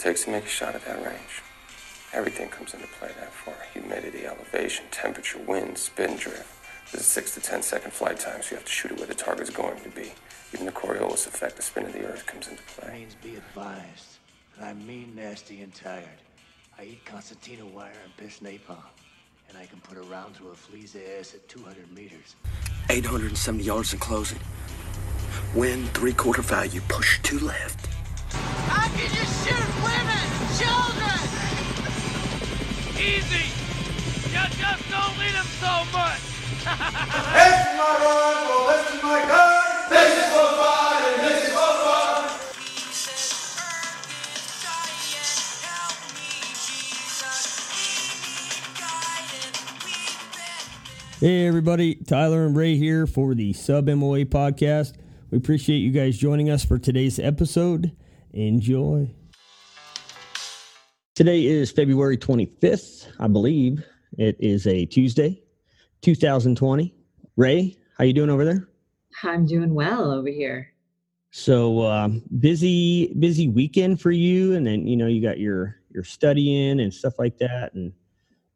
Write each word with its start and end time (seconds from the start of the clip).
takes 0.00 0.24
to 0.24 0.30
make 0.30 0.44
a 0.44 0.48
shot 0.48 0.74
at 0.74 0.82
that 0.86 1.04
range. 1.04 1.42
Everything 2.14 2.48
comes 2.48 2.72
into 2.72 2.86
play 2.86 3.10
that 3.18 3.32
far. 3.32 3.54
Humidity, 3.74 4.26
elevation, 4.26 4.86
temperature, 4.90 5.38
wind, 5.46 5.76
spin 5.76 6.16
drift. 6.16 6.48
There's 6.90 7.02
a 7.02 7.06
6 7.06 7.34
to 7.34 7.40
10 7.40 7.62
second 7.62 7.92
flight 7.92 8.18
time, 8.18 8.40
so 8.42 8.52
you 8.52 8.56
have 8.56 8.64
to 8.64 8.72
shoot 8.72 8.92
it 8.92 8.96
where 8.96 9.06
the 9.06 9.14
target's 9.14 9.50
going 9.50 9.78
to 9.82 9.90
be. 9.90 10.12
Even 10.54 10.64
the 10.64 10.72
Coriolis 10.72 11.26
effect, 11.26 11.56
the 11.56 11.62
spin 11.62 11.84
of 11.84 11.92
the 11.92 12.04
Earth, 12.06 12.24
comes 12.26 12.48
into 12.48 12.62
play. 12.62 12.88
Marines 12.88 13.14
be 13.22 13.36
advised 13.36 14.18
that 14.58 14.68
I'm 14.68 14.84
mean, 14.86 15.12
nasty, 15.14 15.60
and 15.60 15.72
tired. 15.74 16.08
I 16.78 16.84
eat 16.84 17.04
concertina 17.04 17.66
wire 17.66 17.92
and 18.02 18.16
piss 18.16 18.40
napalm. 18.40 18.82
And 19.50 19.58
I 19.58 19.66
can 19.66 19.80
put 19.80 19.98
a 19.98 20.02
round 20.02 20.34
through 20.34 20.50
a 20.50 20.54
flea's 20.54 20.96
ass 20.96 21.34
at 21.34 21.46
200 21.48 21.92
meters. 21.94 22.36
870 22.88 23.62
yards 23.62 23.92
in 23.92 23.98
closing. 23.98 24.38
Wind 25.54 25.88
three 25.90 26.14
quarter 26.14 26.42
value, 26.42 26.80
push 26.88 27.20
to 27.22 27.38
left. 27.40 27.99
How 28.70 28.86
can 28.96 29.10
you 29.18 29.26
shoot 29.42 29.68
women, 29.82 30.26
children? 30.60 31.20
Easy. 32.96 33.46
You 34.30 34.42
just 34.62 34.82
don't 34.94 35.14
need 35.18 35.34
them 35.34 35.50
so 35.58 35.74
much. 35.92 36.20
This 37.40 37.56
is 37.66 37.72
my 37.78 37.92
rifle, 38.04 38.66
this 38.68 38.94
is 38.94 39.02
my 39.02 39.20
gun. 39.26 39.90
This 39.90 40.12
is 40.18 40.26
for 40.32 40.48
fun 40.60 41.02
and 41.10 41.18
this 41.26 41.38
is 41.44 41.52
for 41.54 41.72
fun. 41.84 42.20
Hey, 51.20 51.46
everybody. 51.46 51.96
Tyler 51.96 52.46
and 52.46 52.56
Rei 52.56 52.76
here 52.76 53.06
for 53.06 53.34
the 53.34 53.52
Sub 53.52 53.86
MOA 53.88 54.24
podcast. 54.24 54.94
We 55.30 55.36
appreciate 55.38 55.78
you 55.78 55.90
guys 55.90 56.16
joining 56.16 56.48
us 56.48 56.64
for 56.64 56.78
today's 56.78 57.18
episode. 57.18 57.92
Enjoy. 58.32 59.10
Today 61.16 61.44
is 61.44 61.72
February 61.72 62.16
25th, 62.16 63.08
I 63.18 63.26
believe. 63.26 63.84
It 64.18 64.36
is 64.38 64.66
a 64.68 64.86
Tuesday, 64.86 65.42
2020. 66.02 66.94
Rei, 67.36 67.76
how 67.98 68.04
you 68.04 68.12
doing 68.12 68.30
over 68.30 68.44
there? 68.44 68.68
I'm 69.24 69.46
doing 69.46 69.74
well 69.74 70.12
over 70.12 70.28
here. 70.28 70.72
So 71.32 71.82
um, 71.86 72.22
busy, 72.38 73.12
busy 73.18 73.48
weekend 73.48 74.00
for 74.00 74.12
you, 74.12 74.54
and 74.54 74.66
then 74.66 74.86
you 74.86 74.96
know 74.96 75.06
you 75.06 75.20
got 75.20 75.38
your 75.38 75.76
your 75.92 76.04
studying 76.04 76.80
and 76.80 76.92
stuff 76.94 77.18
like 77.18 77.38
that, 77.38 77.74
and 77.74 77.92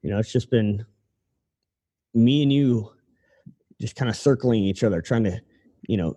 you 0.02 0.10
know 0.10 0.18
it's 0.18 0.32
just 0.32 0.50
been 0.50 0.84
me 2.14 2.42
and 2.42 2.52
you 2.52 2.92
just 3.80 3.96
kind 3.96 4.08
of 4.08 4.16
circling 4.16 4.62
each 4.62 4.84
other, 4.84 5.00
trying 5.00 5.24
to 5.24 5.40
you 5.88 5.96
know 5.96 6.16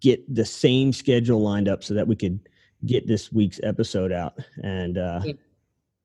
get 0.00 0.34
the 0.34 0.44
same 0.44 0.92
schedule 0.92 1.40
lined 1.40 1.68
up 1.68 1.82
so 1.84 1.94
that 1.94 2.06
we 2.06 2.16
could 2.16 2.40
get 2.86 3.06
this 3.06 3.32
week's 3.32 3.60
episode 3.62 4.12
out. 4.12 4.38
And 4.62 4.98
uh, 4.98 5.20
Yeah. 5.24 5.34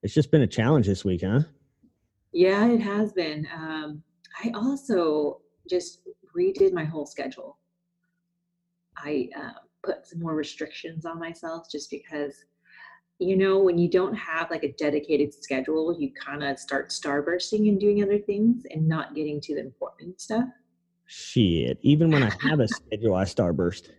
it's 0.03 0.13
just 0.13 0.31
been 0.31 0.41
a 0.43 0.47
challenge 0.47 0.87
this 0.87 1.03
week, 1.03 1.21
huh? 1.23 1.41
Yeah, 2.31 2.67
it 2.69 2.81
has 2.81 3.13
been. 3.13 3.47
Um, 3.53 4.03
I 4.43 4.51
also 4.53 5.41
just 5.69 6.01
redid 6.35 6.73
my 6.73 6.85
whole 6.85 7.05
schedule. 7.05 7.57
I 8.95 9.29
uh, 9.35 9.51
put 9.83 10.07
some 10.07 10.19
more 10.19 10.35
restrictions 10.35 11.05
on 11.05 11.19
myself 11.19 11.67
just 11.71 11.89
because, 11.89 12.45
you 13.19 13.35
know, 13.35 13.59
when 13.59 13.77
you 13.77 13.89
don't 13.89 14.13
have 14.13 14.51
like 14.51 14.63
a 14.63 14.73
dedicated 14.73 15.33
schedule, 15.33 15.95
you 15.99 16.11
kind 16.13 16.43
of 16.43 16.59
start 16.59 16.89
starbursting 16.89 17.69
and 17.69 17.79
doing 17.79 18.03
other 18.03 18.19
things 18.19 18.63
and 18.69 18.87
not 18.87 19.15
getting 19.15 19.41
to 19.41 19.55
the 19.55 19.61
important 19.61 20.19
stuff. 20.21 20.45
Shit. 21.07 21.79
Even 21.81 22.11
when 22.11 22.21
I 22.21 22.31
have 22.41 22.59
a 22.59 22.67
schedule, 22.67 23.15
I 23.15 23.23
starburst. 23.23 23.89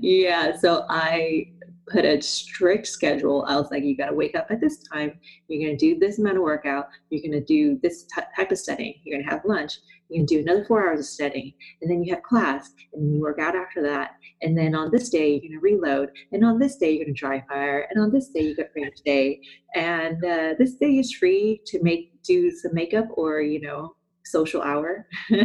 yeah, 0.00 0.56
so 0.56 0.84
I 0.88 1.52
put 1.88 2.04
a 2.04 2.20
strict 2.20 2.86
schedule. 2.86 3.44
I 3.48 3.56
was 3.56 3.70
like, 3.70 3.82
you 3.82 3.96
got 3.96 4.06
to 4.06 4.14
wake 4.14 4.36
up 4.36 4.46
at 4.50 4.60
this 4.60 4.82
time. 4.84 5.18
You're 5.48 5.66
going 5.66 5.76
to 5.76 5.94
do 5.94 5.98
this 5.98 6.18
amount 6.18 6.36
of 6.36 6.42
workout. 6.42 6.88
You're 7.10 7.22
going 7.22 7.32
to 7.32 7.44
do 7.44 7.78
this 7.82 8.04
t- 8.04 8.22
type 8.36 8.52
of 8.52 8.58
studying. 8.58 8.94
You're 9.02 9.18
going 9.18 9.26
to 9.26 9.34
have 9.34 9.44
lunch. 9.44 9.78
You're 10.08 10.18
going 10.18 10.26
to 10.26 10.34
do 10.36 10.42
another 10.42 10.64
four 10.66 10.86
hours 10.86 11.00
of 11.00 11.06
studying. 11.06 11.54
And 11.80 11.90
then 11.90 12.04
you 12.04 12.14
have 12.14 12.22
class 12.22 12.70
and 12.92 13.14
you 13.14 13.20
work 13.20 13.38
out 13.38 13.56
after 13.56 13.82
that. 13.82 14.12
And 14.42 14.56
then 14.56 14.74
on 14.74 14.90
this 14.90 15.08
day, 15.08 15.30
you're 15.30 15.40
going 15.40 15.52
to 15.52 15.58
reload. 15.60 16.10
And 16.32 16.44
on 16.44 16.58
this 16.58 16.76
day, 16.76 16.92
you're 16.92 17.04
going 17.04 17.14
to 17.14 17.18
dry 17.18 17.42
fire. 17.48 17.88
And 17.90 18.02
on 18.02 18.12
this 18.12 18.28
day, 18.28 18.42
you 18.42 18.54
get 18.54 18.70
range 18.76 19.00
day. 19.04 19.40
And 19.74 20.22
uh, 20.24 20.54
this 20.58 20.74
day 20.74 20.98
is 20.98 21.14
free 21.14 21.62
to 21.66 21.82
make 21.82 22.22
do 22.22 22.50
some 22.50 22.74
makeup 22.74 23.06
or, 23.16 23.40
you 23.40 23.60
know, 23.60 23.96
social 24.24 24.62
hour. 24.62 25.06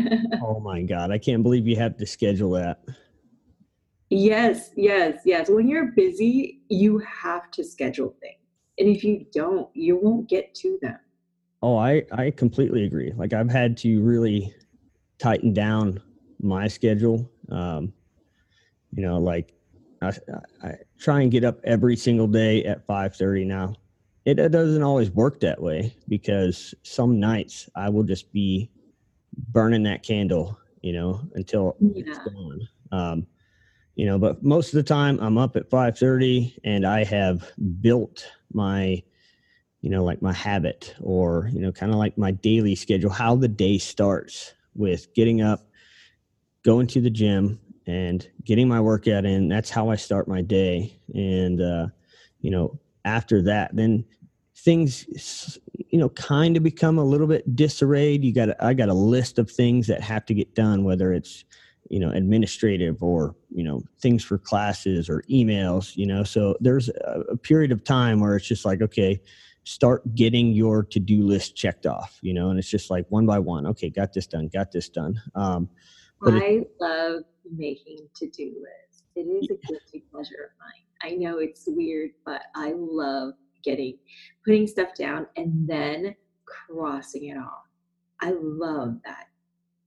Oh 0.42 0.60
my 0.60 0.82
God. 0.82 1.12
I 1.12 1.18
can't 1.18 1.44
believe 1.44 1.68
you 1.68 1.76
have 1.78 1.98
to 1.98 2.06
schedule 2.06 2.52
that. 2.52 2.84
Yes, 4.10 4.72
yes, 4.76 5.20
yes. 5.26 5.50
When 5.50 5.68
you're 5.68 5.92
busy, 5.92 6.62
you 6.70 7.00
have 7.00 7.52
to 7.52 7.64
schedule 7.64 8.16
things. 8.22 8.36
And 8.78 8.88
if 8.88 9.04
you 9.04 9.26
don't, 9.34 9.70
you 9.74 9.98
won't 9.98 10.30
get 10.30 10.54
to 10.56 10.78
them. 10.82 10.98
Oh, 11.62 11.78
I, 11.78 12.04
I 12.12 12.32
completely 12.32 12.86
agree. 12.86 13.12
Like 13.16 13.34
I've 13.34 13.50
had 13.50 13.76
to 13.78 14.02
really 14.02 14.54
tighten 15.18 15.54
down 15.54 16.02
my 16.42 16.68
schedule. 16.68 17.30
Um, 17.50 17.94
you 18.94 19.02
know, 19.02 19.18
like 19.18 19.54
I, 20.02 20.12
I, 20.64 20.76
try 21.00 21.22
and 21.22 21.32
get 21.32 21.44
up 21.44 21.60
every 21.64 21.96
single 21.96 22.28
day 22.28 22.64
at 22.66 22.86
5:30 22.88 23.46
now. 23.46 23.76
It, 24.28 24.52
doesn't 24.52 24.84
always 24.84 25.10
work 25.10 25.40
that 25.40 25.62
way 25.62 25.96
because 26.10 26.76
some 26.84 27.18
nights 27.18 27.70
I 27.78 27.88
will 27.88 28.04
just 28.04 28.34
be 28.34 28.70
burning 29.54 29.84
that 29.84 30.04
candle, 30.04 30.60
you 30.82 30.92
know, 30.92 31.22
until 31.36 31.78
it's 31.96 32.20
gone. 32.20 32.68
Um, 32.92 33.28
you 33.96 34.06
know, 34.06 34.20
but 34.20 34.44
most 34.44 34.74
of 34.74 34.74
the 34.74 34.84
time 34.84 35.18
I'm 35.22 35.38
up 35.38 35.56
at 35.56 35.70
5:30 35.70 36.58
and 36.66 36.86
I 36.86 37.06
have 37.06 37.50
built 37.80 38.30
my 38.52 39.02
you 39.82 39.90
know, 39.90 40.04
like 40.04 40.22
my 40.22 40.34
habit 40.34 40.94
or, 41.00 41.50
you 41.54 41.62
know, 41.62 41.72
kind 41.72 41.94
of 41.94 41.98
like 41.98 42.18
my 42.18 42.32
daily 42.32 42.76
schedule, 42.76 43.12
how 43.12 43.36
the 43.36 43.48
day 43.48 43.78
starts 43.78 44.54
with 44.76 45.14
getting 45.14 45.42
up, 45.42 45.62
going 46.64 46.88
to 46.88 47.00
the 47.00 47.10
gym 47.10 47.60
and 47.86 48.28
getting 48.44 48.68
my 48.68 48.82
workout 48.82 49.24
in. 49.24 49.48
That's 49.48 49.70
how 49.70 49.90
I 49.90 49.96
start 49.96 50.28
my 50.28 50.42
day. 50.42 51.00
And, 51.14 51.62
uh, 51.62 51.88
you 52.42 52.52
know, 52.52 52.78
after 53.08 53.42
that, 53.44 53.76
then 53.76 54.04
things, 54.56 55.58
you 55.90 55.98
know, 56.00 56.10
kind 56.10 56.58
of 56.58 56.64
become 56.64 56.98
a 56.98 57.04
little 57.04 57.28
bit 57.28 57.56
disarrayed. 57.56 58.24
You 58.24 58.34
got, 58.34 58.50
I 58.62 58.74
got 58.74 58.90
a 58.90 58.94
list 58.94 59.40
of 59.40 59.50
things 59.50 59.88
that 59.88 60.02
have 60.02 60.26
to 60.26 60.34
get 60.34 60.54
done, 60.56 60.84
whether 60.84 61.14
it's, 61.14 61.46
you 61.90 62.00
know, 62.00 62.10
administrative 62.12 63.02
or, 63.02 63.36
you 63.50 63.64
know, 63.64 63.82
things 64.02 64.24
for 64.24 64.38
classes 64.38 65.10
or 65.10 65.24
emails, 65.30 65.96
you 65.96 66.06
know, 66.06 66.24
so 66.24 66.56
there's 66.60 66.90
a, 66.90 67.24
a 67.32 67.38
period 67.38 67.72
of 67.72 67.84
time 67.84 68.20
where 68.20 68.36
it's 68.36 68.48
just 68.48 68.66
like, 68.66 68.82
okay, 68.82 69.22
start 69.64 70.02
getting 70.16 70.52
your 70.54 70.84
to-do 70.84 71.24
list 71.28 71.54
checked 71.58 71.86
off 71.86 72.20
you 72.22 72.34
know 72.34 72.50
and 72.50 72.58
it's 72.58 72.70
just 72.70 72.90
like 72.90 73.06
one 73.10 73.26
by 73.26 73.38
one 73.38 73.68
okay 73.68 73.90
got 73.90 74.14
this 74.14 74.26
done 74.26 74.48
got 74.48 74.72
this 74.72 74.88
done 74.88 75.22
um 75.36 75.68
But 76.22 76.36
it- 76.36 76.44
I 76.44 76.66
love 76.80 77.24
making 77.56 78.00
to-do 78.16 78.56
lists. 78.66 79.04
It 79.16 79.28
is 79.28 79.44
a 79.50 79.58
guilty 79.68 80.06
pleasure 80.12 80.42
of 80.48 80.52
mine. 80.60 80.87
I 81.04 81.12
know 81.12 81.40
it's 81.40 81.64
weird, 81.68 82.12
but 82.26 82.42
I 82.56 82.74
love 82.76 83.34
getting 83.64 83.98
putting 84.46 84.68
stuff 84.68 84.90
down 84.98 85.28
and 85.36 85.68
then 85.68 86.16
crossing 86.46 87.26
it 87.26 87.38
off. 87.38 87.66
I 88.22 88.32
love 88.32 88.98
that. 89.06 89.26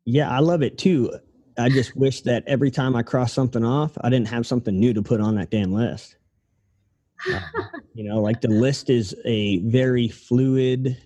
yeah 0.04 0.30
i 0.30 0.38
love 0.38 0.62
it 0.62 0.78
too 0.78 1.12
i 1.58 1.68
just 1.68 1.96
wish 1.96 2.20
that 2.22 2.42
every 2.46 2.70
time 2.70 2.94
i 2.96 3.02
cross 3.02 3.32
something 3.32 3.64
off 3.64 3.92
i 4.02 4.08
didn't 4.10 4.28
have 4.28 4.46
something 4.46 4.78
new 4.78 4.92
to 4.94 5.02
put 5.02 5.20
on 5.20 5.34
that 5.34 5.50
damn 5.50 5.72
list 5.72 6.16
Um, 7.32 7.42
you 7.94 8.04
know 8.08 8.20
like 8.20 8.40
the 8.40 8.48
list 8.48 8.88
is 8.90 9.14
a 9.24 9.58
very 9.60 10.08
fluid 10.08 10.96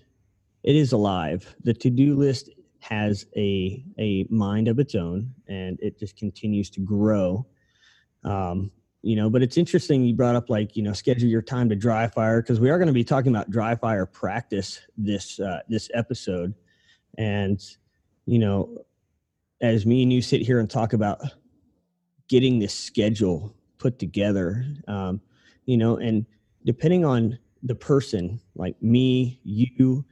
it 0.63 0.75
is 0.75 0.91
alive 0.91 1.55
the 1.63 1.73
to-do 1.73 2.15
list 2.15 2.49
has 2.79 3.25
a 3.35 3.83
a 3.99 4.25
mind 4.29 4.67
of 4.67 4.77
its 4.79 4.93
own 4.95 5.33
and 5.47 5.79
it 5.81 5.97
just 5.99 6.15
continues 6.17 6.69
to 6.69 6.79
grow 6.79 7.45
um 8.23 8.71
you 9.05 9.15
know 9.15 9.29
but 9.29 9.43
it's 9.43 9.55
interesting 9.55 10.03
you 10.03 10.15
brought 10.15 10.35
up 10.35 10.49
like 10.49 10.75
you 10.75 10.81
know 10.81 10.91
schedule 10.91 11.29
your 11.29 11.41
time 11.41 11.69
to 11.69 11.75
dry 11.75 12.07
fire 12.07 12.41
because 12.41 12.59
we 12.59 12.71
are 12.71 12.79
going 12.79 12.87
to 12.87 12.93
be 12.93 13.03
talking 13.03 13.33
about 13.33 13.51
dry 13.51 13.75
fire 13.75 14.07
practice 14.07 14.81
this 14.97 15.39
uh, 15.39 15.59
this 15.69 15.89
episode. 15.93 16.55
And 17.19 17.63
you 18.25 18.39
know 18.39 18.79
as 19.61 19.85
me 19.85 20.01
and 20.01 20.11
you 20.11 20.23
sit 20.23 20.41
here 20.41 20.59
and 20.59 20.67
talk 20.67 20.93
about 20.93 21.21
getting 22.27 22.57
this 22.57 22.73
schedule 22.73 23.55
put 23.77 23.99
together 23.99 24.65
um, 24.87 25.21
you 25.65 25.77
know 25.77 25.97
and 25.97 26.25
depending 26.65 27.05
on 27.05 27.37
the 27.61 27.75
person 27.75 28.41
like 28.55 28.75
me 28.81 29.39
you 29.43 30.03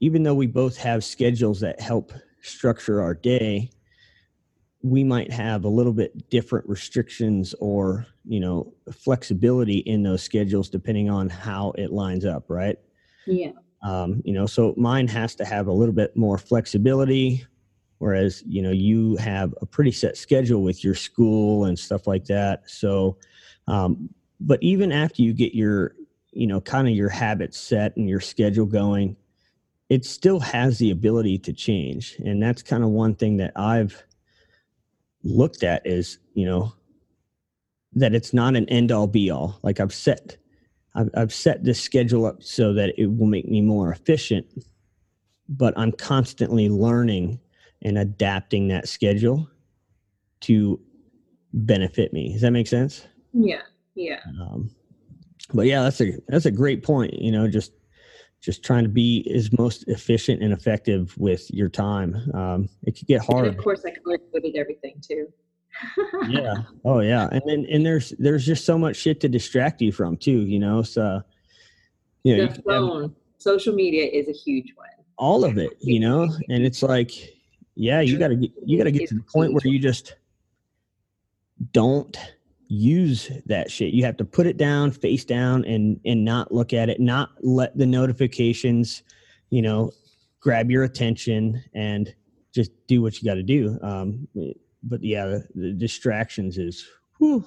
even 0.00 0.24
though 0.24 0.34
we 0.34 0.48
both 0.48 0.76
have 0.76 1.04
schedules 1.04 1.60
that 1.60 1.80
help 1.80 2.12
structure 2.42 3.00
our 3.00 3.14
day 3.14 3.70
we 4.84 5.02
might 5.02 5.32
have 5.32 5.64
a 5.64 5.68
little 5.68 5.94
bit 5.94 6.28
different 6.28 6.68
restrictions 6.68 7.54
or 7.58 8.06
you 8.26 8.38
know 8.38 8.70
flexibility 8.92 9.78
in 9.78 10.02
those 10.02 10.22
schedules 10.22 10.68
depending 10.68 11.08
on 11.08 11.28
how 11.28 11.72
it 11.78 11.90
lines 11.90 12.26
up 12.26 12.44
right? 12.48 12.76
Yeah. 13.26 13.52
um, 13.82 14.20
you 14.26 14.34
know 14.34 14.44
so 14.44 14.74
mine 14.76 15.08
has 15.08 15.34
to 15.36 15.44
have 15.46 15.68
a 15.68 15.72
little 15.72 15.94
bit 15.94 16.14
more 16.14 16.36
flexibility 16.36 17.46
whereas 17.98 18.42
you 18.46 18.60
know 18.60 18.70
you 18.70 19.16
have 19.16 19.54
a 19.62 19.66
pretty 19.66 19.90
set 19.90 20.18
schedule 20.18 20.62
with 20.62 20.84
your 20.84 20.94
school 20.94 21.64
and 21.64 21.78
stuff 21.78 22.06
like 22.06 22.26
that. 22.26 22.68
So 22.68 23.16
um, 23.66 24.10
but 24.40 24.62
even 24.62 24.92
after 24.92 25.22
you 25.22 25.32
get 25.32 25.54
your 25.54 25.94
you 26.32 26.46
know 26.46 26.60
kind 26.60 26.86
of 26.86 26.94
your 26.94 27.08
habits 27.08 27.58
set 27.58 27.96
and 27.96 28.06
your 28.06 28.20
schedule 28.20 28.66
going 28.66 29.16
it 29.88 30.04
still 30.04 30.40
has 30.40 30.78
the 30.78 30.90
ability 30.90 31.38
to 31.38 31.52
change. 31.52 32.16
And 32.24 32.42
that's 32.42 32.62
kind 32.62 32.82
of 32.82 32.90
one 32.90 33.14
thing 33.14 33.38
that 33.38 33.52
i've 33.56 34.02
looked 35.24 35.62
at 35.62 35.84
is 35.86 36.18
you 36.34 36.46
know 36.46 36.72
that 37.94 38.14
it's 38.14 38.32
not 38.34 38.54
an 38.56 38.68
end 38.68 38.92
all 38.92 39.06
be 39.06 39.30
all 39.30 39.58
like 39.62 39.80
i've 39.80 39.92
set 39.94 40.36
I've, 40.94 41.10
I've 41.16 41.32
set 41.34 41.64
this 41.64 41.80
schedule 41.80 42.24
up 42.26 42.42
so 42.42 42.72
that 42.74 42.92
it 42.98 43.06
will 43.06 43.26
make 43.26 43.48
me 43.48 43.60
more 43.62 43.90
efficient 43.90 44.46
but 45.48 45.72
i'm 45.76 45.92
constantly 45.92 46.68
learning 46.68 47.40
and 47.82 47.98
adapting 47.98 48.68
that 48.68 48.86
schedule 48.88 49.48
to 50.42 50.78
benefit 51.52 52.12
me 52.12 52.32
does 52.32 52.42
that 52.42 52.50
make 52.50 52.66
sense 52.66 53.06
Yeah. 53.32 53.62
Yeah. 53.94 54.20
um, 54.40 54.70
but 55.54 55.66
yeah 55.66 55.82
that's 55.82 56.00
a 56.00 56.12
that's 56.28 56.46
a 56.46 56.50
great 56.50 56.82
point 56.82 57.14
you 57.14 57.32
know 57.32 57.48
just 57.48 57.72
just 58.44 58.62
trying 58.62 58.82
to 58.84 58.90
be 58.90 59.26
as 59.34 59.56
most 59.56 59.88
efficient 59.88 60.42
and 60.42 60.52
effective 60.52 61.16
with 61.16 61.50
your 61.50 61.70
time. 61.70 62.14
Um, 62.34 62.68
it 62.82 62.98
could 62.98 63.08
get 63.08 63.22
And 63.26 63.34
hard. 63.34 63.46
of 63.46 63.56
course, 63.56 63.84
I 63.86 63.90
color 63.90 64.18
coded 64.32 64.54
everything 64.54 65.00
too. 65.00 65.32
yeah. 66.28 66.56
Oh 66.84 67.00
yeah. 67.00 67.28
And 67.32 67.42
then 67.46 67.66
and 67.70 67.84
there's 67.84 68.10
there's 68.18 68.44
just 68.44 68.64
so 68.66 68.76
much 68.78 68.96
shit 68.96 69.20
to 69.22 69.28
distract 69.28 69.80
you 69.82 69.90
from 69.92 70.16
too 70.16 70.42
you 70.42 70.58
know? 70.60 70.82
So 70.82 71.22
you 72.22 72.36
know 72.36 72.46
the 72.46 72.48
can 72.48 72.56
have 72.56 72.64
phone, 72.64 73.16
social 73.38 73.74
media 73.74 74.06
is 74.06 74.28
a 74.28 74.32
huge 74.32 74.72
one. 74.76 74.88
all 75.16 75.44
of 75.44 75.58
it 75.58 75.72
you 75.80 75.98
know? 75.98 76.28
And 76.48 76.64
it's 76.64 76.82
like 76.82 77.10
yeah 77.74 78.00
you 78.02 78.18
got 78.18 78.28
to 78.28 78.36
get 78.36 78.52
you 78.64 78.78
got 78.78 78.84
to 78.84 78.92
get 78.92 79.08
to 79.08 79.14
the 79.16 79.22
point 79.22 79.52
where 79.52 79.66
you 79.66 79.80
just 79.80 80.14
don't 81.72 82.16
use 82.74 83.30
that 83.46 83.70
shit 83.70 83.94
you 83.94 84.04
have 84.04 84.16
to 84.16 84.24
put 84.24 84.46
it 84.46 84.56
down 84.56 84.90
face 84.90 85.24
down 85.24 85.64
and 85.64 86.00
and 86.04 86.24
not 86.24 86.52
look 86.52 86.72
at 86.72 86.88
it 86.88 87.00
not 87.00 87.30
let 87.42 87.76
the 87.76 87.86
notifications 87.86 89.02
you 89.50 89.62
know 89.62 89.90
grab 90.40 90.70
your 90.70 90.84
attention 90.84 91.62
and 91.74 92.14
just 92.54 92.70
do 92.86 93.00
what 93.02 93.20
you 93.20 93.28
got 93.28 93.34
to 93.34 93.42
do 93.42 93.78
um 93.82 94.28
but 94.82 95.02
yeah 95.02 95.26
the, 95.26 95.46
the 95.54 95.72
distractions 95.72 96.58
is 96.58 96.86
whew, 97.18 97.44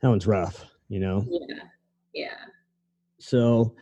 that 0.00 0.08
one's 0.08 0.26
rough 0.26 0.64
you 0.88 1.00
know 1.00 1.24
Yeah. 1.28 1.56
Yeah. 2.14 2.36
so, 3.18 3.74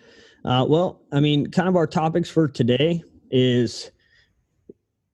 uh, 0.45 0.67
well, 0.69 1.01
I 1.13 1.21
mean, 1.21 1.51
kind 1.51 1.69
of 1.69 1.77
our 1.77 1.87
topics 1.87 2.29
for 2.29 2.49
today 2.49 3.03
is 3.31 3.91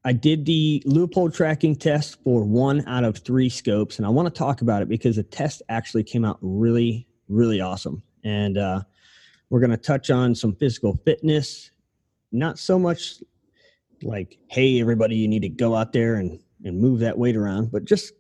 I 0.05 0.13
did 0.13 0.45
the 0.45 0.83
Leupold 0.85 1.35
tracking 1.35 1.77
test 1.77 2.23
for 2.25 2.43
one 2.43 2.87
out 2.89 3.05
of 3.05 3.19
three 3.19 3.49
scopes, 3.49 3.99
and 3.99 4.07
I 4.07 4.09
want 4.09 4.27
to 4.27 4.37
talk 4.37 4.61
about 4.61 4.83
it 4.83 4.89
because 4.89 5.17
the 5.17 5.23
test 5.23 5.63
actually 5.69 6.03
came 6.03 6.25
out 6.25 6.39
really, 6.41 7.07
really 7.29 7.61
awesome. 7.61 8.03
And 8.25 8.59
uh, 8.59 8.83
we're 9.49 9.61
going 9.61 9.71
to 9.71 9.77
touch 9.77 10.11
on 10.11 10.35
some 10.35 10.57
physical 10.57 11.01
fitness, 11.05 11.71
not 12.33 12.59
so 12.59 12.79
much 12.79 13.23
like, 14.03 14.39
hey, 14.49 14.81
everybody, 14.81 15.15
you 15.15 15.29
need 15.29 15.43
to 15.43 15.49
go 15.49 15.77
out 15.77 15.93
there 15.93 16.17
and, 16.17 16.41
and 16.65 16.81
move 16.81 16.99
that 17.01 17.17
weight 17.17 17.37
around, 17.37 17.71
but 17.71 17.85
just 17.85 18.13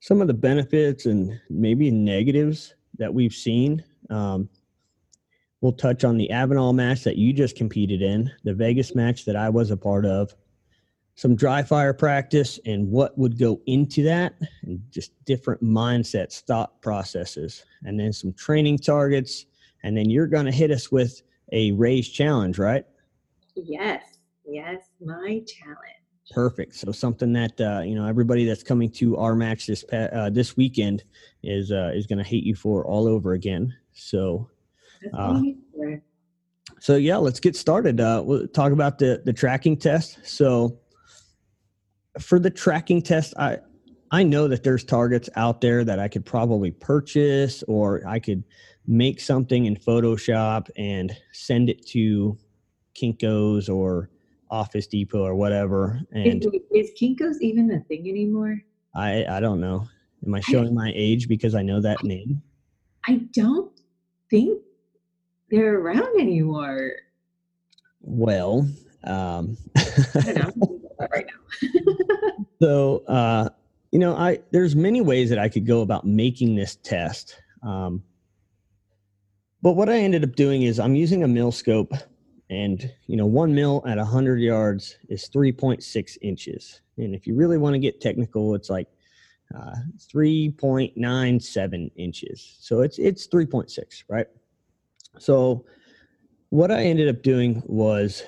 some 0.00 0.20
of 0.20 0.26
the 0.26 0.34
benefits 0.34 1.06
and 1.06 1.40
maybe 1.48 1.90
negatives 1.90 2.74
that 2.98 3.12
we've 3.12 3.34
seen. 3.34 3.84
Um, 4.08 4.48
We'll 5.60 5.72
touch 5.72 6.04
on 6.04 6.16
the 6.16 6.28
Avenal 6.32 6.74
match 6.74 7.04
that 7.04 7.16
you 7.16 7.34
just 7.34 7.54
competed 7.54 8.00
in, 8.00 8.32
the 8.44 8.54
Vegas 8.54 8.94
match 8.94 9.26
that 9.26 9.36
I 9.36 9.50
was 9.50 9.70
a 9.70 9.76
part 9.76 10.06
of, 10.06 10.34
some 11.20 11.36
dry 11.36 11.62
fire 11.62 11.92
practice 11.92 12.58
and 12.64 12.90
what 12.90 13.16
would 13.18 13.38
go 13.38 13.60
into 13.66 14.02
that, 14.02 14.32
and 14.62 14.80
just 14.90 15.12
different 15.26 15.62
mindsets, 15.62 16.40
thought 16.40 16.80
processes, 16.80 17.62
and 17.84 18.00
then 18.00 18.10
some 18.10 18.32
training 18.32 18.78
targets. 18.78 19.44
And 19.82 19.94
then 19.94 20.08
you're 20.08 20.26
going 20.26 20.46
to 20.46 20.50
hit 20.50 20.70
us 20.70 20.90
with 20.90 21.20
a 21.52 21.72
Rei's 21.72 22.08
challenge, 22.08 22.58
right? 22.58 22.86
Yes. 23.54 24.02
Yes. 24.46 24.80
My 24.98 25.42
challenge. 25.46 26.00
Perfect. 26.30 26.76
So 26.76 26.90
something 26.90 27.34
that 27.34 27.60
uh, 27.60 27.82
you 27.82 27.96
know 27.96 28.06
everybody 28.06 28.46
that's 28.46 28.62
coming 28.62 28.90
to 28.92 29.18
our 29.18 29.34
match 29.34 29.66
this 29.66 29.84
pa- 29.84 30.08
uh, 30.18 30.30
this 30.30 30.56
weekend 30.56 31.04
is 31.42 31.70
uh, 31.70 31.92
is 31.94 32.06
going 32.06 32.16
to 32.16 32.24
hate 32.24 32.44
you 32.44 32.54
for 32.54 32.86
all 32.86 33.06
over 33.06 33.34
again. 33.34 33.76
So 33.92 34.48
Uh, 35.04 35.08
what 35.10 35.36
I'm 35.36 35.58
for. 35.74 36.02
So 36.78 36.96
yeah, 36.96 37.18
let's 37.18 37.40
get 37.40 37.56
started. 37.56 38.00
Uh, 38.00 38.22
we'll 38.24 38.48
talk 38.48 38.72
about 38.72 38.98
the 38.98 39.20
the 39.26 39.34
tracking 39.34 39.76
test. 39.76 40.18
So 40.24 40.79
for 42.20 42.38
the 42.38 42.50
tracking 42.50 43.02
test, 43.02 43.34
I 43.38 43.58
I 44.12 44.22
know 44.22 44.48
that 44.48 44.64
there's 44.64 44.84
targets 44.84 45.28
out 45.36 45.60
there 45.60 45.84
that 45.84 45.98
I 45.98 46.08
could 46.08 46.26
probably 46.26 46.72
purchase, 46.72 47.62
or 47.68 48.02
I 48.06 48.18
could 48.18 48.42
make 48.86 49.20
something 49.20 49.66
in 49.66 49.76
Photoshop 49.76 50.68
and 50.76 51.16
send 51.32 51.70
it 51.70 51.86
to 51.88 52.36
Kinkos 52.94 53.72
or 53.72 54.10
Office 54.50 54.88
Depot 54.88 55.22
or 55.22 55.36
whatever. 55.36 56.00
And 56.12 56.44
Is, 56.44 56.50
is 56.72 56.90
Kinko's 57.00 57.40
even 57.40 57.70
a 57.70 57.80
thing 57.80 58.08
anymore? 58.08 58.60
I 58.94 59.24
I 59.26 59.40
don't 59.40 59.60
know. 59.60 59.88
Am 60.26 60.34
I 60.34 60.40
showing 60.40 60.74
my 60.74 60.92
age 60.94 61.28
because 61.28 61.54
I 61.54 61.62
know 61.62 61.80
that 61.80 62.02
name? 62.04 62.42
I 63.06 63.22
don't 63.32 63.72
think 64.28 64.60
they're 65.50 65.78
around 65.78 66.20
anymore. 66.20 66.92
Well, 68.02 68.68
um, 69.04 69.56
I 69.76 69.82
don't 70.14 70.36
know. 70.36 70.42
I'm 70.42 70.52
thinking 70.52 70.80
about 70.84 70.98
that 70.98 71.10
right 71.12 71.26
now. 71.26 71.92
So, 72.60 73.02
uh, 73.06 73.48
you 73.90 73.98
know, 73.98 74.14
I 74.16 74.38
there's 74.50 74.76
many 74.76 75.00
ways 75.00 75.30
that 75.30 75.38
I 75.38 75.48
could 75.48 75.66
go 75.66 75.80
about 75.80 76.06
making 76.06 76.54
this 76.54 76.76
test. 76.76 77.40
Um, 77.62 78.02
but 79.62 79.72
what 79.72 79.88
I 79.88 79.98
ended 79.98 80.24
up 80.24 80.36
doing 80.36 80.62
is 80.62 80.78
I'm 80.78 80.94
using 80.94 81.22
a 81.22 81.28
mil 81.28 81.52
scope, 81.52 81.92
and 82.48 82.90
you 83.06 83.16
know, 83.16 83.26
one 83.26 83.54
mil 83.54 83.82
at 83.86 83.98
100 83.98 84.40
yards 84.40 84.96
is 85.08 85.28
3.6 85.28 86.18
inches, 86.22 86.80
and 86.96 87.14
if 87.14 87.26
you 87.26 87.34
really 87.34 87.58
want 87.58 87.74
to 87.74 87.78
get 87.78 88.00
technical, 88.00 88.54
it's 88.54 88.70
like 88.70 88.88
uh, 89.54 89.74
3.97 90.14 91.90
inches. 91.96 92.56
So 92.60 92.80
it's 92.80 92.98
it's 92.98 93.26
3.6, 93.26 94.04
right? 94.08 94.26
So 95.18 95.64
what 96.50 96.70
I 96.70 96.82
ended 96.84 97.08
up 97.08 97.22
doing 97.22 97.62
was 97.66 98.22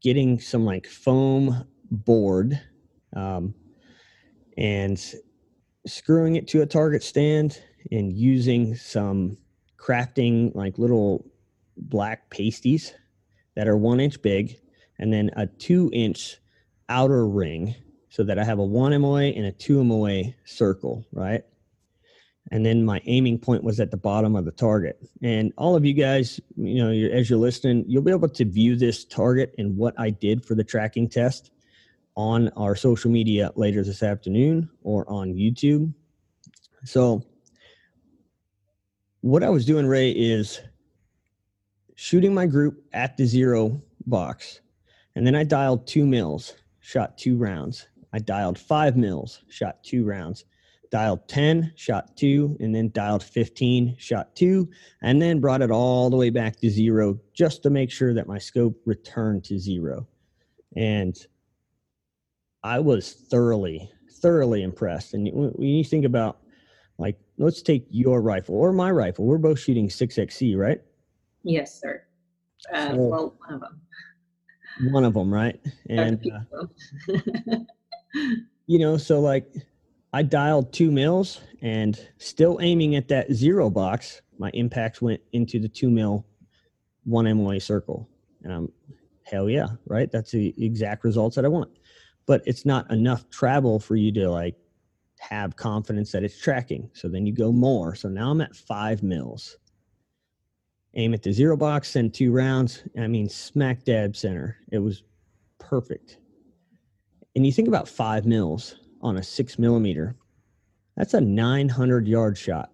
getting 0.00 0.40
some 0.40 0.64
like 0.64 0.86
foam 0.86 1.66
board 1.90 2.60
um, 3.14 3.54
and 4.56 5.14
screwing 5.86 6.36
it 6.36 6.48
to 6.48 6.62
a 6.62 6.66
target 6.66 7.02
stand 7.02 7.60
and 7.90 8.12
using 8.12 8.74
some 8.74 9.36
crafting 9.78 10.54
like 10.54 10.78
little 10.78 11.24
black 11.76 12.28
pasties 12.30 12.92
that 13.54 13.68
are 13.68 13.76
one 13.76 14.00
inch 14.00 14.20
big 14.20 14.58
and 14.98 15.12
then 15.12 15.30
a 15.36 15.46
two 15.46 15.90
inch 15.92 16.38
outer 16.88 17.26
ring 17.26 17.74
so 18.08 18.24
that 18.24 18.38
I 18.38 18.44
have 18.44 18.58
a 18.58 18.64
one 18.64 18.98
MOA 19.00 19.24
and 19.24 19.46
a 19.46 19.52
two 19.52 19.84
MOA 19.84 20.34
circle, 20.44 21.06
right? 21.12 21.42
And 22.50 22.64
then 22.64 22.84
my 22.84 23.00
aiming 23.04 23.38
point 23.38 23.62
was 23.62 23.78
at 23.78 23.90
the 23.90 23.96
bottom 23.96 24.34
of 24.34 24.46
the 24.46 24.50
target. 24.50 24.98
And 25.22 25.52
all 25.58 25.76
of 25.76 25.84
you 25.84 25.92
guys, 25.92 26.40
you 26.56 26.82
know, 26.82 26.90
you're, 26.90 27.12
as 27.12 27.28
you're 27.28 27.38
listening, 27.38 27.84
you'll 27.86 28.02
be 28.02 28.10
able 28.10 28.28
to 28.30 28.44
view 28.44 28.74
this 28.74 29.04
target 29.04 29.54
and 29.58 29.76
what 29.76 29.94
I 29.98 30.10
did 30.10 30.44
for 30.44 30.54
the 30.54 30.64
tracking 30.64 31.08
test 31.08 31.50
on 32.18 32.48
our 32.56 32.74
social 32.74 33.12
media 33.12 33.52
later 33.54 33.84
this 33.84 34.02
afternoon 34.02 34.68
or 34.82 35.08
on 35.08 35.32
YouTube. 35.32 35.94
So, 36.84 37.22
what 39.20 39.44
I 39.44 39.48
was 39.48 39.64
doing, 39.64 39.86
Rei, 39.86 40.10
is 40.10 40.60
shooting 41.94 42.34
my 42.34 42.46
group 42.46 42.82
at 42.92 43.16
the 43.16 43.24
zero 43.24 43.80
box. 44.06 44.60
And 45.14 45.24
then 45.24 45.36
I 45.36 45.44
dialed 45.44 45.86
two 45.86 46.04
mils, 46.04 46.56
shot 46.80 47.16
two 47.18 47.36
rounds. 47.36 47.86
I 48.12 48.18
dialed 48.18 48.58
five 48.58 48.96
mils, 48.96 49.44
shot 49.48 49.82
two 49.84 50.04
rounds. 50.04 50.44
Dialed 50.90 51.28
10, 51.28 51.74
shot 51.76 52.16
two, 52.16 52.56
and 52.60 52.74
then 52.74 52.90
dialed 52.94 53.22
15, 53.22 53.94
shot 53.98 54.34
two, 54.34 54.70
and 55.02 55.20
then 55.20 55.38
brought 55.38 55.60
it 55.60 55.70
all 55.70 56.08
the 56.08 56.16
way 56.16 56.30
back 56.30 56.56
to 56.60 56.70
zero 56.70 57.20
just 57.34 57.62
to 57.64 57.68
make 57.70 57.90
sure 57.90 58.14
that 58.14 58.26
my 58.26 58.38
scope 58.38 58.74
returned 58.86 59.44
to 59.44 59.58
zero. 59.58 60.08
And 60.76 61.14
I 62.62 62.78
was 62.80 63.12
thoroughly, 63.12 63.90
thoroughly 64.20 64.62
impressed. 64.62 65.14
And 65.14 65.28
when 65.32 65.52
you 65.68 65.84
think 65.84 66.04
about, 66.04 66.38
like, 66.98 67.18
let's 67.38 67.62
take 67.62 67.86
your 67.90 68.20
rifle 68.20 68.56
or 68.56 68.72
my 68.72 68.90
rifle. 68.90 69.24
We're 69.24 69.38
both 69.38 69.58
shooting 69.60 69.88
6XC, 69.88 70.56
right? 70.58 70.80
Yes, 71.44 71.80
sir. 71.80 72.02
Uh, 72.72 72.90
So- 72.90 72.96
well, 72.96 73.36
one 73.46 73.54
of 73.54 73.60
them. 73.60 73.80
One 74.92 75.04
of 75.04 75.14
them, 75.14 75.32
right? 75.34 75.60
And, 75.88 76.24
uh, 76.54 77.56
you 78.66 78.78
know, 78.78 78.96
so 78.96 79.18
like 79.20 79.52
I 80.12 80.22
dialed 80.22 80.72
two 80.72 80.92
mils 80.92 81.40
and 81.62 81.98
still 82.18 82.58
aiming 82.62 82.94
at 82.94 83.08
that 83.08 83.32
zero 83.32 83.70
box, 83.70 84.22
my 84.38 84.50
impacts 84.54 85.02
went 85.02 85.20
into 85.32 85.58
the 85.58 85.68
two 85.68 85.90
mil 85.90 86.24
one 87.04 87.24
MOA 87.36 87.58
circle. 87.60 88.08
And 88.44 88.52
I'm 88.52 88.72
hell 89.24 89.50
yeah, 89.50 89.66
right? 89.86 90.12
That's 90.12 90.30
the 90.30 90.54
exact 90.64 91.02
results 91.02 91.34
that 91.36 91.44
I 91.44 91.48
want. 91.48 91.70
But 92.28 92.42
it's 92.46 92.64
not 92.64 92.88
enough 92.92 93.28
travel 93.30 93.80
for 93.80 93.96
you 93.96 94.12
to 94.12 94.30
like 94.30 94.54
have 95.18 95.56
confidence 95.56 96.12
that 96.12 96.22
it's 96.22 96.40
tracking. 96.40 96.90
So 96.92 97.08
then 97.08 97.26
you 97.26 97.32
go 97.32 97.50
more. 97.50 97.96
So 97.96 98.08
now 98.08 98.30
I'm 98.30 98.40
at 98.40 98.54
five 98.54 99.02
mils. 99.02 99.56
Aim 100.94 101.14
at 101.14 101.22
the 101.22 101.32
zero 101.32 101.56
box, 101.56 101.90
send 101.90 102.14
two 102.14 102.30
rounds. 102.30 102.84
I 102.98 103.06
mean, 103.08 103.28
smack 103.28 103.84
dab 103.84 104.14
center. 104.14 104.58
It 104.70 104.78
was 104.78 105.02
perfect. 105.58 106.18
And 107.34 107.44
you 107.44 107.52
think 107.52 107.68
about 107.68 107.88
five 107.88 108.26
mils 108.26 108.76
on 109.00 109.16
a 109.16 109.22
six 109.22 109.58
millimeter, 109.58 110.16
that's 110.96 111.14
a 111.14 111.20
900 111.20 112.08
yard 112.08 112.36
shot, 112.36 112.72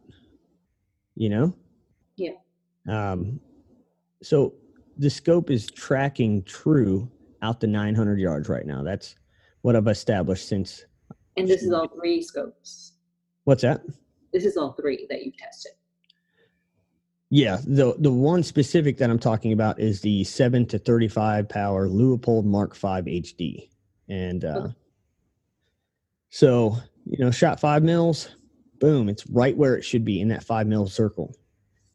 you 1.14 1.28
know? 1.28 1.54
Yeah. 2.16 2.32
Um, 2.88 3.40
so 4.23 4.54
the 4.96 5.11
scope 5.11 5.50
is 5.50 5.70
tracking 5.70 6.42
true 6.44 7.11
out 7.42 7.61
the 7.61 7.66
900 7.66 8.18
yards 8.18 8.49
right 8.49 8.64
now. 8.64 8.82
That's 8.82 9.16
what 9.64 9.75
I've 9.75 9.88
established 9.88 10.47
since. 10.47 10.85
And 11.38 11.49
this 11.49 11.62
is 11.62 11.73
all 11.73 11.88
three 11.88 12.21
scopes. 12.21 12.92
What's 13.44 13.62
that? 13.62 13.80
This 14.30 14.44
is 14.44 14.59
all 14.59 14.73
three 14.73 15.06
that 15.09 15.25
you've 15.25 15.38
tested. 15.38 15.73
Yeah, 17.30 17.59
the 17.66 17.94
the 17.99 18.12
one 18.12 18.42
specific 18.42 18.99
that 18.99 19.09
I'm 19.09 19.18
talking 19.18 19.54
about 19.54 19.80
is 19.80 20.02
the 20.02 20.23
seven 20.25 20.66
to 20.66 20.78
35 20.78 21.49
power 21.49 21.88
Leupold 21.88 22.44
Mark 22.44 22.76
V 22.76 23.23
HD, 23.23 23.71
and 24.06 24.44
uh, 24.44 24.68
so 26.28 26.76
you 27.06 27.25
know, 27.25 27.30
shot 27.30 27.59
five 27.59 27.83
mils, 27.83 28.28
boom, 28.80 29.09
it's 29.09 29.26
right 29.28 29.56
where 29.56 29.76
it 29.76 29.83
should 29.83 30.04
be 30.04 30.21
in 30.21 30.28
that 30.28 30.44
five 30.44 30.66
mil 30.66 30.87
circle. 30.88 31.35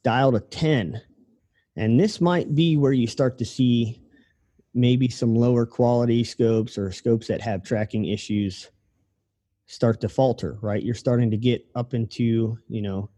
Dial 0.03 0.31
to 0.31 0.39
10, 0.39 0.99
and 1.75 1.99
this 1.99 2.19
might 2.19 2.55
be 2.55 2.77
where 2.77 2.93
you 2.93 3.05
start 3.05 3.37
to 3.37 3.45
see 3.45 4.01
maybe 4.73 5.09
some 5.09 5.35
lower 5.35 5.65
quality 5.65 6.23
scopes 6.23 6.77
or 6.77 6.91
scopes 6.91 7.27
that 7.27 7.41
have 7.41 7.63
tracking 7.63 8.05
issues 8.05 8.69
start 9.65 10.01
to 10.01 10.09
falter, 10.09 10.57
right? 10.61 10.83
You're 10.83 10.95
starting 10.95 11.31
to 11.31 11.37
get 11.37 11.65
up 11.75 11.93
into, 11.93 12.57
you 12.67 12.81
know, 12.81 13.09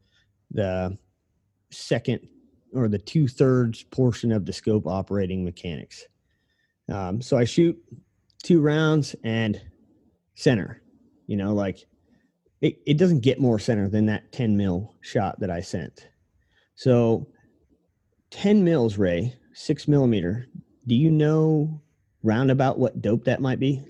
the 0.52 0.98
second 1.72 2.28
or 2.74 2.88
the 2.88 2.98
two 2.98 3.28
thirds 3.28 3.84
portion 3.84 4.32
of 4.32 4.46
the 4.46 4.54
scope 4.54 4.88
operating 4.88 5.44
mechanics. 5.44 6.06
Um, 6.90 7.22
so 7.22 7.38
I 7.38 7.46
shoot 7.46 7.78
two 8.44 8.62
rounds 8.62 9.16
and 9.24 9.62
center, 10.36 10.82
you 11.28 11.38
know, 11.38 11.54
like 11.54 11.86
it, 12.62 12.80
it 12.86 12.98
doesn't 12.98 13.22
get 13.22 13.40
more 13.40 13.60
center 13.60 13.90
than 13.90 14.06
that 14.08 14.32
10 14.32 14.56
mil 14.56 14.96
shot 15.02 15.40
that 15.40 15.50
I 15.50 15.62
sent. 15.62 16.10
So 16.76 17.28
10 18.32 18.64
mils, 18.64 18.98
Rei, 18.98 19.36
six 19.54 19.88
millimeter. 19.88 20.48
Do 20.88 20.96
you 20.96 21.12
know 21.12 21.82
roundabout 22.24 22.80
what 22.80 23.02
dope 23.02 23.26
that 23.26 23.42
might 23.42 23.60
be? 23.60 23.84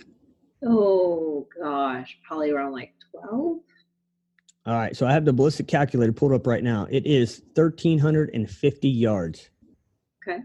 Oh 0.64 1.48
gosh, 1.60 2.18
probably 2.28 2.52
around 2.52 2.74
like 2.74 2.94
12. 3.12 3.60
All 4.68 4.76
right, 4.76 4.96
so 4.96 5.08
I 5.08 5.14
have 5.14 5.26
the 5.26 5.34
ballistic 5.34 5.68
calculator 5.68 6.14
pulled 6.14 6.34
up 6.34 6.46
right 6.46 6.64
now. 6.64 6.88
It 6.92 7.08
is 7.08 7.42
1,350 7.56 8.90
yards. 8.90 9.50
Okay. 10.22 10.44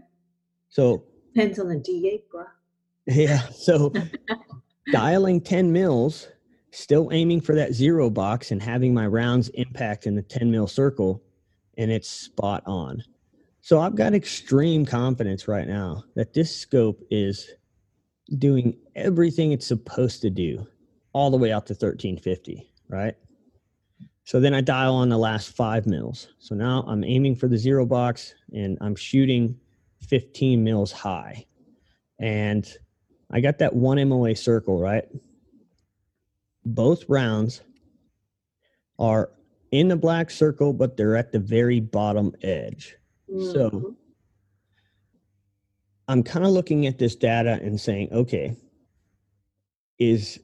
So, 0.69 1.03
Depends 1.35 1.59
on 1.59 1.67
the 1.67 1.75
D8, 1.75 2.23
bro. 2.31 2.45
yeah, 3.05 3.41
so 3.49 3.93
dialing 4.91 5.39
10 5.39 5.71
mils, 5.71 6.29
still 6.71 7.09
aiming 7.11 7.41
for 7.41 7.53
that 7.55 7.73
zero 7.73 8.09
box 8.09 8.49
and 8.49 8.61
having 8.61 8.91
my 8.91 9.05
rounds 9.05 9.49
impact 9.49 10.07
in 10.07 10.15
the 10.15 10.23
10 10.23 10.49
mil 10.49 10.65
circle, 10.65 11.21
and 11.77 11.91
it's 11.91 12.09
spot 12.09 12.63
on. 12.65 13.03
So, 13.67 13.81
I've 13.81 13.95
got 13.95 14.13
extreme 14.13 14.85
confidence 14.85 15.45
right 15.45 15.67
now 15.67 16.05
that 16.15 16.33
this 16.33 16.55
scope 16.55 17.01
is 17.11 17.49
doing 18.37 18.77
everything 18.95 19.51
it's 19.51 19.67
supposed 19.67 20.21
to 20.21 20.29
do 20.29 20.65
all 21.11 21.29
the 21.29 21.35
way 21.35 21.51
out 21.51 21.65
to 21.65 21.73
1350, 21.73 22.65
right? 22.87 23.13
So 24.23 24.39
then 24.39 24.53
I 24.53 24.61
dial 24.61 24.95
on 24.95 25.09
the 25.09 25.17
last 25.17 25.49
five 25.49 25.85
mils. 25.85 26.29
So 26.39 26.55
now 26.55 26.85
I'm 26.87 27.03
aiming 27.03 27.35
for 27.35 27.49
the 27.49 27.57
zero 27.57 27.85
box 27.85 28.35
and 28.53 28.77
I'm 28.79 28.95
shooting 28.95 29.59
15 29.99 30.63
mils 30.63 30.93
high. 30.93 31.45
And 32.21 32.65
I 33.31 33.41
got 33.41 33.57
that 33.57 33.75
one 33.75 33.97
MOA 34.07 34.37
circle, 34.37 34.79
right? 34.79 35.09
Both 36.63 37.03
rounds 37.09 37.59
are 38.97 39.29
in 39.71 39.89
the 39.89 39.97
black 39.97 40.31
circle, 40.31 40.71
but 40.71 40.95
they're 40.95 41.17
at 41.17 41.33
the 41.33 41.39
very 41.39 41.81
bottom 41.81 42.33
edge. 42.43 42.95
So 43.29 43.69
Mhm. 43.69 43.95
I'm 46.07 46.23
kind 46.23 46.45
of 46.45 46.51
looking 46.51 46.87
at 46.87 46.97
this 46.97 47.15
data 47.15 47.59
and 47.61 47.79
saying, 47.79 48.11
okay, 48.13 48.55
is 49.99 50.39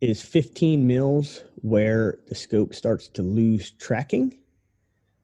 is 0.00 0.22
15 0.22 0.86
mils 0.86 1.42
where 1.56 2.18
the 2.28 2.34
scope 2.34 2.74
starts 2.74 3.08
to 3.08 3.22
lose 3.22 3.72
tracking, 3.72 4.38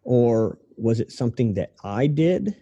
or 0.03 0.59
was 0.77 1.01
it 1.01 1.13
something 1.13 1.55
that 1.55 1.75
I 1.85 2.07
did? 2.09 2.57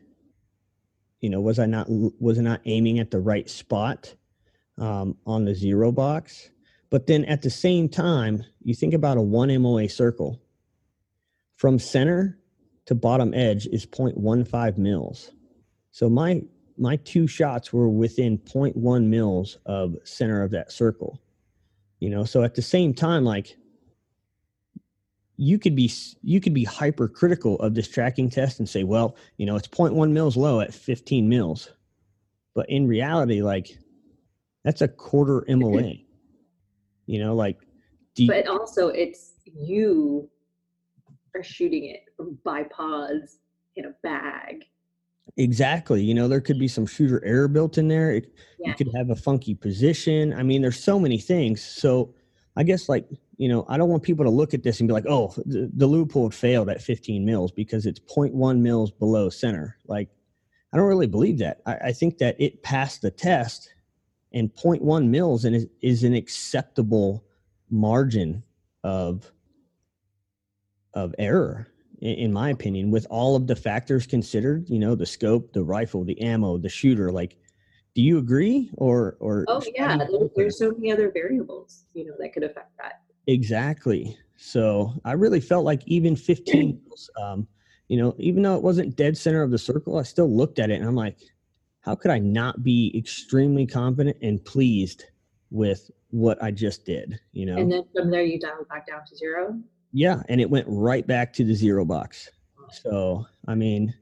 You 1.21 1.31
know, 1.31 1.41
was 1.41 1.59
I 1.59 1.67
not 1.67 1.87
was 1.89 2.39
I 2.39 2.43
not 2.43 2.63
aiming 2.67 2.99
at 2.99 3.11
the 3.13 3.21
right 3.21 3.49
spot 3.49 4.15
um, 4.79 5.17
on 5.27 5.45
the 5.47 5.55
zero 5.55 5.93
box? 5.93 6.51
But 6.91 7.07
then 7.07 7.25
at 7.27 7.43
the 7.43 7.51
same 7.51 7.89
time, 7.89 8.45
you 8.63 8.75
think 8.75 8.95
about 8.95 9.19
a 9.19 9.23
one 9.23 9.51
MOA 9.63 9.89
circle. 9.89 10.43
From 11.57 11.79
center 11.79 12.40
to 12.91 12.95
bottom 12.97 13.33
edge 13.35 13.69
is 13.69 13.87
0.15 13.87 14.77
mils. 14.77 15.31
So 15.93 16.11
my 16.11 16.43
my 16.77 16.97
two 16.97 17.29
shots 17.29 17.73
were 17.73 17.89
within 17.89 18.37
0.1 18.39 19.05
mils 19.05 19.59
of 19.65 19.95
center 20.03 20.43
of 20.43 20.51
that 20.51 20.73
circle 20.73 21.21
you 22.01 22.11
know? 22.11 22.25
So 22.25 22.43
at 22.43 22.55
the 22.55 22.63
same 22.63 22.93
time 22.93 23.25
like 23.25 23.57
you 25.37 25.59
could 25.59 25.77
be 25.77 25.93
you 26.23 26.41
could 26.41 26.53
be 26.53 26.65
hypercritical 26.65 27.61
of 27.61 27.75
this 27.75 27.89
tracking 27.89 28.29
test 28.29 28.59
and 28.59 28.69
say 28.69 28.83
well 28.83 29.17
you 29.37 29.47
know 29.47 29.55
it's 29.55 29.69
0.1 29.69 30.11
mils 30.11 30.37
low 30.37 30.61
at 30.61 30.75
15 30.75 31.29
mils. 31.29 31.71
But 32.55 32.69
in 32.69 32.89
reality 32.89 33.41
like 33.41 33.79
that's 34.65 34.83
a 34.83 34.89
quarter 34.89 35.45
moa 35.49 35.95
you 37.07 37.21
know 37.21 37.37
like 37.37 37.59
you, 38.17 38.27
But 38.27 38.49
also, 38.49 38.89
it's 38.89 39.35
you 39.45 40.29
are 41.35 41.43
shooting 41.43 41.87
it 41.87 42.05
bipods 42.45 43.37
in 43.77 43.87
a 43.87 43.91
bag. 44.03 44.65
Exactly. 45.37 46.03
You 46.03 46.15
know, 46.15 46.29
there 46.29 46.41
could 46.41 46.59
be 46.59 46.69
some 46.69 46.87
shooter 46.87 47.25
error 47.25 47.49
built 47.49 47.79
in 47.79 47.89
there. 47.89 48.13
It, 48.13 48.33
Yeah. 48.59 48.71
You 48.71 48.75
could 48.75 48.89
have 48.95 49.11
a 49.11 49.17
funky 49.17 49.55
position. 49.55 50.33
I 50.35 50.43
mean, 50.43 50.63
there's 50.63 50.83
so 50.83 50.99
many 50.99 51.19
things. 51.19 51.63
So 51.63 52.15
I 52.57 52.63
guess 52.63 52.89
like, 52.89 53.07
you 53.37 53.49
know, 53.49 53.65
I 53.69 53.79
don't 53.79 53.89
want 53.89 54.03
people 54.03 54.25
to 54.25 54.31
look 54.31 54.55
at 54.55 54.63
this 54.63 54.81
and 54.81 54.89
be 54.89 54.93
like, 54.93 55.07
oh, 55.09 55.33
the, 55.47 55.71
the 55.75 55.89
Leupold 55.89 56.35
failed 56.35 56.69
at 56.69 56.83
15 56.83 57.25
mils 57.25 57.53
because 57.53 57.87
it's 57.87 58.01
0.1 58.01 58.61
mils 58.61 58.91
below 58.91 59.31
center. 59.31 59.79
Like, 59.87 60.09
I 60.73 60.77
don't 60.77 60.87
really 60.87 61.07
believe 61.07 61.39
that. 61.39 61.61
I, 61.65 61.75
I 61.77 61.93
think 61.93 62.19
that 62.19 62.37
it 62.39 62.63
passed 62.63 63.03
the 63.03 63.11
test 63.11 63.73
and 64.33 64.53
0.1 64.55 65.09
mils 65.09 65.45
and 65.45 65.57
is, 65.57 65.67
is 65.81 66.05
an 66.05 66.15
acceptable 66.15 67.25
margin 67.71 68.43
of 68.83 69.31
of 70.95 71.15
error 71.19 71.69
in, 72.01 72.33
my 72.33 72.51
opinion 72.51 72.91
with 72.91 73.07
all 73.11 73.37
of 73.37 73.47
the 73.47 73.57
factors 73.57 74.07
considered 74.07 74.69
you 74.69 74.79
know 74.79 74.95
the 74.95 75.07
scope 75.07 75.53
the 75.53 75.63
rifle 75.63 76.05
the 76.05 76.21
ammo 76.21 76.57
the 76.59 76.69
shooter 76.69 77.13
like 77.13 77.37
do 77.95 78.03
you 78.03 78.19
agree 78.19 78.71
or 78.77 79.17
or 79.21 79.45
Oh 79.49 79.63
yeah, 79.75 79.93
you 79.95 79.99
there, 79.99 80.07
feel 80.09 80.17
about 80.23 80.31
there's 80.37 80.59
so 80.59 80.71
many 80.71 80.93
other 80.93 81.11
variables, 81.11 81.87
you 81.93 82.05
know, 82.07 82.15
that 82.21 82.33
could 82.33 82.45
affect 82.45 82.77
that. 82.79 83.03
exactly 83.27 84.17
so 84.37 84.93
i 85.05 85.13
really 85.13 85.41
felt 85.41 85.65
like 85.65 85.83
even 85.87 86.17
15 86.17 86.81
um 87.23 87.47
you 87.89 87.99
know 87.99 88.15
even 88.19 88.43
though 88.43 88.55
it 88.57 88.63
wasn't 88.63 88.97
dead 88.97 89.17
center 89.17 89.43
of 89.43 89.51
the 89.51 89.59
circle 89.59 89.99
i 89.99 90.03
still 90.03 90.35
looked 90.35 90.59
at 90.59 90.71
it 90.71 90.75
and 90.81 90.87
i'm 90.87 90.95
like 90.95 91.19
how 91.83 91.95
could 91.95 92.11
i 92.11 92.19
not 92.19 92.63
be 92.63 92.93
extremely 92.97 93.67
confident 93.67 94.17
and 94.23 94.43
pleased 94.45 95.05
with 95.51 95.91
what 96.11 96.43
i 96.43 96.51
just 96.51 96.87
did 96.87 97.21
you 97.33 97.45
know 97.45 97.59
And 97.59 97.71
then 97.71 97.83
from 97.95 98.11
there, 98.11 98.23
you 98.23 98.39
dial 98.41 98.65
back 98.71 98.87
down 98.87 99.01
to 99.09 99.17
zero. 99.17 99.59
Yeah, 99.93 100.23
and 100.29 100.41
it 100.41 100.51
went 100.51 100.67
right 100.69 101.07
back 101.07 101.33
to 101.35 101.45
the 101.45 101.55
zero 101.55 101.85
box. 101.85 102.31
So 102.73 103.27
I 103.47 103.55
mean, 103.55 103.95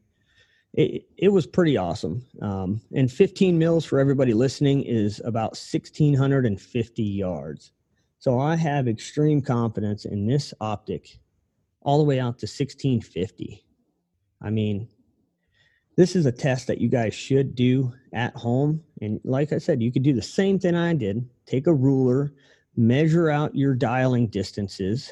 it 0.75 1.07
it 1.16 1.28
was 1.28 1.47
pretty 1.47 1.76
awesome. 1.76 2.25
Um, 2.42 2.80
and 2.95 3.11
15 3.11 3.59
mils 3.59 3.85
for 3.85 3.99
everybody 3.99 4.35
listening 4.35 4.83
is 4.83 5.21
about 5.25 5.57
1650 5.57 7.02
yards. 7.02 7.73
So 8.18 8.38
I 8.38 8.57
have 8.57 8.88
extreme 8.88 9.40
confidence 9.40 10.04
in 10.04 10.26
this 10.26 10.52
optic, 10.61 11.18
all 11.83 11.99
the 11.99 12.04
way 12.04 12.18
out 12.18 12.38
to 12.40 12.47
1650. 12.47 13.64
I 14.42 14.50
mean, 14.50 14.88
this 15.97 16.14
is 16.14 16.26
a 16.26 16.33
test 16.33 16.66
that 16.66 16.80
you 16.80 16.88
guys 16.88 17.14
should 17.14 17.54
do 17.54 17.92
at 18.12 18.35
home. 18.35 18.83
And 19.00 19.21
like 19.25 19.52
I 19.52 19.59
said, 19.59 19.83
you 19.83 19.92
could 19.92 20.02
do 20.02 20.12
the 20.12 20.23
same 20.23 20.59
thing 20.59 20.75
I 20.75 20.95
did. 20.95 21.28
Take 21.47 21.66
a 21.66 21.75
ruler, 21.75 22.33
measure 22.76 23.30
out 23.30 23.54
your 23.54 23.75
dialing 23.75 24.28
distances 24.28 25.11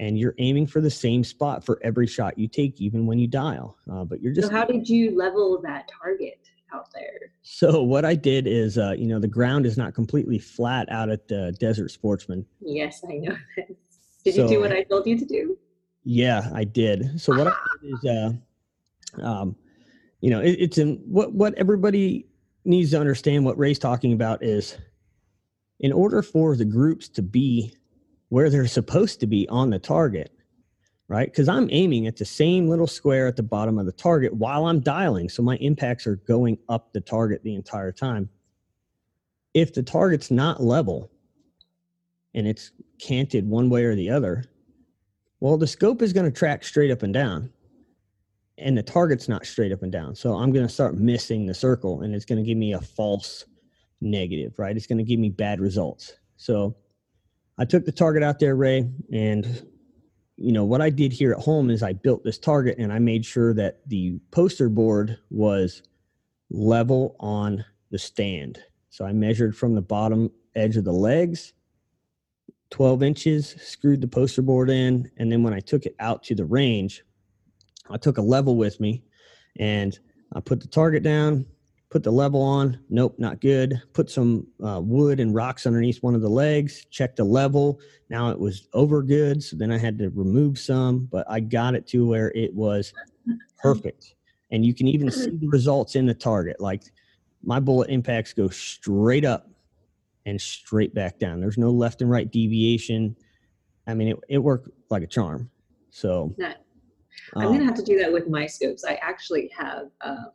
and 0.00 0.18
you're 0.18 0.34
aiming 0.38 0.66
for 0.66 0.80
the 0.80 0.90
same 0.90 1.22
spot 1.22 1.64
for 1.64 1.78
every 1.82 2.06
shot 2.06 2.36
you 2.38 2.48
take, 2.48 2.80
even 2.80 3.06
when 3.06 3.18
you 3.18 3.26
dial. 3.26 3.76
Uh, 3.90 4.04
but 4.04 4.20
you're 4.20 4.32
just 4.32 4.48
So 4.48 4.54
how 4.54 4.64
did 4.64 4.88
you 4.88 5.16
level 5.16 5.60
that 5.62 5.88
target 6.02 6.40
out 6.72 6.88
there? 6.92 7.32
so 7.42 7.82
what 7.82 8.04
I 8.04 8.14
did 8.14 8.46
is, 8.46 8.78
uh, 8.78 8.94
you 8.96 9.06
know, 9.06 9.20
the 9.20 9.28
ground 9.28 9.66
is 9.66 9.76
not 9.76 9.94
completely 9.94 10.38
flat 10.38 10.90
out 10.90 11.08
at 11.08 11.28
the 11.28 11.54
Desert 11.60 11.90
Sportsman. 11.90 12.44
Yes, 12.60 13.02
I 13.08 13.14
know. 13.14 13.36
Did 14.24 14.36
you 14.36 14.48
do 14.48 14.60
what 14.60 14.72
I 14.72 14.82
told 14.84 15.06
you 15.06 15.18
to 15.18 15.24
do? 15.26 15.58
Yeah, 16.02 16.48
I 16.54 16.64
did. 16.64 17.20
So 17.20 17.36
what 17.36 17.48
I 17.48 17.52
did 17.82 17.92
is, 17.92 18.04
uh, 18.06 19.22
um, 19.22 19.54
you 20.22 20.30
know, 20.30 20.40
it, 20.40 20.56
it's 20.58 20.78
in 20.78 20.96
what 21.04 21.34
what 21.34 21.52
everybody 21.54 22.26
needs 22.64 22.92
to 22.92 23.00
understand. 23.00 23.44
What 23.44 23.58
Rei's 23.58 23.78
talking 23.78 24.14
about 24.14 24.42
is, 24.42 24.78
in 25.80 25.92
order 25.92 26.22
for 26.22 26.56
the 26.56 26.64
groups 26.64 27.08
to 27.10 27.22
be 27.22 27.74
where 28.28 28.50
they're 28.50 28.66
supposed 28.66 29.20
to 29.20 29.26
be 29.26 29.48
on 29.48 29.70
the 29.70 29.78
target, 29.78 30.32
right? 31.08 31.30
Because 31.30 31.48
I'm 31.48 31.68
aiming 31.70 32.06
at 32.06 32.16
the 32.16 32.24
same 32.24 32.68
little 32.68 32.86
square 32.86 33.26
at 33.26 33.36
the 33.36 33.42
bottom 33.42 33.78
of 33.78 33.86
the 33.86 33.92
target 33.92 34.34
while 34.34 34.66
I'm 34.66 34.80
dialing, 34.80 35.28
so 35.28 35.42
my 35.42 35.56
impacts 35.56 36.06
are 36.06 36.16
going 36.16 36.58
up 36.68 36.92
the 36.92 37.00
target 37.00 37.42
the 37.42 37.54
entire 37.54 37.92
time. 37.92 38.28
If 39.52 39.74
the 39.74 39.82
target's 39.82 40.30
not 40.30 40.62
level 40.62 41.10
and 42.34 42.46
it's 42.46 42.72
canted 42.98 43.48
one 43.48 43.70
way 43.70 43.84
or 43.84 43.94
the 43.94 44.10
other, 44.10 44.44
well, 45.40 45.56
the 45.58 45.66
scope 45.66 46.02
is 46.02 46.12
going 46.12 46.24
to 46.24 46.36
track 46.36 46.64
straight 46.64 46.90
up 46.90 47.02
and 47.02 47.12
down, 47.12 47.50
and 48.56 48.78
the 48.78 48.82
target's 48.82 49.28
not 49.28 49.44
straight 49.44 49.72
up 49.72 49.82
and 49.82 49.92
down. 49.92 50.14
So 50.14 50.34
I'm 50.34 50.52
going 50.52 50.66
to 50.66 50.72
start 50.72 50.96
missing 50.96 51.46
the 51.46 51.54
circle, 51.54 52.00
and 52.00 52.14
it's 52.14 52.24
going 52.24 52.42
to 52.42 52.46
give 52.46 52.56
me 52.56 52.72
a 52.72 52.80
false 52.80 53.44
negative, 54.00 54.58
right? 54.58 54.76
It's 54.76 54.86
going 54.86 54.98
to 54.98 55.04
give 55.04 55.20
me 55.20 55.28
bad 55.28 55.60
results. 55.60 56.14
So 56.36 56.74
I 57.58 57.64
took 57.64 57.84
the 57.84 57.92
target 57.92 58.22
out 58.22 58.38
there, 58.38 58.56
Rei, 58.56 58.88
and 59.12 59.66
you 60.36 60.52
know 60.52 60.64
what 60.64 60.80
I 60.80 60.90
did 60.90 61.12
here 61.12 61.32
at 61.32 61.38
home 61.38 61.70
is 61.70 61.82
I 61.82 61.92
built 61.92 62.24
this 62.24 62.38
target 62.38 62.78
and 62.78 62.92
I 62.92 62.98
made 62.98 63.24
sure 63.24 63.54
that 63.54 63.80
the 63.86 64.18
poster 64.32 64.68
board 64.68 65.18
was 65.30 65.82
level 66.50 67.14
on 67.20 67.64
the 67.90 67.98
stand. 67.98 68.58
So 68.90 69.04
I 69.04 69.12
measured 69.12 69.56
from 69.56 69.74
the 69.74 69.82
bottom 69.82 70.30
edge 70.56 70.76
of 70.76 70.84
the 70.84 70.92
legs 70.92 71.52
12 72.70 73.04
inches, 73.04 73.54
screwed 73.60 74.00
the 74.00 74.08
poster 74.08 74.42
board 74.42 74.68
in, 74.68 75.08
and 75.16 75.30
then 75.30 75.44
when 75.44 75.54
I 75.54 75.60
took 75.60 75.86
it 75.86 75.94
out 76.00 76.24
to 76.24 76.34
the 76.34 76.44
range, 76.44 77.04
I 77.88 77.98
took 77.98 78.18
a 78.18 78.22
level 78.22 78.56
with 78.56 78.80
me 78.80 79.04
and 79.60 79.96
I 80.32 80.40
put 80.40 80.60
the 80.60 80.66
target 80.66 81.04
down, 81.04 81.46
put 81.94 82.02
the 82.02 82.10
level 82.10 82.42
on. 82.42 82.76
Nope, 82.90 83.14
not 83.18 83.40
good. 83.40 83.80
Put 83.92 84.10
some 84.10 84.48
uh, 84.66 84.80
wood 84.82 85.20
and 85.20 85.32
rocks 85.32 85.64
underneath 85.64 86.02
one 86.02 86.16
of 86.16 86.22
the 86.22 86.28
legs, 86.28 86.84
check 86.90 87.14
the 87.14 87.22
level. 87.22 87.78
Now 88.10 88.30
it 88.30 88.38
was 88.40 88.66
over 88.72 89.00
good. 89.00 89.40
So 89.40 89.54
then 89.54 89.70
I 89.70 89.78
had 89.78 89.96
to 89.98 90.10
remove 90.10 90.58
some, 90.58 91.08
but 91.12 91.24
I 91.30 91.38
got 91.38 91.76
it 91.76 91.86
to 91.90 92.04
where 92.04 92.32
it 92.34 92.52
was 92.52 92.92
perfect. 93.62 94.16
And 94.50 94.66
you 94.66 94.74
can 94.74 94.88
even 94.88 95.08
see 95.08 95.30
the 95.30 95.46
results 95.46 95.94
in 95.94 96.04
the 96.04 96.14
target. 96.14 96.60
Like 96.60 96.82
my 97.44 97.60
bullet 97.60 97.90
impacts 97.90 98.32
go 98.32 98.48
straight 98.48 99.24
up 99.24 99.48
and 100.26 100.40
straight 100.40 100.94
back 100.94 101.20
down. 101.20 101.40
There's 101.40 101.58
no 101.58 101.70
left 101.70 102.02
and 102.02 102.10
right 102.10 102.28
deviation. 102.28 103.14
I 103.86 103.94
mean, 103.94 104.08
it, 104.08 104.16
it 104.28 104.38
worked 104.38 104.68
like 104.90 105.04
a 105.04 105.06
charm. 105.06 105.48
So. 105.90 106.34
I'm 107.36 107.46
um, 107.46 107.52
gonna 107.52 107.64
have 107.64 107.76
to 107.76 107.84
do 107.84 108.00
that 108.00 108.12
with 108.12 108.28
my 108.28 108.46
scopes. 108.46 108.84
I 108.84 108.94
actually 108.94 109.48
have, 109.56 109.90
um, 110.00 110.30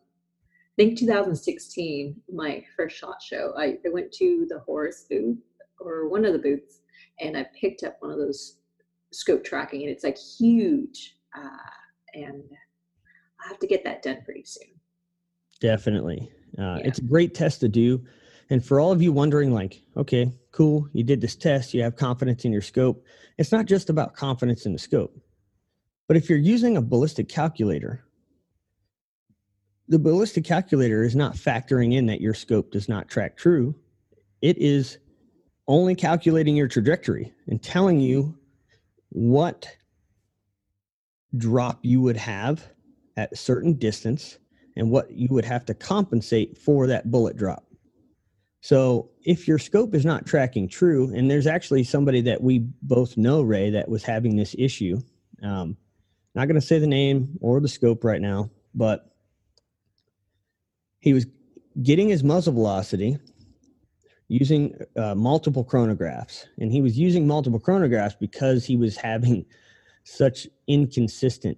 think 0.80 0.98
2016, 0.98 2.16
my 2.34 2.64
first 2.78 2.96
shot 2.96 3.22
show. 3.22 3.52
I, 3.58 3.78
I 3.86 3.90
went 3.92 4.14
to 4.14 4.46
the 4.48 4.60
Horus 4.60 5.06
booth 5.10 5.38
or 5.82 6.08
one 6.08 6.24
of 6.24 6.32
the 6.32 6.40
booths, 6.40 6.80
and 7.20 7.36
I 7.36 7.46
picked 7.60 7.84
up 7.84 7.98
one 8.00 8.12
of 8.12 8.18
those 8.18 8.60
scope 9.12 9.44
tracking, 9.44 9.82
and 9.82 9.92
it's 9.92 10.06
like 10.06 10.18
huge. 10.18 11.18
Uh, 11.38 12.14
and 12.14 12.44
I 13.44 13.50
have 13.50 13.60
to 13.60 13.68
get 13.68 13.84
that 13.84 14.02
done 14.04 14.20
pretty 14.24 14.46
soon. 14.46 14.70
Definitely. 15.60 16.32
Uh, 16.58 16.78
Yeah. 16.78 16.84
It's 16.86 17.00
a 17.00 17.04
great 17.04 17.36
test 17.36 17.60
to 17.60 17.68
do. 17.68 18.02
And 18.50 18.66
for 18.66 18.80
all 18.80 18.94
of 18.94 19.02
you 19.02 19.12
wondering, 19.12 19.54
like, 19.54 19.82
okay, 19.98 20.32
cool, 20.52 20.88
you 20.94 21.04
did 21.04 21.20
this 21.20 21.36
test, 21.36 21.74
you 21.74 21.84
have 21.84 21.98
confidence 21.98 22.46
in 22.46 22.54
your 22.54 22.62
scope. 22.62 23.04
It's 23.38 23.52
not 23.52 23.66
just 23.66 23.90
about 23.90 24.16
confidence 24.16 24.66
in 24.66 24.72
the 24.72 24.80
scope. 24.80 25.14
But 26.08 26.16
if 26.16 26.30
you're 26.30 26.40
using 26.40 26.78
a 26.78 26.82
ballistic 26.82 27.28
calculator, 27.28 28.06
the 29.90 30.00
ballistic 30.00 30.46
calculator 30.46 31.04
is 31.04 31.16
not 31.16 31.34
factoring 31.34 31.96
in 31.96 32.06
that 32.06 32.22
your 32.22 32.36
scope 32.36 32.72
does 32.72 32.88
not 32.88 33.10
track 33.10 33.36
true. 33.36 33.76
It 34.42 34.58
is 34.60 35.00
only 35.68 35.96
calculating 35.96 36.56
your 36.56 36.68
trajectory 36.68 37.34
and 37.48 37.62
telling 37.62 38.00
you 38.00 38.38
what 39.10 39.68
drop 41.38 41.80
you 41.82 42.02
would 42.02 42.18
have 42.18 42.68
at 43.18 43.32
a 43.32 43.36
certain 43.36 43.74
distance 43.74 44.38
and 44.76 44.92
what 44.92 45.12
you 45.12 45.28
would 45.32 45.46
have 45.46 45.66
to 45.66 45.74
compensate 45.74 46.56
for 46.56 46.86
that 46.88 47.10
bullet 47.10 47.36
drop. 47.36 47.66
So 48.62 49.10
if 49.24 49.48
your 49.48 49.58
scope 49.58 49.96
is 49.96 50.06
not 50.06 50.26
tracking 50.26 50.68
true, 50.68 51.12
and 51.16 51.32
there's 51.32 51.48
actually 51.48 51.84
somebody 51.84 52.22
that 52.22 52.42
we 52.42 52.60
both 52.84 53.18
know, 53.18 53.42
Rei, 53.42 53.72
that 53.72 53.90
was 53.90 54.04
having 54.04 54.36
this 54.36 54.56
issue. 54.58 55.00
Um, 55.42 55.78
not 56.36 56.48
going 56.48 56.60
to 56.60 56.66
say 56.66 56.78
the 56.78 56.88
name 56.88 57.38
or 57.42 57.60
the 57.60 57.68
scope 57.68 58.04
right 58.04 58.22
now, 58.22 58.52
but 58.76 59.10
he 61.00 61.14
was 61.14 61.26
getting 61.82 62.10
his 62.10 62.24
muzzle 62.24 62.54
velocity 62.54 63.18
using 64.28 64.76
uh, 64.96 65.16
multiple 65.16 65.66
chronographs, 65.66 66.46
and 66.60 66.72
he 66.72 66.82
was 66.82 66.98
using 66.98 67.26
multiple 67.26 67.60
chronographs 67.60 68.18
because 68.20 68.66
he 68.66 68.76
was 68.76 68.96
having 68.96 69.46
such 70.04 70.48
inconsistent 70.68 71.58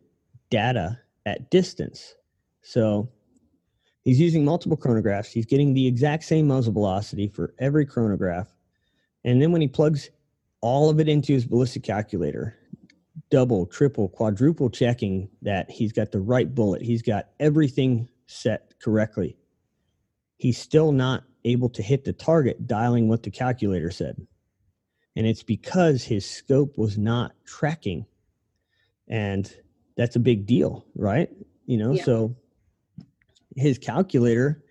data 0.50 1.00
at 1.26 1.50
distance. 1.52 2.16
So 2.62 3.10
he's 4.04 4.20
using 4.20 4.46
multiple 4.46 4.78
chronographs. 4.78 5.28
He's 5.28 5.46
getting 5.46 5.74
the 5.74 5.88
exact 5.88 6.24
same 6.24 6.48
muzzle 6.48 6.74
velocity 6.74 7.28
for 7.28 7.54
every 7.60 7.86
chronograph. 7.86 8.48
And 9.24 9.42
then 9.42 9.52
when 9.52 9.62
he 9.62 9.68
plugs 9.68 10.10
all 10.62 10.90
of 10.90 11.00
it 11.00 11.10
into 11.10 11.34
his 11.34 11.46
ballistic 11.46 11.84
calculator, 11.84 12.56
double, 13.30 13.66
triple, 13.66 14.10
quadruple 14.10 14.70
checking 14.70 15.30
that 15.42 15.70
he's 15.70 15.92
got 15.92 16.12
the 16.12 16.20
right 16.20 16.54
bullet, 16.54 16.82
he's 16.82 17.02
got 17.02 17.30
everything 17.40 18.08
set 18.28 18.71
correctly, 18.84 19.38
he's 20.38 20.58
still 20.58 20.92
not 20.92 21.24
able 21.46 21.70
to 21.70 21.82
hit 21.82 22.04
the 22.04 22.14
target 22.14 22.68
dialing 22.68 23.08
what 23.08 23.24
the 23.24 23.32
calculator 23.32 23.92
said. 23.92 24.16
And 25.16 25.28
it's 25.28 25.44
because 25.44 26.04
his 26.04 26.26
scope 26.26 26.78
was 26.78 26.98
not 26.98 27.34
tracking. 27.46 28.06
And 29.08 29.52
that's 29.98 30.16
a 30.16 30.20
big 30.20 30.46
deal, 30.46 30.86
right? 30.96 31.30
You 31.66 31.78
know, 31.78 31.94
Yeah. 31.94 32.04
so 32.04 32.36
his 33.56 33.78
calculator 33.78 34.64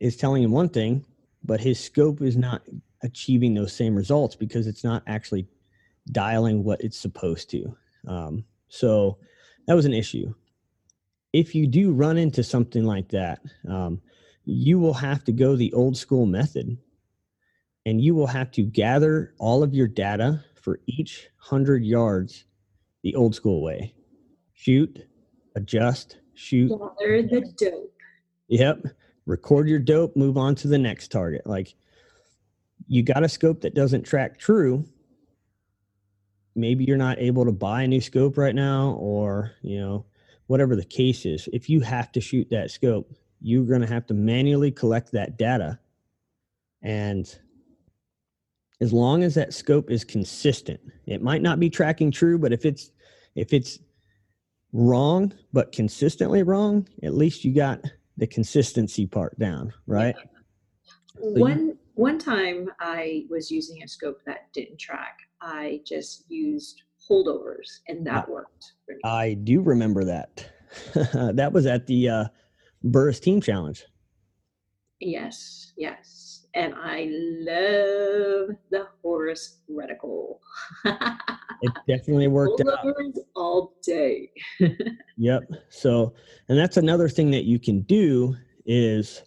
is 0.00 0.16
telling 0.16 0.42
him 0.42 0.50
one 0.50 0.68
thing, 0.68 1.04
but 1.44 1.60
his 1.60 1.78
scope 1.80 2.20
is 2.20 2.36
not 2.36 2.62
achieving 3.02 3.54
those 3.54 3.72
same 3.72 3.94
results 3.94 4.36
because 4.36 4.66
it's 4.66 4.84
not 4.84 5.02
actually 5.06 5.48
dialing 6.12 6.62
what 6.64 6.80
it's 6.82 6.98
supposed 6.98 7.48
to. 7.50 7.74
Um, 8.06 8.44
so 8.68 9.18
that 9.66 9.74
was 9.74 9.86
an 9.86 9.94
issue. 9.94 10.34
If 11.32 11.54
you 11.54 11.66
do 11.66 11.92
run 11.92 12.18
into 12.18 12.42
something 12.42 12.84
like 12.84 13.08
that, 13.10 13.40
um, 13.68 14.00
you 14.44 14.78
will 14.78 14.94
have 14.94 15.24
to 15.24 15.32
go 15.32 15.54
the 15.54 15.72
old 15.72 15.96
school 15.96 16.26
method 16.26 16.76
and 17.86 18.00
you 18.00 18.14
will 18.14 18.26
have 18.26 18.50
to 18.52 18.62
gather 18.62 19.34
all 19.38 19.62
of 19.62 19.74
your 19.74 19.86
data 19.86 20.44
for 20.60 20.80
each 20.86 21.28
100 21.48 21.84
yards 21.84 22.44
the 23.02 23.14
old 23.14 23.34
school 23.34 23.62
way 23.62 23.94
shoot, 24.52 25.06
adjust, 25.56 26.18
shoot, 26.34 26.68
Gather 26.68 27.22
the 27.22 27.52
dope. 27.56 27.94
Yep. 28.48 28.82
Record 29.24 29.68
your 29.68 29.78
dope, 29.78 30.16
move 30.16 30.36
on 30.36 30.54
to 30.56 30.68
the 30.68 30.76
next 30.76 31.10
target. 31.10 31.46
Like 31.46 31.74
you 32.88 33.02
got 33.02 33.24
a 33.24 33.28
scope 33.28 33.62
that 33.62 33.74
doesn't 33.74 34.02
track 34.02 34.38
true. 34.38 34.84
Maybe 36.54 36.84
you're 36.84 36.98
not 36.98 37.18
able 37.18 37.44
to 37.46 37.52
buy 37.52 37.82
a 37.82 37.88
new 37.88 38.00
scope 38.00 38.36
right 38.36 38.54
now, 38.54 38.96
or, 39.00 39.52
you 39.62 39.80
know, 39.80 40.04
whatever 40.50 40.74
the 40.74 40.84
case 40.84 41.24
is. 41.26 41.48
If 41.52 41.70
you 41.70 41.78
have 41.78 42.10
to 42.10 42.20
shoot 42.20 42.48
that 42.50 42.72
scope, 42.72 43.14
you're 43.40 43.64
going 43.64 43.82
to 43.82 43.86
have 43.86 44.04
to 44.08 44.14
manually 44.14 44.72
collect 44.72 45.12
that 45.12 45.38
data. 45.38 45.78
And 46.82 47.32
as 48.80 48.92
long 48.92 49.22
as 49.22 49.36
that 49.36 49.54
scope 49.54 49.92
is 49.92 50.02
consistent, 50.02 50.80
it 51.06 51.22
might 51.22 51.40
not 51.40 51.60
be 51.60 51.70
tracking 51.70 52.10
true, 52.10 52.36
but 52.36 52.52
if 52.52 52.64
it's, 52.64 52.90
if 53.36 53.52
it's 53.52 53.78
wrong, 54.72 55.32
but 55.52 55.70
consistently 55.70 56.42
wrong, 56.42 56.88
at 57.04 57.14
least 57.14 57.44
you 57.44 57.54
got 57.54 57.84
the 58.16 58.26
consistency 58.26 59.06
part 59.06 59.38
down, 59.38 59.72
right? 59.86 60.16
One 61.14 61.78
one 61.94 62.18
time 62.18 62.70
I 62.80 63.26
was 63.30 63.52
using 63.52 63.84
a 63.84 63.88
scope 63.88 64.22
that 64.26 64.52
didn't 64.52 64.78
track. 64.78 65.18
I 65.40 65.82
just 65.86 66.24
used 66.28 66.82
holdovers 67.10 67.80
and 67.88 68.06
that 68.06 68.28
worked. 68.28 68.72
I 69.04 69.34
do 69.34 69.60
remember 69.60 70.04
that. 70.04 70.46
that 71.34 71.52
was 71.52 71.66
at 71.66 71.86
the 71.86 72.08
uh, 72.08 72.24
Burris 72.84 73.20
Team 73.20 73.40
Challenge. 73.40 73.84
Yes, 75.00 75.72
yes. 75.76 76.46
And 76.54 76.74
I 76.76 77.08
love 77.10 78.56
the 78.70 78.86
Horus 79.02 79.60
reticle. 79.70 80.38
It 81.62 81.72
definitely 81.86 82.28
worked 82.28 82.62
out. 82.62 82.86
All 83.36 83.74
day. 83.82 84.30
Yep. 85.18 85.50
So, 85.68 86.14
and 86.48 86.58
that's 86.58 86.78
another 86.78 87.06
thing 87.06 87.30
that 87.32 87.44
you 87.44 87.58
can 87.58 87.82
do 87.82 88.34
is 88.64 89.22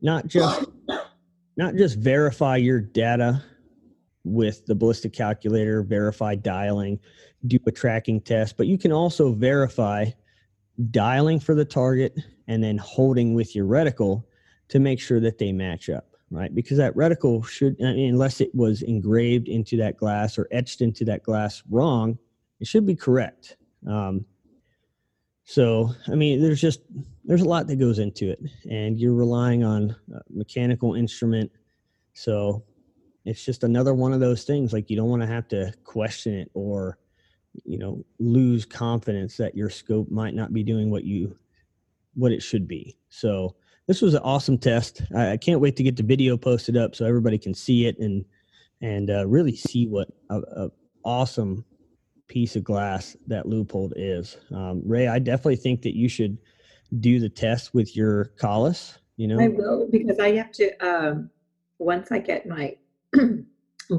not 0.00 0.28
just 0.28 0.66
not 1.56 1.74
just 1.74 1.98
verify 1.98 2.58
your 2.58 2.80
data 2.80 3.42
with 4.24 4.64
the 4.66 4.74
ballistic 4.74 5.12
calculator, 5.12 5.82
verify 5.82 6.34
dialing, 6.34 6.98
do 7.46 7.58
a 7.66 7.72
tracking 7.72 8.20
test, 8.20 8.56
but 8.56 8.66
you 8.66 8.78
can 8.78 8.92
also 8.92 9.32
verify 9.32 10.06
dialing 10.90 11.40
for 11.40 11.54
the 11.54 11.64
target 11.64 12.18
and 12.46 12.62
then 12.62 12.78
holding 12.78 13.34
with 13.34 13.54
your 13.54 13.66
reticle 13.66 14.24
to 14.68 14.78
make 14.78 15.00
sure 15.00 15.20
that 15.20 15.38
they 15.38 15.52
match 15.52 15.90
up, 15.90 16.16
right? 16.30 16.54
Because 16.54 16.78
that 16.78 16.94
reticle 16.94 17.46
should, 17.46 17.76
I 17.82 17.92
mean, 17.92 18.10
unless 18.10 18.40
it 18.40 18.54
was 18.54 18.82
engraved 18.82 19.48
into 19.48 19.76
that 19.78 19.96
glass 19.96 20.38
or 20.38 20.48
etched 20.50 20.80
into 20.80 21.04
that 21.06 21.22
glass 21.22 21.62
wrong, 21.70 22.18
it 22.60 22.66
should 22.66 22.86
be 22.86 22.94
correct. 22.94 23.56
Um, 23.86 24.24
so, 25.44 25.90
I 26.06 26.14
mean, 26.14 26.40
there's 26.40 26.60
just 26.60 26.80
there's 27.24 27.42
a 27.42 27.48
lot 27.48 27.66
that 27.66 27.76
goes 27.76 27.98
into 27.98 28.30
it, 28.30 28.40
and 28.70 28.98
you're 28.98 29.12
relying 29.12 29.64
on 29.64 29.94
mechanical 30.30 30.94
instrument. 30.94 31.50
So, 32.14 32.64
it's 33.24 33.44
just 33.44 33.64
another 33.64 33.94
one 33.94 34.12
of 34.12 34.20
those 34.20 34.44
things. 34.44 34.72
Like 34.72 34.90
you 34.90 34.96
don't 34.96 35.08
want 35.08 35.22
to 35.22 35.28
have 35.28 35.48
to 35.48 35.72
question 35.84 36.34
it 36.34 36.50
or, 36.54 36.98
you 37.64 37.78
know, 37.78 38.04
lose 38.18 38.64
confidence 38.64 39.36
that 39.36 39.56
your 39.56 39.70
scope 39.70 40.10
might 40.10 40.34
not 40.34 40.52
be 40.52 40.62
doing 40.62 40.90
what 40.90 41.04
you 41.04 41.36
what 42.14 42.32
it 42.32 42.42
should 42.42 42.68
be. 42.68 42.98
So, 43.08 43.56
this 43.88 44.00
was 44.00 44.14
an 44.14 44.22
awesome 44.22 44.58
test. 44.58 45.02
I, 45.14 45.32
I 45.32 45.36
can't 45.36 45.60
wait 45.60 45.76
to 45.76 45.82
get 45.82 45.96
the 45.96 46.02
video 46.02 46.36
posted 46.36 46.76
up 46.76 46.94
so 46.94 47.04
everybody 47.04 47.38
can 47.38 47.54
see 47.54 47.86
it 47.86 47.98
and 47.98 48.24
and 48.80 49.10
uh, 49.10 49.26
really 49.26 49.54
see 49.54 49.86
what 49.86 50.08
a, 50.30 50.38
a 50.38 50.70
awesome 51.04 51.64
piece 52.28 52.56
of 52.56 52.64
glass 52.64 53.16
that 53.26 53.46
Leupold 53.46 53.92
is. 53.96 54.36
Um, 54.52 54.82
Rei, 54.84 55.08
I 55.08 55.18
definitely 55.18 55.56
think 55.56 55.82
that 55.82 55.96
you 55.96 56.08
should 56.08 56.38
do 57.00 57.20
the 57.20 57.28
test 57.28 57.74
with 57.74 57.96
your 57.96 58.32
Kahles 58.40 58.98
You 59.16 59.28
know, 59.28 59.40
I 59.40 59.48
will 59.48 59.88
because 59.90 60.18
I 60.18 60.32
have 60.32 60.52
to. 60.52 60.76
Um, 60.78 61.30
once 61.78 62.12
I 62.12 62.18
get 62.18 62.46
my 62.46 62.76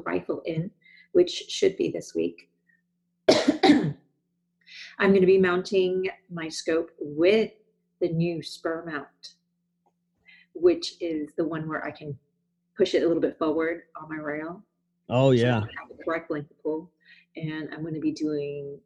rifle 0.06 0.42
in, 0.46 0.72
which 1.12 1.46
should 1.50 1.78
be 1.78 1.90
this 1.90 2.14
week, 2.16 2.50
I'm 5.00 5.10
going 5.10 5.22
to 5.22 5.28
be 5.28 5.40
mounting 5.40 6.10
my 6.32 6.50
scope 6.50 6.92
with 7.00 7.52
the 8.00 8.10
new 8.10 8.42
Spuhr 8.42 8.86
mount, 8.86 9.36
which 10.54 10.96
is 11.00 11.34
the 11.38 11.46
one 11.46 11.68
where 11.68 11.86
I 11.86 11.92
can 11.92 12.18
push 12.78 12.94
it 12.94 13.04
a 13.04 13.08
little 13.08 13.22
bit 13.22 13.38
forward 13.38 13.84
on 14.02 14.10
my 14.10 14.22
rail. 14.22 14.64
Oh 15.10 15.36
so 15.36 15.42
yeah, 15.42 15.60
have 15.60 15.90
the 15.90 16.04
correct 16.04 16.32
length 16.32 16.50
to 16.50 16.56
pull, 16.56 16.92
and 17.36 17.70
I'm 17.74 17.82
going 17.82 17.94
to 17.94 18.00
be 18.00 18.12
doing 18.12 18.80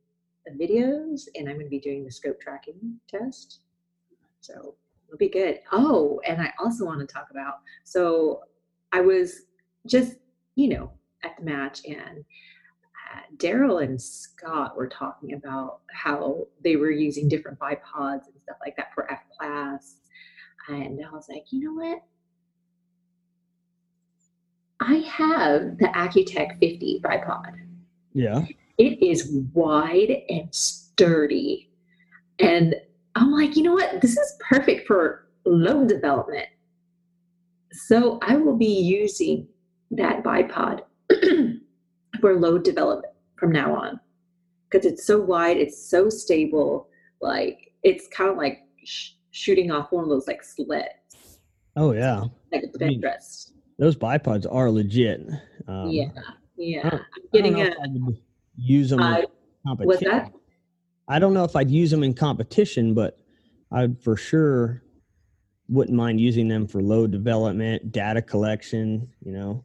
the 0.45 0.51
videos, 0.51 1.27
and 1.35 1.47
I'm 1.47 1.55
going 1.55 1.65
to 1.65 1.69
be 1.69 1.79
doing 1.79 2.03
the 2.03 2.11
scope 2.11 2.39
tracking 2.39 2.99
test. 3.07 3.59
So 4.41 4.75
it'll 5.07 5.17
be 5.17 5.29
good. 5.29 5.59
Oh, 5.71 6.21
and 6.25 6.41
I 6.41 6.53
also 6.59 6.85
want 6.85 6.99
to 6.99 7.05
talk 7.05 7.27
about. 7.31 7.59
So 7.83 8.41
I 8.91 9.01
was 9.01 9.43
just, 9.87 10.17
you 10.55 10.69
know, 10.69 10.91
at 11.23 11.37
the 11.37 11.43
match, 11.43 11.81
and 11.85 12.19
uh, 12.19 13.21
Daryl 13.37 13.83
and 13.83 14.01
Scott 14.01 14.77
were 14.77 14.87
talking 14.87 15.33
about 15.33 15.79
how 15.91 16.47
they 16.63 16.75
were 16.75 16.91
using 16.91 17.27
different 17.27 17.59
bipods 17.59 18.25
and 18.25 18.41
stuff 18.43 18.57
like 18.61 18.75
that 18.77 18.93
for 18.93 19.11
F 19.11 19.21
class, 19.37 19.95
and 20.67 20.99
I 21.05 21.11
was 21.11 21.27
like, 21.29 21.45
you 21.51 21.61
know 21.61 21.73
what? 21.73 22.03
I 24.79 24.97
have 24.97 25.77
the 25.79 25.87
Accu-Tac 25.87 26.59
50 26.59 27.01
bipod. 27.03 27.53
yeah. 28.13 28.45
It 28.77 29.01
is 29.01 29.31
wide 29.53 30.21
and 30.29 30.53
sturdy. 30.53 31.71
And 32.37 32.75
I'm 33.15 33.31
like, 33.31 33.55
you 33.55 33.63
know 33.63 33.73
what? 33.73 34.01
This 34.01 34.15
is 34.15 34.37
perfect 34.39 34.85
for 34.85 35.27
load 35.45 35.87
development. 35.87 36.47
So 37.71 38.19
I 38.21 38.35
will 38.35 38.55
be 38.55 38.67
using 38.67 39.47
that 39.91 40.23
bipod 40.23 40.81
for 42.21 42.39
load 42.39 42.63
development 42.63 43.13
from 43.37 43.51
now 43.51 43.75
on 43.75 43.99
because 44.69 44.85
it's 44.85 45.05
so 45.05 45.19
wide, 45.21 45.57
it's 45.57 45.89
so 45.89 46.09
stable. 46.09 46.89
Like 47.21 47.71
it's 47.83 48.07
kind 48.07 48.29
of 48.29 48.37
like 48.37 48.59
sh- 48.83 49.11
shooting 49.31 49.71
off 49.71 49.91
one 49.91 50.03
of 50.03 50.09
those 50.09 50.27
like 50.27 50.43
sleds, 50.43 51.39
Oh 51.75 51.93
yeah. 51.93 52.23
like 52.51 52.63
I 52.81 52.85
mean. 52.85 53.03
Those 53.79 53.95
bipods 53.95 54.45
are 54.51 54.71
legit. 54.71 55.21
Um, 55.67 55.89
yeah, 55.89 56.09
yeah. 56.57 56.89
I'm 56.91 56.99
getting 57.31 57.61
a. 57.61 57.65
if 57.65 57.73
I 57.79 57.85
would 57.91 58.17
use 58.55 58.89
them 58.89 59.01
I- 59.01 59.19
in 59.19 59.25
competition. 59.67 59.87
what's 59.87 60.03
that? 60.03 60.31
I 61.07 61.19
don't 61.19 61.33
know 61.33 61.43
if 61.45 61.55
I'd 61.55 61.69
use 61.71 61.91
them 61.91 62.03
in 62.03 62.13
competition, 62.13 62.93
but 62.93 63.17
I 63.71 63.89
for 64.03 64.17
sure 64.17 64.83
wouldn't 65.69 65.95
mind 65.95 66.19
using 66.19 66.47
them 66.47 66.67
for 66.67 66.81
load 66.81 67.11
development, 67.11 67.91
data 67.91 68.21
collection. 68.21 69.07
You 69.23 69.31
know. 69.33 69.63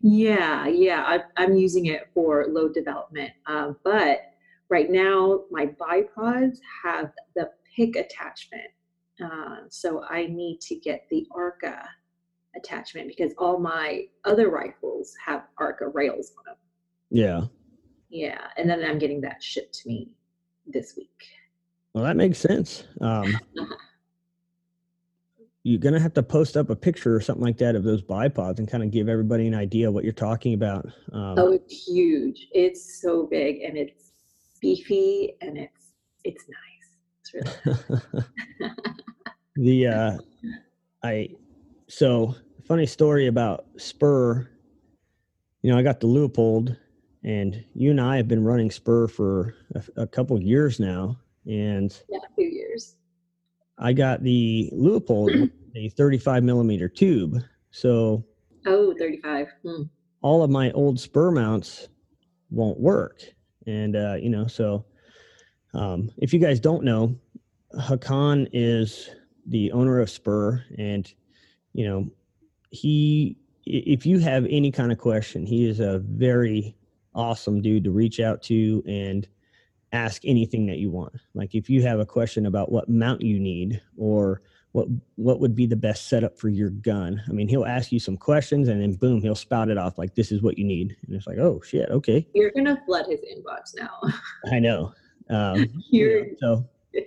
Yeah, 0.00 0.66
yeah, 0.66 1.04
I, 1.06 1.42
I'm 1.42 1.56
using 1.56 1.86
it 1.86 2.08
for 2.14 2.46
load 2.48 2.74
development. 2.74 3.32
Uh, 3.46 3.72
but 3.84 4.20
right 4.68 4.90
now, 4.90 5.42
my 5.50 5.66
bipods 5.66 6.58
have 6.84 7.12
the 7.34 7.50
pick 7.76 7.96
attachment. 7.96 8.70
Uh, 9.22 9.56
so 9.68 10.04
I 10.08 10.26
need 10.26 10.60
to 10.62 10.76
get 10.76 11.06
the 11.10 11.26
ARCA 11.32 11.88
attachment 12.56 13.08
because 13.08 13.32
all 13.38 13.58
my 13.58 14.04
other 14.24 14.50
rifles 14.50 15.14
have 15.24 15.44
ARCA 15.58 15.88
rails 15.88 16.32
on 16.38 16.44
them. 16.46 16.56
Yeah. 17.10 17.42
Yeah, 18.10 18.46
and 18.56 18.68
then 18.68 18.82
I'm 18.84 18.98
getting 18.98 19.20
that 19.22 19.42
shipped 19.42 19.74
to 19.80 19.88
me 19.88 20.10
this 20.66 20.94
week. 20.96 21.26
Well, 21.92 22.04
that 22.04 22.16
makes 22.16 22.38
sense. 22.38 22.84
Um, 23.00 23.38
you're 25.68 25.78
gonna 25.78 26.00
have 26.00 26.14
to 26.14 26.22
post 26.22 26.56
up 26.56 26.70
a 26.70 26.76
picture 26.76 27.14
or 27.14 27.20
something 27.20 27.44
like 27.44 27.58
that 27.58 27.76
of 27.76 27.84
those 27.84 28.00
bipods 28.02 28.58
and 28.58 28.70
kind 28.70 28.82
of 28.82 28.90
give 28.90 29.08
everybody 29.08 29.46
an 29.46 29.54
idea 29.54 29.90
what 29.90 30.02
you're 30.02 30.12
talking 30.12 30.54
about. 30.54 30.86
Um, 31.12 31.34
Oh, 31.38 31.52
it's 31.52 31.86
huge. 31.86 32.48
It's 32.52 33.02
so 33.02 33.26
big 33.26 33.60
and 33.60 33.76
it's 33.76 34.12
beefy 34.60 35.34
and 35.42 35.58
it's 35.58 35.92
it's 36.24 36.44
nice. 36.48 37.34
It's 37.34 37.34
really 37.34 38.22
the 39.56 39.86
uh 39.88 40.18
i 41.02 41.28
so 41.88 42.34
funny 42.66 42.86
story 42.86 43.26
about 43.26 43.66
Spuhr 43.76 44.48
you 45.62 45.70
know 45.70 45.78
i 45.78 45.82
got 45.82 46.00
the 46.00 46.06
Leupold 46.06 46.76
and 47.24 47.64
you 47.74 47.90
and 47.90 48.00
i 48.00 48.16
have 48.16 48.28
been 48.28 48.44
running 48.44 48.70
Spuhr 48.70 49.08
for 49.08 49.54
a, 49.74 50.02
a 50.02 50.06
couple 50.06 50.36
of 50.36 50.42
years 50.42 50.78
now 50.78 51.18
and 51.44 52.00
yeah, 52.08 52.18
a 52.18 52.34
few 52.36 52.48
years. 52.48 52.94
i 53.78 53.92
got 53.92 54.22
the 54.22 54.70
Leupold 54.72 55.40
with 55.40 55.50
a 55.78 55.88
35 55.90 56.42
millimeter 56.44 56.88
tube 56.88 57.38
so 57.70 58.24
Oh, 58.66 58.92
35. 58.98 59.46
Hmm. 59.62 59.82
all 60.22 60.42
of 60.42 60.50
my 60.50 60.70
old 60.72 60.98
Spuhr 60.98 61.32
mounts 61.32 61.88
won't 62.50 62.78
work 62.80 63.22
and 63.66 63.94
uh 63.96 64.16
you 64.20 64.28
know 64.30 64.46
so 64.46 64.84
um 65.74 66.10
if 66.18 66.32
you 66.32 66.40
guys 66.40 66.58
don't 66.60 66.84
know 66.84 67.14
hakan 67.78 68.48
is 68.52 69.10
the 69.46 69.70
owner 69.72 70.00
of 70.00 70.08
Spuhr 70.10 70.62
and 70.78 71.12
you 71.72 71.86
know 71.86 72.10
he 72.70 73.36
if 73.64 74.04
you 74.06 74.18
have 74.18 74.46
any 74.50 74.70
kind 74.70 74.90
of 74.90 74.98
question 74.98 75.46
he 75.46 75.68
is 75.68 75.80
a 75.80 75.98
very 76.00 76.74
awesome 77.14 77.60
dude 77.62 77.84
to 77.84 77.90
reach 77.90 78.20
out 78.20 78.42
to 78.42 78.82
and 78.86 79.28
ask 79.92 80.22
anything 80.24 80.66
that 80.66 80.78
you 80.78 80.90
want 80.90 81.14
like 81.34 81.54
if 81.54 81.70
you 81.70 81.82
have 81.82 82.00
a 82.00 82.06
question 82.06 82.46
about 82.46 82.70
what 82.72 82.88
mount 82.88 83.22
you 83.22 83.38
need 83.38 83.80
or 83.96 84.42
what 84.78 84.88
what 85.16 85.40
would 85.40 85.54
be 85.54 85.66
the 85.66 85.76
best 85.76 86.08
setup 86.08 86.38
for 86.38 86.48
your 86.48 86.70
gun 86.70 87.20
i 87.28 87.32
mean 87.32 87.48
he'll 87.48 87.64
ask 87.64 87.92
you 87.92 87.98
some 88.00 88.16
questions 88.16 88.68
and 88.68 88.80
then 88.80 88.92
boom 88.94 89.20
he'll 89.20 89.34
spout 89.34 89.68
it 89.68 89.78
off 89.78 89.98
like 89.98 90.14
this 90.14 90.30
is 90.32 90.42
what 90.42 90.56
you 90.58 90.64
need 90.64 90.96
and 91.06 91.16
it's 91.16 91.26
like 91.26 91.38
oh 91.38 91.60
shit 91.64 91.88
okay 91.90 92.26
You're 92.34 92.52
gonna 92.52 92.80
flood 92.86 93.06
his 93.06 93.20
inbox 93.20 93.74
now. 93.76 94.00
i 94.52 94.58
know 94.58 94.92
um 95.30 95.58
you 95.90 96.06
You're 96.06 96.26
know, 96.42 96.64
so 96.92 97.00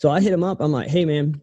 so 0.00 0.08
I 0.10 0.22
hit 0.22 0.32
him 0.32 0.42
up. 0.42 0.62
I'm 0.62 0.72
like, 0.72 0.88
hey 0.88 1.04
man, 1.04 1.42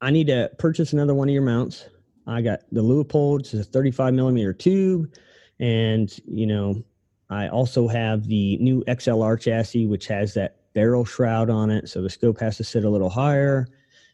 I 0.00 0.10
need 0.10 0.26
to 0.28 0.50
purchase 0.58 0.94
another 0.94 1.12
one 1.14 1.28
of 1.28 1.34
your 1.34 1.42
mounts. 1.42 1.84
I 2.26 2.40
got 2.40 2.60
the 2.72 2.82
Leupold, 2.82 3.40
it's 3.40 3.52
a 3.52 3.62
35 3.62 4.14
millimeter 4.14 4.54
tube, 4.54 5.12
and 5.58 6.10
you 6.26 6.46
know, 6.46 6.82
I 7.28 7.48
also 7.48 7.88
have 7.88 8.26
the 8.26 8.56
new 8.56 8.82
XLR 8.84 9.38
chassis, 9.38 9.86
which 9.86 10.06
has 10.06 10.32
that 10.34 10.56
barrel 10.72 11.04
shroud 11.04 11.50
on 11.50 11.70
it, 11.70 11.90
so 11.90 12.00
the 12.00 12.08
scope 12.08 12.40
has 12.40 12.56
to 12.56 12.64
sit 12.64 12.84
a 12.84 12.90
little 12.90 13.10
higher. 13.10 13.68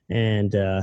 And 0.08 0.54
uh, 0.54 0.82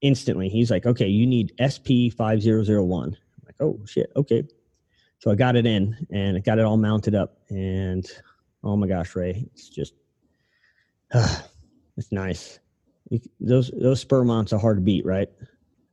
instantly, 0.00 0.48
he's 0.48 0.70
like, 0.70 0.86
okay, 0.86 1.08
you 1.08 1.26
need 1.26 1.52
SP 1.56 2.12
5001. 2.16 3.08
I'm 3.08 3.16
like, 3.46 3.54
oh 3.60 3.80
shit, 3.86 4.12
okay. 4.16 4.44
So 5.18 5.30
I 5.30 5.34
got 5.34 5.56
it 5.56 5.66
in 5.66 6.06
and 6.10 6.36
I 6.36 6.40
got 6.40 6.58
it 6.58 6.64
all 6.64 6.76
mounted 6.76 7.14
up, 7.14 7.38
and 7.48 8.04
oh 8.64 8.76
my 8.76 8.88
gosh, 8.88 9.14
Rei, 9.14 9.48
it's 9.54 9.68
just 9.68 9.94
it's 11.96 12.10
nice. 12.10 12.58
You, 13.08 13.20
those 13.38 13.70
those 13.70 14.04
Spuhr 14.04 14.24
mounts 14.24 14.52
are 14.52 14.58
hard 14.58 14.78
to 14.78 14.82
beat, 14.82 15.06
right? 15.06 15.28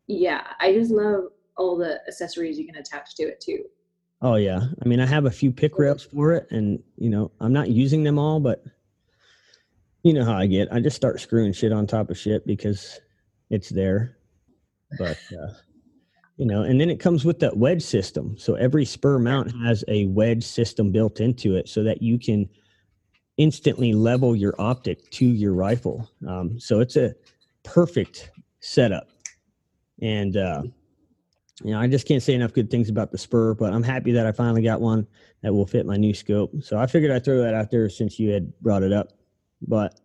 yeah, 0.09 0.47
I 0.59 0.73
just 0.73 0.91
love 0.91 1.25
all 1.55 1.77
the 1.77 2.01
accessories 2.07 2.57
you 2.57 2.65
can 2.65 2.75
attach 2.75 3.15
to 3.15 3.23
it 3.23 3.39
too. 3.39 3.65
Oh 4.21 4.35
yeah. 4.35 4.61
I 4.83 4.87
mean, 4.87 4.99
I 4.99 5.05
have 5.05 5.25
a 5.25 5.31
few 5.31 5.51
pick 5.51 5.77
rails 5.77 6.03
for 6.03 6.33
it, 6.33 6.47
and 6.49 6.81
you 6.97 7.09
know, 7.09 7.31
I'm 7.39 7.53
not 7.53 7.69
using 7.69 8.03
them 8.03 8.17
all, 8.17 8.39
but 8.39 8.63
you 10.03 10.13
know 10.13 10.23
how 10.23 10.37
I 10.37 10.47
get. 10.47 10.71
I 10.71 10.79
just 10.79 10.95
start 10.95 11.19
screwing 11.19 11.53
shit 11.53 11.71
on 11.71 11.87
top 11.87 12.09
of 12.09 12.17
shit 12.17 12.45
because 12.45 12.99
it's 13.49 13.69
there. 13.69 14.17
But 14.97 15.19
uh, 15.31 15.53
you 16.37 16.45
know 16.45 16.63
and 16.63 16.79
then 16.79 16.89
it 16.89 16.99
comes 16.99 17.25
with 17.25 17.39
that 17.39 17.57
wedge 17.57 17.83
system. 17.83 18.37
So 18.37 18.55
every 18.55 18.85
Spuhr 18.85 19.19
mount 19.19 19.51
has 19.63 19.83
a 19.87 20.05
wedge 20.05 20.43
system 20.43 20.91
built 20.91 21.19
into 21.19 21.55
it 21.55 21.67
so 21.67 21.83
that 21.83 22.01
you 22.01 22.17
can 22.17 22.49
instantly 23.37 23.93
level 23.93 24.35
your 24.35 24.53
optic 24.59 25.09
to 25.11 25.25
your 25.25 25.53
rifle. 25.53 26.09
Um, 26.27 26.59
so 26.59 26.79
it's 26.81 26.97
a 26.97 27.13
perfect 27.63 28.31
setup. 28.59 29.07
And 30.01 30.37
uh, 30.37 30.63
you 31.63 31.71
know 31.71 31.79
i 31.79 31.87
just 31.87 32.07
can't 32.07 32.23
say 32.23 32.33
enough 32.33 32.53
good 32.53 32.69
things 32.69 32.89
about 32.89 33.11
the 33.11 33.17
Spuhr 33.17 33.53
but 33.53 33.73
i'm 33.73 33.83
happy 33.83 34.13
that 34.13 34.25
i 34.25 34.31
finally 34.31 34.61
got 34.61 34.79
one 34.79 35.05
that 35.41 35.53
will 35.53 35.65
fit 35.65 35.85
my 35.85 35.97
new 35.97 36.13
scope. 36.13 36.51
So 36.61 36.77
i 36.77 36.87
figured 36.87 37.11
i'd 37.11 37.25
throw 37.25 37.41
that 37.41 37.53
out 37.53 37.69
there 37.69 37.89
since 37.89 38.17
you 38.17 38.29
had 38.31 38.57
brought 38.61 38.81
it 38.81 38.93
up 38.93 39.18
but 39.61 39.99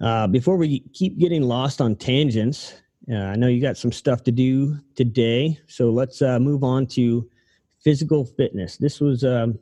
uh, 0.00 0.26
before 0.26 0.56
we 0.56 0.80
keep 0.92 1.18
getting 1.18 1.42
lost 1.42 1.80
on 1.80 1.94
tangents 1.96 2.74
uh, 3.10 3.16
I 3.16 3.36
know 3.36 3.48
you 3.48 3.60
got 3.60 3.76
some 3.76 3.92
stuff 3.92 4.22
to 4.24 4.32
do 4.32 4.78
today, 4.94 5.58
so 5.66 5.90
let's 5.90 6.22
uh, 6.22 6.38
move 6.38 6.64
on 6.64 6.86
to 6.88 7.28
physical 7.82 8.24
fitness. 8.24 8.78
This 8.78 9.00
was 9.00 9.24
um, 9.24 9.58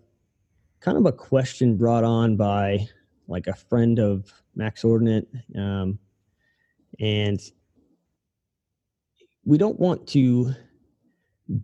kind 0.80 0.96
of 0.96 1.06
a 1.06 1.12
question 1.12 1.76
brought 1.76 2.04
on 2.04 2.36
by 2.36 2.86
like 3.26 3.48
a 3.48 3.54
friend 3.54 3.98
of 3.98 4.32
Max 4.54 4.84
Ordinate, 4.84 5.26
um, 5.56 5.98
and 7.00 7.40
we 9.44 9.58
don't 9.58 9.80
want 9.80 10.06
to 10.08 10.54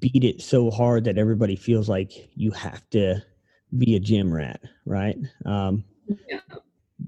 beat 0.00 0.24
it 0.24 0.42
so 0.42 0.68
hard 0.68 1.04
that 1.04 1.16
everybody 1.16 1.54
feels 1.54 1.88
like 1.88 2.28
you 2.34 2.50
have 2.50 2.88
to 2.90 3.22
be 3.76 3.94
a 3.94 4.00
gym 4.00 4.34
rat, 4.34 4.60
right? 4.84 5.16
Um, 5.46 5.84
Yeah. 6.28 6.40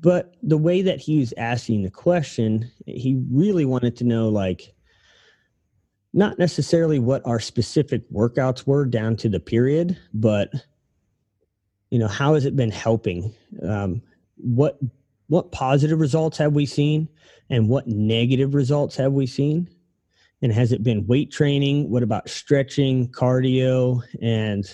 But 0.00 0.34
the 0.42 0.58
way 0.58 0.82
that 0.82 1.00
he 1.00 1.18
was 1.18 1.34
asking 1.36 1.82
the 1.82 1.90
question 1.90 2.70
he 2.86 3.22
really 3.30 3.64
wanted 3.64 3.96
to 3.96 4.04
know 4.04 4.28
like 4.28 4.74
not 6.12 6.38
necessarily 6.38 6.98
what 6.98 7.24
our 7.24 7.38
specific 7.38 8.08
workouts 8.10 8.66
were 8.66 8.84
down 8.84 9.16
to 9.16 9.28
the 9.28 9.40
period 9.40 9.96
but 10.12 10.52
you 11.90 11.98
know 11.98 12.08
how 12.08 12.34
has 12.34 12.44
it 12.46 12.56
been 12.56 12.70
helping? 12.70 13.34
Um, 13.62 14.00
what 14.36 14.78
what 15.26 15.52
positive 15.52 16.00
results 16.00 16.38
have 16.38 16.54
we 16.54 16.66
seen 16.66 17.08
and 17.50 17.68
what 17.68 17.86
negative 17.86 18.54
results 18.54 18.96
have 18.96 19.12
we 19.12 19.26
seen? 19.26 19.68
And 20.42 20.52
has 20.52 20.72
it 20.72 20.82
been 20.82 21.06
weight 21.06 21.30
training? 21.30 21.90
What 21.90 22.02
about 22.02 22.30
stretching 22.30 23.08
cardio? 23.08 24.02
And 24.22 24.64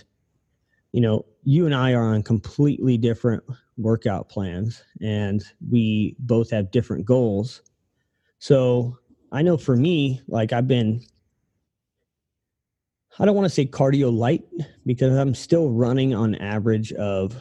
you 0.92 1.00
know 1.00 1.24
you 1.42 1.66
and 1.66 1.74
i 1.74 1.92
are 1.92 2.14
on 2.14 2.22
completely 2.22 2.96
different 2.96 3.42
workout 3.76 4.28
plans 4.28 4.82
and 5.00 5.42
we 5.70 6.16
both 6.18 6.50
have 6.50 6.70
different 6.70 7.04
goals. 7.04 7.62
So 8.38 8.98
I 9.32 9.42
know 9.42 9.56
for 9.56 9.76
me, 9.76 10.20
like 10.28 10.52
I've 10.52 10.68
been, 10.68 11.02
I 13.18 13.24
don't 13.24 13.34
want 13.34 13.46
to 13.46 13.54
say 13.54 13.66
cardio 13.66 14.14
light 14.16 14.44
because 14.84 15.16
I'm 15.16 15.34
still 15.34 15.70
running 15.70 16.14
on 16.14 16.34
average 16.36 16.92
of 16.94 17.36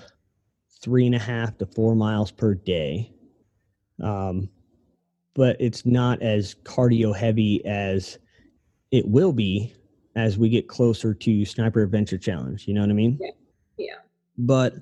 three 0.82 1.06
and 1.06 1.16
a 1.16 1.20
half 1.20 1.58
to 1.58 1.66
four 1.66 1.96
miles 1.96 2.32
per 2.32 2.54
day. 2.54 3.12
Um, 4.02 4.50
but 5.34 5.58
it's 5.60 5.86
not 5.86 6.22
as 6.22 6.56
cardio 6.64 7.16
heavy 7.16 7.66
as 7.66 8.18
it 8.92 9.08
will 9.08 9.34
be 9.34 9.74
as 10.16 10.38
we 10.38 10.48
get 10.48 10.70
closer 10.70 11.14
to 11.14 11.46
Sniper 11.46 11.84
Adventure 11.84 12.18
Challenge. 12.18 12.68
You 12.68 12.74
know 12.74 12.82
what 12.82 12.90
I 12.90 12.94
mean? 12.94 13.18
Yeah. 13.22 13.32
Yeah. 13.78 13.96
But 14.38 14.76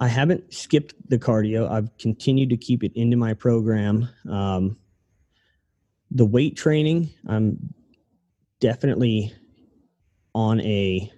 I 0.00 0.08
haven't 0.08 0.52
skipped 0.52 0.94
the 1.10 1.18
cardio. 1.18 1.70
I've 1.70 1.96
continued 1.98 2.48
to 2.50 2.56
keep 2.56 2.82
it 2.82 2.92
into 2.94 3.18
my 3.18 3.34
program. 3.34 4.08
Um, 4.28 4.78
the 6.10 6.24
weight 6.24 6.56
training, 6.56 7.10
I'm 7.28 7.74
definitely 8.60 9.34
on 10.34 10.60
a 10.60 11.12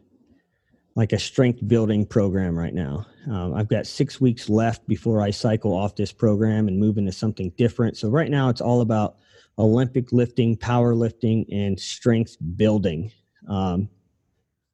like 0.95 1.13
a 1.13 1.19
strength 1.19 1.67
building 1.67 2.05
program 2.05 2.59
right 2.59 2.75
now. 2.75 3.07
Um, 3.31 3.55
I've 3.55 3.69
got 3.69 3.87
six 3.87 4.21
weeks 4.21 4.51
left 4.51 4.87
before 4.87 5.23
I 5.23 5.31
cycle 5.31 5.73
off 5.75 5.97
this 5.97 6.13
program 6.13 6.69
and 6.69 6.79
move 6.79 6.99
into 6.99 7.13
something 7.13 7.51
different. 7.57 7.97
So 7.97 8.11
right 8.11 8.31
now 8.31 8.51
it's 8.51 8.61
all 8.61 8.83
about 8.83 9.17
Olympic 9.59 10.13
lifting, 10.13 10.55
powerlifting, 10.55 11.47
and 11.51 11.81
strength 11.81 12.37
building. 12.57 13.11
Um, 13.49 13.89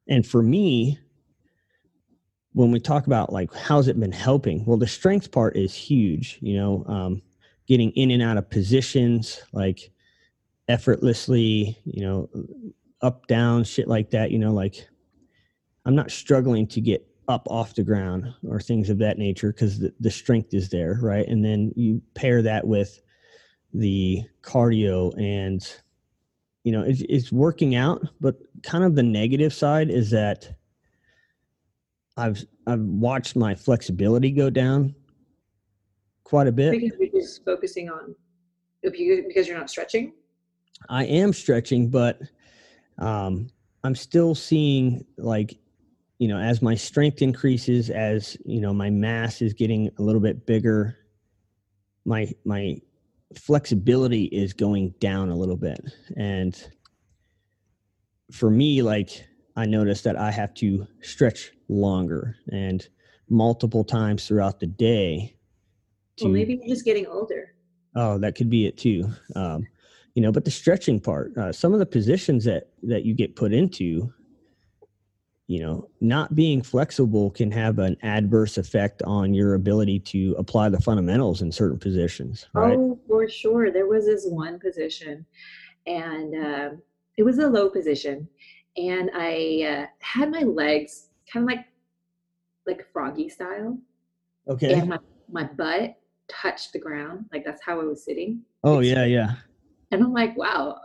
and 0.08 0.26
for 0.26 0.42
me, 0.42 0.98
when 2.58 2.72
we 2.72 2.80
talk 2.80 3.06
about 3.06 3.32
like 3.32 3.54
how's 3.54 3.86
it 3.86 4.00
been 4.00 4.10
helping? 4.10 4.64
Well 4.64 4.76
the 4.76 4.86
strength 4.88 5.30
part 5.30 5.56
is 5.56 5.72
huge 5.72 6.38
you 6.40 6.56
know 6.56 6.84
um, 6.88 7.22
getting 7.68 7.92
in 7.92 8.10
and 8.10 8.20
out 8.20 8.36
of 8.36 8.50
positions 8.50 9.40
like 9.52 9.92
effortlessly 10.66 11.78
you 11.84 12.02
know 12.02 12.28
up 13.00 13.28
down 13.28 13.62
shit 13.62 13.86
like 13.86 14.10
that 14.10 14.32
you 14.32 14.38
know 14.38 14.52
like 14.52 14.88
i'm 15.86 15.94
not 15.94 16.10
struggling 16.10 16.66
to 16.66 16.80
get 16.80 17.06
up 17.28 17.46
off 17.48 17.74
the 17.74 17.82
ground 17.82 18.34
or 18.46 18.58
things 18.58 18.90
of 18.90 18.98
that 18.98 19.18
nature 19.18 19.52
because 19.52 19.78
the, 19.78 19.94
the 20.00 20.10
strength 20.10 20.52
is 20.52 20.68
there 20.68 20.98
right? 21.00 21.28
And 21.28 21.44
then 21.44 21.72
you 21.76 22.02
pair 22.14 22.42
that 22.42 22.66
with 22.66 23.00
the 23.72 24.24
cardio 24.42 25.16
and 25.16 25.64
you 26.64 26.72
know 26.72 26.82
it's, 26.82 27.02
it's 27.08 27.30
working 27.30 27.76
out 27.76 28.02
but 28.20 28.36
kind 28.62 28.82
of 28.82 28.96
the 28.96 29.02
negative 29.02 29.54
side 29.54 29.90
is 29.90 30.10
that 30.10 30.57
I've 32.18 32.44
I've 32.66 32.80
watched 32.80 33.36
my 33.36 33.54
flexibility 33.54 34.32
go 34.32 34.50
down 34.50 34.94
quite 36.24 36.48
a 36.48 36.52
bit. 36.52 36.72
Because 36.72 36.98
you're 36.98 37.22
just 37.22 37.44
focusing 37.44 37.88
on 37.88 38.14
because 38.82 39.46
you're 39.46 39.56
not 39.56 39.70
stretching. 39.70 40.12
I 40.88 41.04
am 41.04 41.32
stretching, 41.32 41.88
but 41.88 42.20
um, 42.98 43.48
I'm 43.84 43.94
still 43.94 44.34
seeing 44.34 45.04
like 45.16 45.58
you 46.18 46.26
know 46.26 46.38
as 46.38 46.60
my 46.60 46.74
strength 46.74 47.22
increases, 47.22 47.88
as 47.88 48.36
you 48.44 48.60
know 48.60 48.74
my 48.74 48.90
mass 48.90 49.40
is 49.40 49.54
getting 49.54 49.88
a 49.98 50.02
little 50.02 50.20
bit 50.20 50.44
bigger, 50.44 50.98
my 52.04 52.32
my 52.44 52.80
flexibility 53.36 54.24
is 54.24 54.52
going 54.52 54.92
down 54.98 55.30
a 55.30 55.36
little 55.36 55.56
bit, 55.56 55.80
and 56.16 56.68
for 58.32 58.50
me, 58.50 58.82
like 58.82 59.24
I 59.54 59.66
notice 59.66 60.02
that 60.02 60.16
I 60.16 60.32
have 60.32 60.52
to 60.54 60.86
stretch 61.00 61.52
longer 61.68 62.36
and 62.50 62.88
multiple 63.28 63.84
times 63.84 64.26
throughout 64.26 64.60
the 64.60 64.66
day. 64.66 65.36
To, 66.16 66.24
Well, 66.24 66.32
maybe 66.32 66.54
you're 66.54 66.74
just 66.74 66.84
getting 66.84 67.06
older. 67.06 67.54
Oh, 67.94 68.18
that 68.18 68.34
could 68.34 68.50
be 68.50 68.66
it 68.66 68.76
too. 68.76 69.10
Um, 69.34 69.66
you 70.14 70.22
know, 70.22 70.32
but 70.32 70.44
the 70.44 70.50
stretching 70.50 71.00
part, 71.00 71.36
uh, 71.36 71.52
some 71.52 71.72
of 71.72 71.78
the 71.78 71.86
positions 71.86 72.44
that 72.44 72.70
that 72.82 73.04
you 73.04 73.14
get 73.14 73.36
put 73.36 73.52
into, 73.52 74.12
you 75.46 75.60
know, 75.60 75.88
not 76.00 76.34
being 76.34 76.60
flexible 76.60 77.30
can 77.30 77.50
have 77.52 77.78
an 77.78 77.96
adverse 78.02 78.58
effect 78.58 79.02
on 79.02 79.32
your 79.32 79.54
ability 79.54 80.00
to 80.00 80.34
apply 80.38 80.70
the 80.70 80.80
fundamentals 80.80 81.40
in 81.42 81.52
certain 81.52 81.78
positions. 81.78 82.46
Right? 82.52 82.76
Oh, 82.76 82.98
for 83.06 83.28
sure. 83.28 83.70
There 83.70 83.86
was 83.86 84.06
this 84.06 84.26
one 84.26 84.58
position, 84.58 85.24
and 85.86 86.34
uh, 86.34 86.70
it 87.16 87.22
was 87.22 87.38
a 87.38 87.46
low 87.46 87.70
position, 87.70 88.28
and 88.76 89.10
I 89.14 89.84
uh, 89.84 89.86
had 90.00 90.30
my 90.30 90.42
legs 90.42 91.07
kind 91.32 91.44
of 91.44 91.48
like 91.48 91.66
like 92.66 92.86
froggy 92.92 93.28
style, 93.28 93.78
Okay. 94.48 94.74
and 94.74 94.88
my 94.88 94.98
my 95.30 95.44
butt 95.44 95.96
touched 96.28 96.72
the 96.72 96.78
ground. 96.78 97.26
Like 97.32 97.44
that's 97.44 97.62
how 97.64 97.80
I 97.80 97.84
was 97.84 98.04
sitting. 98.04 98.42
Oh 98.64 98.80
yeah, 98.80 99.04
yeah. 99.04 99.34
And 99.90 100.02
I'm 100.02 100.12
like, 100.12 100.36
wow, 100.36 100.78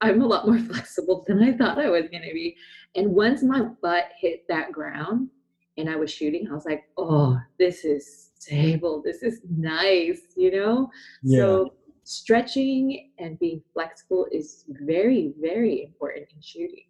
I'm 0.00 0.22
a 0.22 0.26
lot 0.26 0.46
more 0.48 0.58
flexible 0.70 1.24
than 1.26 1.42
I 1.42 1.52
thought 1.52 1.78
I 1.78 1.90
was 1.90 2.08
going 2.10 2.22
to 2.22 2.32
be. 2.32 2.56
And 2.96 3.14
once 3.14 3.42
my 3.42 3.62
butt 3.82 4.06
hit 4.18 4.46
that 4.48 4.72
ground 4.72 5.28
and 5.76 5.88
I 5.88 5.96
was 5.96 6.10
shooting, 6.10 6.48
I 6.50 6.54
was 6.54 6.64
like, 6.64 6.84
oh, 6.96 7.38
this 7.58 7.84
is 7.84 8.30
stable. 8.38 9.02
This 9.04 9.22
is 9.22 9.40
nice, 9.48 10.20
you 10.36 10.50
know? 10.50 10.90
So 11.26 11.74
stretching 12.04 13.10
and 13.18 13.38
being 13.38 13.62
flexible 13.72 14.26
is 14.32 14.64
very, 14.68 15.34
very 15.40 15.84
important 15.84 16.26
in 16.34 16.40
shooting. 16.42 16.84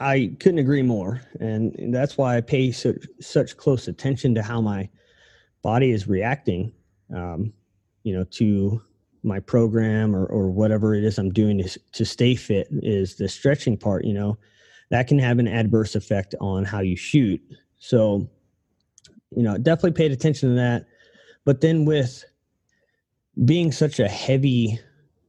I 0.00 0.32
couldn't 0.38 0.58
agree 0.60 0.82
more, 0.82 1.20
and 1.40 1.92
that's 1.92 2.16
why 2.16 2.36
I 2.36 2.40
pay 2.40 2.70
such 2.70 3.06
such 3.20 3.56
close 3.56 3.88
attention 3.88 4.34
to 4.36 4.42
how 4.42 4.60
my 4.60 4.88
body 5.62 5.90
is 5.90 6.06
reacting, 6.06 6.72
um, 7.14 7.52
you 8.04 8.14
know, 8.14 8.24
to 8.32 8.80
my 9.24 9.40
program 9.40 10.14
or 10.14 10.26
or 10.26 10.50
whatever 10.50 10.94
it 10.94 11.02
is 11.02 11.18
I'm 11.18 11.30
doing 11.30 11.58
to 11.58 11.80
to 11.92 12.04
stay 12.04 12.36
fit. 12.36 12.68
Is 12.70 13.16
the 13.16 13.28
stretching 13.28 13.76
part, 13.76 14.04
you 14.04 14.14
know, 14.14 14.38
that 14.90 15.08
can 15.08 15.18
have 15.18 15.40
an 15.40 15.48
adverse 15.48 15.96
effect 15.96 16.34
on 16.40 16.64
how 16.64 16.80
you 16.80 16.96
shoot. 16.96 17.40
So, 17.80 18.28
you 19.36 19.42
know, 19.42 19.58
definitely 19.58 19.92
paid 19.92 20.12
attention 20.12 20.50
to 20.50 20.54
that. 20.56 20.86
But 21.44 21.60
then 21.60 21.84
with 21.84 22.24
being 23.44 23.72
such 23.72 23.98
a 23.98 24.08
heavy 24.08 24.78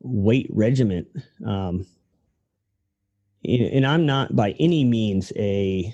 weight 0.02 0.48
regiment, 0.52 1.08
um, 1.46 1.86
and 3.44 3.86
I'm 3.86 4.06
not 4.06 4.36
by 4.36 4.56
any 4.60 4.84
means 4.84 5.32
a 5.36 5.94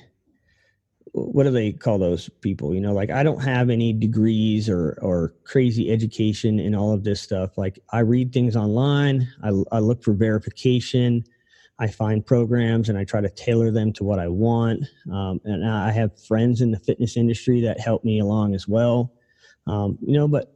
what 1.11 1.43
do 1.43 1.51
they 1.51 1.71
call 1.71 1.97
those 1.97 2.29
people? 2.41 2.73
You 2.75 2.81
know, 2.81 2.93
like 2.93 3.09
I 3.09 3.23
don't 3.23 3.41
have 3.41 3.69
any 3.69 3.93
degrees 3.93 4.69
or 4.69 4.97
or 5.01 5.33
crazy 5.45 5.91
education 5.91 6.59
in 6.59 6.75
all 6.75 6.91
of 6.93 7.03
this 7.03 7.21
stuff. 7.21 7.57
Like 7.57 7.79
I 7.91 7.99
read 7.99 8.33
things 8.33 8.55
online, 8.55 9.27
I 9.43 9.51
I 9.71 9.79
look 9.79 10.03
for 10.03 10.13
verification, 10.13 11.23
I 11.79 11.87
find 11.87 12.25
programs 12.25 12.89
and 12.89 12.97
I 12.97 13.03
try 13.05 13.21
to 13.21 13.29
tailor 13.29 13.71
them 13.71 13.93
to 13.93 14.03
what 14.03 14.19
I 14.19 14.27
want. 14.27 14.85
Um, 15.11 15.39
and 15.45 15.67
I 15.67 15.91
have 15.91 16.11
friends 16.27 16.61
in 16.61 16.71
the 16.71 16.79
fitness 16.79 17.15
industry 17.15 17.61
that 17.61 17.79
help 17.79 18.03
me 18.03 18.19
along 18.19 18.55
as 18.55 18.67
well. 18.67 19.11
Um, 19.67 19.97
you 20.01 20.13
know, 20.13 20.27
but 20.27 20.54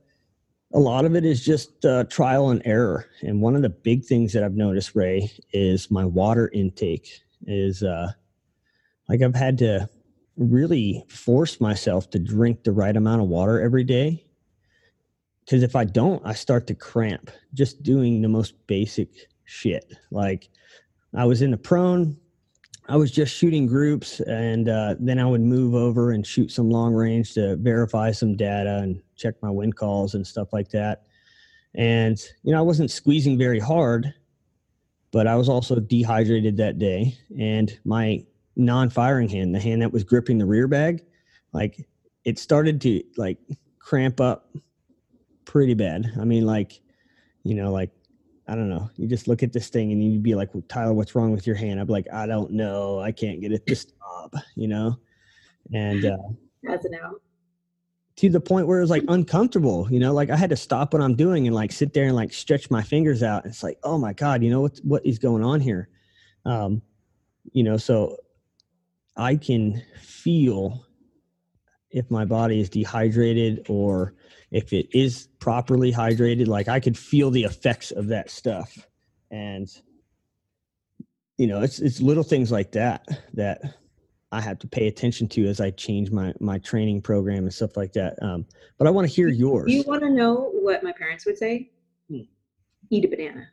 a 0.74 0.80
lot 0.80 1.06
of 1.06 1.16
it 1.16 1.26
is 1.26 1.44
just 1.44 1.84
uh, 1.86 2.04
trial 2.06 2.50
and 2.50 2.62
error. 2.66 3.08
And 3.22 3.42
one 3.42 3.56
of 3.56 3.62
the 3.62 3.70
big 3.70 4.06
things 4.06 4.34
that 4.34 4.44
I've 4.44 4.56
noticed, 4.56 4.96
Rei, 4.96 5.32
is 5.52 5.90
my 5.90 6.06
water 6.06 6.50
intake 6.54 7.22
is 7.48 7.82
uh, 7.82 8.12
like 9.08 9.22
I've 9.22 9.36
had 9.36 9.58
to 9.60 9.90
really 10.38 11.04
force 11.10 11.60
myself 11.60 12.10
to 12.12 12.20
drink 12.20 12.64
the 12.64 12.72
right 12.72 12.96
amount 12.96 13.22
of 13.22 13.28
water 13.28 13.60
every 13.60 13.84
day. 13.84 14.24
Because 15.44 15.64
if 15.64 15.76
I 15.76 15.84
don't, 15.84 16.22
I 16.24 16.34
start 16.34 16.68
to 16.68 16.76
cramp 16.76 17.32
just 17.56 17.82
doing 17.82 18.22
the 18.22 18.30
most 18.30 18.54
basic 18.68 19.10
shit. 19.46 19.92
Like 20.12 20.50
I 21.16 21.26
was 21.26 21.42
in 21.42 21.50
the 21.50 21.58
prone, 21.58 22.18
I 22.90 22.96
was 22.96 23.12
just 23.12 23.36
shooting 23.36 23.68
groups, 23.68 24.20
and 24.22 24.68
uh, 24.68 24.96
then 25.00 25.20
I 25.20 25.26
would 25.26 25.42
move 25.42 25.76
over 25.76 26.12
and 26.12 26.26
shoot 26.26 26.52
some 26.52 26.72
long 26.72 26.96
range 26.96 27.36
to 27.36 27.56
verify 27.58 28.10
some 28.12 28.36
data 28.36 28.80
and 28.80 29.00
check 29.16 29.36
my 29.44 29.50
wind 29.52 29.76
calls 29.76 30.16
and 30.16 30.26
stuff 30.26 30.52
like 30.52 30.70
that. 30.70 31.04
And 31.76 32.18
you 32.42 32.52
know, 32.52 32.58
I 32.58 32.64
wasn't 32.64 32.90
squeezing 32.90 33.38
very 33.38 33.60
hard, 33.60 34.12
but 35.12 35.28
I 35.28 35.36
was 35.36 35.50
also 35.50 35.80
dehydrated 35.80 36.58
that 36.58 36.80
day, 36.80 37.16
and 37.40 37.78
my 37.86 38.26
non-firing 38.56 39.30
hand, 39.30 39.54
the 39.54 39.60
hand 39.60 39.84
that 39.84 39.94
was 39.94 40.04
gripping 40.04 40.40
the 40.40 40.48
rear 40.48 40.68
bag, 40.68 41.06
like 41.54 41.88
it 42.26 42.40
started 42.40 42.82
to 42.82 43.04
like 43.18 43.38
cramp 43.78 44.20
up 44.20 44.50
pretty 45.46 45.76
bad. 45.76 46.12
I 46.20 46.26
mean, 46.26 46.46
like, 46.46 46.82
you 47.44 47.54
know, 47.54 47.72
like 47.72 47.92
I 48.50 48.56
don't 48.56 48.70
know. 48.70 48.90
You 48.98 49.08
just 49.08 49.28
look 49.28 49.44
at 49.44 49.54
this 49.54 49.70
thing 49.70 49.92
and 49.92 50.04
you'd 50.04 50.24
be 50.24 50.34
like, 50.34 50.54
well, 50.56 50.64
Tyler, 50.68 50.94
what's 50.94 51.14
wrong 51.14 51.32
with 51.32 51.46
your 51.46 51.56
hand? 51.56 51.80
I'd 51.80 51.86
be 51.88 51.94
like, 51.94 52.12
I 52.12 52.26
don't 52.26 52.52
know. 52.52 53.00
I 53.00 53.12
can't 53.12 53.40
get 53.40 53.52
it 53.52 53.66
to 53.68 53.76
stop, 53.76 54.34
you 54.56 54.68
know? 54.68 54.98
And 55.72 56.04
uh, 56.04 56.18
As 56.68 56.84
an 56.84 56.96
out. 56.96 57.22
to 58.16 58.30
the 58.30 58.42
point 58.42 58.66
where 58.66 58.80
it 58.80 58.82
was 58.82 58.90
like 58.90 59.04
uncomfortable, 59.08 59.88
you 59.92 60.00
know, 60.00 60.14
like 60.14 60.32
I 60.32 60.36
had 60.36 60.50
to 60.50 60.56
stop 60.56 60.94
what 60.94 61.02
I'm 61.02 61.16
doing 61.16 61.46
and 61.46 61.56
like 61.56 61.72
sit 61.72 61.94
there 61.94 62.06
and 62.06 62.16
like 62.16 62.34
stretch 62.34 62.72
my 62.72 62.82
fingers 62.82 63.22
out. 63.22 63.46
It's 63.46 63.62
like, 63.62 63.78
oh 63.84 64.00
my 64.00 64.14
God, 64.14 64.42
you 64.42 64.50
know 64.50 64.62
what, 64.62 64.80
what 64.84 65.06
is 65.06 65.20
going 65.20 65.44
on 65.44 65.62
here? 65.62 65.90
Um, 66.46 66.82
you 67.52 67.64
know, 67.64 67.78
so 67.78 68.18
I 69.16 69.36
can 69.36 69.84
feel 70.02 70.86
if 71.92 72.10
my 72.12 72.26
body 72.26 72.60
is 72.60 72.70
dehydrated 72.70 73.66
or 73.70 74.14
if 74.52 74.74
it 74.74 74.88
is 74.92 75.28
properly 75.40 75.92
hydrated 75.92 76.48
like 76.48 76.68
i 76.68 76.80
could 76.80 76.98
feel 76.98 77.32
the 77.32 77.44
effects 77.44 77.92
of 77.92 78.08
that 78.08 78.30
stuff 78.30 78.88
and 79.32 79.82
you 81.38 81.48
know 81.48 81.62
it's 81.62 81.80
it's 81.80 82.02
little 82.02 82.24
things 82.24 82.52
like 82.52 82.72
that 82.72 83.08
that 83.34 83.62
i 84.32 84.42
have 84.42 84.60
to 84.60 84.68
pay 84.68 84.88
attention 84.88 85.28
to 85.28 85.48
as 85.48 85.60
i 85.60 85.70
change 85.72 86.12
my 86.12 86.34
my 86.40 86.58
training 86.60 87.02
program 87.02 87.44
and 87.44 87.54
stuff 87.54 87.76
like 87.78 87.94
that 87.94 88.22
um, 88.22 88.46
but 88.78 88.88
i 88.88 88.90
want 88.92 89.08
to 89.08 89.14
hear 89.14 89.28
yours 89.28 89.72
you 89.72 89.84
want 89.88 90.02
to 90.02 90.10
know 90.10 90.50
what 90.62 90.84
my 90.84 90.92
parents 90.92 91.26
would 91.26 91.38
say? 91.38 91.72
Hmm. 92.10 92.22
Eat 92.90 93.06
a 93.06 93.08
banana. 93.08 93.48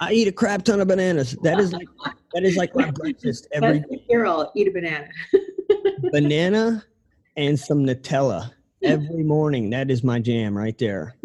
i 0.00 0.12
eat 0.12 0.28
a 0.28 0.32
crap 0.32 0.62
ton 0.62 0.80
of 0.80 0.88
bananas 0.88 1.36
that 1.42 1.58
is 1.58 1.72
like 1.72 1.88
that 2.34 2.44
is 2.44 2.56
like 2.56 2.74
my 2.74 2.90
breakfast 2.94 3.48
every 3.52 3.80
But 3.80 3.98
You're 4.08 4.48
eat 4.54 4.68
a 4.68 4.70
banana. 4.70 5.08
banana 6.12 6.84
and 7.38 7.58
some 7.58 7.86
nutella. 7.86 8.50
Every 8.82 9.22
morning 9.24 9.70
that 9.70 9.90
is 9.90 10.04
my 10.04 10.18
jam 10.18 10.56
right 10.56 10.76
there. 10.76 11.16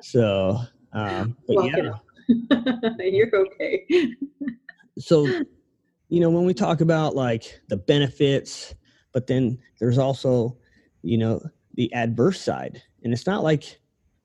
So 0.00 0.60
um 0.92 1.36
but 1.48 1.64
yeah. 1.64 1.94
You're 3.00 3.34
okay. 3.34 4.14
so 4.98 5.26
you 6.08 6.20
know 6.20 6.30
when 6.30 6.44
we 6.44 6.54
talk 6.54 6.80
about 6.80 7.16
like 7.16 7.60
the 7.68 7.76
benefits 7.76 8.74
but 9.12 9.26
then 9.26 9.58
there's 9.80 9.98
also 9.98 10.56
you 11.02 11.18
know 11.18 11.42
the 11.74 11.92
adverse 11.92 12.40
side. 12.40 12.82
And 13.02 13.12
it's 13.12 13.26
not 13.26 13.42
like 13.42 13.80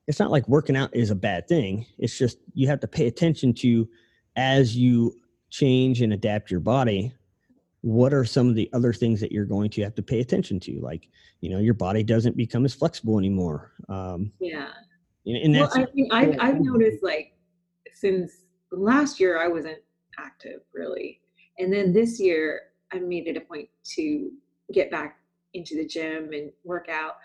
it's 0.08 0.20
not 0.20 0.32
like 0.32 0.48
working 0.48 0.76
out 0.76 0.96
is 0.96 1.12
a 1.12 1.16
bad 1.16 1.48
thing. 1.48 1.86
It's 1.98 2.18
just 2.18 2.38
you 2.54 2.68
have 2.68 2.80
to 2.82 2.88
pay 2.88 3.08
attention 3.08 3.54
to 3.56 3.88
as 4.36 4.76
you 4.76 5.14
change 5.50 6.02
and 6.02 6.14
adapt 6.14 6.52
your 6.52 6.60
body 6.60 7.14
what 7.82 8.14
are 8.14 8.26
some 8.26 8.50
of 8.50 8.56
the 8.56 8.70
other 8.74 8.92
things 8.92 9.22
that 9.22 9.32
you're 9.32 9.46
going 9.46 9.70
to 9.70 9.82
have 9.82 9.96
to 9.96 10.02
pay 10.02 10.20
attention 10.20 10.60
to 10.60 10.80
like 10.82 11.08
you 11.42 11.50
know 11.50 11.60
your 11.60 11.74
body 11.74 12.04
doesn't 12.04 12.36
become 12.36 12.66
as 12.66 12.74
flexible 12.74 13.18
anymore 13.18 13.72
um 13.88 14.32
Yeah. 14.40 14.70
and 15.26 15.54
Well, 15.54 15.64
that's 15.64 15.76
I 15.76 15.86
think 15.86 16.14
I've, 16.14 16.36
I've 16.40 16.62
noticed 16.62 17.04
like 17.04 17.34
since 17.94 18.44
last 18.72 19.20
year 19.20 19.38
I 19.42 19.48
wasn't 19.48 19.80
active 20.18 20.62
really, 20.74 21.22
and 21.58 21.72
then 21.72 21.94
this 21.94 22.20
year 22.20 22.62
I 22.92 23.00
made 23.00 23.28
it 23.28 23.38
a 23.38 23.42
point 23.42 23.70
to 23.96 24.32
get 24.74 24.92
back 24.92 25.18
into 25.54 25.76
the 25.76 25.86
gym 25.86 26.32
and 26.34 26.52
work 26.64 26.88
out. 26.90 27.16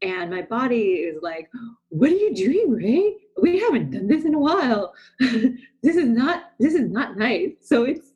And 0.00 0.30
my 0.30 0.42
body 0.42 1.08
is 1.08 1.18
like, 1.22 1.50
"What 1.88 2.10
are 2.10 2.14
you 2.14 2.34
doing, 2.34 2.70
Rei? 2.70 3.16
We 3.42 3.58
haven't 3.58 3.90
done 3.90 4.06
this 4.06 4.24
in 4.24 4.34
a 4.34 4.38
while. 4.38 4.94
this 5.18 5.96
is 5.96 6.08
not 6.08 6.52
this 6.60 6.74
is 6.74 6.88
not 6.88 7.16
nice." 7.16 7.52
So 7.60 7.84
it's 7.84 8.12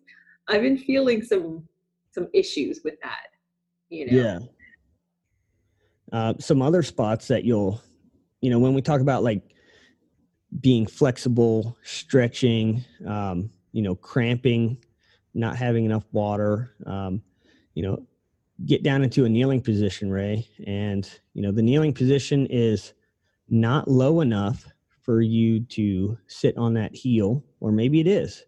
I've 0.49 0.63
been 0.63 0.79
feeling 0.79 1.23
some 1.23 1.67
some 2.13 2.29
issues 2.33 2.81
with 2.85 3.01
that. 3.03 3.27
You 3.89 4.07
know. 4.07 4.17
Yeah. 4.23 4.39
Uh, 6.13 6.35
some 6.39 6.61
other 6.61 6.83
spots 6.83 7.29
that 7.29 7.45
you'll, 7.45 7.81
you 8.41 8.51
know, 8.51 8.59
when 8.59 8.75
we 8.75 8.83
talk 8.83 9.01
about 9.01 9.23
like 9.23 9.43
being 10.61 10.87
flexible, 10.87 11.77
stretching, 11.83 12.85
um, 13.07 13.51
you 13.73 13.81
know, 13.83 13.95
cramping, 13.95 14.77
not 15.35 15.57
having 15.57 15.87
enough 15.87 16.05
water, 16.13 16.75
um, 16.85 17.23
you 17.75 17.83
know, 17.83 18.07
get 18.67 18.83
down 18.83 19.03
into 19.03 19.25
a 19.25 19.29
kneeling 19.29 19.63
position, 19.63 20.11
Rei. 20.11 20.47
And, 20.67 21.09
you 21.33 21.43
know, 21.43 21.51
the 21.51 21.63
kneeling 21.63 21.95
position 21.95 22.47
is 22.51 22.93
not 23.49 23.89
low 23.89 24.21
enough 24.21 24.67
for 25.01 25.23
you 25.23 25.61
to 25.61 26.19
sit 26.27 26.57
on 26.59 26.75
that 26.75 26.95
heel, 26.95 27.43
or 27.61 27.73
maybe 27.73 28.01
it 28.01 28.07
is. 28.07 28.45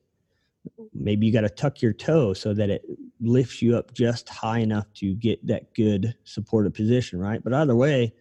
Maybe 0.93 1.27
you 1.27 1.33
got 1.33 1.43
to 1.43 1.51
tuck 1.51 1.83
your 1.83 1.93
toe 1.93 2.33
so 2.33 2.55
that 2.55 2.71
it 2.71 2.83
lifts 3.21 3.61
you 3.61 3.77
up 3.77 3.93
just 3.93 4.29
high 4.29 4.61
enough 4.61 4.87
to 4.95 5.15
get 5.15 5.47
that 5.47 5.75
good 5.75 6.15
supported 6.25 6.75
position, 6.75 7.19
right? 7.19 7.43
But 7.43 7.53
either 7.53 7.77
way, 7.77 8.15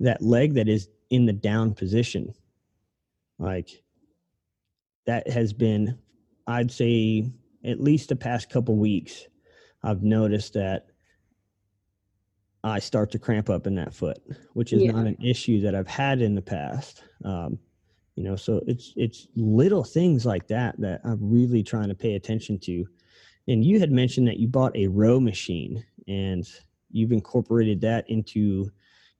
that 0.00 0.22
leg 0.22 0.54
that 0.54 0.68
is 0.68 0.88
in 1.10 1.26
the 1.26 1.32
down 1.32 1.74
position, 1.74 2.32
like 3.38 3.68
that 5.06 5.28
has 5.28 5.52
been, 5.52 5.98
I'd 6.46 6.72
say, 6.72 7.30
at 7.64 7.80
least 7.80 8.08
the 8.08 8.16
past 8.16 8.50
couple 8.50 8.76
weeks, 8.76 9.24
I've 9.82 10.02
noticed 10.02 10.54
that 10.54 10.86
I 12.64 12.78
start 12.78 13.10
to 13.12 13.18
cramp 13.18 13.50
up 13.50 13.66
in 13.66 13.74
that 13.74 13.94
foot, 13.94 14.18
which 14.54 14.72
is 14.72 14.82
Yeah. 14.82 14.92
not 14.92 15.06
an 15.06 15.16
issue 15.22 15.60
that 15.60 15.74
I've 15.74 15.86
had 15.86 16.22
in 16.22 16.34
the 16.34 16.42
past. 16.42 17.02
Um, 17.24 17.58
you 18.16 18.22
know, 18.22 18.36
so 18.36 18.62
it's 18.66 18.92
it's 18.96 19.26
little 19.34 19.82
things 19.82 20.24
like 20.24 20.46
that 20.48 20.78
that 20.80 21.00
I'm 21.04 21.18
really 21.20 21.62
trying 21.62 21.88
to 21.88 21.94
pay 21.94 22.14
attention 22.14 22.58
to. 22.60 22.86
And 23.48 23.64
you 23.64 23.80
had 23.80 23.90
mentioned 23.90 24.28
that 24.28 24.38
you 24.38 24.48
bought 24.48 24.76
a 24.76 24.86
row 24.86 25.20
machine 25.20 25.84
and 26.06 26.48
you've 26.90 27.12
incorporated 27.12 27.80
that 27.82 28.08
into 28.08 28.70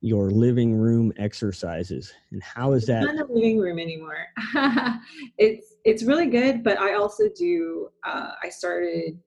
your 0.01 0.29
living 0.31 0.73
room 0.73 1.11
exercises. 1.17 2.13
And 2.31 2.41
how 2.41 2.73
is 2.73 2.85
that? 2.85 3.01
not 3.01 3.09
in 3.11 3.15
the 3.17 3.25
living 3.25 3.59
room 3.59 3.79
anymore. 3.79 4.27
it's 5.37 5.75
it's 5.83 6.03
really 6.03 6.27
good, 6.27 6.63
but 6.63 6.79
I 6.79 6.95
also 6.95 7.25
do. 7.35 7.89
Uh, 8.05 8.31
I 8.41 8.49
started. 8.49 9.19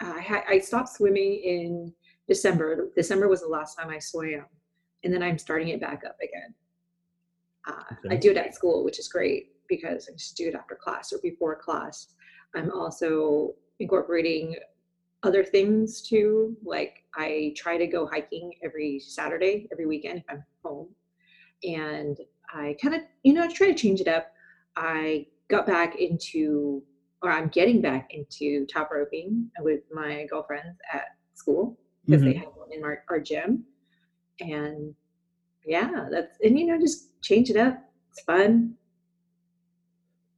I 0.00 0.20
ha- 0.20 0.44
I 0.48 0.58
stopped 0.58 0.88
swimming 0.88 1.34
in 1.44 1.92
December. 2.26 2.90
December 2.96 3.28
was 3.28 3.42
the 3.42 3.48
last 3.48 3.78
time 3.78 3.90
I 3.90 4.00
swam, 4.00 4.46
and 5.04 5.14
then 5.14 5.22
I'm 5.22 5.38
starting 5.38 5.68
it 5.68 5.80
back 5.80 6.02
up 6.04 6.16
again. 6.20 6.54
Uh, 7.66 7.94
I 8.10 8.16
do 8.16 8.30
it 8.30 8.36
at 8.36 8.54
school, 8.54 8.84
which 8.84 8.98
is 8.98 9.08
great 9.08 9.52
because 9.68 10.08
I 10.08 10.16
just 10.16 10.36
do 10.36 10.48
it 10.48 10.54
after 10.54 10.74
class 10.74 11.12
or 11.12 11.18
before 11.22 11.56
class. 11.56 12.08
I'm 12.54 12.70
also 12.72 13.54
incorporating 13.78 14.56
other 15.22 15.44
things 15.44 16.02
too. 16.02 16.56
Like 16.64 17.04
I 17.14 17.54
try 17.56 17.78
to 17.78 17.86
go 17.86 18.06
hiking 18.06 18.52
every 18.62 19.00
Saturday, 19.00 19.68
every 19.72 19.86
weekend 19.86 20.18
if 20.18 20.24
I'm 20.28 20.44
home 20.64 20.88
and 21.64 22.18
I 22.52 22.76
kind 22.82 22.94
of, 22.94 23.02
you 23.22 23.32
know, 23.32 23.48
try 23.48 23.68
to 23.68 23.74
change 23.74 24.00
it 24.00 24.08
up. 24.08 24.32
I 24.76 25.26
got 25.48 25.66
back 25.66 25.96
into, 25.96 26.82
or 27.22 27.30
I'm 27.30 27.48
getting 27.48 27.80
back 27.80 28.12
into 28.12 28.66
top 28.66 28.90
roping 28.90 29.50
with 29.60 29.80
my 29.92 30.26
girlfriends 30.28 30.78
at 30.92 31.04
school 31.34 31.78
because 32.04 32.22
they 32.22 32.34
have 32.34 32.48
one 32.56 32.72
in 32.72 32.82
our, 32.82 33.04
our 33.08 33.20
gym. 33.20 33.64
And 34.40 34.94
yeah, 35.64 36.08
that's, 36.10 36.38
and 36.42 36.58
you 36.58 36.66
know, 36.66 36.80
just 36.80 37.10
change 37.22 37.50
it 37.50 37.56
up. 37.56 37.82
It's 38.10 38.22
fun. 38.22 38.74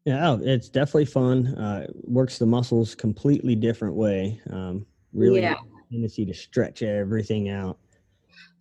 Yeah, 0.04 0.36
it's 0.42 0.68
definitely 0.68 1.06
fun. 1.06 1.48
Uh, 1.48 1.86
works 2.02 2.38
the 2.38 2.46
muscles 2.46 2.94
completely 2.94 3.54
different 3.56 3.94
way. 3.94 4.40
Um, 4.50 4.86
really 5.12 5.40
Yeah. 5.40 5.56
tendency 5.90 6.26
to 6.26 6.34
stretch 6.34 6.82
everything 6.82 7.48
out. 7.48 7.78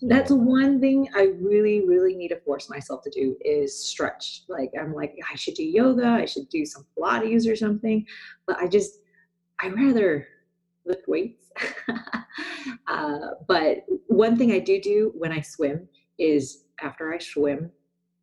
That's 0.02 0.32
one 0.32 0.80
thing 0.82 1.08
I 1.16 1.34
really, 1.40 1.86
really 1.88 2.16
need 2.16 2.30
to 2.30 2.40
force 2.42 2.70
myself 2.70 3.04
to 3.04 3.10
do 3.10 3.38
is 3.42 3.78
stretch. 3.78 4.44
Like 4.50 4.72
I'm 4.80 4.94
like, 4.94 5.16
I 5.32 5.36
should 5.36 5.54
do 5.56 5.64
yoga, 5.64 6.08
I 6.08 6.26
should 6.26 6.50
do 6.50 6.66
some 6.66 6.86
Pilates 6.98 7.50
or 7.50 7.56
something, 7.56 8.06
but 8.46 8.58
I 8.58 8.68
just 8.68 9.00
I 9.60 9.70
rather 9.70 10.28
lift 10.86 11.08
weights. 11.08 11.52
uh, 12.88 13.20
but 13.48 13.86
one 14.08 14.38
thing 14.38 14.52
I 14.52 14.60
do 14.60 14.82
do 14.82 15.14
when 15.16 15.32
I 15.32 15.42
swim 15.42 15.88
is 16.20 16.66
after 16.82 17.14
I 17.14 17.20
swim, 17.20 17.72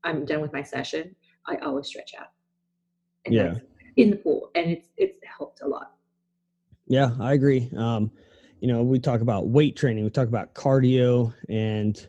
I'm 0.05 0.25
done 0.25 0.41
with 0.41 0.53
my 0.53 0.63
session. 0.63 1.15
I 1.47 1.57
always 1.57 1.87
stretch 1.87 2.15
out. 2.19 2.29
And 3.27 3.35
Yeah. 3.35 3.55
in 3.97 4.11
the 4.11 4.17
pool, 4.17 4.51
and 4.55 4.71
it's 4.71 4.89
it's 4.97 5.19
helped 5.25 5.61
a 5.63 5.69
lot. 5.69 5.97
Yeah, 6.87 7.15
I 7.21 7.35
agree. 7.35 7.71
Um, 7.77 8.11
you 8.61 8.69
know, 8.69 8.83
we 8.83 8.99
talk 8.99 9.21
about 9.21 9.49
weight 9.49 9.77
training, 9.77 10.05
we 10.05 10.11
talk 10.11 10.29
about 10.29 10.55
cardio 10.55 11.35
and 11.49 12.09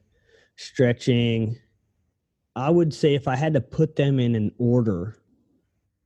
stretching. 0.56 1.58
I 2.56 2.70
would 2.70 2.94
say 2.94 3.16
if 3.16 3.28
I 3.28 3.36
had 3.36 3.54
to 3.54 3.62
put 3.62 3.96
them 3.96 4.20
in 4.20 4.36
an 4.36 4.52
order 4.58 5.18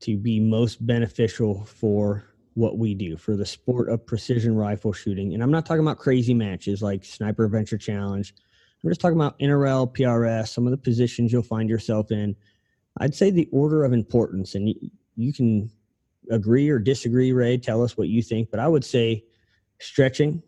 to 0.01 0.17
be 0.17 0.39
most 0.39 0.85
beneficial 0.85 1.65
for 1.65 2.23
what 2.53 2.77
we 2.77 2.93
do 2.93 3.17
for 3.17 3.35
the 3.35 3.45
sport 3.45 3.89
of 3.89 4.05
precision 4.05 4.55
rifle 4.55 4.93
shooting, 4.93 5.33
and 5.33 5.41
I'm 5.43 5.51
not 5.51 5.65
talking 5.65 5.81
about 5.81 5.97
crazy 5.97 6.33
matches 6.33 6.81
like 6.81 7.03
Sniper 7.03 7.45
Adventure 7.45 7.77
Challenge. 7.77 8.33
I'm 8.85 8.91
just 8.91 9.01
talking 9.01 9.17
about 9.17 9.39
NRL, 9.39 9.95
PRS, 9.97 10.49
some 10.49 10.67
of 10.67 10.71
the 10.71 10.77
positions 10.77 11.33
you'll 11.33 11.41
find 11.41 11.67
yourself 11.67 12.11
in. 12.11 12.35
I'd 12.99 13.15
say 13.15 13.31
the 13.31 13.49
order 13.51 13.83
of 13.83 13.93
importance, 13.93 14.53
and 14.53 14.69
you, 14.69 14.75
you 15.15 15.33
can 15.33 15.71
agree 16.29 16.69
or 16.69 16.77
disagree, 16.77 17.31
Rei. 17.31 17.57
Tell 17.57 17.81
us 17.81 17.97
what 17.97 18.09
you 18.09 18.21
think. 18.21 18.51
But 18.51 18.59
I 18.59 18.67
would 18.67 18.85
say 18.85 19.23
stretching 19.79 20.43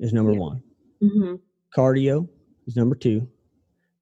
is 0.00 0.12
number 0.12 0.32
Yeah. 0.32 0.38
one, 0.40 0.62
hmm 1.00 1.34
cardio 1.76 2.28
is 2.66 2.74
number 2.74 2.96
two, 2.96 3.28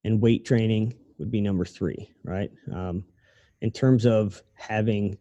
and 0.04 0.18
weight 0.20 0.46
training 0.46 0.94
would 1.18 1.30
be 1.30 1.42
number 1.42 1.66
three, 1.66 2.08
right? 2.24 2.50
Um, 2.72 3.04
in 3.60 3.70
terms 3.70 4.06
of 4.06 4.42
having 4.54 5.18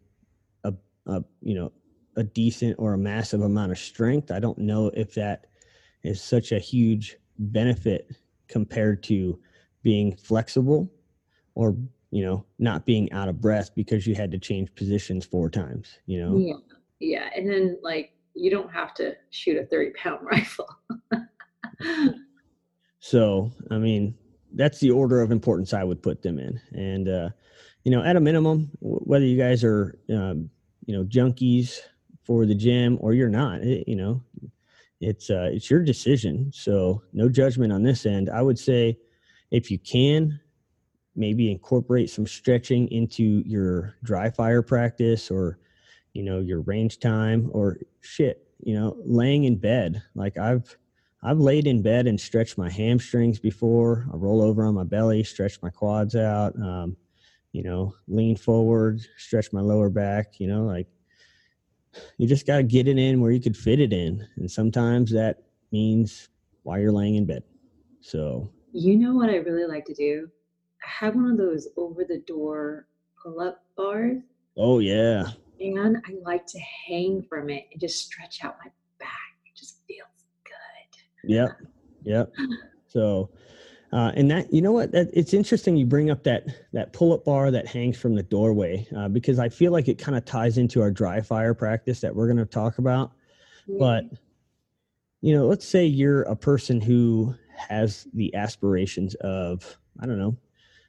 a, 0.64 0.72
a, 1.06 1.22
you 1.42 1.54
know, 1.54 1.70
a 2.16 2.24
decent 2.24 2.76
or 2.78 2.94
a 2.94 2.98
massive 2.98 3.42
amount 3.42 3.72
of 3.72 3.78
strength, 3.78 4.30
I 4.30 4.38
don't 4.40 4.58
know 4.58 4.86
if 4.94 5.14
that 5.14 5.48
is 6.02 6.22
such 6.22 6.50
a 6.52 6.58
huge 6.58 7.16
benefit 7.38 8.10
compared 8.54 9.02
to 9.02 9.36
being 9.82 10.14
flexible 10.16 10.88
or 11.56 11.76
you 12.12 12.24
know 12.24 12.46
not 12.60 12.86
being 12.86 13.10
out 13.10 13.28
of 13.28 13.40
breath 13.40 13.74
because 13.74 14.06
you 14.06 14.14
had 14.14 14.30
to 14.30 14.38
change 14.38 14.72
positions 14.76 15.26
four 15.26 15.50
times 15.50 15.98
you 16.06 16.20
know 16.20 16.38
Yeah, 16.38 16.78
yeah, 17.00 17.30
and 17.36 17.50
then 17.50 17.76
like 17.82 18.12
you 18.34 18.52
don't 18.52 18.72
have 18.72 18.94
to 18.94 19.16
shoot 19.30 19.56
a 19.56 19.66
thirty 19.66 19.90
pound 20.00 20.20
rifle. 20.32 20.68
So, 23.00 23.50
I 23.72 23.78
mean, 23.78 24.14
that's 24.54 24.78
the 24.78 24.92
order 24.92 25.20
of 25.20 25.32
importance 25.32 25.74
I 25.74 25.84
would 25.84 26.02
put 26.02 26.22
them 26.22 26.38
in. 26.38 26.60
And, 26.72 27.08
uh, 27.08 27.28
you 27.82 27.90
know, 27.90 28.02
at 28.02 28.16
a 28.16 28.20
minimum, 28.20 28.70
w- 28.80 29.00
whether 29.00 29.26
you 29.26 29.36
guys 29.36 29.62
are, 29.62 29.98
um, 30.08 30.48
you 30.86 30.96
know, 30.96 31.04
junkies 31.04 31.80
for 32.22 32.46
the 32.46 32.54
gym 32.54 32.96
or 33.02 33.12
you're 33.12 33.28
not, 33.28 33.60
it, 33.60 33.86
you 33.86 33.96
know, 33.96 34.22
it's, 35.00 35.30
uh, 35.30 35.50
it's 35.52 35.70
your 35.70 35.82
decision. 35.82 36.50
So 36.52 37.02
no 37.12 37.28
judgment 37.28 37.72
on 37.72 37.82
this 37.82 38.06
end. 38.06 38.30
I 38.30 38.42
would 38.42 38.58
say 38.58 38.98
if 39.50 39.70
you 39.70 39.78
can, 39.78 40.40
maybe 41.16 41.50
incorporate 41.50 42.10
some 42.10 42.26
stretching 42.26 42.88
into 42.90 43.42
your 43.46 43.94
dry 44.02 44.30
fire 44.30 44.62
practice 44.62 45.30
or, 45.30 45.58
you 46.12 46.22
know, 46.22 46.40
your 46.40 46.60
range 46.62 46.98
time 46.98 47.50
or 47.52 47.78
shit, 48.00 48.48
you 48.62 48.74
know, 48.74 48.96
laying 49.04 49.44
in 49.44 49.56
bed. 49.56 50.02
Like 50.14 50.36
I've, 50.38 50.76
I've 51.22 51.38
laid 51.38 51.66
in 51.66 51.82
bed 51.82 52.06
and 52.06 52.20
stretched 52.20 52.58
my 52.58 52.68
hamstrings 52.68 53.38
before. 53.38 54.06
I 54.12 54.16
roll 54.16 54.42
over 54.42 54.64
on 54.64 54.74
my 54.74 54.84
belly, 54.84 55.24
stretch 55.24 55.62
my 55.62 55.70
quads 55.70 56.16
out, 56.16 56.54
um, 56.60 56.96
you 57.52 57.62
know, 57.62 57.94
lean 58.08 58.36
forward, 58.36 59.00
stretch 59.16 59.52
my 59.52 59.60
lower 59.60 59.88
back, 59.88 60.40
you 60.40 60.48
know, 60.48 60.64
like 60.64 60.88
you 62.18 62.26
just 62.26 62.46
got 62.46 62.56
to 62.58 62.62
get 62.62 62.88
it 62.88 62.98
in 62.98 63.20
where 63.20 63.30
you 63.30 63.40
could 63.40 63.56
fit 63.56 63.80
it 63.80 63.92
in. 63.92 64.26
And 64.36 64.50
sometimes 64.50 65.12
that 65.12 65.42
means 65.72 66.28
while 66.62 66.78
you're 66.78 66.92
laying 66.92 67.16
in 67.16 67.26
bed. 67.26 67.42
So, 68.00 68.50
you 68.72 68.96
know 68.96 69.14
what 69.14 69.30
I 69.30 69.36
really 69.36 69.66
like 69.66 69.84
to 69.86 69.94
do? 69.94 70.28
I 70.82 71.04
have 71.04 71.14
one 71.14 71.30
of 71.30 71.38
those 71.38 71.68
over 71.76 72.04
the 72.04 72.18
door 72.26 72.86
pull 73.22 73.40
up 73.40 73.62
bars, 73.76 74.22
oh, 74.58 74.80
yeah. 74.80 75.24
and 75.60 75.96
I 75.96 76.14
like 76.22 76.46
to 76.46 76.58
hang 76.86 77.22
from 77.28 77.48
it 77.48 77.64
and 77.72 77.80
just 77.80 78.04
stretch 78.04 78.44
out 78.44 78.56
my 78.62 78.70
back. 78.98 79.10
It 79.46 79.58
just 79.58 79.78
feels 79.88 80.08
good. 80.44 81.30
Yep. 81.30 81.50
Yep. 82.04 82.32
So, 82.86 83.30
uh, 83.94 84.10
and 84.16 84.28
that 84.28 84.52
you 84.52 84.60
know 84.60 84.72
what 84.72 84.90
that, 84.90 85.08
it's 85.12 85.32
interesting 85.32 85.76
you 85.76 85.86
bring 85.86 86.10
up 86.10 86.24
that 86.24 86.46
that 86.72 86.92
pull-up 86.92 87.24
bar 87.24 87.52
that 87.52 87.66
hangs 87.66 87.96
from 87.96 88.16
the 88.16 88.24
doorway 88.24 88.84
uh, 88.96 89.08
because 89.08 89.38
I 89.38 89.48
feel 89.48 89.70
like 89.70 89.86
it 89.86 89.98
kind 89.98 90.18
of 90.18 90.24
ties 90.24 90.58
into 90.58 90.82
our 90.82 90.90
dry 90.90 91.20
fire 91.20 91.54
practice 91.54 92.00
that 92.00 92.14
we're 92.14 92.26
going 92.26 92.38
to 92.38 92.44
talk 92.44 92.78
about. 92.78 93.12
But 93.78 94.04
you 95.20 95.34
know, 95.34 95.46
let's 95.46 95.66
say 95.66 95.86
you're 95.86 96.22
a 96.22 96.34
person 96.34 96.80
who 96.80 97.36
has 97.56 98.08
the 98.14 98.34
aspirations 98.34 99.14
of 99.16 99.78
I 100.00 100.06
don't 100.06 100.18
know, 100.18 100.36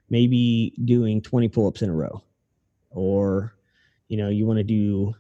maybe 0.09 0.73
doing 0.83 1.21
20 1.21 1.47
pull-ups 1.49 1.83
in 1.83 1.91
a 1.91 1.95
row, 1.95 2.23
or 2.89 3.55
you 4.07 4.17
know, 4.17 4.29
you 4.29 4.47
want 4.47 4.57
to 4.57 4.63
do 4.63 5.13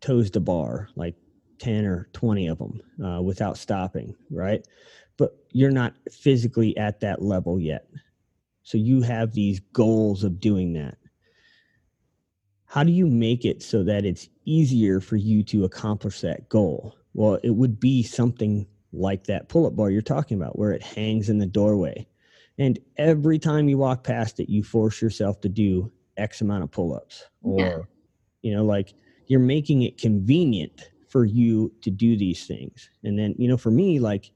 toes 0.00 0.30
to 0.30 0.40
bar 0.40 0.88
like 0.94 1.16
10 1.58 1.84
or 1.84 2.08
20 2.12 2.46
of 2.46 2.58
them 2.58 2.80
uh, 3.04 3.20
without 3.20 3.58
stopping, 3.58 4.14
right? 4.30 4.64
But 5.16 5.36
you're 5.50 5.70
not 5.70 5.94
physically 6.10 6.76
at 6.76 7.00
that 7.00 7.22
level 7.22 7.60
yet. 7.60 7.88
So 8.62 8.78
you 8.78 9.02
have 9.02 9.32
these 9.32 9.60
goals 9.72 10.24
of 10.24 10.40
doing 10.40 10.72
that. 10.72 10.96
How 12.64 12.82
do 12.82 12.90
you 12.90 13.06
make 13.06 13.44
it 13.44 13.62
so 13.62 13.84
that 13.84 14.04
it's 14.04 14.28
easier 14.46 15.00
for 15.00 15.16
you 15.16 15.44
to 15.44 15.64
accomplish 15.64 16.20
that 16.22 16.48
goal? 16.48 16.96
Well, 17.12 17.38
it 17.44 17.50
would 17.50 17.78
be 17.78 18.02
something 18.02 18.66
like 18.92 19.24
that 19.24 19.48
pull 19.48 19.66
up 19.66 19.76
bar 19.76 19.90
you're 19.90 20.02
talking 20.02 20.36
about, 20.36 20.58
where 20.58 20.72
it 20.72 20.82
hangs 20.82 21.28
in 21.28 21.38
the 21.38 21.46
doorway. 21.46 22.06
And 22.58 22.78
every 22.96 23.38
time 23.38 23.68
you 23.68 23.78
walk 23.78 24.02
past 24.02 24.40
it, 24.40 24.48
you 24.48 24.62
force 24.62 25.02
yourself 25.02 25.40
to 25.42 25.48
do 25.48 25.92
X 26.16 26.40
amount 26.40 26.64
of 26.64 26.70
pull 26.70 26.94
ups. 26.94 27.24
Or, 27.42 27.62
Yeah. 27.62 27.82
you 28.42 28.54
know, 28.56 28.64
like 28.64 28.94
you're 29.26 29.40
making 29.40 29.82
it 29.82 29.98
convenient 29.98 30.90
for 31.08 31.24
you 31.24 31.72
to 31.82 31.90
do 31.90 32.16
these 32.16 32.46
things. 32.46 32.90
And 33.04 33.18
then, 33.18 33.34
you 33.38 33.46
know, 33.46 33.56
for 33.56 33.70
me, 33.70 34.00
like 34.00 34.32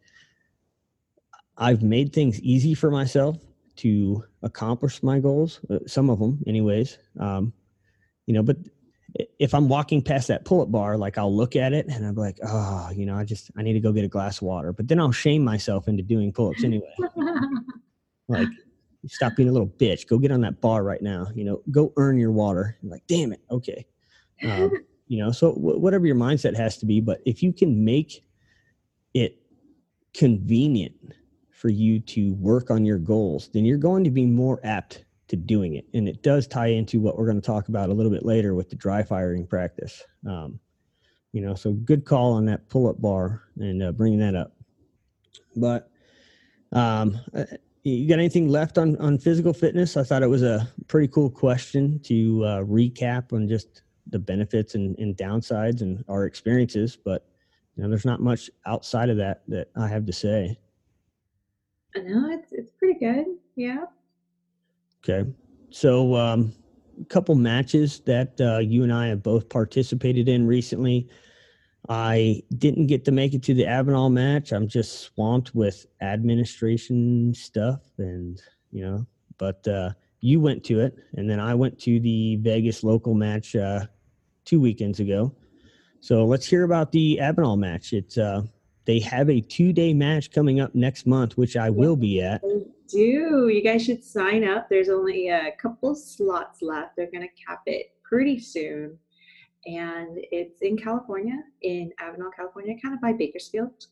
I've 1.58 1.82
made 1.82 2.12
things 2.12 2.40
easy 2.40 2.74
for 2.74 2.90
myself 2.90 3.36
to 3.76 4.24
accomplish 4.42 5.02
my 5.02 5.18
goals, 5.18 5.60
uh, 5.70 5.78
some 5.86 6.08
of 6.08 6.18
them, 6.18 6.42
anyways. 6.46 6.98
Um, 7.18 7.52
you 8.26 8.34
know, 8.34 8.42
but 8.42 8.56
if 9.38 9.54
I'm 9.54 9.68
walking 9.68 10.02
past 10.02 10.28
that 10.28 10.44
pull 10.44 10.60
up 10.62 10.70
bar, 10.70 10.96
like 10.96 11.18
I'll 11.18 11.34
look 11.34 11.56
at 11.56 11.72
it 11.72 11.86
and 11.86 12.06
I'm 12.06 12.14
like, 12.14 12.38
oh, 12.44 12.90
you 12.94 13.06
know, 13.06 13.16
I 13.16 13.24
just, 13.24 13.50
I 13.56 13.62
need 13.62 13.72
to 13.72 13.80
go 13.80 13.92
get 13.92 14.04
a 14.04 14.08
glass 14.08 14.38
of 14.38 14.42
water. 14.42 14.72
But 14.72 14.86
then 14.86 15.00
I'll 15.00 15.12
shame 15.12 15.42
myself 15.42 15.88
into 15.88 16.02
doing 16.02 16.32
pull 16.32 16.50
ups 16.50 16.62
anyway. 16.62 16.94
like, 18.28 18.48
stop 19.06 19.34
being 19.34 19.48
a 19.48 19.52
little 19.52 19.68
bitch. 19.68 20.06
Go 20.06 20.18
get 20.18 20.30
on 20.30 20.42
that 20.42 20.60
bar 20.60 20.82
right 20.84 21.02
now. 21.02 21.28
You 21.34 21.44
know, 21.44 21.62
go 21.70 21.92
earn 21.96 22.18
your 22.18 22.32
water. 22.32 22.76
I'm 22.82 22.90
like, 22.90 23.06
damn 23.08 23.32
it. 23.32 23.40
Okay. 23.50 23.86
Um, 24.44 24.72
you 25.08 25.24
know, 25.24 25.32
so 25.32 25.52
wh- 25.52 25.80
whatever 25.80 26.06
your 26.06 26.16
mindset 26.16 26.56
has 26.56 26.76
to 26.78 26.86
be, 26.86 27.00
but 27.00 27.20
if 27.24 27.42
you 27.42 27.52
can 27.52 27.84
make 27.84 28.24
it 29.14 29.40
convenient 30.12 31.14
for 31.58 31.70
you 31.70 31.98
to 31.98 32.34
work 32.34 32.70
on 32.70 32.84
your 32.84 32.98
goals, 32.98 33.50
then 33.52 33.64
you're 33.64 33.78
going 33.78 34.04
to 34.04 34.12
be 34.12 34.24
more 34.24 34.60
apt 34.62 35.04
to 35.26 35.34
doing 35.34 35.74
it. 35.74 35.84
And 35.92 36.08
it 36.08 36.22
does 36.22 36.46
tie 36.46 36.68
into 36.68 37.00
what 37.00 37.18
we're 37.18 37.26
going 37.26 37.40
to 37.40 37.44
talk 37.44 37.66
about 37.66 37.88
a 37.88 37.92
little 37.92 38.12
bit 38.12 38.24
later 38.24 38.54
with 38.54 38.70
the 38.70 38.76
dry 38.76 39.02
firing 39.02 39.44
practice. 39.44 40.04
Um, 40.24 40.60
you 41.32 41.40
know, 41.40 41.56
so 41.56 41.72
good 41.72 42.04
call 42.04 42.34
on 42.34 42.44
that 42.46 42.68
pull 42.68 42.88
up 42.88 43.00
bar 43.00 43.42
and 43.58 43.82
uh, 43.82 43.90
bringing 43.90 44.20
that 44.20 44.36
up. 44.36 44.52
But 45.56 45.90
um, 46.70 47.18
uh, 47.34 47.44
you 47.82 48.08
got 48.08 48.20
anything 48.20 48.48
left 48.48 48.78
on, 48.78 48.96
on 48.98 49.18
physical 49.18 49.52
fitness? 49.52 49.96
I 49.96 50.04
thought 50.04 50.22
it 50.22 50.28
was 50.28 50.44
a 50.44 50.72
pretty 50.86 51.08
cool 51.08 51.28
question 51.28 51.98
to 52.04 52.44
uh, 52.44 52.62
recap 52.62 53.32
on 53.32 53.48
just 53.48 53.82
the 54.06 54.20
benefits 54.20 54.76
and, 54.76 54.96
and 55.00 55.16
downsides 55.16 55.80
and 55.80 56.04
our 56.08 56.24
experiences. 56.24 56.96
But 56.96 57.26
you 57.74 57.82
know, 57.82 57.88
there's 57.88 58.04
not 58.04 58.20
much 58.20 58.48
outside 58.64 59.10
of 59.10 59.16
that 59.16 59.42
that 59.48 59.70
I 59.74 59.88
have 59.88 60.06
to 60.06 60.12
say. 60.12 60.56
I 61.98 62.02
know 62.02 62.30
it's 62.30 62.52
it's 62.52 62.70
pretty 62.72 62.98
good. 62.98 63.26
Yeah. 63.56 63.84
Okay. 65.02 65.28
So, 65.70 66.14
um, 66.14 66.52
a 67.00 67.04
couple 67.04 67.34
matches 67.34 68.00
that 68.06 68.40
uh, 68.40 68.58
you 68.58 68.82
and 68.82 68.92
I 68.92 69.08
have 69.08 69.22
both 69.22 69.48
participated 69.48 70.28
in 70.28 70.46
recently. 70.46 71.08
I 71.88 72.42
didn't 72.56 72.86
get 72.86 73.04
to 73.06 73.12
make 73.12 73.34
it 73.34 73.42
to 73.44 73.54
the 73.54 73.64
Avenal 73.64 74.12
match. 74.12 74.52
I'm 74.52 74.68
just 74.68 75.00
swamped 75.00 75.54
with 75.54 75.86
administration 76.00 77.34
stuff, 77.34 77.80
and 77.98 78.40
you 78.70 78.84
know. 78.84 79.06
But 79.38 79.66
uh, 79.68 79.90
you 80.20 80.40
went 80.40 80.64
to 80.64 80.80
it, 80.80 80.96
and 81.14 81.28
then 81.28 81.40
I 81.40 81.54
went 81.54 81.78
to 81.80 82.00
the 82.00 82.36
Vegas 82.36 82.82
local 82.82 83.14
match 83.14 83.56
uh, 83.56 83.86
two 84.44 84.60
weekends 84.60 85.00
ago. 85.00 85.34
So 86.00 86.24
let's 86.24 86.46
hear 86.46 86.64
about 86.64 86.92
the 86.92 87.18
Avenal 87.20 87.58
match. 87.58 87.92
It's 87.92 88.18
uh, 88.18 88.42
they 88.88 88.98
have 89.00 89.28
a 89.28 89.42
two 89.42 89.70
day 89.74 89.92
match 89.92 90.30
coming 90.32 90.60
up 90.60 90.74
next 90.74 91.06
month, 91.06 91.36
which 91.36 91.58
I 91.58 91.68
will 91.68 91.94
be 91.94 92.22
at. 92.22 92.40
They 92.40 92.62
do. 92.88 93.48
You 93.48 93.62
guys 93.62 93.84
should 93.84 94.02
sign 94.02 94.48
up. 94.48 94.70
There's 94.70 94.88
only 94.88 95.28
a 95.28 95.52
couple 95.60 95.94
slots 95.94 96.62
left. 96.62 96.96
They're 96.96 97.10
going 97.10 97.28
to 97.28 97.44
cap 97.46 97.60
it 97.66 97.92
pretty 98.02 98.40
soon. 98.40 98.98
And 99.66 100.16
it's 100.32 100.62
in 100.62 100.78
California, 100.78 101.34
in 101.60 101.92
Avenal, 102.00 102.30
California, 102.34 102.76
kind 102.82 102.94
of 102.94 103.00
by 103.02 103.12
Bakersfield. 103.12 103.88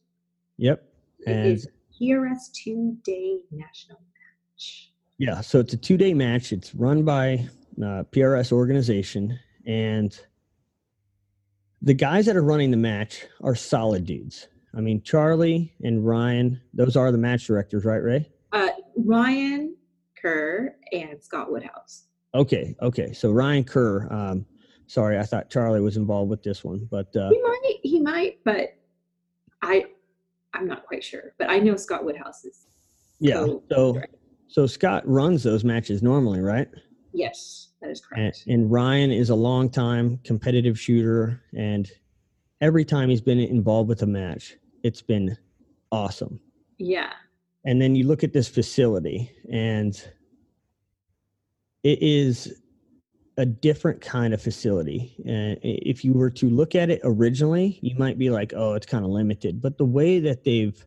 Yep. 0.56 0.82
It 1.26 1.30
And 1.30 1.46
is 1.46 1.68
PRS 2.00 2.50
two 2.54 2.96
day 3.04 3.40
national 3.50 3.98
match. 4.00 4.92
yeah, 5.18 5.42
so 5.42 5.60
it's 5.60 5.74
a 5.74 5.76
two 5.76 5.98
day 5.98 6.14
match. 6.14 6.54
It's 6.54 6.74
run 6.74 7.04
by 7.04 7.46
uh, 7.82 8.04
PRS 8.12 8.50
organization, 8.50 9.38
and 9.66 10.18
the 11.82 11.92
guys 11.92 12.24
that 12.24 12.34
are 12.36 12.42
running 12.42 12.70
the 12.70 12.78
match 12.78 13.26
are 13.42 13.54
solid 13.54 14.06
dudes. 14.06 14.48
I 14.76 14.80
mean, 14.80 15.00
Charlie 15.02 15.72
and 15.82 16.06
Ryan, 16.06 16.60
those 16.74 16.96
are 16.96 17.10
the 17.10 17.18
match 17.18 17.46
directors, 17.46 17.84
right, 17.84 18.02
Rei? 18.02 18.28
Uh, 18.52 18.68
Ryan 18.96 19.74
Kerr 20.20 20.76
and 20.92 21.22
Scott 21.22 21.50
Woodhouse. 21.50 22.04
Okay, 22.34 22.76
okay. 22.82 23.12
So 23.14 23.32
Ryan 23.32 23.64
Kerr, 23.64 24.06
um, 24.12 24.44
sorry, 24.86 25.18
I 25.18 25.22
thought 25.22 25.48
Charlie 25.48 25.80
was 25.80 25.96
involved 25.96 26.28
with 26.30 26.42
this 26.42 26.62
one, 26.62 26.86
but 26.90 27.14
uh, 27.16 27.30
He 27.30 27.40
might, 27.40 27.76
he 27.82 28.00
might, 28.00 28.38
but 28.44 28.76
I, 29.62 29.86
I'm 30.52 30.66
not 30.68 30.84
quite 30.86 31.02
sure. 31.02 31.32
But 31.38 31.48
I 31.48 31.58
know 31.58 31.76
Scott 31.76 32.04
Woodhouse 32.04 32.44
is. 32.44 32.66
yeah. 33.18 33.46
So 33.70 34.02
so 34.48 34.66
Scott 34.66 35.02
runs 35.08 35.42
those 35.42 35.64
matches 35.64 36.02
normally, 36.02 36.40
right? 36.40 36.68
yes, 37.12 37.70
that 37.80 37.90
is 37.90 38.02
And, 38.12 38.18
correct. 38.20 38.44
and 38.46 38.70
Ryan 38.70 39.10
is 39.10 39.30
a 39.30 39.34
long 39.34 39.70
time 39.70 40.18
competitive 40.22 40.78
shooter, 40.78 41.42
and 41.56 41.90
every 42.60 42.84
time 42.84 43.08
he's 43.08 43.20
been 43.22 43.40
involved 43.40 43.88
with 43.88 44.02
a 44.02 44.06
match, 44.06 44.56
it's 44.86 45.02
been 45.02 45.36
awesome. 45.90 46.38
yeah, 46.78 47.10
And 47.64 47.82
then 47.82 47.96
you 47.96 48.06
look 48.06 48.22
at 48.22 48.32
this 48.32 48.48
facility, 48.48 49.32
and 49.50 49.92
it 51.82 52.00
is 52.00 52.62
a 53.36 53.44
different 53.44 54.00
kind 54.00 54.32
of 54.32 54.40
facility. 54.40 55.16
Uh, 55.26 55.30
and 55.30 55.58
if 55.62 56.04
you 56.04 56.12
were 56.12 56.30
to 56.30 56.48
look 56.48 56.76
at 56.76 56.88
it 56.88 57.00
originally, 57.02 57.80
you 57.82 57.96
might 57.98 58.16
be 58.16 58.30
like, 58.30 58.52
oh, 58.56 58.74
it's 58.74 58.86
kind 58.86 59.04
of 59.04 59.10
limited. 59.10 59.60
But 59.60 59.76
the 59.76 59.84
way 59.84 60.20
that 60.20 60.44
they've 60.44 60.86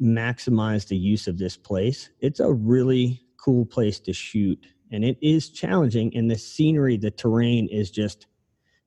maximized 0.00 0.88
the 0.88 0.96
use 0.96 1.26
of 1.26 1.38
this 1.38 1.56
place, 1.56 2.10
it's 2.20 2.40
a 2.40 2.52
really 2.52 3.22
cool 3.42 3.64
place 3.64 3.98
to 4.00 4.12
shoot. 4.12 4.58
And 4.92 5.02
it 5.02 5.16
is 5.22 5.48
challenging. 5.48 6.14
And 6.14 6.30
the 6.30 6.38
scenery, 6.38 6.98
the 6.98 7.10
terrain 7.10 7.68
is 7.68 7.90
just, 7.90 8.26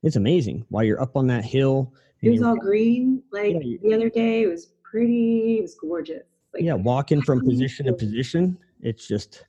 it's 0.03 0.16
amazing. 0.16 0.66
While 0.70 0.84
you're 0.84 1.01
up 1.01 1.18
on 1.18 1.28
that 1.28 1.43
hill, 1.43 1.93
it 2.26 2.32
was 2.32 2.41
all 2.41 2.55
green 2.55 3.21
like 3.32 3.55
Yeah, 3.61 3.78
the 3.82 3.93
other 3.93 4.09
day. 4.09 4.43
It 4.43 4.47
was 4.47 4.73
pretty. 4.84 5.59
It 5.59 5.61
was 5.61 5.76
gorgeous. 5.76 6.23
Like, 6.53 6.63
yeah 6.63 6.73
walking 6.73 7.21
from 7.21 7.41
position 7.41 7.86
to 7.88 7.93
position 7.93 8.57
it's 8.80 9.07
just 9.07 9.43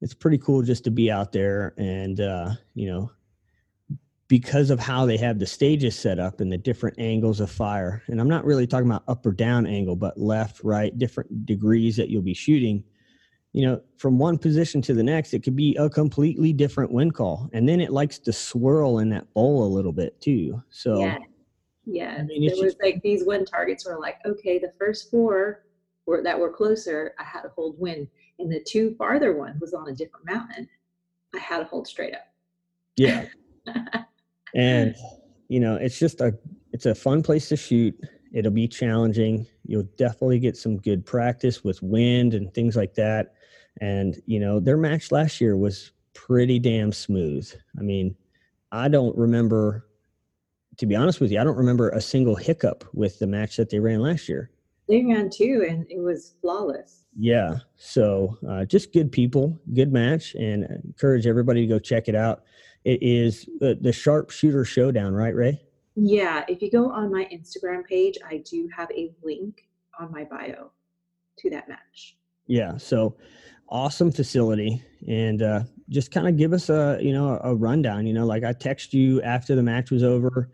it's 0.00 0.14
pretty 0.14 0.38
cool 0.38 0.62
just 0.62 0.84
to 0.84 0.90
be 0.90 1.10
out 1.10 1.32
there 1.32 1.74
and 1.78 2.20
uh 2.20 2.52
you 2.74 2.88
know 2.88 3.10
because 4.28 4.70
of 4.70 4.78
how 4.78 5.04
they 5.04 5.16
have 5.16 5.40
the 5.40 5.46
stages 5.46 5.98
set 5.98 6.20
up 6.20 6.40
and 6.40 6.52
the 6.52 6.56
different 6.56 6.96
angles 7.00 7.40
of 7.40 7.50
fire 7.50 8.02
and 8.06 8.20
i'm 8.20 8.28
not 8.28 8.44
really 8.44 8.68
talking 8.68 8.86
about 8.86 9.02
up 9.08 9.26
or 9.26 9.32
down 9.32 9.66
angle 9.66 9.96
but 9.96 10.16
left 10.16 10.62
right 10.62 10.96
different 10.96 11.44
degrees 11.44 11.96
that 11.96 12.08
you'll 12.08 12.22
be 12.22 12.34
shooting 12.34 12.84
you 13.52 13.66
know 13.66 13.80
from 13.96 14.16
one 14.16 14.38
position 14.38 14.80
to 14.80 14.94
the 14.94 15.02
next 15.02 15.34
it 15.34 15.42
could 15.42 15.56
be 15.56 15.74
a 15.74 15.90
completely 15.90 16.52
different 16.52 16.92
wind 16.92 17.14
call 17.14 17.50
and 17.52 17.68
then 17.68 17.80
it 17.80 17.90
likes 17.90 18.18
to 18.20 18.32
swirl 18.32 19.00
in 19.00 19.08
that 19.08 19.32
bowl 19.34 19.64
a 19.66 19.74
little 19.74 19.92
bit 19.92 20.20
too 20.20 20.62
so 20.70 21.00
Yeah. 21.00 21.18
Yeah. 21.84 22.16
I 22.18 22.22
mean, 22.22 22.44
it's 22.44 22.60
was 22.60 22.72
just- 22.74 22.82
like 22.82 23.02
these 23.02 23.24
wind 23.24 23.46
targets 23.46 23.86
were 23.86 23.98
like, 23.98 24.18
okay, 24.26 24.58
the 24.58 24.72
first 24.78 25.10
four 25.10 25.64
were 26.06 26.22
that 26.22 26.38
were 26.38 26.50
closer, 26.52 27.14
I 27.18 27.24
had 27.24 27.42
to 27.42 27.48
hold 27.50 27.78
wind. 27.78 28.08
And 28.38 28.50
the 28.50 28.60
two 28.60 28.94
farther 28.96 29.36
ones 29.36 29.60
was 29.60 29.74
on 29.74 29.88
a 29.88 29.94
different 29.94 30.26
mountain. 30.26 30.68
I 31.34 31.38
had 31.38 31.58
to 31.58 31.64
hold 31.64 31.86
straight 31.86 32.14
up. 32.14 32.26
yeah 32.96 33.26
and 34.54 34.96
you 35.48 35.60
know 35.60 35.76
it's 35.76 35.98
just 35.98 36.20
a 36.20 36.36
it's 36.72 36.86
a 36.86 36.94
fun 36.94 37.22
place 37.22 37.48
to 37.48 37.56
shoot 37.56 37.94
it'll 38.32 38.50
be 38.50 38.66
challenging 38.66 39.46
you'll 39.66 39.88
definitely 39.96 40.38
get 40.40 40.56
some 40.56 40.76
good 40.78 41.04
practice 41.06 41.62
with 41.62 41.80
wind 41.82 42.34
and 42.34 42.52
things 42.52 42.74
like 42.74 42.94
that 42.94 43.34
and 43.80 44.20
you 44.26 44.40
know 44.40 44.58
their 44.58 44.76
match 44.76 45.12
last 45.12 45.40
year 45.40 45.56
was 45.56 45.92
pretty 46.14 46.58
damn 46.58 46.90
smooth 46.90 47.48
i 47.78 47.82
mean 47.82 48.14
i 48.72 48.88
don't 48.88 49.16
remember 49.16 49.86
to 50.80 50.86
be 50.86 50.96
honest 50.96 51.20
with 51.20 51.30
you 51.30 51.40
i 51.40 51.44
don't 51.44 51.56
remember 51.56 51.90
a 51.90 52.00
single 52.00 52.34
hiccup 52.34 52.84
with 52.92 53.18
the 53.20 53.26
match 53.26 53.56
that 53.56 53.70
they 53.70 53.78
ran 53.78 54.00
last 54.00 54.28
year 54.28 54.50
They 54.88 55.04
ran 55.04 55.30
two 55.30 55.64
and 55.68 55.86
it 55.88 55.98
was 56.00 56.34
flawless. 56.40 57.04
yeah 57.16 57.58
so 57.76 58.36
uh, 58.48 58.64
just 58.64 58.92
good 58.92 59.12
people 59.12 59.60
good 59.74 59.92
match 59.92 60.34
and 60.34 60.64
I 60.64 60.74
encourage 60.84 61.26
everybody 61.26 61.60
to 61.62 61.66
go 61.66 61.78
check 61.78 62.08
it 62.08 62.14
out 62.14 62.42
it 62.84 63.02
is 63.02 63.48
uh, 63.62 63.74
the 63.80 63.92
sharpshooter 63.92 64.64
showdown 64.64 65.12
right 65.14 65.34
Rei 65.34 65.60
Yeah. 65.96 66.44
If 66.48 66.62
you 66.62 66.70
go 66.70 66.90
on 66.90 67.12
my 67.12 67.24
Instagram 67.30 67.84
page, 67.84 68.16
I 68.26 68.38
do 68.38 68.68
have 68.74 68.90
a 68.92 69.12
link 69.22 69.68
on 69.98 70.10
my 70.12 70.24
bio 70.24 70.70
to 71.40 71.50
that 71.50 71.68
match. 71.68 72.16
Yeah. 72.46 72.78
So 72.78 73.16
awesome 73.68 74.10
facility. 74.10 74.82
And 75.06 75.42
uh, 75.42 75.60
just 75.90 76.10
kind 76.10 76.26
of 76.26 76.38
give 76.38 76.52
us 76.54 76.70
a, 76.70 76.98
you 77.02 77.12
know, 77.12 77.38
a 77.44 77.54
rundown, 77.54 78.06
you 78.06 78.14
know, 78.14 78.24
like 78.24 78.44
I 78.44 78.52
text 78.54 78.94
you 78.94 79.20
after 79.22 79.54
the 79.54 79.62
match 79.62 79.90
was 79.90 80.02
over. 80.02 80.50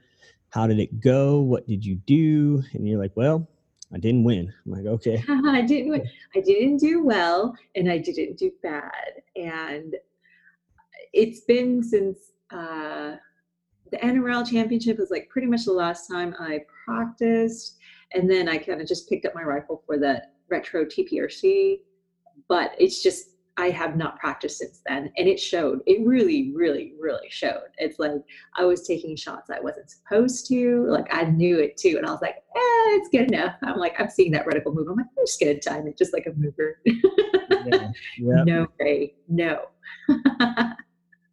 How 0.57 0.67
did 0.67 0.81
it 0.81 1.03
go? 1.03 1.41
What 1.41 1.67
did 1.67 1.85
you 1.85 1.97
do? 2.07 2.63
And 2.73 2.89
you're 2.89 2.99
like, 2.99 3.13
well, 3.15 3.47
I 3.93 3.99
didn't 3.99 4.25
win. 4.25 4.51
I'm 4.65 4.73
like, 4.73 4.87
okay. 4.87 5.23
I 5.29 5.61
didn't 5.61 5.91
win- 5.91 6.09
I 6.35 6.41
didn't 6.41 6.79
do 6.79 7.05
well 7.05 7.55
and 7.75 7.93
I 7.93 7.99
didn't 7.99 8.39
do 8.39 8.51
bad. 8.63 9.21
And 9.37 9.97
it's 11.13 11.41
been 11.41 11.83
since 11.83 12.33
uh, 12.51 13.17
the 13.91 13.99
NRL 13.99 14.51
championship 14.51 14.97
was 14.99 15.11
like 15.11 15.29
pretty 15.29 15.47
much 15.47 15.67
the 15.67 15.73
last 15.75 16.09
time 16.09 16.35
I 16.39 16.61
practiced. 16.87 17.77
And 18.15 18.31
then 18.31 18.49
I 18.49 18.57
kind 18.57 18.81
of 18.81 18.89
just 18.89 19.11
picked 19.11 19.27
up 19.27 19.35
my 19.35 19.43
rifle 19.43 19.83
for 19.85 19.99
the 19.99 20.23
retro 20.49 20.87
TPRC. 20.87 21.81
But 22.49 22.71
it's 22.79 23.03
just 23.03 23.36
I 23.59 23.71
have 23.71 23.97
not 23.97 24.19
practiced 24.19 24.59
since 24.59 24.83
then. 24.87 25.11
And 25.17 25.29
it 25.29 25.41
showed. 25.41 25.81
It 25.87 26.07
really, 26.07 26.53
really, 26.55 26.93
really 27.01 27.29
showed. 27.31 27.69
It's 27.79 27.99
like 27.99 28.13
I 28.57 28.65
was 28.65 28.87
taking 28.87 29.17
shots 29.17 29.51
I 29.51 29.61
wasn't 29.61 29.91
supposed 29.91 30.47
to. 30.49 30.87
Like 30.89 31.07
I 31.11 31.25
knew 31.25 31.59
it 31.59 31.77
too. 31.77 31.95
And 31.97 32.07
I 32.07 32.11
was 32.11 32.21
like, 32.21 32.37
eh, 32.37 32.97
it's 32.97 33.09
good 33.09 33.33
enough. 33.33 33.57
I'm 33.63 33.79
like, 33.79 33.99
I'm 33.99 34.11
seeing 34.11 34.33
that 34.33 34.47
reticle 34.47 34.75
move. 34.75 34.89
I'm 34.89 34.97
like, 34.97 35.07
I'm 35.19 35.27
just 35.27 35.41
gonna 35.41 35.59
time 35.59 35.87
it 35.87 35.97
just 35.97 36.13
like 36.13 36.27
a 36.27 36.33
mover. 36.37 36.81
Yeah. 36.85 36.95
yeah. 38.19 38.45
No, 38.45 38.67
way. 38.79 39.15
no. 39.29 39.63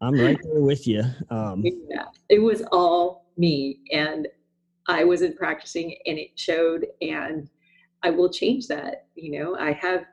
I'm 0.02 0.16
right 0.20 0.38
there 0.44 0.62
with 0.62 0.88
you. 0.88 1.04
Um, 1.30 1.64
yeah, 1.90 2.06
it 2.30 2.40
was 2.40 2.62
all 2.72 3.26
me. 3.38 3.80
And 3.92 4.28
I 4.88 5.04
wasn't 5.04 5.38
practicing 5.38 5.96
and 6.06 6.18
it 6.18 6.32
showed. 6.38 6.86
And 7.02 7.50
I 8.04 8.10
will 8.10 8.30
change 8.30 8.68
that. 8.68 9.08
You 9.16 9.40
know, 9.40 9.58
I 9.58 9.72
have 9.74 10.06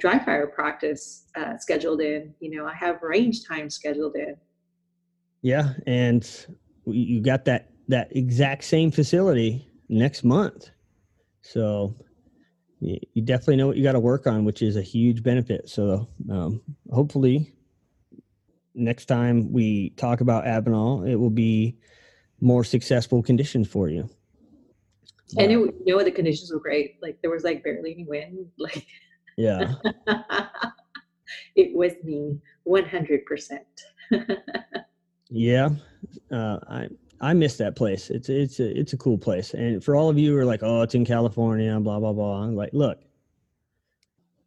dry 0.00 0.18
fire 0.18 0.46
practice 0.46 1.26
uh, 1.36 1.56
scheduled 1.56 2.00
in. 2.00 2.34
You 2.40 2.56
know, 2.56 2.66
I 2.66 2.74
have 2.74 3.02
range 3.02 3.46
time 3.46 3.70
scheduled 3.70 4.16
in. 4.16 4.36
yeah. 5.42 5.74
And 5.86 6.28
you 6.86 7.20
got 7.20 7.44
that, 7.46 7.70
that 7.88 8.14
exact 8.14 8.64
same 8.64 8.90
facility 8.90 9.68
next 9.88 10.24
month. 10.24 10.70
So 11.42 11.94
you 12.80 13.22
definitely 13.22 13.56
know 13.56 13.68
what 13.68 13.76
you 13.76 13.82
got 13.82 13.92
to 13.92 14.00
work 14.00 14.26
on, 14.26 14.44
which 14.44 14.62
is 14.62 14.76
a 14.76 14.82
huge 14.82 15.22
benefit. 15.22 15.68
So 15.68 16.08
um, 16.30 16.60
hopefully 16.90 17.54
next 18.74 19.06
time 19.06 19.52
we 19.52 19.90
talk 19.90 20.20
about 20.20 20.44
Avenal, 20.44 21.08
it 21.08 21.16
will 21.16 21.30
be 21.30 21.76
more 22.40 22.62
successful 22.62 23.22
conditions 23.22 23.66
for 23.66 23.88
you. 23.88 24.08
And 25.38 25.50
it, 25.50 25.56
you 25.56 25.96
know, 25.96 26.04
the 26.04 26.12
conditions 26.12 26.52
were 26.52 26.60
great. 26.60 26.98
Like 27.02 27.20
there 27.22 27.30
was 27.30 27.42
like 27.42 27.64
barely 27.64 27.92
any 27.92 28.04
wind. 28.04 28.46
Like 28.58 28.86
yeah, 29.36 29.74
it 31.56 31.74
was 31.74 31.92
me 32.04 32.38
100%. 32.66 33.58
yeah. 35.30 35.68
Uh, 36.30 36.58
I 36.68 36.88
I 37.20 37.32
miss 37.32 37.56
that 37.56 37.76
place. 37.76 38.10
It's 38.10 38.28
it's 38.28 38.60
a, 38.60 38.78
it's 38.78 38.92
a 38.92 38.96
cool 38.96 39.18
place. 39.18 39.54
And 39.54 39.82
for 39.82 39.96
all 39.96 40.08
of 40.08 40.18
you 40.18 40.32
who 40.32 40.38
are 40.38 40.44
like, 40.44 40.60
oh, 40.62 40.82
it's 40.82 40.94
in 40.94 41.04
California, 41.04 41.78
blah 41.80 41.98
blah 41.98 42.12
blah. 42.12 42.42
I'm 42.42 42.54
like, 42.56 42.70
look, 42.72 42.98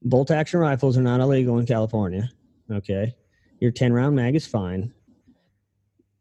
bolt 0.04 0.32
action 0.32 0.60
rifles 0.60 0.98
are 0.98 1.02
not 1.02 1.20
illegal 1.20 1.58
in 1.60 1.66
California. 1.66 2.30
Okay, 2.72 3.16
your 3.60 3.72
ten 3.72 3.92
round 3.92 4.16
mag 4.16 4.36
is 4.36 4.46
fine. 4.46 4.94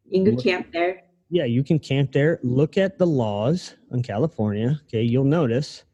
You 0.07 0.25
can 0.25 0.35
Look- 0.37 0.45
camp 0.45 0.73
there. 0.73 1.03
yeah, 1.29 1.45
you 1.45 1.63
can 1.63 1.79
camp 1.79 2.13
there. 2.13 2.41
Look 2.43 2.79
at 2.79 2.99
the 2.99 3.07
laws 3.07 3.77
in 3.93 4.03
California. 4.03 4.81
Okay, 4.87 5.03
you'll 5.03 5.25
notice 5.25 5.85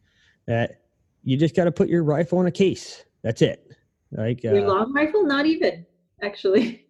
that 0.46 0.82
you 1.24 1.36
just 1.36 1.56
got 1.56 1.64
to 1.64 1.72
put 1.72 1.88
your 1.88 2.04
rifle 2.04 2.40
in 2.40 2.46
a 2.46 2.50
case. 2.52 3.04
That's 3.22 3.42
it. 3.42 3.66
Like, 4.12 4.42
Your 4.44 4.58
uh, 4.64 4.68
long 4.68 4.92
rifle, 4.92 5.24
not 5.24 5.46
even 5.46 5.84
actually. 6.22 6.86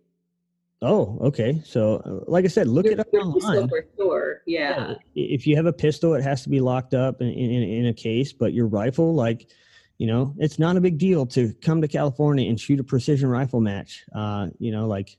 Oh, 0.82 1.18
okay. 1.22 1.62
So, 1.64 1.96
uh, 2.04 2.30
like 2.30 2.44
I 2.44 2.48
said, 2.48 2.66
look 2.68 2.84
Your- 2.84 2.94
it 2.94 3.00
up 3.00 3.06
your 3.12 3.32
pistol 3.32 3.50
online. 3.52 3.68
for 3.68 3.86
sure. 3.96 4.42
Yeah. 4.46 4.90
i- 4.90 4.98
If 5.14 5.46
you 5.46 5.56
have 5.56 5.64
a 5.66 5.72
pistol, 5.72 6.12
it 6.14 6.22
has 6.22 6.42
to 6.42 6.50
be 6.50 6.60
locked 6.60 6.92
up 6.92 7.22
in, 7.22 7.28
in, 7.28 7.62
in 7.62 7.86
a 7.86 7.94
case. 7.94 8.32
But 8.34 8.52
your 8.52 8.66
rifle, 8.66 9.14
like, 9.14 9.48
you 9.96 10.06
know, 10.06 10.34
it's 10.38 10.58
not 10.58 10.76
a 10.76 10.80
big 10.80 10.98
deal 10.98 11.24
to 11.26 11.54
come 11.62 11.80
to 11.80 11.88
California 11.88 12.48
and 12.50 12.60
shoot 12.60 12.80
a 12.80 12.84
precision 12.84 13.30
rifle 13.30 13.60
match. 13.62 14.04
Uh, 14.14 14.48
you 14.58 14.72
know, 14.72 14.86
like, 14.86 15.16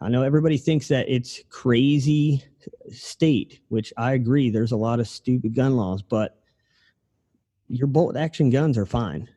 I 0.00 0.08
know 0.08 0.22
everybody 0.22 0.56
thinks 0.56 0.88
that 0.88 1.08
it's 1.08 1.42
crazy 1.50 2.42
state, 2.90 3.60
which 3.68 3.92
I 3.98 4.12
agree. 4.12 4.48
There's 4.48 4.72
a 4.72 4.76
lot 4.76 4.98
of 5.00 5.08
stupid 5.08 5.54
gun 5.54 5.76
laws, 5.76 6.00
but 6.02 6.38
your 7.68 7.86
bolt 7.86 8.16
action 8.16 8.50
guns 8.50 8.76
are 8.78 8.86
fine. 8.86 9.28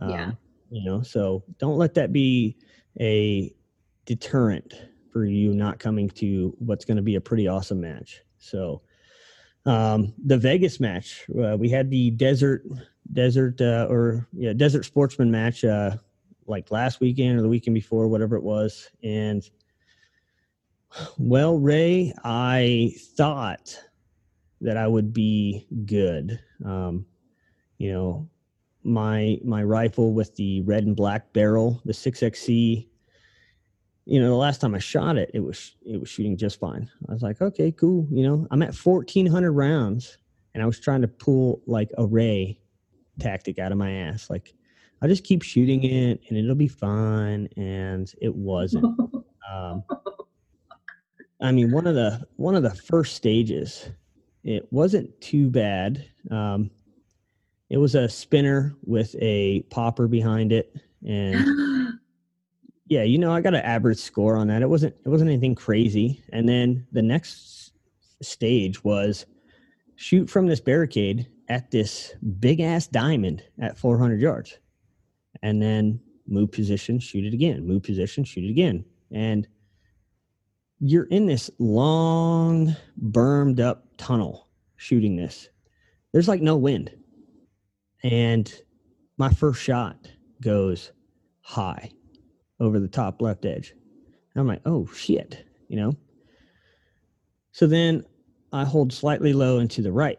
Yeah. 0.00 0.24
Um, 0.26 0.38
You 0.70 0.84
know, 0.84 1.02
so 1.02 1.44
don't 1.58 1.76
let 1.76 1.94
that 1.94 2.12
be 2.12 2.56
a 2.98 3.54
deterrent 4.06 4.72
for 5.12 5.26
you 5.26 5.52
not 5.52 5.78
coming 5.78 6.08
to 6.10 6.54
what's 6.58 6.86
going 6.86 6.96
to 6.96 7.02
be 7.02 7.16
a 7.16 7.20
pretty 7.20 7.46
awesome 7.46 7.80
match. 7.80 8.22
So, 8.38 8.80
um, 9.66 10.14
the 10.24 10.38
Vegas 10.38 10.80
match, 10.80 11.26
uh, 11.38 11.56
we 11.58 11.68
had 11.68 11.90
the 11.90 12.10
desert, 12.10 12.64
desert, 13.12 13.60
uh, 13.60 13.86
or 13.90 14.26
yeah, 14.32 14.54
desert 14.54 14.84
sportsman 14.84 15.30
match, 15.30 15.62
uh, 15.64 15.96
like 16.46 16.70
last 16.70 17.00
weekend 17.00 17.38
or 17.38 17.42
the 17.42 17.48
weekend 17.48 17.74
before, 17.74 18.08
whatever 18.08 18.36
it 18.36 18.42
was. 18.42 18.88
And 19.04 19.42
well, 21.18 21.58
Rei, 21.58 22.12
I 22.24 22.94
thought 23.16 23.78
that 24.62 24.76
I 24.76 24.86
would 24.86 25.12
be 25.12 25.66
good. 25.84 26.40
Um, 26.64 27.06
you 27.82 27.92
know, 27.92 28.28
my 28.84 29.40
my 29.44 29.64
rifle 29.64 30.12
with 30.12 30.36
the 30.36 30.62
red 30.62 30.84
and 30.84 30.94
black 30.94 31.32
barrel, 31.32 31.82
the 31.84 31.92
6XC. 31.92 32.86
You 34.04 34.20
know, 34.20 34.28
the 34.28 34.36
last 34.36 34.60
time 34.60 34.76
I 34.76 34.78
shot 34.78 35.16
it, 35.16 35.32
it 35.34 35.40
was 35.40 35.74
it 35.84 35.98
was 35.98 36.08
shooting 36.08 36.36
just 36.36 36.60
fine. 36.60 36.88
I 37.08 37.12
was 37.12 37.22
like, 37.22 37.42
okay, 37.42 37.72
cool. 37.72 38.06
You 38.08 38.22
know, 38.22 38.46
I'm 38.52 38.62
at 38.62 38.72
1,400 38.72 39.50
rounds, 39.50 40.16
and 40.54 40.62
I 40.62 40.66
was 40.66 40.78
trying 40.78 41.02
to 41.02 41.08
pull 41.08 41.60
like 41.66 41.90
a 41.98 42.06
Rei 42.06 42.60
tactic 43.18 43.58
out 43.58 43.72
of 43.72 43.78
my 43.78 43.90
ass. 43.90 44.30
Like, 44.30 44.54
I'll 45.00 45.08
just 45.08 45.24
keep 45.24 45.42
shooting 45.42 45.82
it, 45.82 46.20
and 46.28 46.38
it'll 46.38 46.54
be 46.54 46.68
fine. 46.68 47.48
And 47.56 48.12
it 48.20 48.34
wasn't. 48.34 48.96
Um, 49.52 49.84
I 51.42 51.52
mean, 51.52 51.72
one 51.72 51.86
of 51.86 51.94
the 51.94 52.26
one 52.36 52.54
of 52.54 52.62
the 52.62 52.74
first 52.74 53.16
stages, 53.16 53.90
it 54.44 54.66
wasn't 54.72 55.20
too 55.20 55.50
bad. 55.50 56.08
Um, 56.30 56.70
it 57.72 57.78
was 57.78 57.94
a 57.94 58.06
spinner 58.06 58.76
with 58.84 59.16
a 59.18 59.62
popper 59.70 60.06
behind 60.06 60.52
it, 60.52 60.76
and 61.08 61.94
yeah, 62.86 63.02
you 63.02 63.16
know, 63.16 63.32
I 63.32 63.40
got 63.40 63.54
an 63.54 63.62
average 63.62 63.96
score 63.96 64.36
on 64.36 64.48
that. 64.48 64.60
It 64.60 64.68
wasn't 64.68 64.94
it 65.06 65.08
wasn't 65.08 65.30
anything 65.30 65.54
crazy. 65.54 66.22
And 66.34 66.46
then 66.46 66.86
the 66.92 67.00
next 67.00 67.72
stage 68.20 68.84
was 68.84 69.24
shoot 69.96 70.28
from 70.28 70.46
this 70.46 70.60
barricade 70.60 71.26
at 71.48 71.70
this 71.70 72.14
big 72.38 72.60
ass 72.60 72.86
diamond 72.88 73.42
at 73.58 73.78
400 73.78 74.20
yards, 74.20 74.58
and 75.42 75.62
then 75.62 75.98
move 76.28 76.52
position, 76.52 76.98
shoot 76.98 77.24
it 77.24 77.32
again, 77.32 77.66
move 77.66 77.84
position, 77.84 78.22
shoot 78.22 78.44
it 78.44 78.50
again, 78.50 78.84
and 79.12 79.48
you're 80.78 81.04
in 81.04 81.24
this 81.24 81.50
long 81.58 82.76
bermed 82.98 83.60
up 83.60 83.86
tunnel 83.96 84.48
shooting 84.76 85.16
this. 85.16 85.48
There's 86.12 86.28
like 86.28 86.42
no 86.42 86.58
wind. 86.58 86.90
And 88.02 88.52
my 89.16 89.30
first 89.30 89.62
shot 89.62 89.96
goes 90.40 90.92
high 91.40 91.90
over 92.60 92.80
the 92.80 92.88
top 92.88 93.22
left 93.22 93.44
edge. 93.44 93.74
And 94.34 94.40
I'm 94.40 94.46
like, 94.46 94.62
oh 94.64 94.86
shit, 94.86 95.44
you 95.68 95.76
know? 95.76 95.96
So 97.52 97.66
then 97.66 98.04
I 98.52 98.64
hold 98.64 98.92
slightly 98.92 99.32
low 99.32 99.58
and 99.58 99.70
to 99.72 99.82
the 99.82 99.92
right 99.92 100.18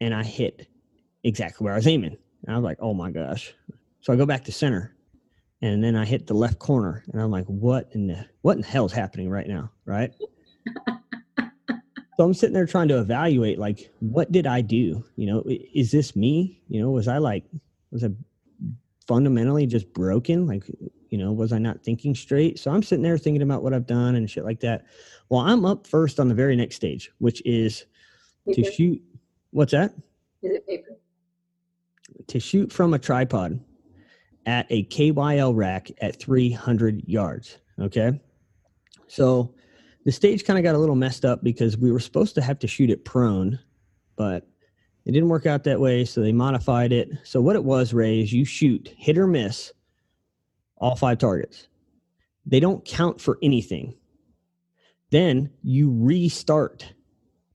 and 0.00 0.14
I 0.14 0.22
hit 0.22 0.68
exactly 1.22 1.64
where 1.64 1.74
I 1.74 1.76
was 1.76 1.86
aiming. 1.86 2.16
And 2.46 2.54
I 2.54 2.58
was 2.58 2.64
like, 2.64 2.78
oh 2.80 2.94
my 2.94 3.10
gosh. 3.10 3.54
So 4.00 4.12
I 4.12 4.16
go 4.16 4.26
back 4.26 4.44
to 4.44 4.52
center 4.52 4.94
and 5.62 5.82
then 5.82 5.96
I 5.96 6.04
hit 6.04 6.26
the 6.26 6.34
left 6.34 6.58
corner 6.58 7.04
and 7.12 7.20
I'm 7.20 7.30
like, 7.30 7.46
what 7.46 7.88
in 7.92 8.06
the 8.06 8.26
what 8.42 8.56
in 8.56 8.62
the 8.62 8.68
hell's 8.68 8.92
happening 8.92 9.30
right 9.30 9.46
now? 9.46 9.70
Right. 9.84 10.12
so 12.16 12.24
I'm 12.24 12.34
sitting 12.34 12.54
there 12.54 12.66
trying 12.66 12.88
to 12.88 12.98
evaluate 12.98 13.58
like 13.58 13.90
what 14.00 14.32
did 14.32 14.46
I 14.46 14.60
do? 14.60 15.04
You 15.16 15.26
know, 15.26 15.44
is 15.46 15.90
this 15.90 16.14
me? 16.14 16.62
You 16.68 16.80
know, 16.80 16.90
was 16.90 17.08
I 17.08 17.18
like 17.18 17.44
was 17.90 18.04
I 18.04 18.08
fundamentally 19.06 19.66
just 19.66 19.92
broken? 19.92 20.46
Like, 20.46 20.64
you 21.10 21.18
know, 21.18 21.32
was 21.32 21.52
I 21.52 21.58
not 21.58 21.82
thinking 21.82 22.14
straight? 22.14 22.58
So 22.58 22.70
I'm 22.70 22.82
sitting 22.82 23.02
there 23.02 23.18
thinking 23.18 23.42
about 23.42 23.62
what 23.62 23.74
I've 23.74 23.86
done 23.86 24.16
and 24.16 24.30
shit 24.30 24.44
like 24.44 24.60
that. 24.60 24.86
Well, 25.28 25.40
I'm 25.40 25.64
up 25.64 25.86
first 25.86 26.18
on 26.18 26.28
the 26.28 26.34
very 26.34 26.56
next 26.56 26.76
stage, 26.76 27.10
which 27.18 27.42
is 27.44 27.84
to 28.52 28.70
shoot 28.72 29.00
what's 29.50 29.72
that? 29.72 29.94
Is 30.42 30.56
it 30.56 30.66
paper? 30.66 30.98
to 32.28 32.40
shoot 32.40 32.72
from 32.72 32.94
a 32.94 32.98
tripod 32.98 33.60
at 34.46 34.66
a 34.70 34.84
KYL 34.84 35.54
rack 35.54 35.90
at 36.00 36.20
300 36.20 37.02
yards. 37.06 37.58
Okay. 37.80 38.20
So 39.06 39.54
the 40.04 40.12
stage 40.12 40.44
kind 40.44 40.58
of 40.58 40.62
got 40.62 40.74
a 40.74 40.78
little 40.78 40.94
messed 40.96 41.24
up 41.24 41.42
because 41.42 41.76
we 41.76 41.90
were 41.90 42.00
supposed 42.00 42.34
to 42.36 42.42
have 42.42 42.58
to 42.60 42.66
shoot 42.66 42.90
it 42.90 43.04
prone, 43.04 43.58
but 44.16 44.46
it 45.06 45.12
didn't 45.12 45.28
work 45.28 45.46
out 45.46 45.64
that 45.64 45.80
way. 45.80 46.04
So 46.04 46.20
they 46.20 46.32
modified 46.32 46.92
it. 46.92 47.10
So 47.24 47.40
what 47.40 47.56
it 47.56 47.64
was, 47.64 47.92
Rei, 47.94 48.20
is 48.20 48.32
you 48.32 48.44
shoot 48.44 48.92
hit 48.96 49.18
or 49.18 49.26
miss 49.26 49.72
all 50.76 50.96
five 50.96 51.18
targets. 51.18 51.68
They 52.46 52.60
don't 52.60 52.84
count 52.84 53.20
for 53.20 53.38
anything. 53.42 53.94
Then 55.10 55.50
you 55.62 55.90
restart 55.98 56.92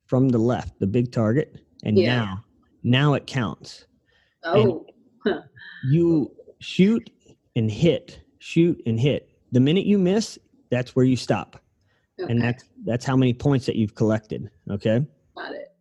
from 0.08 0.30
the 0.30 0.38
left, 0.39 0.80
the 0.80 0.88
big 0.88 1.12
target, 1.12 1.62
and 1.84 1.97
Yeah. 1.97 2.16
now 2.16 2.45
now 2.82 3.14
it 3.14 3.28
counts 3.28 3.86
Oh, 4.43 4.86
you 5.86 6.32
shoot 6.60 7.10
and 7.56 7.70
hit, 7.70 8.22
shoot 8.39 8.82
and 8.86 8.97
hit. 9.00 9.30
The 9.52 9.60
minute 9.60 9.86
you 9.86 9.97
miss, 9.97 10.39
that's 10.72 10.95
where 10.95 11.04
you 11.06 11.18
stop. 11.18 11.62
Okay. 12.22 12.32
And 12.32 12.42
that's 12.42 12.64
that's 12.86 13.06
how 13.06 13.16
many 13.16 13.34
points 13.34 13.66
that 13.66 13.76
you've 13.76 13.96
collected. 13.96 14.50
Okay. 14.70 15.06
got 15.36 15.54
it. 15.54 15.74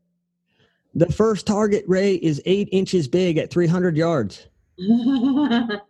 The 0.94 1.12
first 1.12 1.46
target, 1.46 1.84
Rei, 1.86 2.14
is 2.14 2.42
eight 2.44 2.68
inches 2.72 3.06
big 3.06 3.38
at 3.38 3.50
300 3.50 3.96
yards. 3.96 4.46
and 4.78 5.80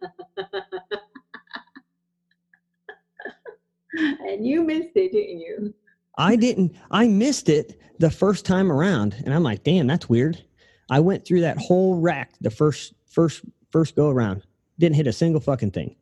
you 4.47 4.63
missed 4.63 4.91
it, 4.95 5.13
didn't 5.13 5.41
you? 5.41 5.75
I 6.19 6.37
didn't, 6.37 6.75
I 6.91 7.07
missed 7.07 7.49
it 7.49 7.81
the 7.99 8.11
first 8.11 8.45
time 8.45 8.73
around. 8.73 9.15
And 9.25 9.33
I'm 9.33 9.43
like, 9.43 9.63
damn, 9.63 9.87
that's 9.87 10.09
weird. 10.09 10.43
I 10.91 11.01
went 11.01 11.27
through 11.27 11.43
that 11.43 11.59
whole 11.59 12.01
rack 12.01 12.33
the 12.41 12.51
first, 12.51 12.95
first, 13.07 13.43
first 13.71 13.95
go 13.95 14.11
around. 14.11 14.43
Didn't 14.79 14.97
hit 14.97 15.07
a 15.07 15.13
single 15.13 15.41
fucking 15.41 15.71
thing. 15.71 15.95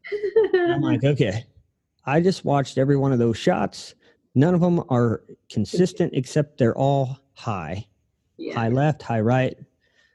I'm 0.54 0.80
like, 0.80 1.04
okay. 1.04 1.44
I 2.08 2.22
just 2.22 2.42
watched 2.42 2.78
every 2.78 2.96
one 2.96 3.12
of 3.12 3.18
those 3.18 3.36
shots. 3.36 3.94
None 4.34 4.54
of 4.54 4.62
them 4.62 4.82
are 4.88 5.22
consistent 5.50 6.14
except 6.14 6.56
they're 6.56 6.76
all 6.76 7.18
high. 7.34 7.86
yeah. 8.38 8.54
high 8.54 8.70
left, 8.70 9.02
high 9.02 9.20
right. 9.20 9.54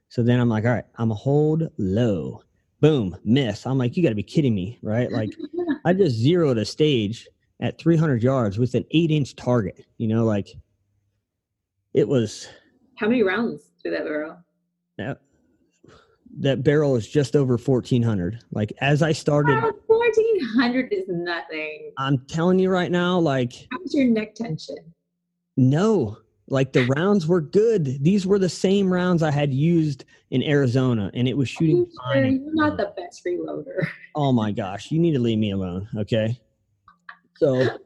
So 0.10 0.24
then 0.24 0.40
I'm 0.40 0.50
like, 0.50 0.66
all 0.66 0.72
right, 0.72 0.86
I'm 0.96 1.12
a 1.12 1.16
hold 1.16 1.70
low. 1.78 2.42
Boom, 2.82 3.16
miss. 3.24 3.68
I'm 3.68 3.78
like, 3.78 3.96
you 3.96 4.02
got 4.02 4.10
to 4.10 4.16
be 4.16 4.24
kidding 4.24 4.56
me, 4.56 4.80
right? 4.82 5.12
Like, 5.12 5.30
I 5.86 5.94
just 5.94 6.16
zeroed 6.16 6.58
a 6.58 6.66
stage 6.66 7.28
at 7.60 7.78
300 7.78 8.24
yards 8.24 8.58
with 8.58 8.74
an 8.74 8.86
eight 8.92 9.12
inch 9.12 9.36
target. 9.36 9.86
You 9.98 10.08
know, 10.08 10.26
like 10.26 10.50
it 11.94 12.08
was 12.08 12.48
How 12.96 13.08
many 13.08 13.22
rounds 13.22 13.72
through 13.82 13.92
that 13.92 14.04
barrel? 14.04 14.38
that, 14.98 15.22
that 16.40 16.64
barrel 16.64 16.96
is 16.96 17.08
just 17.08 17.36
over 17.36 17.58
1400. 17.58 18.40
Like, 18.52 18.74
as 18.82 19.04
I 19.04 19.12
started, 19.12 19.74
hundred 20.56 20.92
is 20.94 21.06
nothing. 21.08 21.92
I'm 21.98 22.20
telling 22.28 22.60
you 22.60 22.70
right 22.70 22.92
now, 22.92 23.20
like, 23.20 23.54
How's 23.72 23.94
your 23.94 24.06
neck 24.06 24.36
tension? 24.36 24.78
no, 25.58 26.18
like 26.48 26.74
the 26.74 26.86
rounds 26.98 27.28
were 27.28 27.42
good. 27.42 28.04
These 28.04 28.26
were 28.28 28.40
the 28.40 28.50
same 28.50 28.92
rounds 28.92 29.24
I 29.24 29.32
had 29.32 29.54
used 29.54 30.06
in 30.32 30.44
Arizona, 30.44 31.10
and 31.14 31.28
it 31.28 31.38
was 31.38 31.50
shooting 31.50 31.86
fine. 32.04 32.14
sure 32.14 32.24
in 32.26 32.44
you're 32.44 32.56
not 32.56 32.78
the 32.78 32.94
best 32.98 33.24
reloader. 33.26 33.88
Oh 34.16 34.32
my 34.32 34.52
gosh, 34.52 34.92
you 34.92 35.00
need 35.00 35.14
to 35.14 35.20
leave 35.20 35.40
me 35.40 35.50
alone, 35.52 35.90
okay? 35.98 36.40
So 37.38 37.80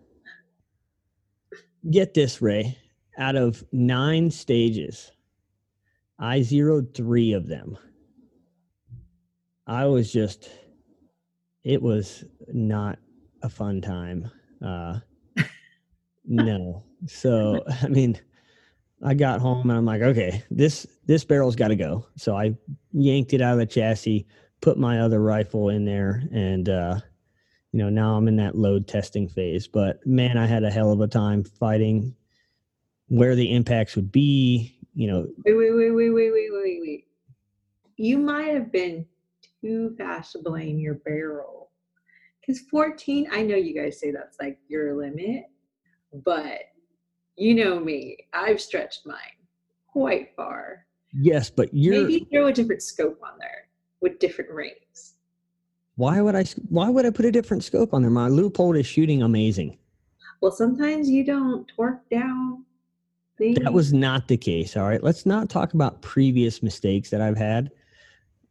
get 1.90 2.14
this, 2.14 2.42
Rei. 2.42 2.78
Out 3.18 3.38
of 3.38 3.64
nine 3.72 4.30
stages, 4.30 5.10
I 6.20 6.42
zeroed 6.42 6.94
three 6.94 7.32
of 7.32 7.48
them. 7.48 7.78
I 9.68 9.86
was 9.86 10.12
just, 10.12 10.50
it 11.68 11.82
was 11.82 12.24
not 12.54 12.98
a 13.44 13.50
fun 13.50 13.82
time. 13.82 14.32
Uh, 14.66 15.00
no. 16.26 16.86
So, 17.08 17.62
I 17.84 17.90
mean, 17.90 18.18
I 19.04 19.14
got 19.14 19.42
home 19.42 19.70
and 19.70 19.78
I'm 19.78 19.86
like, 19.86 20.02
okay, 20.02 20.44
this 20.50 20.88
this 21.06 21.26
barrel's 21.26 21.58
got 21.58 21.68
to 21.68 21.76
go. 21.76 22.08
So 22.16 22.38
I 22.38 22.56
yanked 22.94 23.34
it 23.34 23.42
out 23.42 23.54
of 23.54 23.60
the 23.60 23.66
chassis, 23.66 24.26
put 24.62 24.78
my 24.78 25.02
other 25.02 25.22
rifle 25.22 25.70
in 25.70 25.84
there, 25.84 26.24
and 26.32 26.70
uh, 26.70 27.00
you 27.74 27.80
know, 27.80 27.90
now 27.90 28.16
I'm 28.16 28.30
in 28.30 28.38
that 28.38 28.56
load 28.56 28.88
testing 28.88 29.28
phase. 29.28 29.68
But 29.68 30.00
man, 30.08 30.38
I 30.38 30.48
had 30.48 30.64
a 30.64 30.72
hell 30.72 30.94
of 30.94 31.02
a 31.02 31.08
time 31.08 31.44
fighting 31.44 32.16
where 33.10 33.36
the 33.36 33.54
impacts 33.54 33.98
would 33.98 34.12
be. 34.12 34.80
You 34.96 35.08
know, 35.08 35.28
Wait, 35.46 35.54
wait, 35.54 35.72
wait, 35.76 35.92
wait, 35.92 36.10
wait, 36.12 36.32
wait, 36.32 36.50
wait, 36.52 36.80
wait. 36.82 37.08
You 37.98 38.18
might 38.20 38.54
have 38.54 38.72
been 38.72 39.06
too 39.62 39.96
fast 39.98 40.34
to 40.34 40.40
blame 40.40 40.80
your 40.80 40.96
barrel. 40.96 41.72
Because 42.42 42.62
14, 42.72 43.28
I 43.32 43.42
know 43.44 43.56
you 43.56 43.74
guys 43.74 44.00
say 44.00 44.12
that's 44.12 44.38
like 44.40 44.58
your 44.68 44.96
limit, 44.96 45.46
but 46.24 46.60
you 47.36 47.54
know 47.56 47.80
me, 47.80 48.18
I've 48.34 48.62
stretched 48.62 49.06
mine 49.06 49.18
quite 49.88 50.30
far. 50.36 50.86
yes, 51.14 51.50
but 51.50 51.70
you're 51.74 52.02
Maybe 52.02 52.26
throw 52.32 52.48
a 52.48 52.54
different 52.54 52.82
scope 52.82 53.20
on 53.24 53.38
there 53.40 53.68
with 54.02 54.20
different 54.20 54.52
rings. 54.52 55.16
why 55.96 56.22
would 56.22 56.36
I 56.36 56.46
why 56.70 56.90
would 56.90 57.06
I 57.06 57.10
put 57.10 57.26
a 57.26 57.32
different 57.32 57.64
scope 57.64 57.94
on 57.94 58.02
there? 58.02 58.12
My 58.12 58.30
Leupold 58.30 58.80
is 58.80 58.86
shooting 58.86 59.24
amazing. 59.24 59.78
Well, 60.42 60.52
sometimes 60.52 61.10
you 61.10 61.26
don't 61.26 61.68
torque 61.76 62.08
down 62.10 62.64
things. 63.38 63.58
That 63.60 63.74
was 63.74 63.92
not 63.92 64.28
the 64.28 64.38
case. 64.38 64.78
All 64.78 64.88
right. 64.88 65.02
Let's 65.04 65.26
not 65.26 65.50
talk 65.50 65.74
about 65.74 66.02
previous 66.04 66.62
mistakes 66.64 67.10
that 67.10 67.22
I've 67.22 67.38
had. 67.38 67.72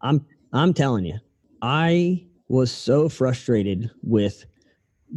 I'm 0.03 0.27
I'm 0.57 0.73
telling 0.73 1.05
you, 1.05 1.19
I 1.61 2.25
was 2.49 2.73
so 2.73 3.09
frustrated 3.09 3.91
with 4.03 4.47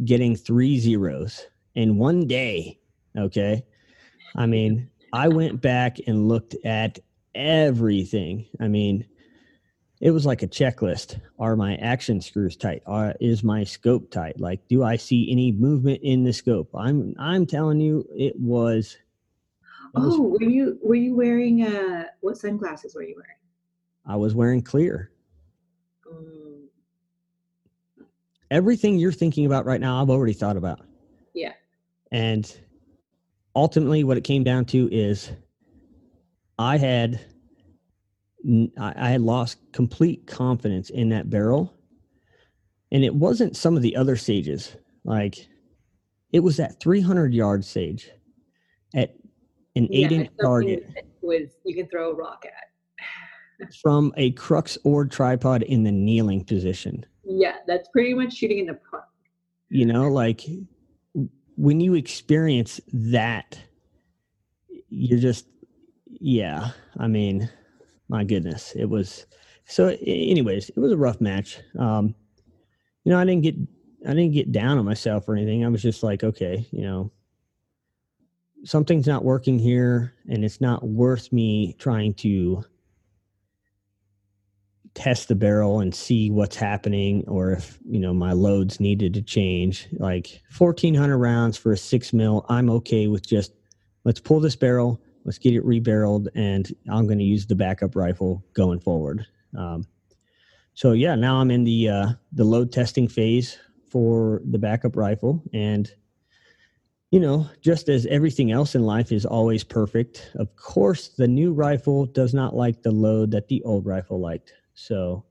getting 0.04 0.36
three 0.36 0.78
zeros 0.78 1.46
in 1.74 1.96
one 1.96 2.26
day. 2.26 2.78
Okay. 3.16 3.64
I 4.36 4.46
mean, 4.46 4.90
I 5.12 5.28
went 5.28 5.60
back 5.60 5.96
and 6.06 6.28
looked 6.28 6.56
at 6.64 6.98
everything. 7.34 8.46
I 8.60 8.68
mean, 8.68 9.06
it 10.00 10.10
was 10.10 10.26
like 10.26 10.42
a 10.42 10.46
checklist. 10.46 11.20
Are 11.38 11.56
my 11.56 11.76
action 11.76 12.20
screws 12.20 12.56
tight? 12.56 12.82
Are, 12.86 13.14
is 13.20 13.42
my 13.42 13.64
scope 13.64 14.10
tight? 14.10 14.38
Like, 14.38 14.66
do 14.68 14.82
I 14.84 14.96
see 14.96 15.30
any 15.30 15.52
movement 15.52 16.00
in 16.02 16.24
the 16.24 16.32
scope? 16.32 16.70
I'm 16.74 17.14
I'm 17.18 17.46
telling 17.46 17.80
you, 17.80 18.06
it 18.14 18.38
was 18.38 18.96
it 19.94 19.98
was- 20.00 20.14
Oh, 20.16 20.22
were 20.22 20.42
you 20.42 20.78
were 20.82 20.94
you 20.94 21.16
wearing 21.16 21.62
uh 21.62 22.04
what 22.20 22.36
sunglasses 22.36 22.94
were 22.94 23.02
you 23.02 23.14
wearing? 23.16 23.36
I 24.06 24.16
was 24.16 24.34
wearing 24.34 24.62
clear. 24.62 25.10
Mm, 26.12 26.66
Everything 28.50 28.98
you're 28.98 29.12
thinking 29.12 29.46
about 29.46 29.64
right 29.64 29.80
now, 29.80 30.02
I've 30.02 30.10
already 30.10 30.32
thought 30.32 30.56
about. 30.56 30.80
yeah. 31.34 31.52
And 32.10 32.52
ultimately, 33.54 34.02
what 34.02 34.16
it 34.16 34.24
came 34.24 34.42
down 34.42 34.64
to 34.66 34.88
is 34.90 35.30
I 36.58 36.76
had 36.76 37.20
I 38.78 39.10
had 39.10 39.20
lost 39.20 39.58
complete 39.72 40.26
confidence 40.26 40.90
in 40.90 41.10
that 41.10 41.30
barrel, 41.30 41.72
and 42.90 43.04
it 43.04 43.14
wasn't 43.14 43.56
some 43.56 43.76
of 43.76 43.82
the 43.82 43.94
other 43.94 44.16
sages. 44.16 44.76
Like 45.04 45.46
it 46.32 46.40
was 46.40 46.56
that 46.56 46.80
300 46.80 47.32
yard 47.32 47.64
sage 47.64 48.10
at 48.94 49.14
an 49.76 49.88
eight 49.92 50.10
inch 50.10 50.30
target 50.40 50.84
was 51.22 51.50
you 51.64 51.74
can 51.74 51.86
throw 51.88 52.10
a 52.10 52.14
rock 52.14 52.44
at. 52.46 52.69
From 53.82 54.12
a 54.16 54.30
crux 54.32 54.76
or 54.84 55.04
tripod 55.04 55.62
in 55.62 55.82
the 55.82 55.92
kneeling 55.92 56.44
position. 56.44 57.04
Yeah, 57.24 57.56
that's 57.66 57.88
pretty 57.88 58.14
much 58.14 58.34
shooting 58.34 58.58
in 58.60 58.66
the 58.66 58.78
park. 58.90 59.04
you 59.68 59.86
know 59.86 60.08
like 60.08 60.42
when 61.56 61.80
you 61.80 61.94
experience 61.94 62.80
that 62.92 63.58
you're 64.88 65.18
just 65.20 65.46
yeah 66.20 66.70
i 66.98 67.06
mean 67.06 67.48
my 68.08 68.24
goodness 68.24 68.72
it 68.74 68.86
was 68.86 69.26
so 69.66 69.96
anyways 70.04 70.70
it 70.70 70.78
was 70.78 70.90
a 70.92 70.96
rough 70.96 71.20
match 71.20 71.60
um 71.78 72.14
you 73.04 73.12
know 73.12 73.18
i 73.18 73.24
didn't 73.24 73.42
get 73.42 73.54
i 74.06 74.08
didn't 74.08 74.32
get 74.32 74.50
down 74.50 74.76
on 74.78 74.84
myself 74.84 75.28
or 75.28 75.36
anything 75.36 75.64
i 75.64 75.68
was 75.68 75.82
just 75.82 76.02
like 76.02 76.24
okay 76.24 76.66
you 76.72 76.82
know 76.82 77.10
something's 78.64 79.06
not 79.06 79.24
working 79.24 79.58
here 79.58 80.12
and 80.28 80.44
it's 80.44 80.60
not 80.60 80.86
worth 80.86 81.32
me 81.32 81.74
trying 81.78 82.12
to 82.14 82.64
test 85.00 85.28
the 85.28 85.34
barrel 85.34 85.80
and 85.80 85.94
see 85.94 86.30
what's 86.30 86.56
happening 86.56 87.24
or 87.26 87.52
if 87.52 87.78
you 87.88 87.98
know 87.98 88.12
my 88.12 88.32
loads 88.32 88.80
needed 88.80 89.14
to 89.14 89.22
change. 89.22 89.88
Like 89.92 90.42
1400 90.58 91.16
rounds 91.16 91.56
for 91.56 91.72
a 91.72 91.76
six 91.76 92.12
mil 92.12 92.44
i'm 92.50 92.68
okay 92.68 93.06
with 93.06 93.26
just 93.26 93.54
let's 94.04 94.20
pull 94.20 94.40
this 94.40 94.56
barrel 94.56 95.00
let's 95.24 95.38
get 95.38 95.54
it 95.54 95.64
rebarreled 95.64 96.28
and 96.34 96.74
i'm 96.90 97.06
going 97.06 97.18
to 97.18 97.24
use 97.24 97.46
the 97.46 97.54
backup 97.54 97.96
rifle 97.96 98.44
going 98.52 98.78
forward. 98.78 99.26
Um, 99.56 99.86
so 100.74 100.92
yeah 100.92 101.14
now 101.14 101.36
i'm 101.36 101.50
in 101.50 101.64
the 101.64 101.88
uh, 101.88 102.08
the 102.32 102.44
load 102.44 102.70
testing 102.70 103.08
phase 103.08 103.58
for 103.88 104.42
the 104.44 104.58
backup 104.58 104.96
rifle. 104.96 105.42
And 105.54 105.90
you 107.10 107.20
know 107.20 107.48
just 107.62 107.88
as 107.88 108.04
everything 108.06 108.52
else 108.52 108.74
in 108.74 108.82
life 108.82 109.12
is 109.12 109.24
always 109.24 109.64
perfect 109.64 110.30
of 110.34 110.54
course 110.56 111.08
the 111.08 111.26
new 111.26 111.54
rifle 111.54 112.04
does 112.04 112.34
not 112.34 112.54
like 112.54 112.82
the 112.82 112.90
load 112.92 113.30
that 113.30 113.48
the 113.48 113.62
old 113.62 113.86
rifle 113.86 114.20
liked 114.20 114.52
so 114.74 115.24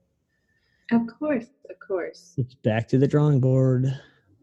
Of 0.92 1.02
course, 1.20 1.46
of 1.70 1.76
course. 1.86 2.34
it's 2.38 2.56
back 2.56 2.88
to 2.90 2.98
the 2.98 3.08
drawing 3.08 3.40
board. 3.40 3.94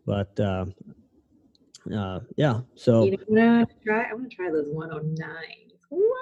But 0.04 0.38
uh, 0.38 0.66
uh, 1.94 2.20
yeah, 2.36 2.60
so 2.74 3.04
You 3.04 3.12
know 3.12 3.16
what 3.26 3.40
I'm 3.42 3.64
gonna 3.64 3.66
try? 3.84 4.02
I'm 4.04 4.16
gonna 4.18 4.28
try 4.28 4.50
those 4.50 4.68
109. 4.70 5.28
What? 5.88 6.12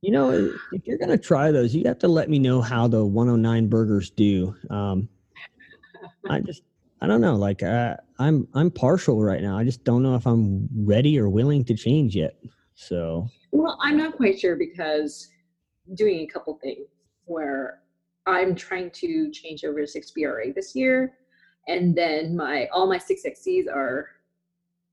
you 0.00 0.10
know 0.12 0.30
if 0.72 0.86
you're 0.86 0.98
gonna 0.98 1.16
try 1.16 1.50
those, 1.50 1.74
you 1.74 1.84
have 1.86 1.98
to 2.00 2.08
let 2.08 2.28
me 2.28 2.38
know 2.38 2.60
how 2.60 2.86
the 2.86 3.04
109 3.04 3.68
Bergers 3.68 4.10
do. 4.10 4.54
Um, 4.70 5.08
I 6.28 6.40
just 6.40 6.62
I 7.00 7.06
don't 7.06 7.20
know. 7.20 7.36
Like 7.36 7.62
I, 7.62 7.96
I'm 8.18 8.46
I'm 8.54 8.70
partial 8.70 9.22
right 9.22 9.42
now. 9.42 9.56
I 9.56 9.64
just 9.64 9.84
don't 9.84 10.02
know 10.02 10.14
if 10.14 10.26
I'm 10.26 10.68
ready 10.76 11.18
or 11.18 11.28
willing 11.28 11.64
to 11.66 11.74
change 11.74 12.14
yet. 12.16 12.36
So 12.74 13.28
Well, 13.52 13.78
I'm 13.80 13.96
not 13.96 14.16
quite 14.16 14.38
sure 14.38 14.56
because 14.56 15.28
doing 15.94 16.20
a 16.20 16.26
couple 16.26 16.58
things 16.62 16.86
where 17.26 17.80
I'm 18.26 18.54
trying 18.54 18.90
to 18.92 19.30
change 19.30 19.64
over 19.64 19.84
to 19.84 20.00
6BRA 20.00 20.54
this 20.54 20.74
year, 20.74 21.14
and 21.68 21.96
then 21.96 22.36
my 22.36 22.68
all 22.72 22.86
my 22.86 22.98
6XCs 22.98 23.68
are 23.72 24.08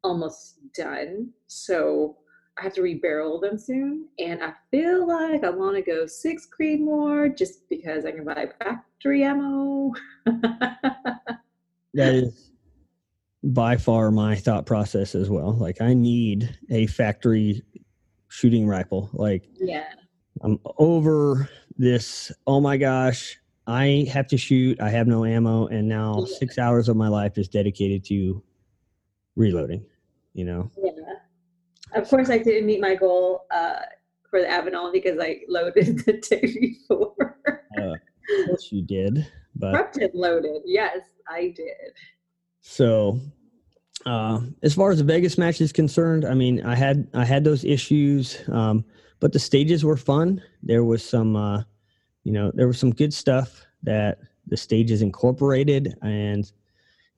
almost 0.04 0.58
done. 0.74 1.30
So 1.48 2.18
I 2.58 2.64
have 2.64 2.74
to 2.74 2.82
rebarrel 2.82 3.42
them 3.42 3.58
soon. 3.58 4.08
And 4.20 4.44
I 4.44 4.54
feel 4.70 5.08
like 5.08 5.44
I 5.44 5.50
want 5.50 5.76
to 5.76 5.82
go 5.82 6.06
six 6.06 6.48
Creedmoor 6.48 7.36
just 7.38 7.68
because 7.70 8.06
I 8.06 8.12
can 8.12 8.24
buy 8.24 8.50
factory 8.60 9.24
ammo. 9.24 9.94
that 10.26 12.14
is 12.14 12.52
by 13.44 13.78
far 13.78 14.12
my 14.12 14.36
thought 14.36 14.66
process 14.66 15.16
as 15.16 15.30
well. 15.30 15.54
Like 15.54 15.82
I 15.82 15.94
need 15.94 16.58
a 16.70 16.88
factory 16.88 17.64
shooting 18.28 18.68
rifle. 18.68 19.10
Like 19.14 19.50
yeah. 19.60 19.86
I'm 20.42 20.60
over 20.78 21.50
this. 21.86 22.32
Oh 22.48 22.62
my 22.62 22.78
gosh, 22.78 23.38
I 23.68 24.08
have 24.12 24.28
to 24.28 24.38
shoot. 24.38 24.80
I 24.80 24.90
have 24.90 25.08
no 25.08 25.26
ammo, 25.26 25.68
and 25.68 25.88
now 25.88 26.26
Yeah. 26.28 26.36
six 26.38 26.58
hours 26.58 26.88
of 26.88 26.96
my 26.96 27.08
life 27.08 27.38
is 27.38 27.48
dedicated 27.50 28.06
to 28.06 28.42
reloading. 29.36 29.86
You 30.34 30.46
know, 30.46 30.72
Yeah. 30.82 30.92
Of 31.94 32.08
course, 32.08 32.30
I 32.30 32.38
didn't 32.38 32.66
meet 32.68 32.80
my 32.80 32.96
goal 32.96 33.42
uh, 33.52 33.80
for 34.30 34.40
the 34.40 34.48
Avenal 34.48 34.94
because 34.94 35.20
I 35.20 35.42
loaded 35.50 36.00
the 36.06 36.14
day 36.14 36.48
before. 36.60 37.38
uh, 37.78 37.82
of 37.92 38.46
course 38.48 38.72
you 38.72 38.82
did, 38.82 39.28
but 39.56 39.72
Corrupted 39.74 40.12
loaded. 40.14 40.62
Yes, 40.66 41.00
I 41.30 41.50
did. 41.50 41.92
so 42.62 43.20
uh, 44.06 44.40
as 44.64 44.74
far 44.74 44.92
as 44.92 45.00
the 45.00 45.04
Vegas 45.04 45.38
match 45.38 45.60
is 45.60 45.72
concerned, 45.74 46.24
I 46.26 46.34
mean, 46.34 46.64
I 46.66 46.76
had 46.76 47.08
I 47.14 47.26
had 47.26 47.44
those 47.44 47.66
issues, 47.66 48.38
um, 48.50 48.86
but 49.20 49.34
the 49.34 49.40
stages 49.40 49.84
were 49.84 49.98
fun. 49.98 50.42
There 50.64 50.84
was 50.86 51.04
some, 51.04 51.36
uh, 51.36 51.64
you 52.24 52.32
know, 52.32 52.52
there 52.54 52.68
was 52.68 52.80
some 52.80 52.92
good 52.92 53.14
stuff 53.14 53.66
that 53.84 54.20
the 54.48 54.58
stages 54.58 55.02
incorporated, 55.02 55.96
and 56.02 56.52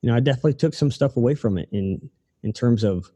you 0.00 0.10
know, 0.10 0.16
I 0.16 0.20
definitely 0.20 0.54
took 0.54 0.74
some 0.74 0.90
stuff 0.90 1.16
away 1.16 1.34
from 1.34 1.58
it 1.58 1.68
in 1.72 2.10
in 2.42 2.52
terms 2.52 2.84
of 2.84 3.10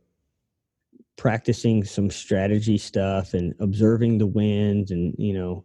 practicing 1.17 1.85
some 1.85 2.11
strategy 2.11 2.79
stuff 2.79 3.35
and 3.35 3.55
observing 3.59 4.19
the 4.19 4.27
wind 4.27 4.91
and 4.93 5.15
you 5.19 5.35
know 5.35 5.65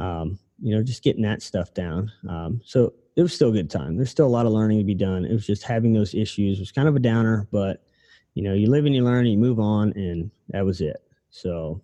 um, 0.00 0.38
you 0.60 0.74
know 0.74 0.82
just 0.82 1.02
getting 1.02 1.22
that 1.22 1.42
stuff 1.42 1.74
down. 1.74 2.10
Um, 2.28 2.60
so 2.64 2.92
it 3.16 3.22
was 3.22 3.34
still 3.34 3.48
a 3.48 3.52
good 3.52 3.70
time. 3.70 3.96
There's 3.96 4.10
still 4.10 4.26
a 4.26 4.28
lot 4.28 4.46
of 4.46 4.52
learning 4.52 4.78
to 4.78 4.84
be 4.84 4.94
done. 4.94 5.24
It 5.24 5.32
was 5.32 5.46
just 5.46 5.64
having 5.64 5.92
those 5.92 6.14
issues 6.14 6.60
was 6.60 6.72
kind 6.72 6.88
of 6.88 6.96
a 6.96 7.00
downer 7.00 7.48
but 7.50 7.82
you 8.34 8.42
know 8.42 8.54
you 8.54 8.70
live 8.70 8.86
and 8.86 8.94
you 8.94 9.04
learn 9.04 9.26
and 9.26 9.32
you 9.32 9.38
move 9.38 9.58
on 9.58 9.92
and 9.96 10.30
that 10.50 10.64
was 10.64 10.80
it. 10.80 11.02
So 11.30 11.82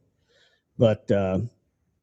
but 0.78 1.10
uh, 1.10 1.40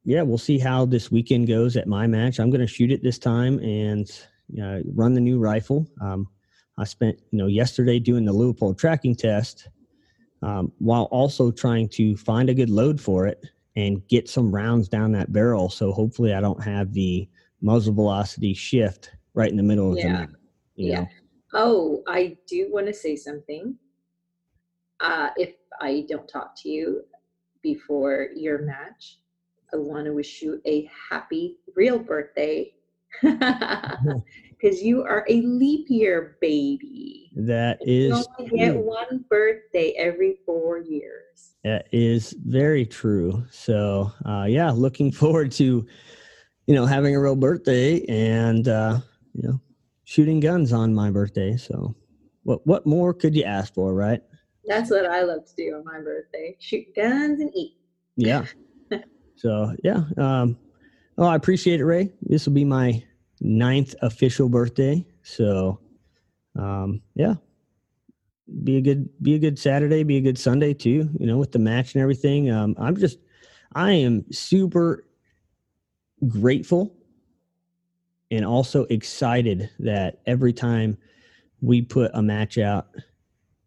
yeah 0.04 0.22
we'll 0.22 0.38
see 0.38 0.58
how 0.58 0.84
this 0.84 1.10
weekend 1.10 1.48
goes 1.48 1.76
at 1.76 1.86
my 1.86 2.06
match 2.06 2.38
i'm 2.38 2.50
going 2.50 2.60
to 2.60 2.66
shoot 2.66 2.92
it 2.92 3.02
this 3.02 3.18
time 3.18 3.58
and 3.60 4.26
uh, 4.62 4.80
run 4.94 5.14
the 5.14 5.20
new 5.20 5.38
rifle 5.38 5.86
um, 6.00 6.26
i 6.78 6.84
spent 6.84 7.18
you 7.30 7.38
know 7.38 7.46
yesterday 7.46 7.98
doing 7.98 8.24
the 8.24 8.32
Leupold 8.32 8.78
tracking 8.78 9.14
test 9.16 9.68
um, 10.44 10.70
while 10.78 11.04
also 11.04 11.50
trying 11.50 11.88
to 11.88 12.16
find 12.16 12.50
a 12.50 12.54
good 12.54 12.68
load 12.68 13.00
for 13.00 13.26
it 13.26 13.42
and 13.76 14.06
get 14.08 14.28
some 14.28 14.54
rounds 14.54 14.88
down 14.88 15.10
that 15.12 15.32
barrel. 15.32 15.70
So 15.70 15.90
hopefully 15.90 16.34
I 16.34 16.40
don't 16.40 16.62
have 16.62 16.92
the 16.92 17.28
muzzle 17.62 17.94
velocity 17.94 18.52
shift 18.52 19.10
right 19.32 19.50
in 19.50 19.56
the 19.56 19.62
middle 19.62 19.90
of 19.90 19.96
the 19.96 20.04
Yeah. 20.04 20.12
map. 20.12 20.30
You 20.76 20.88
Yeah. 20.88 21.00
know? 21.00 21.08
Oh, 21.54 22.02
I 22.06 22.36
do 22.46 22.70
want 22.70 22.86
to 22.86 22.92
say 22.92 23.16
something. 23.16 23.76
Uh, 25.00 25.30
if 25.36 25.54
I 25.80 26.04
don't 26.08 26.28
talk 26.28 26.54
to 26.62 26.68
you 26.68 27.04
before 27.62 28.28
your 28.34 28.62
match, 28.62 29.18
I 29.72 29.76
want 29.76 30.06
to 30.06 30.12
wish 30.12 30.42
you 30.42 30.60
a 30.66 30.88
happy 31.10 31.58
real 31.74 31.98
birthday 31.98 32.72
because 33.22 34.82
you 34.82 35.02
are 35.02 35.24
a 35.28 35.40
leap 35.42 35.86
year 35.88 36.36
baby. 36.40 37.30
That 37.36 37.78
is 37.82 38.26
You 38.38 38.46
only 38.46 38.58
get 38.58 38.76
one 38.76 39.24
birthday 39.28 39.90
every 39.96 40.38
four 40.46 40.78
years. 40.78 41.56
That 41.64 41.86
is 41.92 42.34
very 42.44 42.84
true. 42.84 43.44
So, 43.50 44.12
uh, 44.26 44.44
yeah, 44.48 44.70
looking 44.70 45.10
forward 45.12 45.50
to, 45.52 45.86
you 46.66 46.74
know, 46.74 46.86
having 46.86 47.16
a 47.16 47.20
real 47.20 47.36
birthday 47.36 48.04
and, 48.06 48.68
uh, 48.68 49.00
you 49.32 49.48
know, 49.48 49.60
shooting 50.04 50.40
guns 50.40 50.72
on 50.72 50.94
my 50.94 51.10
birthday. 51.10 51.56
So, 51.56 51.96
what 52.42 52.60
what 52.66 52.86
more 52.86 53.14
could 53.14 53.34
you 53.34 53.44
ask 53.44 53.72
for, 53.74 53.94
right? 53.94 54.20
That's 54.66 54.90
what 54.90 55.06
I 55.06 55.22
love 55.22 55.44
to 55.46 55.54
do 55.56 55.74
on 55.76 55.84
my 55.84 56.00
birthday: 56.00 56.56
shoot 56.60 56.84
guns 56.94 57.40
and 57.40 57.50
eat. 57.54 57.76
Yeah. 58.16 58.44
so, 59.36 59.74
yeah. 59.82 60.04
Um, 60.16 60.56
oh, 61.18 61.26
I 61.26 61.36
appreciate 61.36 61.80
it, 61.80 61.84
Rei. 61.84 62.12
This 62.22 62.46
will 62.46 62.54
be 62.54 62.64
my 62.64 63.02
ninth 63.40 63.94
official 64.02 64.48
birthday. 64.48 65.06
So, 65.22 65.80
um, 66.56 67.02
yeah, 67.14 67.34
be 68.62 68.76
a 68.76 68.80
good 68.80 69.08
be 69.22 69.34
a 69.34 69.38
good 69.38 69.58
Saturday, 69.58 70.02
be 70.02 70.18
a 70.18 70.20
good 70.20 70.38
Sunday 70.38 70.74
too. 70.74 71.10
You 71.18 71.26
know, 71.26 71.38
with 71.38 71.52
the 71.52 71.58
match 71.58 71.94
and 71.94 72.02
everything. 72.02 72.50
Um, 72.50 72.74
I'm 72.78 72.96
just, 72.96 73.18
I 73.74 73.92
am 73.92 74.24
super 74.30 75.04
grateful 76.28 76.94
and 78.30 78.44
also 78.44 78.84
excited 78.84 79.70
that 79.80 80.20
every 80.26 80.52
time 80.52 80.96
we 81.60 81.82
put 81.82 82.10
a 82.14 82.22
match 82.22 82.58
out, 82.58 82.88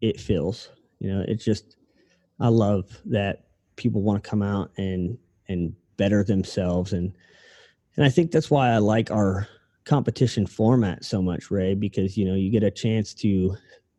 it 0.01 0.19
fills. 0.19 0.69
You 0.99 1.13
know, 1.13 1.25
it's 1.27 1.43
just, 1.43 1.77
I 2.39 2.47
love 2.47 2.85
that 3.05 3.47
people 3.75 4.01
want 4.01 4.23
to 4.23 4.29
come 4.29 4.41
out 4.41 4.71
and 4.77 5.17
and 5.49 5.73
better 5.97 6.23
themselves 6.23 6.93
and 6.93 7.13
and 7.97 8.05
I 8.05 8.09
think 8.09 8.31
that's 8.31 8.51
why 8.51 8.69
I 8.69 8.77
like 8.77 9.09
our 9.09 9.47
competition 9.83 10.45
format 10.45 11.03
so 11.03 11.21
much, 11.21 11.49
Rei, 11.49 11.73
because 11.73 12.15
you 12.15 12.25
know 12.25 12.35
you 12.35 12.51
get 12.51 12.63
a 12.63 12.71
chance 12.71 13.13
to 13.15 13.55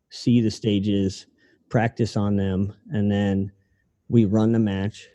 see 0.09 0.39
the 0.39 0.49
stages, 0.49 1.27
practice 1.67 2.15
on 2.15 2.35
them, 2.35 2.73
and 2.91 3.11
then 3.11 3.51
we 4.07 4.25
run 4.25 4.53
the 4.53 4.59
match, 4.59 5.09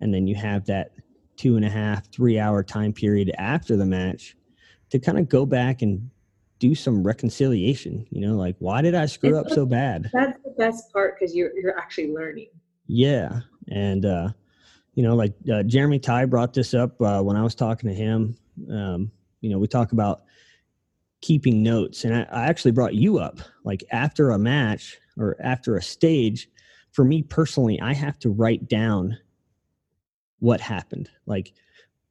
and 0.00 0.14
then 0.14 0.26
you 0.26 0.36
have 0.36 0.64
that 0.66 0.92
two 1.36 1.56
and 1.56 1.64
a 1.64 1.70
half, 1.70 2.08
three 2.12 2.38
hour 2.38 2.62
time 2.62 2.92
period 2.92 3.32
after 3.38 3.76
the 3.76 3.84
match 3.84 4.36
to 4.90 4.98
kind 4.98 5.18
of 5.18 5.28
go 5.28 5.44
back 5.44 5.82
and 5.82 6.08
do 6.60 6.74
some 6.74 7.02
reconciliation. 7.02 8.06
You 8.10 8.20
know, 8.20 8.36
like 8.36 8.54
why 8.60 8.82
did 8.82 8.94
I 8.94 9.06
screw 9.06 9.36
up 9.36 9.50
so 9.50 9.66
bad? 9.66 10.10
That's 10.12 10.38
the 10.44 10.54
best 10.56 10.92
part 10.92 11.18
because 11.18 11.34
you're 11.34 11.50
you're 11.58 11.76
actually 11.76 12.12
learning. 12.12 12.50
Yeah, 12.86 13.40
and 13.68 14.06
uh, 14.06 14.28
you 14.94 15.02
know, 15.02 15.14
like 15.14 15.34
uh, 15.52 15.62
Jeremy 15.62 15.98
Ty 15.98 16.26
brought 16.26 16.52
this 16.54 16.74
up 16.74 17.00
uh, 17.00 17.22
when 17.22 17.36
I 17.36 17.42
was 17.42 17.54
talking 17.54 17.88
to 17.88 17.94
him. 17.94 18.36
Um, 18.70 19.10
you 19.40 19.50
know, 19.50 19.58
we 19.58 19.66
talk 19.66 19.92
about 19.92 20.22
keeping 21.20 21.62
notes, 21.62 22.04
and 22.04 22.14
I, 22.14 22.22
I 22.30 22.44
actually 22.44 22.72
brought 22.72 22.94
you 22.94 23.18
up. 23.18 23.40
Like 23.64 23.84
after 23.90 24.30
a 24.30 24.38
match 24.38 24.98
or 25.16 25.36
after 25.40 25.76
a 25.76 25.82
stage, 25.82 26.48
for 26.92 27.04
me 27.04 27.22
personally, 27.22 27.80
I 27.80 27.94
have 27.94 28.18
to 28.20 28.30
write 28.30 28.68
down 28.68 29.18
what 30.40 30.60
happened. 30.60 31.08
Like 31.26 31.54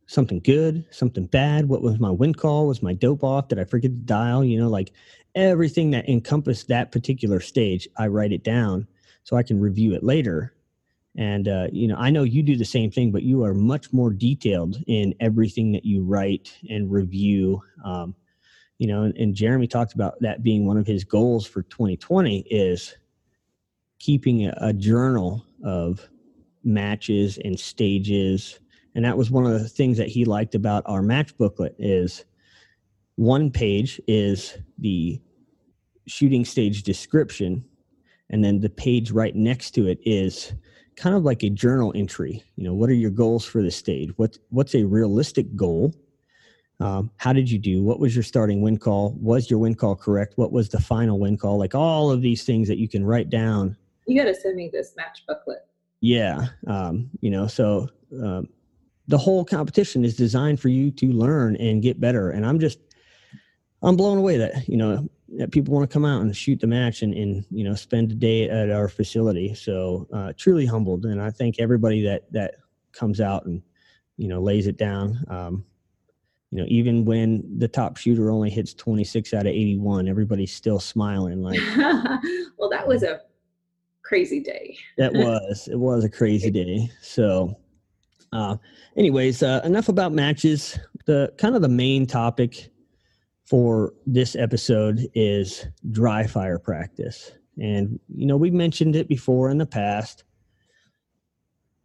something 0.08 0.40
good, 0.40 0.86
something 0.90 1.26
bad. 1.28 1.70
What 1.70 1.84
was 1.84 2.00
my 2.00 2.10
win 2.10 2.34
call? 2.34 2.68
Was 2.68 2.82
my 2.82 2.94
dope 2.94 3.24
off? 3.24 3.48
Did 3.48 3.60
I 3.60 3.64
forget 3.64 3.92
to 3.92 3.98
dial? 3.98 4.44
You 4.44 4.60
know, 4.60 4.70
like 4.70 4.92
everything 5.36 5.92
that 5.92 6.10
encompassed 6.10 6.68
that 6.70 6.92
particular 6.92 7.40
stage, 7.40 7.88
I 7.98 8.08
write 8.08 8.32
it 8.32 8.44
down 8.44 8.88
so 9.24 9.38
I 9.38 9.44
can 9.44 9.60
review 9.60 9.94
it 9.94 10.04
later 10.04 10.54
and 11.18 11.48
uh, 11.48 11.68
you 11.72 11.88
know, 11.88 11.96
I 11.98 12.10
know 12.10 12.24
you 12.24 12.42
do 12.42 12.56
the 12.56 12.66
same 12.66 12.90
thing, 12.90 13.12
but 13.12 13.24
you 13.24 13.44
are 13.44 13.54
much 13.54 13.92
more 13.92 14.12
detailed 14.12 14.78
in 14.88 15.14
everything 15.20 15.72
that 15.74 15.86
you 15.86 16.04
write 16.04 16.58
and 16.70 16.92
review. 16.92 17.62
Um, 17.84 18.16
you 18.78 18.88
know, 18.88 19.04
and, 19.04 19.16
and 19.18 19.36
Jeremy 19.36 19.68
talked 19.68 19.94
about 19.94 20.16
that 20.22 20.42
being 20.42 20.66
one 20.66 20.78
of 20.78 20.88
his 20.88 21.04
goals 21.04 21.46
for 21.46 21.64
2020 21.64 22.40
is 22.50 22.96
keeping 24.00 24.46
a, 24.46 24.54
a 24.58 24.74
journal 24.74 25.46
of 25.64 26.10
matches 26.64 27.38
and 27.44 27.60
stages. 27.60 28.60
And 28.96 29.04
that 29.06 29.18
was 29.18 29.30
one 29.30 29.46
of 29.46 29.54
the 29.54 29.70
things 29.70 29.98
that 29.98 30.08
he 30.08 30.26
liked 30.26 30.56
about 30.56 30.84
our 30.86 31.02
match 31.02 31.38
booklet 31.38 31.76
is 31.78 32.26
one 33.16 33.52
page 33.52 34.02
is 34.08 34.58
the 34.80 35.22
shooting 36.08 36.46
stage 36.46 36.84
description 36.84 37.64
and 38.30 38.44
then 38.44 38.62
the 38.62 38.70
page 38.70 39.12
right 39.12 39.36
next 39.36 39.72
to 39.72 39.88
it 39.88 40.00
is 40.04 40.54
kind 41.02 41.16
of 41.16 41.24
like 41.24 41.42
a 41.42 41.50
journal 41.50 41.92
entry. 41.96 42.44
You 42.56 42.64
know 42.64 42.74
what 42.76 42.90
are 42.90 42.94
your 42.94 43.10
goals 43.10 43.44
for 43.44 43.64
the 43.64 43.72
stage? 43.72 44.12
What 44.18 44.38
what's 44.50 44.76
a 44.76 44.84
realistic 44.84 45.56
goal? 45.56 45.94
Um, 46.80 47.12
how 47.18 47.34
did 47.34 47.50
you 47.50 47.58
do? 47.58 47.84
What 47.84 48.00
was 48.00 48.16
your 48.16 48.24
starting 48.24 48.62
win 48.62 48.78
call? 48.78 49.16
Was 49.20 49.50
your 49.50 49.60
win 49.60 49.76
call 49.76 49.96
correct? 49.96 50.34
What 50.38 50.52
was 50.52 50.70
the 50.70 50.80
final 50.80 51.20
win 51.20 51.38
call? 51.38 51.58
Like 51.58 51.76
all 51.76 52.12
of 52.12 52.22
these 52.22 52.44
things 52.44 52.68
that 52.68 52.78
you 52.78 52.88
can 52.88 53.04
write 53.04 53.30
down. 53.30 53.76
You 54.06 54.20
got 54.20 54.28
to 54.28 54.36
send 54.36 54.56
me 54.56 54.70
this 54.72 54.94
match 54.96 55.24
booklet. 55.28 55.66
yeah 56.02 56.48
um, 56.68 57.10
you 57.22 57.30
know 57.30 57.48
so 57.48 57.88
um, 58.24 58.48
the 59.08 59.18
whole 59.18 59.44
competition 59.44 60.06
is 60.06 60.16
designed 60.16 60.60
for 60.60 60.70
you 60.70 60.92
to 60.92 61.08
learn 61.12 61.56
and 61.58 61.82
get 61.82 62.00
better. 62.00 62.30
And 62.32 62.46
i'm 62.46 62.60
just 62.60 62.80
i'm 63.84 63.96
blown 63.96 64.18
away 64.20 64.38
that 64.38 64.68
you 64.68 64.78
know 64.78 65.08
that 65.38 65.52
people 65.52 65.74
want 65.74 65.90
to 65.90 65.94
come 65.94 66.06
out 66.06 66.22
and 66.22 66.36
shoot 66.36 66.60
the 66.60 66.68
match 66.68 67.02
and, 67.02 67.14
and 67.14 67.46
you 67.50 67.64
know 67.64 67.76
spend 67.76 68.12
a 68.12 68.16
day 68.16 68.50
at 68.50 68.70
our 68.70 68.88
facility. 68.88 69.54
So 69.54 70.08
uh, 70.14 70.34
truly 70.38 70.66
humbled 70.66 71.06
and 71.06 71.22
i 71.22 71.30
thank 71.30 71.60
everybody 71.60 72.04
that 72.04 72.32
that 72.32 72.56
comes 72.92 73.22
out 73.22 73.46
and 73.46 73.62
you 74.18 74.28
know 74.28 74.42
lays 74.42 74.68
it 74.68 74.78
down. 74.78 75.24
Um, 75.30 75.66
you 76.52 76.60
know 76.60 76.66
even 76.68 77.06
when 77.06 77.44
the 77.60 77.68
top 77.68 77.98
shooter 77.98 78.30
only 78.30 78.50
hits 78.50 78.74
26 78.74 79.34
out 79.34 79.42
of 79.42 79.54
81 79.54 80.10
everybody's 80.10 80.54
still 80.54 80.80
smiling 80.82 81.42
like 81.42 81.62
well, 82.58 82.70
that 82.70 82.86
was 82.86 83.04
a 83.04 83.22
crazy 84.04 84.42
day. 84.42 84.78
that 84.98 85.14
was 85.16 85.70
it 85.72 85.78
was 85.78 86.04
a 86.04 86.10
crazy 86.10 86.52
day. 86.52 86.92
So 87.02 87.58
uh 88.34 88.58
anyways 88.98 89.44
uh 89.44 89.62
enough 89.64 89.90
about 89.90 90.12
matches. 90.12 90.78
The 91.06 91.34
kind 91.38 91.56
of 91.56 91.62
the 91.62 91.70
main 91.70 92.06
topic 92.06 92.72
for 93.52 93.94
this 94.06 94.34
episode 94.38 95.10
is 95.14 95.68
dry 95.92 96.26
fire 96.26 96.58
practice. 96.58 97.34
And 97.60 98.00
you 98.08 98.26
know 98.26 98.38
we've 98.38 98.54
mentioned 98.54 98.96
it 98.96 99.10
before 99.10 99.50
in 99.50 99.58
the 99.58 99.66
past. 99.66 100.24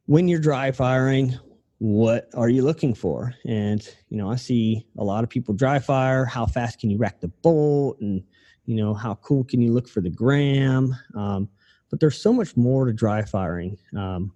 When 0.05 0.29
you're 0.29 0.39
dry 0.39 0.71
firing 0.71 1.37
what 1.79 2.31
are 2.35 2.49
you 2.49 2.62
looking 2.62 2.95
for? 2.95 3.35
And 3.45 3.87
you 4.11 4.17
know 4.17 4.31
i 4.31 4.37
see 4.37 4.87
a 4.97 5.03
lot 5.03 5.25
of 5.25 5.29
people 5.29 5.55
dry 5.55 5.81
fire. 5.81 6.25
How 6.25 6.47
fast 6.47 6.79
can 6.79 6.89
you 6.89 6.99
rack 6.99 7.21
the 7.21 7.33
bolt? 7.43 7.99
And 8.01 8.23
you 8.67 8.77
know 8.77 8.95
how 8.95 9.17
cool 9.17 9.43
can 9.43 9.61
you 9.61 9.73
look 9.73 9.89
for 9.89 10.01
the 10.01 10.09
gram? 10.09 10.95
Um, 11.17 11.49
but 11.91 11.99
there's 11.99 12.23
so 12.23 12.33
much 12.33 12.57
more 12.57 12.87
to 12.87 12.93
dry 12.93 13.25
firing. 13.25 13.77
Um, 13.97 14.33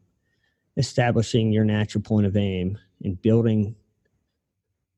establishing 0.76 1.52
your 1.52 1.64
natural 1.64 2.02
point 2.02 2.26
of 2.26 2.36
aim 2.36 2.76
and 3.04 3.22
building 3.22 3.76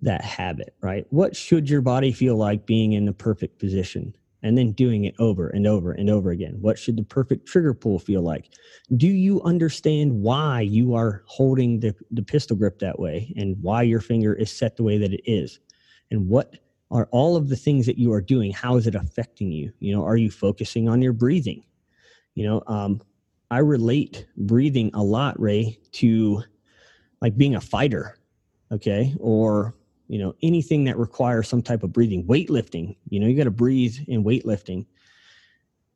that 0.02 0.24
habit 0.24 0.74
right? 0.80 1.06
What 1.10 1.34
should 1.34 1.70
your 1.70 1.80
body 1.80 2.12
feel 2.12 2.36
like 2.36 2.66
being 2.66 2.92
in 2.92 3.06
the 3.06 3.12
perfect 3.12 3.58
position 3.58 4.14
and 4.42 4.58
then 4.58 4.72
doing 4.72 5.04
it 5.04 5.14
over 5.18 5.48
and 5.48 5.66
over 5.66 5.92
and 5.92 6.10
over 6.10 6.30
again? 6.30 6.56
What 6.60 6.78
should 6.78 6.96
the 6.96 7.04
perfect 7.04 7.46
trigger 7.46 7.72
pull 7.72 7.98
feel 7.98 8.22
like? 8.22 8.50
Do 8.96 9.06
you 9.06 9.40
understand 9.42 10.12
why 10.12 10.62
you 10.62 10.94
are 10.94 11.22
holding 11.26 11.80
the, 11.80 11.94
the 12.10 12.22
pistol 12.22 12.56
grip 12.56 12.80
that 12.80 12.98
way 12.98 13.32
and 13.36 13.56
why 13.62 13.82
your 13.82 14.00
finger 14.00 14.34
is 14.34 14.50
set 14.50 14.76
the 14.76 14.82
way 14.82 14.98
that 14.98 15.12
it 15.12 15.22
is? 15.24 15.60
And 16.10 16.28
what 16.28 16.56
are 16.90 17.08
all 17.12 17.36
of 17.36 17.48
the 17.48 17.56
things 17.56 17.86
that 17.86 17.96
you 17.96 18.12
are 18.12 18.20
doing? 18.20 18.52
How 18.52 18.76
is 18.76 18.86
it 18.86 18.94
affecting 18.94 19.50
you? 19.52 19.72
You 19.78 19.94
know 19.94 20.04
are 20.04 20.16
you 20.16 20.30
focusing 20.30 20.88
on 20.88 21.00
your 21.00 21.12
breathing? 21.12 21.64
You 22.34 22.46
know 22.46 22.62
um, 22.66 23.00
i 23.50 23.58
relate 23.58 24.26
breathing 24.38 24.90
a 24.94 25.02
lot 25.02 25.38
Rei 25.38 25.78
to 25.92 26.42
like 27.20 27.36
being 27.36 27.54
a 27.54 27.60
fighter 27.60 28.18
okay? 28.72 29.14
Or 29.20 29.74
you 30.12 30.18
know 30.18 30.34
anything 30.42 30.84
that 30.84 30.98
requires 30.98 31.48
some 31.48 31.62
type 31.62 31.82
of 31.82 31.90
breathing 31.90 32.22
weightlifting 32.24 32.94
you 33.08 33.18
know 33.18 33.26
you 33.26 33.34
got 33.34 33.44
to 33.44 33.50
breathe 33.50 33.96
in 34.06 34.22
weightlifting. 34.22 34.84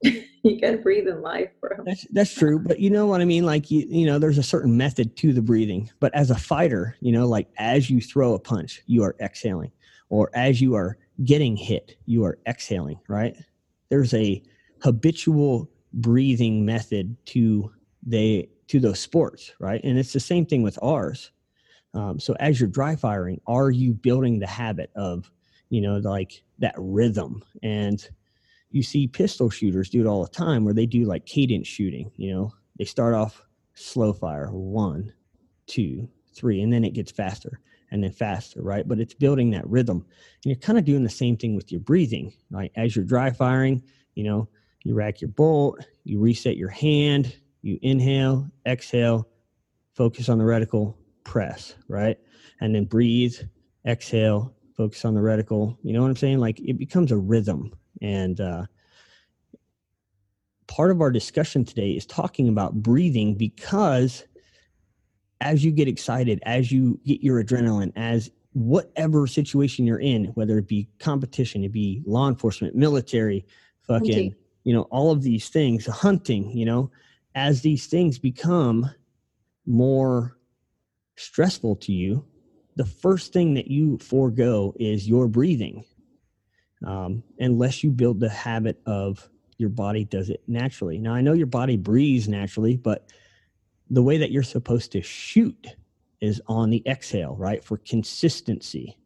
You 0.42 0.60
got 0.60 0.70
to 0.70 0.76
breathe 0.76 1.08
in 1.08 1.22
life, 1.22 1.50
bro. 1.60 1.70
that's 1.84 2.06
that's 2.12 2.32
true 2.32 2.60
but 2.60 2.78
you 2.78 2.88
know 2.88 3.06
what 3.06 3.20
i 3.20 3.24
mean? 3.24 3.44
Like 3.44 3.68
you 3.68 3.84
you 3.88 4.06
know 4.06 4.20
there's 4.20 4.38
a 4.38 4.44
certain 4.44 4.76
method 4.76 5.16
to 5.16 5.32
the 5.32 5.42
breathing 5.42 5.90
but 5.98 6.14
as 6.14 6.30
a 6.30 6.36
fighter 6.36 6.96
you 7.00 7.10
know 7.10 7.26
like 7.26 7.48
as 7.58 7.90
you 7.90 8.00
throw 8.00 8.34
a 8.34 8.38
punch 8.38 8.80
you 8.86 9.02
are 9.02 9.16
exhaling 9.20 9.72
or 10.08 10.30
as 10.34 10.60
you 10.60 10.74
are 10.76 10.98
getting 11.24 11.56
hit 11.56 11.96
you 12.06 12.24
are 12.24 12.38
exhaling 12.46 13.00
right? 13.08 13.36
There's 13.88 14.14
a 14.14 14.40
habitual 14.82 15.68
breathing 15.92 16.64
method 16.64 17.16
to 17.26 17.72
they 18.04 18.48
to 18.68 18.78
those 18.78 19.00
sports 19.00 19.52
right? 19.58 19.80
And 19.82 19.98
it's 19.98 20.12
the 20.12 20.20
same 20.20 20.46
thing 20.46 20.62
with 20.62 20.78
ours 20.80 21.32
um, 21.96 22.20
so 22.20 22.34
as 22.38 22.60
you're 22.60 22.68
dry 22.68 22.94
firing 22.94 23.40
are 23.46 23.70
you 23.70 23.92
building 23.92 24.38
the 24.38 24.46
habit 24.46 24.90
of 24.94 25.30
you 25.70 25.80
know 25.80 25.96
like 25.98 26.42
that 26.58 26.74
rhythm 26.76 27.42
and 27.62 28.08
you 28.70 28.82
see 28.82 29.06
pistol 29.06 29.48
shooters 29.48 29.88
do 29.88 30.00
it 30.00 30.06
all 30.06 30.22
the 30.22 30.30
time 30.30 30.64
where 30.64 30.74
they 30.74 30.86
do 30.86 31.04
like 31.04 31.24
cadence 31.26 31.66
shooting. 31.68 32.10
You 32.16 32.34
know, 32.34 32.52
they 32.78 32.84
start 32.84 33.14
off 33.14 33.42
slow 33.74 34.12
fire, 34.12 34.50
one, 34.50 35.12
two, 35.66 36.08
three, 36.34 36.60
and 36.60 36.72
then 36.72 36.84
it 36.84 36.92
gets 36.92 37.10
faster 37.10 37.60
and 37.90 38.02
then 38.02 38.12
faster, 38.12 38.60
right? 38.62 38.86
But 38.86 38.98
it's 38.98 39.14
building 39.14 39.50
that 39.52 39.66
rhythm. 39.66 39.98
And 39.98 40.50
you're 40.50 40.56
kind 40.56 40.78
of 40.78 40.84
doing 40.84 41.04
the 41.04 41.08
same 41.08 41.36
thing 41.36 41.54
with 41.54 41.70
your 41.70 41.80
breathing, 41.80 42.32
right? 42.50 42.72
As 42.76 42.94
you're 42.94 43.04
dry 43.04 43.30
firing, 43.30 43.82
you 44.14 44.24
know, 44.24 44.48
you 44.84 44.94
rack 44.94 45.20
your 45.20 45.28
bolt, 45.28 45.84
you 46.04 46.18
reset 46.20 46.56
your 46.56 46.68
hand, 46.68 47.34
you 47.62 47.78
inhale, 47.82 48.48
exhale, 48.66 49.28
focus 49.94 50.28
on 50.28 50.38
the 50.38 50.44
reticle, 50.44 50.94
press, 51.26 51.74
right? 51.88 52.16
And 52.60 52.74
then 52.74 52.84
breathe, 52.84 53.36
exhale, 53.86 54.54
focus 54.76 55.04
on 55.04 55.14
the 55.14 55.20
reticle. 55.20 55.76
You 55.82 55.92
know 55.92 56.00
what 56.00 56.08
I'm 56.08 56.16
saying? 56.16 56.38
Like 56.38 56.60
it 56.60 56.78
becomes 56.78 57.12
a 57.12 57.16
rhythm. 57.16 57.74
And 58.00 58.40
uh, 58.40 58.66
part 60.66 60.90
of 60.90 61.00
our 61.02 61.10
discussion 61.10 61.64
today 61.64 61.90
is 61.90 62.06
talking 62.06 62.48
about 62.48 62.74
breathing 62.74 63.34
because 63.34 64.24
as 65.40 65.64
you 65.64 65.70
get 65.70 65.88
excited, 65.88 66.40
as 66.44 66.72
you 66.72 66.98
get 67.04 67.22
your 67.22 67.42
adrenaline, 67.42 67.92
as 67.96 68.30
whatever 68.52 69.26
situation 69.26 69.84
you're 69.84 70.00
in, 70.00 70.26
whether 70.28 70.58
it 70.58 70.66
be 70.66 70.88
competition, 70.98 71.62
it 71.64 71.72
be 71.72 72.02
law 72.06 72.28
enforcement, 72.28 72.74
military, 72.74 73.44
fucking, 73.82 74.12
Hunting. 74.12 74.34
you 74.64 74.72
know, 74.72 74.82
all 74.82 75.10
of 75.10 75.22
these 75.22 75.50
things, 75.50 75.84
hunting, 75.86 76.50
you 76.56 76.64
know, 76.64 76.90
as 77.34 77.60
these 77.60 77.86
things 77.86 78.18
become 78.18 78.90
more 79.66 80.35
stressful 81.16 81.76
to 81.76 81.92
you, 81.92 82.24
the 82.76 82.84
first 82.84 83.32
thing 83.32 83.54
that 83.54 83.68
you 83.68 83.98
forego 83.98 84.74
is 84.78 85.08
your 85.08 85.28
breathing. 85.28 85.84
Um, 86.84 87.22
unless 87.38 87.82
you 87.82 87.90
build 87.90 88.20
the 88.20 88.28
habit 88.28 88.80
of 88.86 89.28
your 89.58 89.70
body 89.70 90.04
does 90.04 90.28
it 90.28 90.42
naturally. 90.46 90.98
Now, 90.98 91.14
I 91.14 91.22
know 91.22 91.32
your 91.32 91.46
body 91.46 91.76
breathes 91.76 92.28
naturally, 92.28 92.76
but 92.76 93.08
the 93.88 94.02
way 94.02 94.18
that 94.18 94.30
you're 94.30 94.42
supposed 94.42 94.92
to 94.92 95.00
shoot 95.00 95.74
is 96.20 96.42
on 96.46 96.70
the 96.70 96.82
exhale, 96.86 97.34
right? 97.36 97.64
For 97.64 97.78
consistency. 97.78 98.98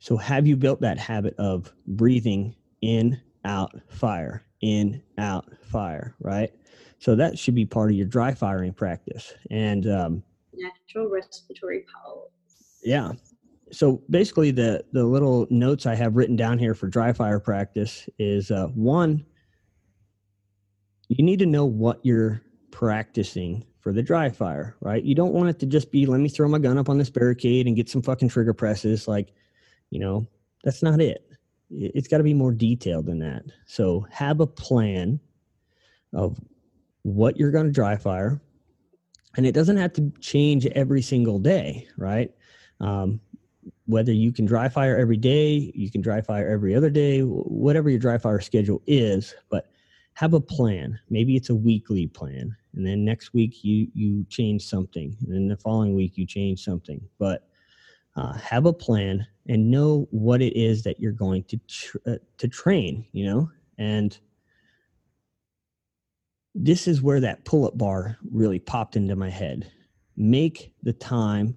So, 0.00 0.16
have 0.16 0.46
you 0.46 0.56
built 0.56 0.80
that 0.80 0.98
habit 0.98 1.34
of 1.38 1.72
breathing 1.86 2.56
in, 2.80 3.20
out, 3.44 3.72
fire, 3.88 4.44
in, 4.60 5.02
out, 5.18 5.46
fire, 5.62 6.14
right? 6.20 6.52
So, 6.98 7.14
that 7.14 7.38
should 7.38 7.54
be 7.54 7.64
part 7.64 7.90
of 7.90 7.96
your 7.96 8.06
dry 8.06 8.34
firing 8.34 8.72
practice. 8.72 9.34
And, 9.50 9.86
um, 9.86 10.22
Natural 10.56 11.08
respiratory 11.10 11.84
pulse. 11.92 12.30
yeah. 12.82 13.12
So 13.72 14.02
basically, 14.10 14.50
the 14.52 14.84
the 14.92 15.04
little 15.04 15.46
notes 15.50 15.86
I 15.86 15.94
have 15.94 16.16
written 16.16 16.36
down 16.36 16.58
here 16.58 16.74
for 16.74 16.86
dry 16.86 17.12
fire 17.12 17.40
practice 17.40 18.08
is 18.18 18.50
uh, 18.50 18.66
one. 18.68 19.24
You 21.08 21.24
need 21.24 21.38
to 21.40 21.46
know 21.46 21.64
what 21.64 22.00
you're 22.04 22.40
practicing 22.70 23.64
for 23.80 23.92
the 23.92 24.02
dry 24.02 24.30
fire, 24.30 24.76
right? 24.80 25.02
You 25.02 25.14
don't 25.14 25.32
want 25.32 25.48
it 25.48 25.58
to 25.60 25.66
just 25.66 25.90
be 25.90 26.06
let 26.06 26.20
me 26.20 26.28
throw 26.28 26.48
my 26.48 26.58
gun 26.58 26.78
up 26.78 26.88
on 26.88 26.98
this 26.98 27.10
barricade 27.10 27.66
and 27.66 27.76
get 27.76 27.88
some 27.88 28.02
fucking 28.02 28.28
trigger 28.28 28.54
presses. 28.54 29.06
Like, 29.08 29.32
you 29.90 29.98
know, 30.00 30.26
that's 30.62 30.82
not 30.82 31.00
it. 31.00 31.26
It- 31.70 31.92
It's 31.94 32.08
got 32.08 32.18
to 32.18 32.24
be 32.24 32.34
more 32.34 32.52
detailed 32.52 33.06
than 33.06 33.18
that. 33.20 33.44
So 33.66 34.06
have 34.10 34.40
a 34.40 34.46
plan 34.46 35.20
of 36.12 36.38
what 37.02 37.36
you're 37.38 37.50
going 37.50 37.66
to 37.66 37.72
dry 37.72 37.96
fire, 37.96 38.40
and 39.36 39.46
it 39.46 39.52
doesn't 39.52 39.76
have 39.76 39.92
to 39.94 40.12
change 40.20 40.66
every 40.66 41.02
single 41.02 41.38
day, 41.38 41.86
right? 41.96 42.30
Um, 42.80 43.20
whether 43.86 44.12
you 44.12 44.32
can 44.32 44.44
dry 44.44 44.68
fire 44.68 44.96
every 44.96 45.16
day, 45.16 45.72
you 45.74 45.90
can 45.90 46.00
dry 46.00 46.20
fire 46.20 46.48
every 46.48 46.74
other 46.74 46.90
day, 46.90 47.20
whatever 47.20 47.90
your 47.90 47.98
dry 47.98 48.18
fire 48.18 48.40
schedule 48.40 48.82
is, 48.86 49.34
but 49.50 49.70
have 50.14 50.34
a 50.34 50.40
plan. 50.40 50.98
Maybe 51.10 51.36
it's 51.36 51.50
a 51.50 51.54
weekly 51.54 52.06
plan, 52.06 52.56
and 52.74 52.86
then 52.86 53.04
next 53.04 53.34
week 53.34 53.64
you 53.64 53.88
you 53.94 54.24
change 54.28 54.66
something, 54.66 55.16
and 55.22 55.34
then 55.34 55.48
the 55.48 55.56
following 55.56 55.94
week 55.94 56.16
you 56.16 56.26
change 56.26 56.62
something. 56.62 57.00
But 57.18 57.48
uh, 58.16 58.32
have 58.34 58.66
a 58.66 58.72
plan 58.72 59.26
and 59.48 59.70
know 59.70 60.06
what 60.10 60.40
it 60.40 60.56
is 60.56 60.82
that 60.84 61.00
you're 61.00 61.12
going 61.12 61.42
to 61.44 61.58
tr- 61.68 61.98
uh, 62.06 62.16
to 62.38 62.48
train. 62.48 63.06
You 63.12 63.26
know, 63.26 63.50
and 63.78 64.18
this 66.54 66.86
is 66.86 67.02
where 67.02 67.20
that 67.20 67.44
pull-up 67.44 67.76
bar 67.76 68.16
really 68.30 68.58
popped 68.58 68.96
into 68.96 69.16
my 69.16 69.30
head. 69.30 69.70
Make 70.16 70.72
the 70.82 70.92
time 70.92 71.56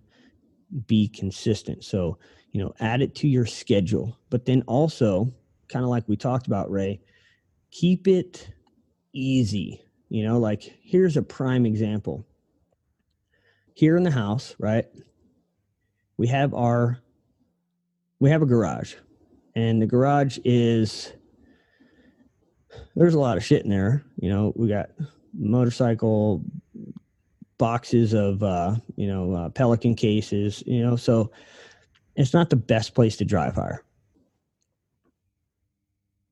be 0.88 1.08
consistent. 1.08 1.84
So, 1.84 2.18
you 2.52 2.62
know, 2.62 2.74
add 2.80 3.02
it 3.02 3.16
to 3.16 3.28
your 3.28 3.46
schedule, 3.46 4.18
but 4.30 4.46
then 4.46 4.64
also, 4.68 5.32
kind 5.70 5.84
of 5.84 5.90
like 5.90 6.08
we 6.08 6.18
talked 6.18 6.48
about, 6.48 6.72
Rei, 6.72 7.00
keep 7.72 8.08
it 8.08 8.50
easy. 9.14 9.82
You 10.10 10.24
know, 10.26 10.40
like 10.40 10.78
here's 10.82 11.18
a 11.18 11.22
prime 11.22 11.66
example. 11.66 12.26
Here 13.74 13.98
in 13.98 14.04
the 14.04 14.12
house, 14.12 14.56
right? 14.58 14.86
We 16.18 16.28
have 16.28 16.54
our 16.54 17.00
we 18.20 18.30
have 18.32 18.42
a 18.42 18.48
garage. 18.48 18.96
And 19.56 19.82
the 19.82 19.86
garage 19.86 20.38
is 20.46 21.14
there's 22.96 23.14
a 23.14 23.20
lot 23.20 23.38
of 23.38 23.44
shit 23.44 23.64
in 23.64 23.70
there. 23.70 24.04
You 24.18 24.30
know, 24.30 24.54
we 24.56 24.68
got 24.68 24.90
motorcycle 25.34 26.44
boxes 27.58 28.14
of 28.14 28.44
uh, 28.44 28.76
you 28.96 29.08
know 29.08 29.34
uh, 29.34 29.50
pelican 29.50 29.96
cases 29.96 30.64
you 30.66 30.84
know 30.84 30.96
so 30.96 31.32
it's 32.16 32.34
not 32.34 32.50
the 32.50 32.56
best 32.56 32.94
place 32.94 33.18
to 33.18 33.26
dry 33.26 33.50
fire 33.52 33.84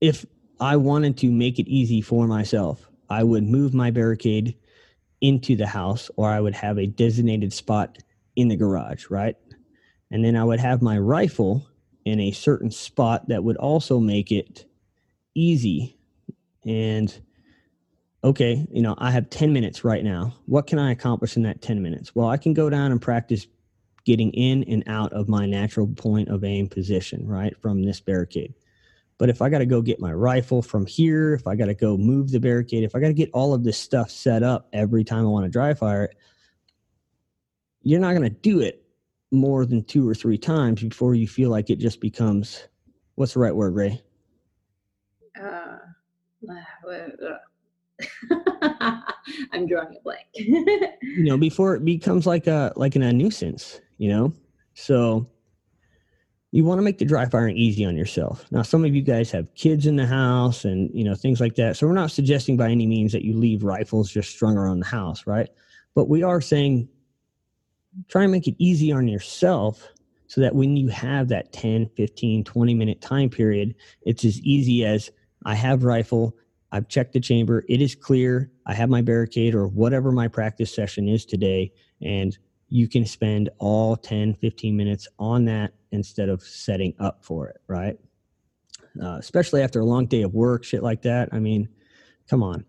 if 0.01 0.25
i 0.59 0.75
wanted 0.75 1.17
to 1.17 1.31
make 1.31 1.59
it 1.59 1.67
easy 1.67 2.01
for 2.01 2.27
myself 2.27 2.87
i 3.09 3.23
would 3.23 3.43
move 3.43 3.73
my 3.73 3.89
barricade 3.89 4.55
into 5.21 5.55
the 5.55 5.67
house 5.67 6.11
or 6.15 6.29
i 6.29 6.39
would 6.39 6.53
have 6.53 6.77
a 6.77 6.85
designated 6.85 7.51
spot 7.51 7.97
in 8.35 8.47
the 8.47 8.55
garage 8.55 9.09
right 9.09 9.37
and 10.11 10.23
then 10.23 10.35
i 10.35 10.43
would 10.43 10.59
have 10.59 10.81
my 10.81 10.97
rifle 10.97 11.65
in 12.03 12.19
a 12.19 12.31
certain 12.31 12.69
spot 12.69 13.27
that 13.27 13.43
would 13.43 13.57
also 13.57 13.99
make 13.99 14.31
it 14.31 14.65
easy 15.33 15.94
and 16.65 17.21
okay, 18.23 18.65
you 18.71 18.81
know, 18.81 18.95
I 18.97 19.11
have 19.11 19.29
10 19.29 19.53
minutes 19.53 19.83
right 19.83 20.03
now. 20.03 20.35
What 20.47 20.67
can 20.67 20.79
I 20.79 20.91
accomplish 20.91 21.37
in 21.37 21.43
that 21.43 21.61
10 21.61 21.81
minutes? 21.81 22.15
Well, 22.15 22.27
I 22.27 22.37
can 22.37 22.53
go 22.53 22.69
down 22.69 22.91
and 22.91 23.01
practice 23.01 23.47
getting 24.05 24.31
in 24.31 24.63
and 24.63 24.83
out 24.87 25.13
of 25.13 25.29
my 25.29 25.45
natural 25.45 25.87
point 25.87 26.29
of 26.29 26.43
aim 26.43 26.67
position, 26.67 27.27
right, 27.27 27.55
from 27.61 27.83
this 27.83 27.99
barricade. 27.99 28.53
But 29.17 29.29
if 29.29 29.41
I 29.41 29.49
got 29.49 29.59
to 29.59 29.65
go 29.65 29.81
get 29.81 29.99
my 29.99 30.11
rifle 30.11 30.61
from 30.61 30.85
here, 30.85 31.33
if 31.33 31.47
I 31.47 31.55
got 31.55 31.67
to 31.67 31.73
go 31.73 31.97
move 31.97 32.31
the 32.31 32.39
barricade, 32.39 32.83
if 32.83 32.95
I 32.95 32.99
got 32.99 33.07
to 33.07 33.13
get 33.13 33.29
all 33.33 33.53
of 33.53 33.63
this 33.63 33.77
stuff 33.77 34.11
set 34.11 34.43
up 34.43 34.67
every 34.73 35.03
time 35.03 35.25
I 35.25 35.29
want 35.29 35.45
to 35.45 35.51
dry 35.51 35.73
fire 35.73 36.05
it, 36.05 36.17
you're 37.81 37.99
not 37.99 38.11
going 38.11 38.23
to 38.23 38.29
do 38.29 38.59
it 38.59 38.83
more 39.31 39.65
than 39.65 39.83
two 39.83 40.07
or 40.07 40.13
three 40.13 40.37
times 40.37 40.81
before 40.81 41.15
you 41.15 41.27
feel 41.27 41.49
like 41.49 41.69
it 41.69 41.77
just 41.77 42.01
becomes 42.01 42.67
what's 43.15 43.33
the 43.33 43.39
right 43.39 43.55
word, 43.55 43.75
Rei? 43.75 44.01
Uh, 45.39 45.64
I'm 49.51 49.67
drawing 49.67 49.95
a 49.95 50.01
blank. 50.03 50.27
you 50.33 51.23
know 51.23 51.37
before 51.37 51.75
it 51.75 51.85
becomes 51.85 52.27
like 52.27 52.47
a 52.47 52.73
like 52.75 52.95
an, 52.95 53.03
a 53.03 53.13
nuisance 53.13 53.79
you 53.97 54.09
know? 54.09 54.33
So 54.73 55.27
you 56.51 56.63
want 56.63 56.79
to 56.79 56.83
make 56.83 56.97
the 56.97 57.05
dry 57.05 57.25
firing 57.25 57.57
easy 57.57 57.85
on 57.85 57.97
yourself. 57.97 58.45
Now 58.51 58.61
some 58.61 58.85
of 58.85 58.95
you 58.95 59.01
guys 59.01 59.31
have 59.31 59.53
kids 59.55 59.85
in 59.87 59.95
the 59.95 60.05
house 60.05 60.65
and 60.65 60.89
you 60.93 61.03
know 61.03 61.15
things 61.15 61.41
like 61.41 61.55
that. 61.55 61.77
So 61.77 61.87
we're 61.87 61.93
not 61.93 62.11
suggesting 62.11 62.57
by 62.57 62.69
any 62.69 62.87
means 62.87 63.11
that 63.11 63.23
you 63.23 63.35
leave 63.35 63.63
rifles 63.63 64.11
just 64.11 64.29
strung 64.31 64.57
around 64.57 64.79
the 64.79 64.85
house 64.85 65.27
right? 65.27 65.49
But 65.95 66.09
we 66.09 66.23
are 66.23 66.41
saying 66.41 66.87
try 68.07 68.23
and 68.23 68.31
make 68.31 68.47
it 68.47 68.55
easy 68.57 68.91
on 68.91 69.07
yourself 69.07 69.87
so 70.27 70.41
that 70.41 70.55
when 70.55 70.75
you 70.75 70.89
have 70.89 71.29
that 71.29 71.53
10 71.53 71.89
15 71.95 72.43
20 72.43 72.73
minute 72.73 72.99
time 72.99 73.29
period 73.29 73.73
it's 74.01 74.25
as 74.25 74.39
easy 74.41 74.83
as 74.83 75.09
i 75.45 75.55
have 75.55 75.83
rifle 75.83 76.35
I've 76.75 76.89
checked 76.89 77.13
the 77.13 77.21
chamber. 77.21 77.63
It 77.69 77.81
is 77.81 77.95
clear. 77.95 78.51
I 78.65 78.73
have 78.73 78.89
my 78.89 79.01
barricade 79.01 79.55
or 79.55 79.65
whatever 79.65 80.11
my 80.11 80.27
practice 80.27 80.75
session 80.75 81.07
is 81.07 81.25
today. 81.25 81.71
And 82.01 82.37
you 82.67 82.89
can 82.89 83.05
spend 83.05 83.49
all 83.59 83.95
10, 83.95 84.33
15 84.33 84.75
minutes 84.75 85.07
on 85.17 85.45
that 85.45 85.73
instead 85.91 86.27
of 86.27 86.41
setting 86.41 86.93
up 86.99 87.23
for 87.23 87.47
it, 87.47 87.61
right? 87.67 87.97
Uh, 89.01 89.15
especially 89.19 89.61
after 89.61 89.79
a 89.79 89.85
long 89.85 90.05
day 90.05 90.23
of 90.23 90.33
work, 90.33 90.65
shit 90.65 90.83
like 90.83 91.01
that. 91.03 91.29
I 91.31 91.39
mean, 91.39 91.69
come 92.29 92.43
on. 92.43 92.65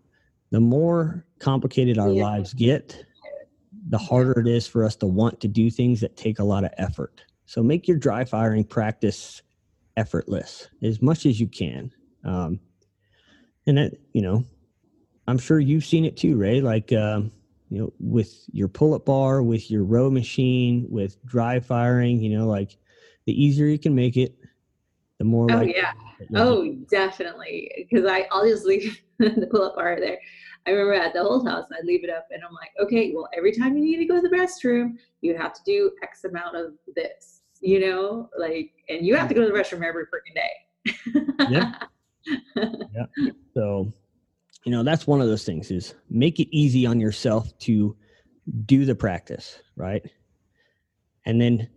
The 0.51 0.61
more 0.61 1.25
complicated 1.39 1.97
our 1.97 2.09
Yeah. 2.09 2.23
lives 2.23 2.53
get, 2.53 3.03
the 3.89 3.97
harder 3.97 4.39
it 4.39 4.47
is 4.47 4.67
for 4.67 4.85
us 4.85 4.95
to 4.97 5.07
want 5.07 5.41
to 5.41 5.49
do 5.49 5.69
things 5.69 5.99
that 5.99 6.15
take 6.15 6.39
a 6.39 6.45
lot 6.45 6.63
of 6.63 6.71
effort. 6.77 7.25
So 7.45 7.61
make 7.61 7.89
your 7.89 7.97
dry 7.97 8.23
firing 8.23 8.63
practice 8.63 9.41
effortless 9.97 10.69
as 10.81 11.01
much 11.01 11.25
as 11.25 11.41
you 11.41 11.47
can. 11.47 11.91
Um, 12.23 12.61
and 13.67 13.77
that 13.77 13.93
you 14.13 14.21
know 14.21 14.43
i'm 15.27 15.37
sure 15.37 15.59
you've 15.59 15.85
seen 15.85 16.05
it 16.05 16.17
too 16.17 16.37
Rei 16.37 16.61
like 16.61 16.91
um, 16.93 17.31
you 17.69 17.79
know 17.79 17.93
with 17.99 18.33
your 18.51 18.67
pull-up 18.67 19.05
bar 19.05 19.43
with 19.43 19.69
your 19.69 19.83
row 19.83 20.09
machine 20.09 20.87
with 20.89 21.23
dry 21.25 21.59
firing 21.59 22.19
you 22.21 22.35
know 22.35 22.47
like 22.47 22.77
the 23.25 23.43
easier 23.43 23.67
you 23.67 23.77
can 23.77 23.93
make 23.93 24.17
it 24.17 24.35
the 25.19 25.25
more 25.25 25.51
Oh 25.51 25.61
yeah. 25.61 25.93
Oh, 26.35 26.73
definitely. 26.89 27.87
Because 27.89 28.05
I, 28.05 28.27
I'll 28.31 28.47
just 28.47 28.65
leave 28.65 29.01
the 29.19 29.47
pull-up 29.49 29.75
bar 29.75 29.99
there. 29.99 30.19
I 30.65 30.71
remember 30.71 30.93
at 30.93 31.13
the 31.13 31.21
old 31.21 31.47
house, 31.47 31.65
I'd 31.71 31.85
leave 31.85 32.03
it 32.03 32.09
up, 32.09 32.27
and 32.29 32.43
I'm 32.43 32.53
like, 32.53 32.71
okay, 32.81 33.13
well, 33.15 33.29
every 33.35 33.53
time 33.53 33.77
you 33.77 33.83
need 33.83 33.97
to 33.97 34.05
go 34.05 34.21
to 34.21 34.27
the 34.27 34.35
restroom, 34.35 34.95
you 35.21 35.37
have 35.37 35.53
to 35.53 35.61
do 35.65 35.91
X 36.03 36.25
amount 36.25 36.57
of 36.57 36.73
this, 36.93 37.41
you 37.61 37.79
know, 37.79 38.29
like, 38.37 38.71
and 38.89 39.05
you 39.05 39.15
have 39.15 39.29
to 39.29 39.33
go 39.33 39.41
to 39.41 39.47
the 39.47 39.53
restroom 39.57 39.81
every 39.85 40.03
freaking 40.03 40.35
day. 40.35 41.47
Yeah. 41.49 41.73
So, 43.53 43.91
you 44.65 44.71
know, 44.71 44.83
that's 44.83 45.07
one 45.07 45.21
of 45.21 45.27
those 45.27 45.43
things 45.43 45.71
is 45.71 45.95
make 46.09 46.39
it 46.39 46.47
easy 46.55 46.85
on 46.85 46.99
yourself 46.99 47.57
to 47.59 47.95
do 48.65 48.85
the 48.85 48.95
practice, 48.95 49.59
right? 49.75 50.03
And 51.25 51.39
then 51.41 51.69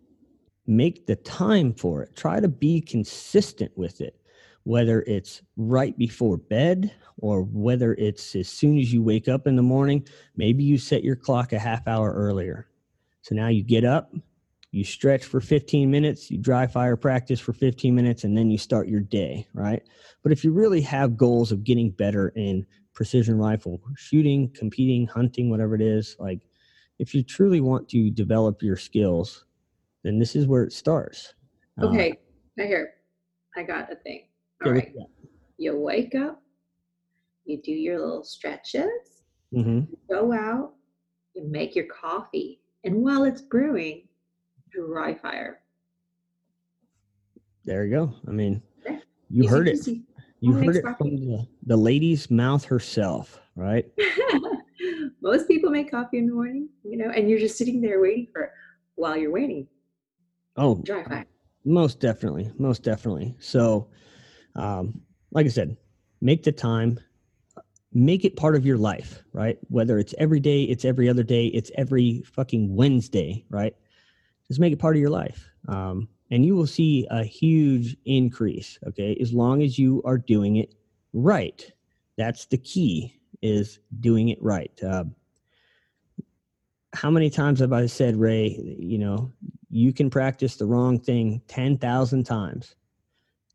make 0.67 1.07
the 1.07 1.17
time 1.17 1.73
for 1.73 2.03
it. 2.03 2.15
Try 2.17 2.41
to 2.41 2.49
be 2.49 2.81
consistent 2.81 3.73
with 3.77 4.01
it, 4.01 4.21
whether 4.65 5.03
it's 5.03 5.43
right 5.57 5.97
before 5.99 6.37
bed 6.37 6.93
or 7.19 7.43
whether 7.43 7.95
it's 7.95 8.35
as 8.37 8.49
soon 8.49 8.79
as 8.79 8.93
you 8.93 9.03
wake 9.03 9.29
up 9.29 9.47
in 9.47 9.57
the 9.57 9.63
morning. 9.63 10.07
Maybe 10.37 10.63
you 10.63 10.79
set 10.79 11.05
your 11.05 11.17
clock 11.17 11.53
a 11.53 11.59
half 11.59 11.89
hour 11.89 12.13
earlier. 12.13 12.69
So 13.23 13.35
now 13.35 13.49
you 13.49 13.63
get 13.63 13.85
up, 13.85 14.13
you 14.73 14.85
stretch 14.85 15.25
for 15.25 15.41
15 15.41 15.91
minutes, 15.91 16.31
you 16.31 16.39
dry 16.39 16.67
fire 16.67 16.97
practice 16.97 17.41
for 17.41 17.53
15 17.53 17.95
minutes, 17.95 18.25
and 18.25 18.37
then 18.37 18.51
you 18.51 18.59
start 18.59 18.89
your 18.89 19.01
day, 19.01 19.47
right? 19.53 19.83
But 20.23 20.33
if 20.33 20.45
you 20.45 20.53
really 20.53 20.81
have 20.83 21.17
goals 21.17 21.51
of 21.51 21.65
getting 21.65 21.91
better 21.91 22.29
in 22.37 22.67
precision 22.93 23.37
rifle 23.37 23.81
shooting, 23.97 24.51
competing, 24.55 25.07
hunting, 25.07 25.51
whatever 25.51 25.75
it 25.75 25.81
is, 25.81 26.17
like 26.19 26.47
if 26.99 27.15
you 27.15 27.23
truly 27.23 27.61
want 27.61 27.89
to 27.89 28.11
develop 28.11 28.63
your 28.63 28.77
skills, 28.77 29.45
then 30.05 30.19
this 30.19 30.37
is 30.37 30.47
where 30.47 30.63
it 30.63 30.73
starts. 30.73 31.35
Uh, 31.81 31.87
okay, 31.87 32.19
I 32.59 32.63
hear. 32.63 32.91
I 33.57 33.65
got 33.65 33.91
a 33.91 33.97
thing. 33.97 34.29
All 34.65 34.73
right. 34.73 34.93
you 35.57 35.77
wake 35.77 36.15
up, 36.15 36.43
you 37.45 37.61
do 37.63 37.73
your 37.73 37.99
little 37.99 38.25
stretches? 38.25 39.25
Mhm. 39.53 39.89
go 40.09 40.33
out, 40.33 40.75
you 41.35 41.43
make 41.43 41.75
your 41.75 41.87
coffee, 41.87 42.61
and 42.85 43.03
while 43.03 43.25
it's 43.25 43.43
brewing, 43.43 44.07
dry 44.73 45.15
fire. 45.15 45.61
There 47.65 47.85
you 47.85 47.91
go. 47.91 48.15
I 48.27 48.31
mean, 48.31 48.63
Yeah. 48.85 48.99
you 49.29 49.45
Easy 49.45 49.51
heard 49.51 49.69
it. 49.69 49.77
peasy. 49.81 50.03
You 50.41 50.55
heard 50.55 50.77
it 50.77 50.85
from 50.97 51.17
the, 51.17 51.47
the 51.67 51.77
lady's 51.77 52.31
mouth 52.31 52.65
herself, 52.65 53.41
right? 53.57 53.85
Most 55.21 55.47
people 55.47 55.71
make 55.71 55.91
coffee 55.91 56.17
in 56.17 56.27
the 56.27 56.33
morning, 56.33 56.71
you 56.83 56.97
know, 56.97 57.11
and 57.11 57.29
you're 57.29 57.39
just 57.39 57.59
sitting 57.59 57.83
there 57.83 58.01
waiting 58.01 58.27
for 58.33 58.45
it 58.45 58.51
while 58.95 59.17
you're 59.19 59.31
waiting. 59.31 59.67
Oh, 60.57 60.77
Dry 60.77 61.05
fire. 61.05 61.27
Most 61.67 62.01
definitely, 62.01 62.51
most 62.59 62.83
definitely. 62.83 63.37
So, 63.39 63.89
um, 64.57 64.99
like 65.31 65.45
I 65.45 65.51
said, 65.51 65.77
make 66.23 66.43
the 66.43 66.53
time, 66.53 66.99
make 67.93 68.25
it 68.25 68.35
part 68.35 68.57
of 68.57 68.65
your 68.65 68.79
life, 68.79 69.23
right? 69.35 69.59
Whether 69.69 69.99
it's 69.99 70.15
every 70.17 70.41
day, 70.41 70.63
it's 70.63 70.87
every 70.87 71.07
other 71.11 71.23
day, 71.23 71.47
it's 71.49 71.71
every 71.77 72.23
fucking 72.23 72.75
Wednesday, 72.75 73.45
right? 73.51 73.77
Just 74.51 74.61
make 74.61 74.73
it 74.73 74.79
part 74.79 74.97
of 74.97 75.01
your 75.01 75.11
life, 75.11 75.49
um, 75.69 76.09
and 76.31 76.45
you 76.45 76.55
will 76.57 76.67
see 76.67 77.07
a 77.11 77.25
huge 77.25 77.97
increase. 78.05 78.79
Okay, 78.87 79.17
as 79.21 79.33
long 79.33 79.63
as 79.63 79.79
you 79.79 80.03
are 80.05 80.19
doing 80.19 80.57
it 80.57 80.75
right. 81.13 81.71
That's 82.17 82.47
the 82.47 82.59
key 82.59 83.21
is 83.43 83.79
doing 84.01 84.29
it 84.29 84.43
right. 84.43 84.73
Uh, 84.83 85.05
how 86.93 87.11
many 87.11 87.31
times 87.31 87.61
have 87.61 87.73
I 87.73 87.87
said, 87.87 88.17
Rei, 88.17 88.59
you 88.79 88.99
know, 88.99 89.33
you 89.71 89.93
can 89.93 90.11
practice 90.11 90.57
the 90.57 90.67
wrong 90.67 90.99
thing 90.99 91.41
10,000 91.49 92.25
times. 92.25 92.75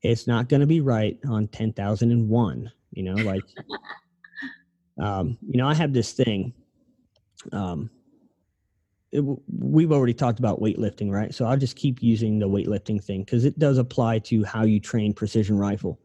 It's 0.02 0.28
not 0.28 0.50
going 0.50 0.62
to 0.62 0.68
be 0.68 0.82
right 0.82 1.20
on 1.28 1.48
10,001, 1.50 2.72
you 2.91 3.04
know, 3.04 3.14
like, 3.16 3.43
um, 5.02 5.38
you 5.46 5.58
know, 5.58 5.68
I 5.68 5.74
have 5.74 5.93
this 5.93 6.14
thing. 6.14 6.54
Um, 7.52 7.89
it, 9.16 9.38
we've 9.47 9.91
already 9.91 10.13
talked 10.13 10.39
about 10.39 10.59
weightlifting, 10.59 11.09
right? 11.11 11.34
So 11.34 11.45
I'll 11.45 11.57
just 11.57 11.76
keep 11.76 12.03
using 12.03 12.39
the 12.39 12.47
weightlifting 12.47 13.03
thing 13.03 13.24
because 13.24 13.45
it 13.45 13.57
does 13.57 13.78
apply 13.78 14.20
to 14.20 14.43
how 14.43 14.63
you 14.63 14.80
train 14.80 15.13
precision 15.13 15.57
rifle. 15.57 15.99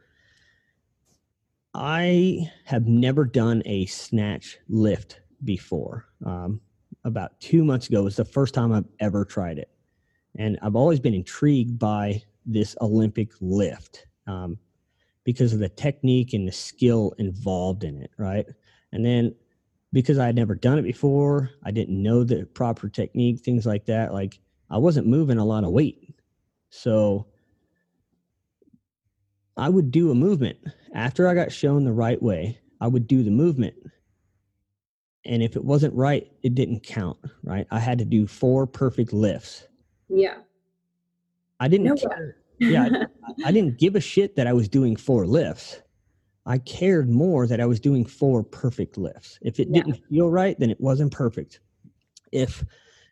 I 1.75 2.51
have 2.65 2.87
never 2.87 3.25
done 3.25 3.63
a 3.67 3.87
snatch 3.87 4.59
lift 4.69 5.21
before. 5.45 6.07
Um, 6.25 6.61
about 7.05 7.39
two 7.41 7.65
months 7.65 7.89
ago 7.89 8.03
was 8.03 8.17
the 8.17 8.25
first 8.25 8.55
time 8.55 8.73
I've 8.73 8.89
ever 8.99 9.25
tried 9.25 9.59
it. 9.59 9.71
And 10.37 10.59
I've 10.63 10.77
always 10.77 11.01
been 11.01 11.15
intrigued 11.15 11.79
by 11.79 12.23
this 12.47 12.77
Olympic 12.81 13.31
lift 13.41 14.07
um, 14.27 14.59
because 15.25 15.53
of 15.53 15.59
the 15.59 15.69
technique 15.69 16.33
and 16.33 16.47
the 16.47 16.53
skill 16.53 17.15
involved 17.19 17.85
in 17.85 18.03
it, 18.03 18.11
right? 18.17 18.47
And 18.93 19.05
then 19.05 19.35
because 19.93 20.19
I 20.19 20.27
had 20.27 20.37
never 20.37 20.55
done 20.55 20.79
it 20.79 20.83
before, 20.83 21.51
I 21.65 21.71
didn't 21.71 22.03
know 22.03 22.25
the 22.25 22.47
proper 22.47 22.89
technique, 22.89 23.41
things 23.41 23.67
like 23.67 23.87
that. 23.87 24.13
Like 24.13 24.39
I 24.71 24.79
wasn't 24.79 25.07
moving 25.07 25.39
a 25.39 25.45
lot 25.45 25.65
of 25.65 25.71
weight. 25.71 26.15
So 26.71 27.27
I 29.57 29.69
would 29.69 29.91
do 29.91 30.11
a 30.11 30.15
movement 30.15 30.59
after 30.95 31.29
I 31.29 31.35
got 31.35 31.53
shown 31.53 31.85
the 31.85 31.93
right 31.93 32.23
way. 32.23 32.59
I 32.81 32.87
would 32.87 33.07
do 33.07 33.23
the 33.23 33.31
movement. 33.31 33.75
And 35.27 35.43
if 35.43 35.57
it 35.57 35.65
wasn't 35.65 35.95
right, 35.95 36.31
it 36.43 36.55
didn't 36.55 36.83
count, 36.83 37.19
right? 37.43 37.67
I 37.71 37.79
had 37.79 37.99
to 37.99 38.05
do 38.05 38.27
four 38.27 38.67
perfect 38.67 39.13
lifts. 39.13 39.67
Yeah. 40.09 40.39
I 41.59 41.69
didn't 41.69 41.87
No. 41.87 41.97
Yeah, 42.59 43.07
I, 43.23 43.45
I 43.49 43.53
didn't 43.53 43.79
give 43.79 43.97
a 43.97 44.01
shit 44.01 44.37
that 44.37 44.47
I 44.47 44.53
was 44.53 44.69
doing 44.69 44.97
four 44.97 45.27
lifts. 45.27 45.81
I 46.47 46.59
cared 46.59 47.11
more 47.11 47.47
that 47.47 47.61
I 47.61 47.67
was 47.67 47.81
doing 47.81 48.05
four 48.05 48.43
perfect 48.43 48.97
lifts. 48.97 49.39
If 49.43 49.61
it 49.61 49.69
Yeah. 49.69 49.83
didn't 49.83 50.01
feel 50.09 50.31
right, 50.31 50.59
then 50.59 50.71
it 50.71 50.81
wasn't 50.81 51.13
perfect. 51.13 51.61
If, 52.33 52.65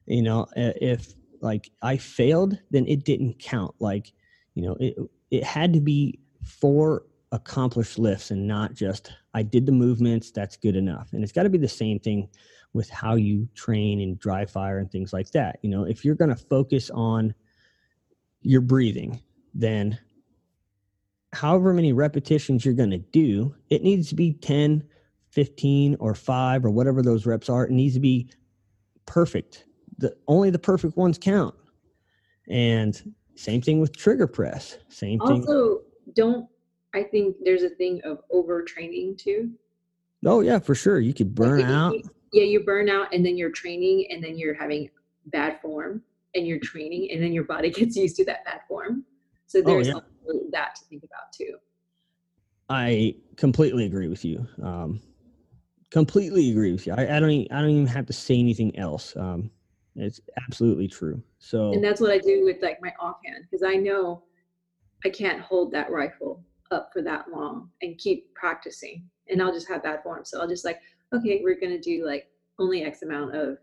you 0.07 0.23
know, 0.23 0.47
if 0.57 1.15
like 1.41 1.71
I 1.83 1.97
failed, 1.97 2.59
then 2.71 2.87
it 2.87 3.05
didn't 3.05 3.39
count. 3.39 3.75
Like, 3.81 4.13
you 4.55 4.63
know, 4.63 4.77
it 4.81 4.97
it 5.31 5.45
had 5.45 5.73
to 5.75 5.81
be 5.81 6.19
four 6.43 7.05
accomplished 7.33 7.99
lifts 7.99 8.31
and 8.31 8.49
not 8.49 8.73
just 8.73 9.13
I 9.35 9.43
did 9.43 9.67
the 9.67 9.73
movements, 9.73 10.31
that's 10.31 10.57
good 10.57 10.75
enough. 10.77 11.13
And 11.13 11.23
it's 11.23 11.33
got 11.33 11.43
to 11.43 11.51
be 11.51 11.59
the 11.59 11.69
same 11.69 11.99
thing 11.99 12.29
with 12.73 12.89
how 12.89 13.15
you 13.17 13.47
train 13.55 14.01
and 14.01 14.19
dry 14.19 14.47
fire 14.47 14.79
and 14.79 14.91
things 14.91 15.13
like 15.13 15.31
that. 15.33 15.59
You 15.63 15.69
know, 15.69 15.85
if 15.85 16.05
you're 16.05 16.15
going 16.15 16.31
to 16.31 16.37
focus 16.37 16.91
on 16.91 17.35
your 18.41 18.63
breathing, 18.63 19.21
then 19.55 19.99
however 21.33 21.73
many 21.73 21.93
repetitions 21.93 22.65
you're 22.65 22.75
going 22.75 22.91
to 22.91 22.99
do, 22.99 23.55
it 23.71 23.83
needs 23.83 24.09
to 24.09 24.15
be 24.15 24.33
10, 24.33 24.83
15 25.31 25.97
or 26.01 26.15
5 26.15 26.65
or 26.65 26.71
whatever 26.71 27.03
those 27.03 27.27
reps 27.27 27.49
are. 27.49 27.65
It 27.65 27.71
needs 27.71 27.95
to 27.95 28.01
be 28.01 28.31
perfect. 29.07 29.67
The 29.99 30.17
only 30.27 30.51
the 30.51 30.59
perfect 30.59 30.97
ones 30.97 31.19
count. 31.19 31.55
And 32.49 33.15
same 33.35 33.61
thing 33.61 33.81
with 33.81 33.97
trigger 33.97 34.27
press. 34.27 34.79
Same 34.89 35.19
thing. 35.21 35.43
Also, 35.43 35.83
don't 36.15 36.49
I 36.95 37.03
think 37.03 37.37
there's 37.45 37.63
a 37.63 37.69
thing 37.69 38.01
of 38.05 38.23
overtraining 38.35 39.19
too. 39.19 39.51
Oh 40.25 40.41
yeah, 40.41 40.59
for 40.59 40.75
sure. 40.75 40.99
You 40.99 41.13
could 41.13 41.35
burn 41.35 41.61
Like, 41.61 41.69
out. 41.69 41.95
you- 41.95 42.03
yeah, 42.33 42.45
you 42.45 42.61
burn 42.61 42.91
out 42.91 43.15
and 43.15 43.25
then 43.25 43.39
you're 43.39 43.51
training 43.51 44.07
and 44.11 44.23
then 44.23 44.37
you're 44.39 44.55
having 44.55 44.91
bad 45.27 45.61
form 45.63 46.03
and 46.35 46.47
you're 46.47 46.59
training 46.59 47.11
and 47.11 47.23
then 47.23 47.33
your 47.33 47.45
body 47.45 47.71
gets 47.71 47.97
used 47.97 48.17
to 48.17 48.25
that 48.27 48.45
bad 48.45 48.61
form. 48.69 49.05
So 49.47 49.61
oh, 49.61 49.63
there's 49.63 49.89
yeah. 49.89 49.95
That 50.51 50.75
to 50.77 50.85
think 50.87 51.05
about 51.05 51.33
too. 51.33 51.57
I 52.69 53.15
completely 53.37 53.87
agree 53.87 54.09
with 54.09 54.25
you. 54.25 54.47
Um, 54.63 55.01
completely 55.91 56.51
agree 56.51 56.73
with 56.73 56.87
you. 56.87 56.93
I, 56.93 57.17
I 57.17 57.21
don't. 57.21 57.31
e- 57.31 57.49
I 57.51 57.61
don't 57.61 57.71
even 57.71 57.87
have 57.87 58.07
to 58.07 58.13
say 58.13 58.39
anything 58.39 58.79
else. 58.79 59.17
Um, 59.17 59.51
it's 59.97 60.21
absolutely 60.47 60.87
true. 60.87 61.23
So 61.39 61.73
And 61.73 61.83
that's 61.83 62.01
what 62.01 62.11
I 62.11 62.19
do 62.19 62.45
with 62.45 62.63
like 62.63 62.81
my 62.81 62.93
offhand 63.01 63.45
because 63.51 63.65
I 63.65 63.75
know 63.75 64.23
I 65.05 65.11
can't 65.11 65.41
hold 65.41 65.73
that 65.73 65.91
rifle 65.91 66.45
up 66.71 66.91
for 66.93 67.03
that 67.03 67.31
long 67.31 67.71
and 67.83 67.99
keep 67.99 68.33
practicing 68.35 69.09
and 69.29 69.43
I'll 69.43 69.53
just 69.53 69.69
have 69.69 69.83
bad 69.83 70.03
form. 70.03 70.25
So 70.25 70.41
I'll 70.41 70.49
just 70.49 70.65
like, 70.65 70.81
okay, 71.15 71.41
we're 71.43 71.59
gonna 71.59 71.81
do 71.81 72.07
like 72.07 72.31
only 72.59 72.85
X 72.85 73.03
amount 73.03 73.35
of 73.35 73.59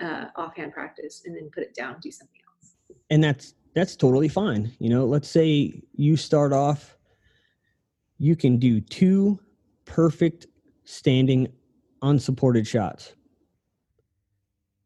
uh, 0.00 0.26
offhand 0.36 0.72
practice 0.72 1.22
and 1.24 1.36
then 1.36 1.50
put 1.54 1.62
it 1.62 1.74
down, 1.74 1.96
do 2.02 2.10
something 2.10 2.40
else. 2.48 2.74
and 3.10 3.22
that's 3.22 3.54
that's 3.74 3.96
totally 3.96 4.28
fine. 4.28 4.72
You 4.78 4.88
know, 4.88 5.04
let's 5.04 5.28
say 5.28 5.82
you 5.94 6.16
start 6.16 6.52
off, 6.52 6.96
you 8.18 8.36
can 8.36 8.58
do 8.58 8.80
two 8.80 9.38
perfect 9.84 10.46
standing 10.84 11.48
unsupported 12.02 12.66
shots. 12.66 13.14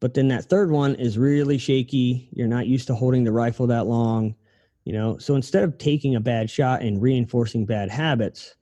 But 0.00 0.14
then 0.14 0.28
that 0.28 0.44
third 0.44 0.70
one 0.70 0.94
is 0.94 1.18
really 1.18 1.58
shaky. 1.58 2.28
You're 2.32 2.46
not 2.48 2.68
used 2.68 2.86
to 2.86 2.94
holding 2.94 3.24
the 3.24 3.32
rifle 3.32 3.66
that 3.66 3.86
long, 3.86 4.34
you 4.84 4.92
know. 4.92 5.18
So 5.18 5.34
instead 5.34 5.64
of 5.64 5.76
taking 5.78 6.14
a 6.14 6.20
bad 6.20 6.48
shot 6.48 6.82
and 6.82 7.02
reinforcing 7.02 7.66
bad 7.66 7.90
habits, 7.90 8.54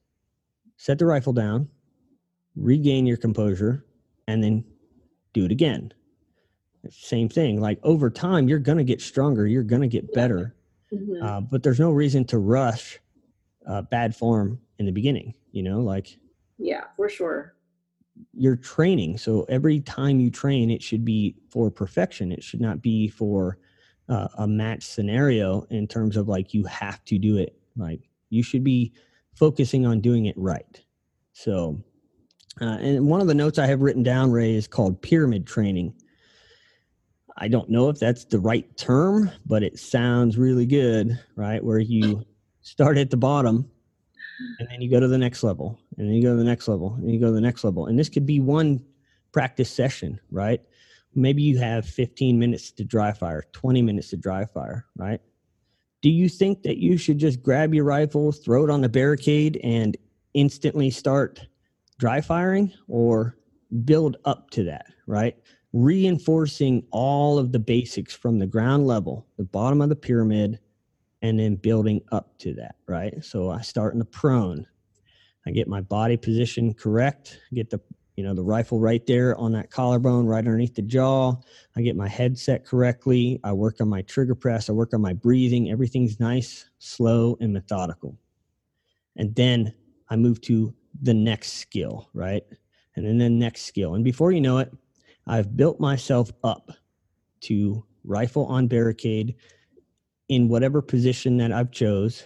set 0.79 0.99
the 0.99 1.07
rifle 1.07 1.35
down, 1.35 1.69
regain 2.57 3.07
your 3.07 3.19
composure, 3.19 3.85
and 4.27 4.43
then 4.43 4.65
do 5.35 5.45
it 5.45 5.53
again. 5.53 5.93
Same 6.93 7.29
thing. 7.29 7.61
Like 7.61 7.79
over 7.83 8.11
time, 8.11 8.49
you're 8.49 8.59
going 8.59 8.79
to 8.79 8.85
get 8.85 9.01
stronger. 9.01 9.47
You're 9.47 9.63
going 9.63 9.83
to 9.83 9.89
get 9.89 10.13
better. 10.13 10.55
Mhm. 10.93 11.21
uh, 11.23 11.41
but 11.41 11.63
there's 11.65 11.81
no 11.81 11.91
reason 11.91 12.25
to 12.27 12.39
rush 12.39 13.01
uh, 13.67 13.83
bad 13.83 14.15
form 14.15 14.61
in 14.79 14.87
the 14.87 14.93
beginning. 14.93 15.35
You 15.51 15.65
know, 15.65 15.81
like 15.81 16.17
yeah, 16.59 16.85
for 16.97 17.09
sure. 17.09 17.55
you're 18.33 18.57
training. 18.57 19.19
So 19.19 19.45
every 19.49 19.81
time 19.81 20.21
you 20.21 20.31
train, 20.31 20.71
it 20.71 20.83
should 20.83 21.05
be 21.05 21.35
for 21.51 21.71
perfection. 21.71 22.31
It 22.33 22.43
should 22.45 22.61
not 22.61 22.83
be 22.83 23.09
for 23.09 23.59
uh, 24.09 24.29
a 24.39 24.47
match 24.47 24.85
scenario 24.85 25.63
in 25.71 25.89
terms 25.89 26.17
of 26.17 26.29
like 26.29 26.55
you 26.55 26.65
have 26.65 27.05
to 27.07 27.19
do 27.19 27.37
it. 27.37 27.59
Like 27.77 28.09
you 28.31 28.43
should 28.45 28.63
be 28.65 28.93
focusing 29.35 29.85
on 29.87 30.01
doing 30.01 30.27
it 30.27 30.37
right. 30.39 30.81
So, 31.33 31.83
uh, 32.61 32.79
and 32.81 33.07
one 33.09 33.21
of 33.21 33.27
the 33.27 33.35
notes 33.35 33.59
I 33.59 33.67
have 33.67 33.83
written 33.83 34.03
down, 34.05 34.31
Rei, 34.31 34.55
is 34.55 34.67
called 34.69 35.03
pyramid 35.03 35.47
training. 35.47 35.95
I 37.39 37.49
don't 37.49 37.69
know 37.69 37.91
if 37.91 37.99
that's 37.99 38.25
the 38.25 38.39
right 38.39 38.77
term, 38.77 39.31
but 39.45 39.63
it 39.63 39.79
sounds 39.79 40.39
really 40.39 40.65
good, 40.65 41.19
right? 41.37 41.63
Where 41.63 41.79
you 41.79 42.25
start 42.63 42.97
at 42.97 43.11
the 43.11 43.17
bottom 43.17 43.71
and 44.59 44.69
then 44.71 44.81
you 44.81 44.91
go 44.91 45.01
to 45.01 45.09
the 45.09 45.19
next 45.19 45.43
level 45.43 45.79
and 45.99 46.09
then 46.09 46.15
you 46.15 46.23
go 46.23 46.31
to 46.31 46.37
the 46.37 46.45
next 46.45 46.67
level 46.67 46.95
and 46.95 47.11
you 47.11 47.21
go 47.21 47.27
to 47.27 47.33
the 47.33 47.41
next 47.41 47.63
level. 47.63 47.87
And 47.87 47.99
this 47.99 48.09
could 48.09 48.27
be 48.27 48.41
one 48.41 48.83
practice 49.33 49.71
session 49.71 50.19
right? 50.31 50.61
Maybe 51.15 51.43
you 51.43 51.59
have 51.59 51.87
15 51.87 52.39
minutes 52.39 52.71
to 52.73 52.85
dry 52.85 53.13
fire 53.13 53.45
20 53.53 53.83
minutes 53.83 54.11
to 54.11 54.17
dry 54.17 54.47
fire 54.47 54.87
right? 54.97 55.21
Do 56.03 56.11
you 56.11 56.29
think 56.29 56.63
that 56.63 56.79
you 56.79 56.97
should 56.97 57.19
just 57.19 57.43
grab 57.43 57.75
your 57.75 57.85
rifle 57.85 58.33
throw 58.33 58.65
it 58.65 58.71
on 58.71 58.81
the 58.81 58.89
barricade 58.89 59.61
and 59.63 59.97
instantly 60.33 60.91
start 60.91 61.47
dry 61.99 62.21
firing 62.21 62.73
or 62.89 63.37
build 63.85 64.17
up 64.25 64.51
to 64.51 64.65
that 64.65 64.87
right 65.07 65.37
reinforcing 65.77 66.83
all 66.91 67.39
of 67.39 67.53
the 67.53 67.59
basics 67.59 68.15
from 68.15 68.39
the 68.39 68.47
ground 68.47 68.87
level 68.87 69.27
the 69.37 69.45
bottom 69.45 69.83
of 69.83 69.91
the 69.91 69.97
pyramid 69.97 70.59
and 71.21 71.39
then 71.39 71.55
building 71.55 72.01
up 72.13 72.39
to 72.39 72.55
that, 72.55 72.77
right? 72.87 73.23
So 73.23 73.51
I 73.51 73.61
start 73.61 73.93
in 73.93 73.99
the 73.99 74.07
prone. 74.07 74.67
I 75.47 75.51
get 75.51 75.69
my 75.69 75.83
body 75.83 76.17
position 76.17 76.73
correct, 76.73 77.41
get 77.53 77.69
the 77.69 77.79
you 78.17 78.25
know 78.25 78.33
the 78.33 78.43
rifle 78.43 78.81
right 78.81 79.07
there 79.07 79.37
on 79.37 79.53
that 79.53 79.71
collarbone 79.71 80.25
right 80.25 80.39
underneath 80.39 80.75
the 80.75 80.81
jaw. 80.81 81.35
I 81.77 81.83
get 81.83 81.95
my 81.95 82.09
head 82.09 82.39
set 82.39 82.65
correctly. 82.65 83.39
I 83.45 83.53
work 83.53 83.79
on 83.83 83.89
my 83.89 84.01
trigger 84.03 84.35
press, 84.35 84.71
I 84.71 84.73
work 84.73 84.95
on 84.95 85.03
my 85.03 85.13
breathing. 85.13 85.71
Everything's 85.71 86.19
nice, 86.19 86.71
slow 86.79 87.37
and 87.41 87.53
methodical. 87.53 88.17
And 89.17 89.35
then 89.35 89.75
I 90.09 90.17
move 90.17 90.41
to 90.43 90.75
the 91.03 91.13
next 91.13 91.55
skill, 91.55 92.09
right? 92.15 92.45
And 92.95 93.05
then 93.05 93.19
the 93.19 93.29
next 93.29 93.65
skill. 93.65 93.95
And 93.95 94.03
before 94.03 94.33
you 94.33 94.41
know 94.41 94.57
it, 94.57 94.73
I've 95.27 95.57
built 95.57 95.81
myself 95.81 96.33
up 96.45 96.71
to 97.43 97.85
rifle 98.05 98.47
on 98.47 98.69
barricade 98.69 99.35
in 100.29 100.49
whatever 100.49 100.81
position 100.81 101.37
that 101.39 101.53
I've 101.53 101.71
chose. 101.71 102.25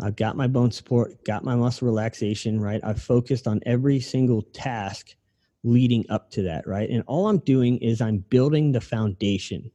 I've 0.00 0.16
got 0.16 0.36
my 0.36 0.46
bone 0.46 0.70
support, 0.70 1.24
got 1.24 1.44
my 1.44 1.56
muscle 1.56 1.86
relaxation, 1.86 2.60
right? 2.60 2.80
I've 2.84 3.02
focused 3.02 3.46
on 3.46 3.60
every 3.66 4.00
single 4.00 4.42
task 4.42 5.16
leading 5.64 6.04
up 6.08 6.30
to 6.30 6.42
that, 6.42 6.66
right? 6.66 6.88
And 6.88 7.02
all 7.06 7.28
I'm 7.28 7.38
doing 7.38 7.78
is 7.78 8.00
I'm 8.00 8.18
building 8.18 8.72
the 8.72 8.80
foundation. 8.80 9.70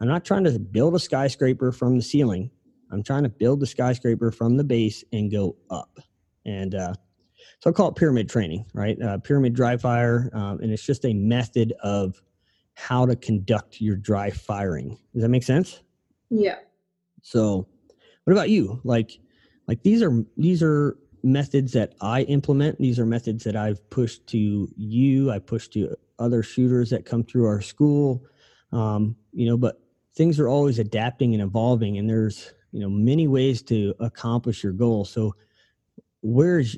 I'm 0.00 0.08
not 0.08 0.24
trying 0.24 0.44
to 0.44 0.58
build 0.58 0.94
a 0.94 0.98
skyscraper 0.98 1.72
from 1.72 1.96
the 1.96 2.02
ceiling. 2.02 2.50
I'm 2.92 3.02
trying 3.02 3.22
to 3.22 3.28
build 3.28 3.60
the 3.60 3.66
skyscraper 3.66 4.30
from 4.30 4.56
the 4.56 4.64
base 4.64 5.02
and 5.12 5.30
go 5.30 5.56
up. 5.70 5.98
And 6.44 6.74
uh, 6.74 6.94
so 7.60 7.70
I 7.70 7.72
call 7.72 7.88
it 7.88 7.96
pyramid 7.96 8.28
training, 8.28 8.66
right? 8.74 9.00
Uh, 9.00 9.18
pyramid 9.18 9.54
dry 9.54 9.76
fire. 9.76 10.30
Um, 10.32 10.60
and 10.60 10.70
it's 10.70 10.84
just 10.84 11.04
a 11.04 11.14
method 11.14 11.72
of 11.82 12.20
how 12.74 13.06
to 13.06 13.16
conduct 13.16 13.80
your 13.80 13.96
dry 13.96 14.30
firing. 14.30 14.98
Does 15.14 15.22
that 15.22 15.30
make 15.30 15.42
sense? 15.42 15.80
Yeah. 16.30 16.56
So, 17.22 17.66
what 18.24 18.32
about 18.32 18.50
you? 18.50 18.80
Like, 18.84 19.18
like 19.66 19.82
these 19.82 20.02
are 20.02 20.24
these 20.36 20.62
are 20.62 20.96
methods 21.22 21.72
that 21.72 21.94
I 22.00 22.22
implement. 22.22 22.78
These 22.78 22.98
are 22.98 23.06
methods 23.06 23.44
that 23.44 23.56
I've 23.56 23.88
pushed 23.90 24.26
to 24.28 24.68
you. 24.76 25.30
I 25.30 25.38
push 25.38 25.68
to 25.68 25.96
other 26.18 26.42
shooters 26.42 26.90
that 26.90 27.04
come 27.04 27.24
through 27.24 27.46
our 27.46 27.60
school. 27.60 28.24
Um, 28.72 29.16
you 29.32 29.46
know, 29.46 29.56
but 29.56 29.80
things 30.14 30.38
are 30.38 30.48
always 30.48 30.78
adapting 30.78 31.32
and 31.34 31.42
evolving, 31.42 31.96
and 31.98 32.08
there's 32.08 32.52
you 32.72 32.80
know 32.80 32.90
many 32.90 33.26
ways 33.26 33.62
to 33.62 33.94
accomplish 34.00 34.62
your 34.62 34.72
goal. 34.72 35.06
So, 35.06 35.34
where's 36.20 36.76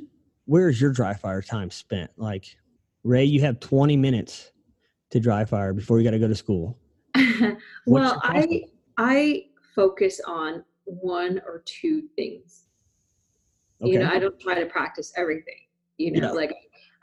where's 0.49 0.81
your 0.81 0.91
dry 0.91 1.13
fire 1.13 1.43
time 1.43 1.71
spent? 1.71 2.11
Like, 2.17 2.57
Rei, 3.05 3.23
you 3.23 3.43
have 3.43 3.61
20 3.61 3.99
minutes 3.99 4.51
to 5.11 5.21
dry 5.21 5.45
fire 5.45 5.75
before 5.75 5.99
you 5.99 6.05
got 6.05 6.13
to 6.13 6.19
go 6.19 6.27
to 6.27 6.35
school. 6.35 6.79
well, 7.87 8.19
I? 8.23 8.63
I 8.97 9.45
focus 9.75 10.21
on 10.27 10.65
one 10.85 11.41
or 11.47 11.63
two 11.67 12.05
things. 12.17 12.65
You 13.81 13.99
know, 14.01 14.09
I 14.11 14.19
don't 14.19 14.41
try 14.41 14.55
to 14.59 14.67
practice 14.67 15.13
everything. 15.17 15.61
You 15.99 16.13
know, 16.13 16.29
Yeah. 16.29 16.33
like 16.33 16.55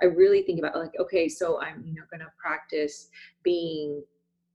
I 0.02 0.06
really 0.06 0.42
think 0.42 0.60
about 0.60 0.76
like, 0.76 0.92
okay, 1.00 1.30
so 1.30 1.62
I'm, 1.62 1.84
you 1.86 1.94
know, 1.94 2.02
gonna 2.12 2.32
practice 2.38 3.10
being 3.44 4.04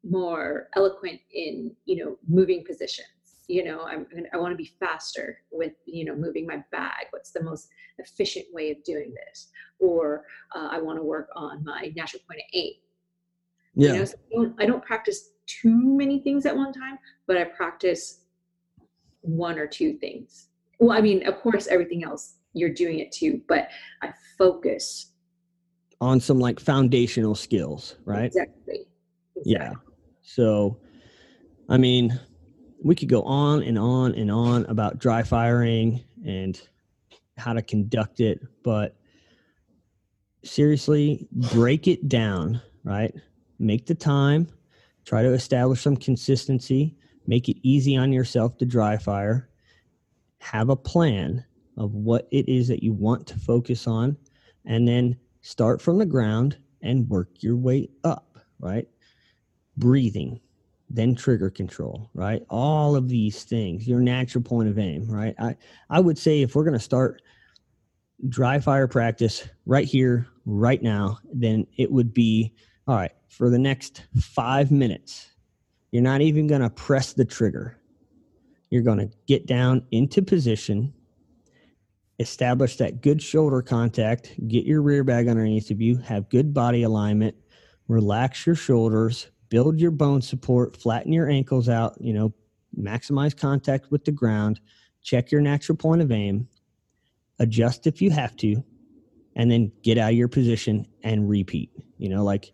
more 0.03 0.69
eloquent 0.75 1.21
in, 1.33 1.75
you 1.87 2.05
know, 2.05 2.19
moving 2.29 2.65
positions. 2.65 3.07
You 3.51 3.64
know, 3.64 3.82
I'm 3.82 4.06
I 4.32 4.36
want 4.39 4.52
to 4.52 4.56
be 4.56 4.72
faster 4.78 5.43
with, 5.51 5.72
you 5.85 6.05
know, 6.05 6.14
moving 6.14 6.47
my 6.47 6.62
bag. 6.70 7.06
What's 7.10 7.32
the 7.32 7.43
most 7.43 7.68
efficient 7.98 8.47
way 8.52 8.70
of 8.70 8.82
doing 8.85 9.12
this? 9.14 9.51
Or 9.78 10.24
uh, 10.55 10.68
I 10.70 10.81
want 10.81 10.98
to 10.98 11.02
work 11.02 11.28
on 11.35 11.64
my 11.64 11.93
natural 11.97 12.22
point 12.28 12.40
of 12.40 12.47
aim 12.52 12.72
Yeah. 13.74 13.93
you 13.93 13.98
know 13.98 14.05
so 14.05 14.16
I, 14.32 14.36
don't, 14.36 14.62
I 14.62 14.66
don't 14.66 14.85
practice 14.85 15.31
too 15.47 15.97
many 15.97 16.20
things 16.20 16.47
at 16.47 16.56
one 16.56 16.72
time 16.72 16.98
but 17.27 17.36
i 17.36 17.44
practice 17.44 18.20
one 19.22 19.59
or 19.59 19.66
two 19.66 19.94
things 19.94 20.48
well 20.78 20.97
i 20.97 21.01
mean 21.01 21.27
of 21.27 21.40
course 21.40 21.66
everything 21.66 22.05
else 22.05 22.35
you're 22.52 22.74
doing 22.85 23.01
it 23.01 23.10
too 23.10 23.40
but 23.48 23.68
i 24.02 24.12
focus 24.39 25.10
on 26.01 26.20
some 26.20 26.39
like 26.39 26.59
foundational 26.59 27.35
skills, 27.35 27.97
right? 28.05 28.27
exactly, 28.27 28.86
Yeah. 29.44 29.72
So, 30.22 30.78
I 31.68 31.77
mean, 31.77 32.18
we 32.82 32.94
could 32.94 33.09
go 33.09 33.23
on 33.23 33.62
and 33.62 33.78
on 33.78 34.15
and 34.15 34.31
on 34.31 34.65
about 34.66 34.98
dry 34.98 35.23
firing 35.23 36.02
and 36.24 36.61
how 37.36 37.52
to 37.52 37.62
conduct 37.62 38.20
it, 38.20 38.40
but 38.62 38.97
seriously, 40.44 41.27
break 41.32 41.89
it 41.89 42.09
down, 42.09 42.61
right? 42.85 43.15
Make 43.59 43.86
the 43.86 43.94
time, 43.94 44.48
try 45.05 45.23
to 45.23 45.32
establish 45.32 45.81
some 45.82 45.97
consistency, 45.97 46.97
make 47.27 47.48
it 47.48 47.57
easy 47.62 47.97
on 47.97 48.12
yourself 48.12 48.57
to 48.59 48.66
dry 48.66 48.97
fire, 48.97 49.48
have 50.39 50.70
a 50.70 50.77
plan 50.77 51.44
of 51.77 51.94
what 51.94 52.28
it 52.31 52.48
is 52.48 52.69
that 52.69 52.82
you 52.82 52.93
want 52.93 53.27
to 53.27 53.39
focus 53.39 53.86
on, 53.86 54.16
and 54.65 54.86
then 54.86 55.19
start 55.43 55.81
from 55.81 55.98
the 55.98 56.07
ground 56.07 56.57
and 56.82 57.09
work 57.09 57.28
your 57.40 57.57
way 57.57 57.89
up, 58.05 58.39
right? 58.59 58.89
Breathing, 59.77 60.40
then 60.91 61.15
trigger 61.15 61.49
control, 61.51 62.11
right? 62.15 62.43
All 62.51 62.97
of 62.97 63.09
these 63.09 63.45
things, 63.45 63.87
your 63.87 64.01
natural 64.01 64.43
point 64.43 64.69
of 64.69 64.79
aim, 64.79 65.09
right? 65.09 65.35
I, 65.39 65.57
I 65.89 66.01
would 66.01 66.19
say 66.19 66.43
if 66.43 66.55
we're 66.55 66.65
going 66.65 66.75
to 66.75 66.81
start 66.81 67.23
dry 68.29 68.59
fire 68.59 68.89
practice 68.89 69.49
right 69.67 69.87
here, 69.87 70.27
right 70.45 70.83
now, 70.83 71.19
then 71.33 71.67
it 71.79 71.91
would 71.91 72.12
be 72.12 72.53
all 72.89 72.97
right 72.97 73.12
for 73.29 73.49
the 73.51 73.59
next 73.59 74.03
five 74.21 74.71
minutes. 74.71 75.31
You're 75.93 76.03
not 76.03 76.21
even 76.21 76.49
going 76.49 76.61
to 76.61 76.71
press 76.71 77.12
the 77.12 77.25
trigger. 77.25 77.79
You're 78.71 78.83
going 78.83 78.99
to 78.99 79.11
get 79.27 79.47
down 79.47 79.87
into 79.93 80.23
position, 80.23 80.93
establish 82.19 82.77
that 82.77 83.01
good 83.01 83.23
shoulder 83.23 83.62
contact, 83.62 84.35
get 84.49 84.65
your 84.65 84.83
rear 84.83 85.05
bag 85.05 85.29
underneath 85.29 85.71
of 85.71 85.81
you, 85.81 85.99
have 85.99 86.29
good 86.29 86.53
body 86.53 86.83
alignment, 86.83 87.37
relax 87.89 88.47
your 88.47 88.55
shoulders, 88.55 89.29
build 89.51 89.78
your 89.78 89.90
bone 89.90 90.22
support, 90.22 90.77
flatten 90.77 91.12
your 91.12 91.28
ankles 91.28 91.68
out, 91.68 91.97
you 92.01 92.14
know, 92.14 92.32
maximize 92.78 93.36
contact 93.36 93.90
with 93.90 94.05
the 94.05 94.12
ground, 94.12 94.60
check 95.02 95.31
your 95.31 95.43
natural 95.43 95.77
point 95.77 96.01
of 96.01 96.10
aim, 96.10 96.48
adjust 97.39 97.86
if 97.86 98.01
you 98.01 98.10
have 98.10 98.35
to, 98.36 98.64
and 99.36 99.51
then 99.51 99.70
get 99.82 99.98
out 99.98 100.12
of 100.12 100.16
your 100.16 100.28
position 100.28 100.86
and 101.02 101.28
repeat. 101.28 101.70
You 101.98 102.09
know, 102.09 102.24
like 102.24 102.52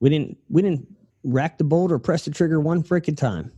we 0.00 0.10
didn't 0.10 0.38
we 0.48 0.62
didn't 0.62 0.88
rack 1.22 1.58
the 1.58 1.64
bolt 1.64 1.92
or 1.92 1.98
press 1.98 2.24
the 2.24 2.30
trigger 2.30 2.60
one 2.60 2.82
freaking 2.82 3.16
time. 3.16 3.52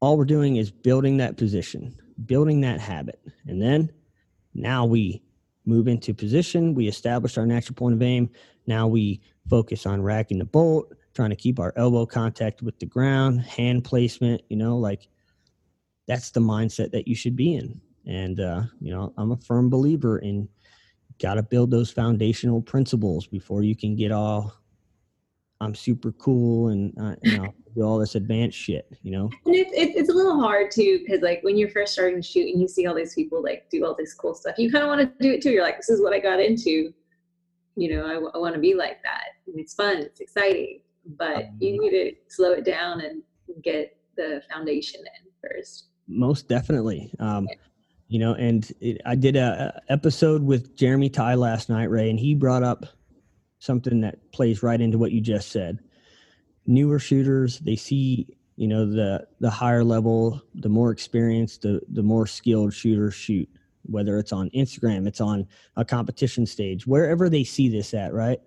All 0.00 0.18
we're 0.18 0.24
doing 0.24 0.56
is 0.56 0.70
building 0.70 1.18
that 1.18 1.36
position, 1.36 1.94
building 2.26 2.60
that 2.62 2.80
habit. 2.80 3.20
And 3.46 3.62
then 3.62 3.90
now 4.54 4.84
we 4.84 5.22
move 5.64 5.86
into 5.86 6.12
position. 6.12 6.74
We 6.74 6.88
establish 6.88 7.38
our 7.38 7.46
natural 7.46 7.76
point 7.76 7.94
of 7.94 8.02
aim. 8.02 8.30
Now 8.66 8.88
we 8.88 9.20
focus 9.48 9.86
on 9.86 10.02
racking 10.02 10.38
the 10.38 10.44
bolt, 10.44 10.92
trying 11.14 11.30
to 11.30 11.36
keep 11.36 11.58
our 11.58 11.72
elbow 11.76 12.06
contact 12.06 12.62
with 12.62 12.78
the 12.78 12.86
ground, 12.86 13.40
hand 13.42 13.84
placement, 13.84 14.42
you 14.48 14.56
know, 14.56 14.76
like 14.76 15.08
that's 16.06 16.30
the 16.30 16.40
mindset 16.40 16.90
that 16.92 17.06
you 17.06 17.14
should 17.14 17.36
be 17.36 17.54
in. 17.54 17.80
And, 18.06 18.40
uh, 18.40 18.62
you 18.80 18.92
know, 18.92 19.12
I'm 19.16 19.32
a 19.32 19.36
firm 19.36 19.70
believer 19.70 20.18
in 20.18 20.48
got 21.20 21.34
to 21.34 21.42
build 21.42 21.70
those 21.70 21.90
foundational 21.90 22.60
principles 22.60 23.26
before 23.26 23.62
you 23.62 23.76
can 23.76 23.94
get 23.94 24.10
all 24.10 24.52
I'm 25.62 25.76
super 25.76 26.10
cool 26.12 26.68
and 26.68 26.92
uh, 27.00 27.14
you 27.22 27.38
know 27.38 27.54
do 27.74 27.82
all 27.82 27.98
this 27.98 28.16
advanced 28.16 28.58
shit. 28.58 28.86
You 29.02 29.12
know. 29.12 29.30
And 29.46 29.54
it's, 29.54 29.70
it's, 29.72 29.96
it's 29.96 30.10
a 30.10 30.12
little 30.12 30.40
hard 30.40 30.72
too, 30.72 30.98
because 30.98 31.22
like 31.22 31.42
when 31.42 31.56
you're 31.56 31.70
first 31.70 31.92
starting 31.92 32.20
to 32.20 32.26
shoot 32.26 32.52
and 32.52 32.60
you 32.60 32.66
see 32.66 32.86
all 32.86 32.94
these 32.94 33.14
people 33.14 33.42
like 33.42 33.70
do 33.70 33.86
all 33.86 33.94
this 33.94 34.12
cool 34.12 34.34
stuff, 34.34 34.58
you 34.58 34.70
kind 34.70 34.82
of 34.82 34.88
want 34.88 35.00
to 35.00 35.24
do 35.24 35.32
it 35.34 35.40
too. 35.40 35.50
You're 35.50 35.62
like, 35.62 35.76
this 35.76 35.88
is 35.88 36.02
what 36.02 36.12
I 36.12 36.18
got 36.18 36.40
into. 36.40 36.92
You 37.76 37.96
know, 37.96 38.30
I, 38.34 38.38
want 38.38 38.54
to 38.54 38.60
be 38.60 38.74
like 38.74 39.02
that. 39.04 39.28
And 39.46 39.58
it's 39.58 39.72
fun, 39.72 39.98
it's 39.98 40.20
exciting, 40.20 40.80
but 41.04 41.46
you 41.58 41.80
need 41.80 41.90
to 41.90 42.12
slow 42.28 42.52
it 42.52 42.64
down 42.64 43.00
and 43.00 43.22
get 43.62 43.96
the 44.16 44.42
foundation 44.50 45.00
in 45.00 45.30
first. 45.40 45.86
Most 46.08 46.48
definitely. 46.48 47.12
Um, 47.18 47.48
you 48.08 48.18
know, 48.18 48.34
and 48.34 48.70
it, 48.80 49.00
I 49.06 49.14
did 49.14 49.36
a, 49.36 49.72
a 49.88 49.92
episode 49.92 50.42
with 50.42 50.76
Jeremy 50.76 51.08
Ty 51.08 51.34
last 51.34 51.68
night, 51.68 51.90
Rei, 51.90 52.10
and 52.10 52.18
he 52.18 52.34
brought 52.34 52.62
up 52.62 52.84
something 53.58 54.00
that 54.00 54.32
plays 54.32 54.62
right 54.62 54.80
into 54.80 54.98
what 54.98 55.12
you 55.12 55.20
just 55.20 55.50
said 55.50 55.78
newer 56.66 56.98
shooters 56.98 57.58
they 57.60 57.76
see 57.76 58.26
you 58.56 58.68
know 58.68 58.86
the 58.86 59.26
the 59.40 59.50
higher 59.50 59.82
level 59.82 60.40
the 60.56 60.68
more 60.68 60.90
experienced 60.90 61.62
the 61.62 61.80
the 61.92 62.02
more 62.02 62.26
skilled 62.26 62.72
shooters 62.72 63.14
shoot 63.14 63.48
whether 63.84 64.18
it's 64.18 64.32
on 64.32 64.48
instagram 64.50 65.06
it's 65.06 65.20
on 65.20 65.46
a 65.76 65.84
competition 65.84 66.46
stage 66.46 66.86
wherever 66.86 67.28
they 67.28 67.42
see 67.42 67.68
this 67.68 67.94
at 67.94 68.12
right 68.12 68.40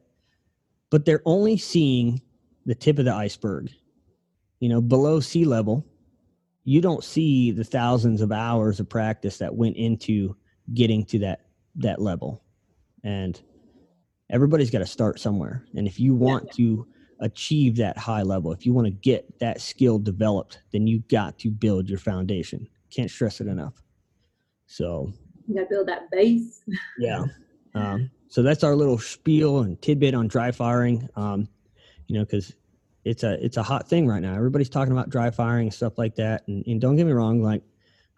but 0.89 1.03
they're 1.03 1.21
only 1.25 1.57
seeing 1.57 2.21
the 2.65 2.75
tip 2.75 2.99
of 2.99 3.05
the 3.05 3.13
iceberg 3.13 3.69
you 4.59 4.69
know 4.69 4.81
below 4.81 5.19
sea 5.19 5.45
level 5.45 5.85
you 6.63 6.81
don't 6.81 7.03
see 7.03 7.51
the 7.51 7.63
thousands 7.63 8.21
of 8.21 8.31
hours 8.31 8.79
of 8.79 8.89
practice 8.89 9.37
that 9.37 9.55
went 9.55 9.75
into 9.77 10.35
getting 10.73 11.05
to 11.05 11.19
that 11.19 11.47
that 11.75 12.01
level 12.01 12.43
and 13.03 13.41
everybody's 14.31 14.71
got 14.71 14.79
to 14.79 14.85
start 14.85 15.19
somewhere 15.19 15.65
and 15.75 15.87
if 15.87 15.99
you 15.99 16.15
want 16.15 16.49
to 16.51 16.87
achieve 17.19 17.77
that 17.77 17.97
high 17.97 18.21
level, 18.21 18.51
if 18.51 18.65
you 18.65 18.73
want 18.73 18.85
to 18.87 18.91
get 18.91 19.39
that 19.39 19.61
skill 19.61 19.99
developed, 19.99 20.61
then 20.71 20.87
you 20.87 20.99
got 21.09 21.37
to 21.39 21.51
build 21.51 21.89
your 21.89 21.99
foundation. 21.99 22.67
Can't 22.91 23.11
stress 23.11 23.41
it 23.41 23.47
enough. 23.47 23.81
So 24.67 25.11
you 25.47 25.55
got 25.55 25.61
to 25.61 25.67
build 25.69 25.87
that 25.87 26.09
base. 26.11 26.61
yeah. 26.99 27.25
Um, 27.73 28.09
so 28.29 28.41
that's 28.41 28.63
our 28.63 28.75
little 28.75 28.97
spiel 28.97 29.59
and 29.59 29.81
tidbit 29.81 30.13
on 30.13 30.27
dry 30.27 30.51
firing. 30.51 31.07
Um, 31.15 31.47
you 32.07 32.17
know, 32.17 32.25
because 32.25 32.53
it's 33.03 33.23
a 33.23 33.43
it's 33.43 33.57
a 33.57 33.63
hot 33.63 33.87
thing 33.87 34.07
right 34.07 34.21
now. 34.21 34.35
Everybody's 34.35 34.69
talking 34.69 34.91
about 34.91 35.09
dry 35.09 35.29
firing 35.31 35.67
and 35.67 35.73
stuff 35.73 35.97
like 35.97 36.15
that. 36.15 36.47
And, 36.47 36.65
and 36.67 36.81
don't 36.81 36.95
get 36.95 37.05
me 37.05 37.13
wrong, 37.13 37.41
like 37.41 37.63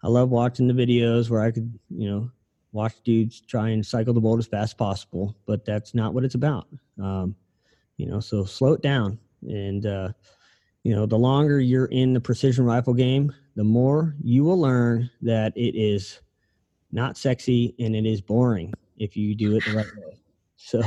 I 0.02 0.08
love 0.08 0.30
watching 0.30 0.68
the 0.68 0.74
videos 0.74 1.30
where 1.30 1.42
I 1.42 1.50
could 1.50 1.78
you 1.90 2.10
know 2.10 2.30
watch 2.72 2.94
dudes 3.04 3.40
try 3.40 3.70
and 3.70 3.84
cycle 3.84 4.14
the 4.14 4.20
bolt 4.20 4.38
as 4.38 4.46
fast 4.46 4.70
as 4.70 4.74
possible, 4.74 5.36
but 5.46 5.64
that's 5.64 5.94
not 5.94 6.14
what 6.14 6.24
it's 6.24 6.34
about. 6.34 6.68
Um, 7.00 7.34
you 7.98 8.06
know 8.06 8.20
so 8.20 8.44
slow 8.44 8.72
it 8.72 8.80
down 8.80 9.18
and 9.42 9.84
uh, 9.84 10.08
you 10.84 10.94
know 10.94 11.04
the 11.04 11.18
longer 11.18 11.60
you're 11.60 11.86
in 11.86 12.14
the 12.14 12.20
precision 12.20 12.64
rifle 12.64 12.94
game 12.94 13.34
the 13.56 13.64
more 13.64 14.16
you 14.22 14.42
will 14.44 14.58
learn 14.58 15.10
that 15.20 15.52
it 15.56 15.76
is 15.76 16.20
not 16.90 17.18
sexy 17.18 17.74
and 17.78 17.94
it 17.94 18.06
is 18.06 18.22
boring 18.22 18.72
if 18.96 19.16
you 19.16 19.34
do 19.34 19.54
it 19.56 19.64
the 19.64 19.72
right 19.72 19.86
way 19.96 20.18
so 20.56 20.80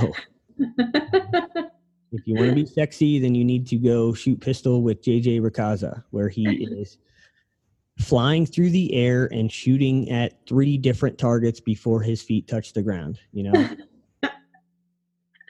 if 2.11 2.27
you 2.27 2.35
want 2.35 2.49
to 2.49 2.55
be 2.55 2.65
sexy 2.65 3.19
then 3.19 3.33
you 3.35 3.43
need 3.43 3.65
to 3.67 3.77
go 3.77 4.13
shoot 4.13 4.39
pistol 4.39 4.81
with 4.81 5.01
jj 5.03 5.39
racaza 5.39 6.03
where 6.11 6.29
he 6.29 6.45
is 6.79 6.97
flying 7.99 8.45
through 8.45 8.69
the 8.69 8.93
air 8.93 9.29
and 9.31 9.51
shooting 9.51 10.09
at 10.09 10.45
three 10.47 10.77
different 10.77 11.17
targets 11.17 11.59
before 11.59 12.01
his 12.01 12.21
feet 12.21 12.47
touch 12.47 12.73
the 12.73 12.81
ground 12.81 13.19
you 13.31 13.43
know 13.43 13.69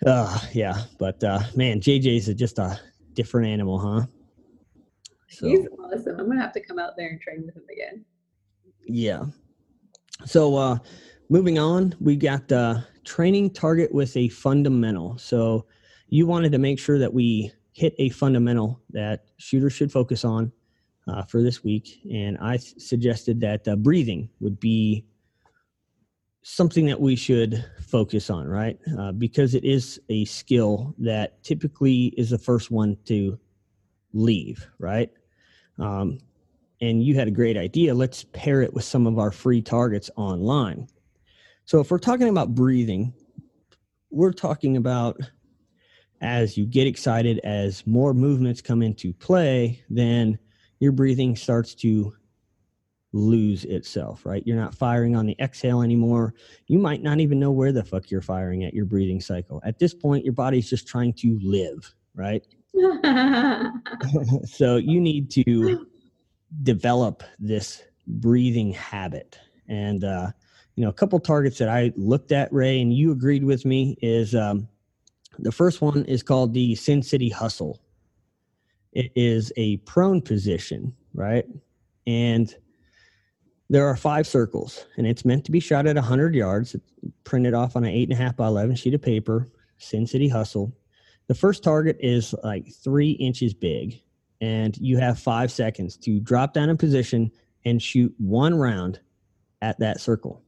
uh, 0.05 0.39
yeah, 0.53 0.83
but 0.97 1.23
uh, 1.23 1.39
man, 1.55 1.79
JJ's 1.79 2.33
just 2.35 2.59
a 2.59 2.79
different 3.13 3.47
animal, 3.47 3.79
huh? 3.79 4.05
So, 5.29 5.47
He's 5.47 5.67
awesome. 5.79 6.19
I'm 6.19 6.27
gonna 6.27 6.41
have 6.41 6.53
to 6.53 6.61
come 6.61 6.79
out 6.79 6.93
there 6.97 7.09
and 7.09 7.21
train 7.21 7.43
with 7.45 7.55
him 7.55 7.63
again. 7.71 8.05
Yeah. 8.85 9.23
So 10.25 10.55
uh, 10.55 10.77
moving 11.29 11.57
on, 11.57 11.95
we 11.99 12.15
got 12.15 12.51
uh, 12.51 12.81
training 13.05 13.51
target 13.51 13.93
with 13.93 14.15
a 14.17 14.27
fundamental. 14.29 15.17
So 15.17 15.65
you 16.11 16.27
wanted 16.27 16.51
to 16.51 16.59
make 16.59 16.77
sure 16.77 16.99
that 16.99 17.13
we 17.13 17.51
hit 17.71 17.95
a 17.97 18.09
fundamental 18.09 18.81
that 18.89 19.23
shooters 19.37 19.73
should 19.73 19.91
focus 19.91 20.25
on 20.25 20.51
uh, 21.07 21.23
for 21.23 21.41
this 21.41 21.63
week, 21.63 22.01
and 22.11 22.37
I 22.39 22.57
suggested 22.57 23.39
that 23.39 23.67
uh, 23.67 23.77
breathing 23.77 24.29
would 24.41 24.59
be 24.59 25.05
something 26.43 26.85
that 26.87 26.99
we 26.99 27.15
should 27.15 27.65
focus 27.79 28.29
on, 28.29 28.45
right? 28.45 28.77
Uh, 28.99 29.13
because 29.13 29.55
it 29.55 29.63
is 29.63 30.01
a 30.09 30.25
skill 30.25 30.93
that 30.97 31.41
typically 31.43 32.07
is 32.17 32.29
the 32.29 32.37
first 32.37 32.71
one 32.71 32.97
to 33.05 33.39
leave, 34.13 34.67
right? 34.79 35.09
Um, 35.79 36.19
and 36.81 37.01
you 37.01 37.15
had 37.15 37.29
a 37.29 37.31
great 37.31 37.57
idea. 37.57 37.93
Let's 37.93 38.25
pair 38.33 38.61
it 38.61 38.73
with 38.73 38.83
some 38.83 39.07
of 39.07 39.17
our 39.17 39.31
free 39.31 39.61
targets 39.61 40.09
online. 40.17 40.87
So, 41.63 41.79
if 41.79 41.89
we're 41.89 41.99
talking 41.99 42.27
about 42.27 42.53
breathing, 42.53 43.13
we're 44.09 44.33
talking 44.33 44.75
about 44.75 45.21
as 46.21 46.55
you 46.57 46.65
get 46.65 46.87
excited, 46.87 47.39
as 47.39 47.85
more 47.85 48.13
movements 48.13 48.61
come 48.61 48.81
into 48.81 49.11
play, 49.13 49.83
then 49.89 50.37
your 50.79 50.91
breathing 50.91 51.35
starts 51.35 51.75
to 51.75 52.13
lose 53.13 53.65
itself, 53.65 54.25
right? 54.25 54.43
You're 54.45 54.57
not 54.57 54.73
firing 54.73 55.15
on 55.15 55.25
the 55.25 55.35
exhale 55.39 55.81
anymore. 55.81 56.33
You 56.67 56.79
might 56.79 57.03
not 57.03 57.19
even 57.19 57.39
know 57.39 57.51
where 57.51 57.71
the 57.71 57.83
fuck 57.83 58.09
you're 58.09 58.21
firing 58.21 58.63
at 58.63 58.73
your 58.73 58.85
breathing 58.85 59.19
cycle. 59.19 59.61
At 59.65 59.79
this 59.79 59.93
point, 59.93 60.23
your 60.23 60.33
body's 60.33 60.69
just 60.69 60.87
trying 60.87 61.13
to 61.13 61.39
live, 61.41 61.93
right? 62.15 62.45
so 64.45 64.77
you 64.77 65.01
need 65.01 65.29
to 65.31 65.87
develop 66.63 67.23
this 67.39 67.83
breathing 68.07 68.71
habit. 68.71 69.39
And, 69.67 70.03
uh, 70.03 70.31
you 70.75 70.83
know, 70.83 70.89
a 70.89 70.93
couple 70.93 71.19
targets 71.19 71.57
that 71.57 71.69
I 71.69 71.91
looked 71.97 72.31
at, 72.31 72.51
Rei, 72.53 72.81
and 72.81 72.93
you 72.93 73.11
agreed 73.11 73.43
with 73.43 73.65
me 73.65 73.97
is 74.01 74.33
um, 74.35 74.67
the 75.39 75.51
first 75.51 75.81
one 75.81 76.05
is 76.05 76.23
called 76.23 76.53
the 76.53 76.75
Sin 76.75 77.01
City 77.03 77.29
Hustle. 77.29 77.81
It 78.91 79.11
is 79.15 79.51
a 79.55 79.77
prone 79.77 80.21
position, 80.21 80.93
right? 81.13 81.45
And 82.05 82.53
there 83.69 83.87
are 83.87 83.95
five 83.95 84.27
circles, 84.27 84.85
and 84.97 85.07
it's 85.07 85.23
meant 85.23 85.45
to 85.45 85.51
be 85.51 85.61
shot 85.61 85.87
at 85.87 85.95
100 85.95 86.35
yards. 86.35 86.75
It's 86.75 86.85
printed 87.23 87.53
off 87.53 87.75
on 87.75 87.85
an 87.85 87.93
8.5 87.93 88.35
by 88.35 88.47
11 88.47 88.75
sheet 88.75 88.93
of 88.93 89.01
paper, 89.01 89.49
Sin 89.77 90.05
City 90.05 90.27
Hustle. 90.27 90.73
The 91.27 91.35
first 91.35 91.63
target 91.63 91.97
is 92.01 92.35
like 92.43 92.67
three 92.83 93.11
inches 93.11 93.53
big, 93.53 94.01
and 94.41 94.77
you 94.77 94.97
have 94.97 95.19
five 95.19 95.51
seconds 95.51 95.95
to 95.97 96.19
drop 96.19 96.53
down 96.53 96.69
in 96.69 96.75
position 96.75 97.31
and 97.63 97.81
shoot 97.81 98.13
one 98.17 98.55
round 98.55 98.99
at 99.61 99.79
that 99.79 100.01
circle. 100.01 100.43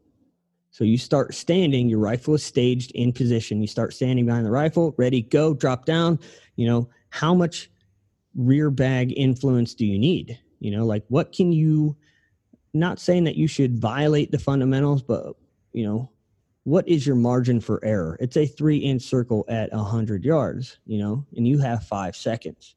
So 0.74 0.84
you 0.84 0.98
start 0.98 1.36
standing, 1.36 1.88
your 1.88 2.00
rifle 2.00 2.34
is 2.34 2.44
staged 2.44 2.94
in 2.94 3.14
position. 3.14 3.62
You 3.62 3.68
start 3.68 3.94
standing 3.94 4.26
behind 4.26 4.44
the 4.44 4.50
rifle, 4.50 4.96
ready, 4.98 5.22
go, 5.22 5.54
drop 5.54 5.86
down. 5.86 6.18
You 6.56 6.68
know, 6.68 6.90
how 7.12 7.36
much 7.36 7.70
rear 8.34 8.72
bag 8.72 9.14
influence 9.16 9.76
do 9.76 9.86
you 9.86 10.00
need? 10.00 10.40
You 10.60 10.72
know, 10.72 10.84
like 10.84 11.04
what 11.10 11.32
can 11.32 11.52
you 11.52 11.96
not 12.74 13.00
saying 13.00 13.26
that 13.26 13.36
you 13.36 13.48
should 13.48 13.78
violate 13.78 14.32
the 14.32 14.40
fundamentals, 14.40 15.04
but 15.04 15.36
you 15.74 15.86
know, 15.86 16.10
what 16.64 16.88
is 16.88 17.06
your 17.06 17.18
margin 17.18 17.60
for 17.60 17.80
error? 17.86 18.18
It's 18.20 18.36
a 18.36 18.48
three 18.48 18.78
inch 18.78 19.04
circle 19.04 19.46
at 19.48 19.72
a 19.74 19.84
hundred 19.84 20.26
yards, 20.26 20.80
you 20.88 20.98
know, 20.98 21.24
and 21.38 21.48
you 21.48 21.60
have 21.60 21.86
five 21.86 22.16
seconds. 22.16 22.74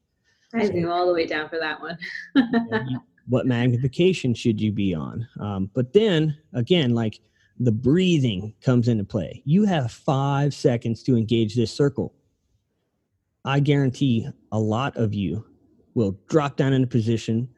I 0.53 0.67
so, 0.67 0.71
zoom 0.71 0.91
all 0.91 1.07
the 1.07 1.13
way 1.13 1.25
down 1.25 1.49
for 1.49 1.57
that 1.57 1.81
one. 1.81 1.97
what 3.27 3.47
magnification 3.47 4.35
should 4.35 4.61
you 4.61 4.71
be 4.71 4.93
on? 4.93 5.27
Um, 5.39 5.71
but 5.73 5.93
then 5.93 6.37
again, 6.53 6.93
like 6.93 7.21
the 7.59 7.71
breathing 7.71 8.53
comes 8.61 8.87
into 8.87 9.03
play. 9.03 9.41
You 9.45 9.65
have 9.65 9.91
five 9.91 10.53
seconds 10.53 11.03
to 11.03 11.17
engage 11.17 11.55
this 11.55 11.71
circle. 11.71 12.13
I 13.45 13.59
guarantee 13.59 14.27
a 14.51 14.59
lot 14.59 14.97
of 14.97 15.13
you 15.13 15.45
will 15.93 16.19
drop 16.29 16.57
down 16.57 16.73
into 16.73 16.87
position, 16.87 17.49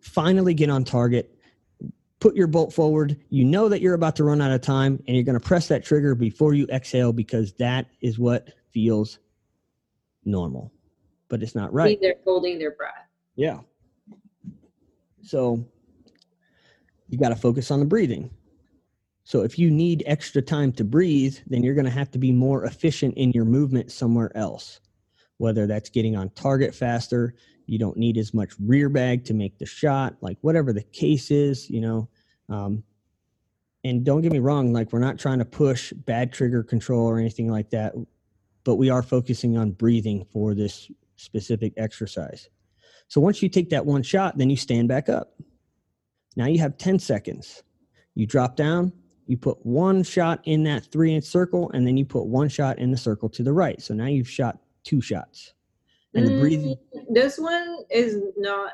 finally 0.00 0.54
get 0.54 0.68
on 0.68 0.84
target, 0.84 1.34
put 2.18 2.36
your 2.36 2.46
bolt 2.46 2.72
forward. 2.72 3.16
You 3.30 3.44
know 3.44 3.68
that 3.68 3.80
you're 3.80 3.94
about 3.94 4.16
to 4.16 4.24
run 4.24 4.42
out 4.42 4.50
of 4.50 4.60
time 4.60 5.02
and 5.06 5.16
you're 5.16 5.24
going 5.24 5.38
to 5.38 5.46
press 5.46 5.68
that 5.68 5.84
trigger 5.84 6.14
before 6.14 6.52
you 6.52 6.66
exhale 6.66 7.12
because 7.12 7.52
that 7.54 7.86
is 8.02 8.18
what 8.18 8.50
feels 8.70 9.18
normal, 10.24 10.72
but 11.28 11.42
it's 11.42 11.54
not 11.54 11.72
right. 11.72 11.98
They're 12.00 12.16
holding 12.24 12.58
their 12.58 12.72
breath. 12.72 12.92
Yeah. 13.36 13.60
So 15.22 15.64
you 17.08 17.18
got 17.18 17.30
to 17.30 17.36
focus 17.36 17.70
on 17.70 17.80
the 17.80 17.86
breathing. 17.86 18.30
So 19.30 19.42
if 19.42 19.60
you 19.60 19.70
need 19.70 20.02
extra 20.06 20.42
time 20.42 20.72
to 20.72 20.82
breathe, 20.82 21.38
then 21.46 21.62
you're 21.62 21.76
going 21.76 21.84
to 21.84 21.90
have 21.92 22.10
to 22.10 22.18
be 22.18 22.32
more 22.32 22.64
efficient 22.64 23.14
in 23.16 23.30
your 23.30 23.44
movement 23.44 23.92
somewhere 23.92 24.36
else. 24.36 24.80
Whether 25.36 25.68
that's 25.68 25.88
getting 25.88 26.16
on 26.16 26.30
target 26.30 26.74
faster, 26.74 27.34
you 27.66 27.78
don't 27.78 27.96
need 27.96 28.18
as 28.18 28.34
much 28.34 28.54
rear 28.58 28.88
bag 28.88 29.24
to 29.26 29.34
make 29.34 29.56
the 29.58 29.66
shot 29.66 30.16
like 30.20 30.36
whatever 30.40 30.72
the 30.72 30.82
case 30.82 31.30
is 31.30 31.70
you 31.70 31.80
know 31.80 32.08
um, 32.48 32.82
and 33.84 34.04
don't 34.04 34.22
get 34.22 34.32
me 34.32 34.40
wrong 34.40 34.72
like 34.72 34.92
we're 34.92 34.98
not 34.98 35.20
trying 35.20 35.38
to 35.38 35.44
push 35.44 35.92
bad 35.92 36.32
trigger 36.32 36.64
control 36.64 37.06
or 37.06 37.20
anything 37.20 37.48
like 37.48 37.70
that 37.70 37.94
but 38.64 38.74
we 38.74 38.90
are 38.90 39.04
focusing 39.04 39.56
on 39.56 39.70
breathing 39.70 40.26
for 40.32 40.52
this 40.52 40.90
specific 41.14 41.72
exercise. 41.76 42.48
So 43.06 43.20
once 43.20 43.42
you 43.42 43.48
take 43.48 43.70
that 43.70 43.86
one 43.86 44.02
shot, 44.02 44.36
then 44.36 44.50
you 44.50 44.56
stand 44.56 44.88
back 44.88 45.08
up. 45.08 45.34
Now 46.36 46.46
you 46.46 46.58
have 46.58 46.76
10 46.76 46.98
seconds. 46.98 47.62
You 48.14 48.26
drop 48.26 48.56
down, 48.56 48.92
you 49.30 49.36
put 49.36 49.64
one 49.64 50.02
shot 50.02 50.40
in 50.42 50.64
that 50.64 50.84
three 50.86 51.14
inch 51.14 51.22
circle, 51.24 51.70
and 51.72 51.86
then 51.86 51.96
you 51.96 52.04
put 52.04 52.26
one 52.26 52.48
shot 52.48 52.80
in 52.80 52.90
the 52.90 52.96
circle 52.96 53.28
to 53.28 53.44
the 53.44 53.52
right. 53.52 53.80
So 53.80 53.94
now 53.94 54.06
you've 54.06 54.28
shot 54.28 54.58
two 54.82 55.00
shots. 55.00 55.54
And 56.14 56.26
the 56.26 56.40
breathing, 56.40 56.74
Mm, 56.96 57.04
This 57.14 57.38
one 57.38 57.84
is 57.92 58.18
not 58.36 58.72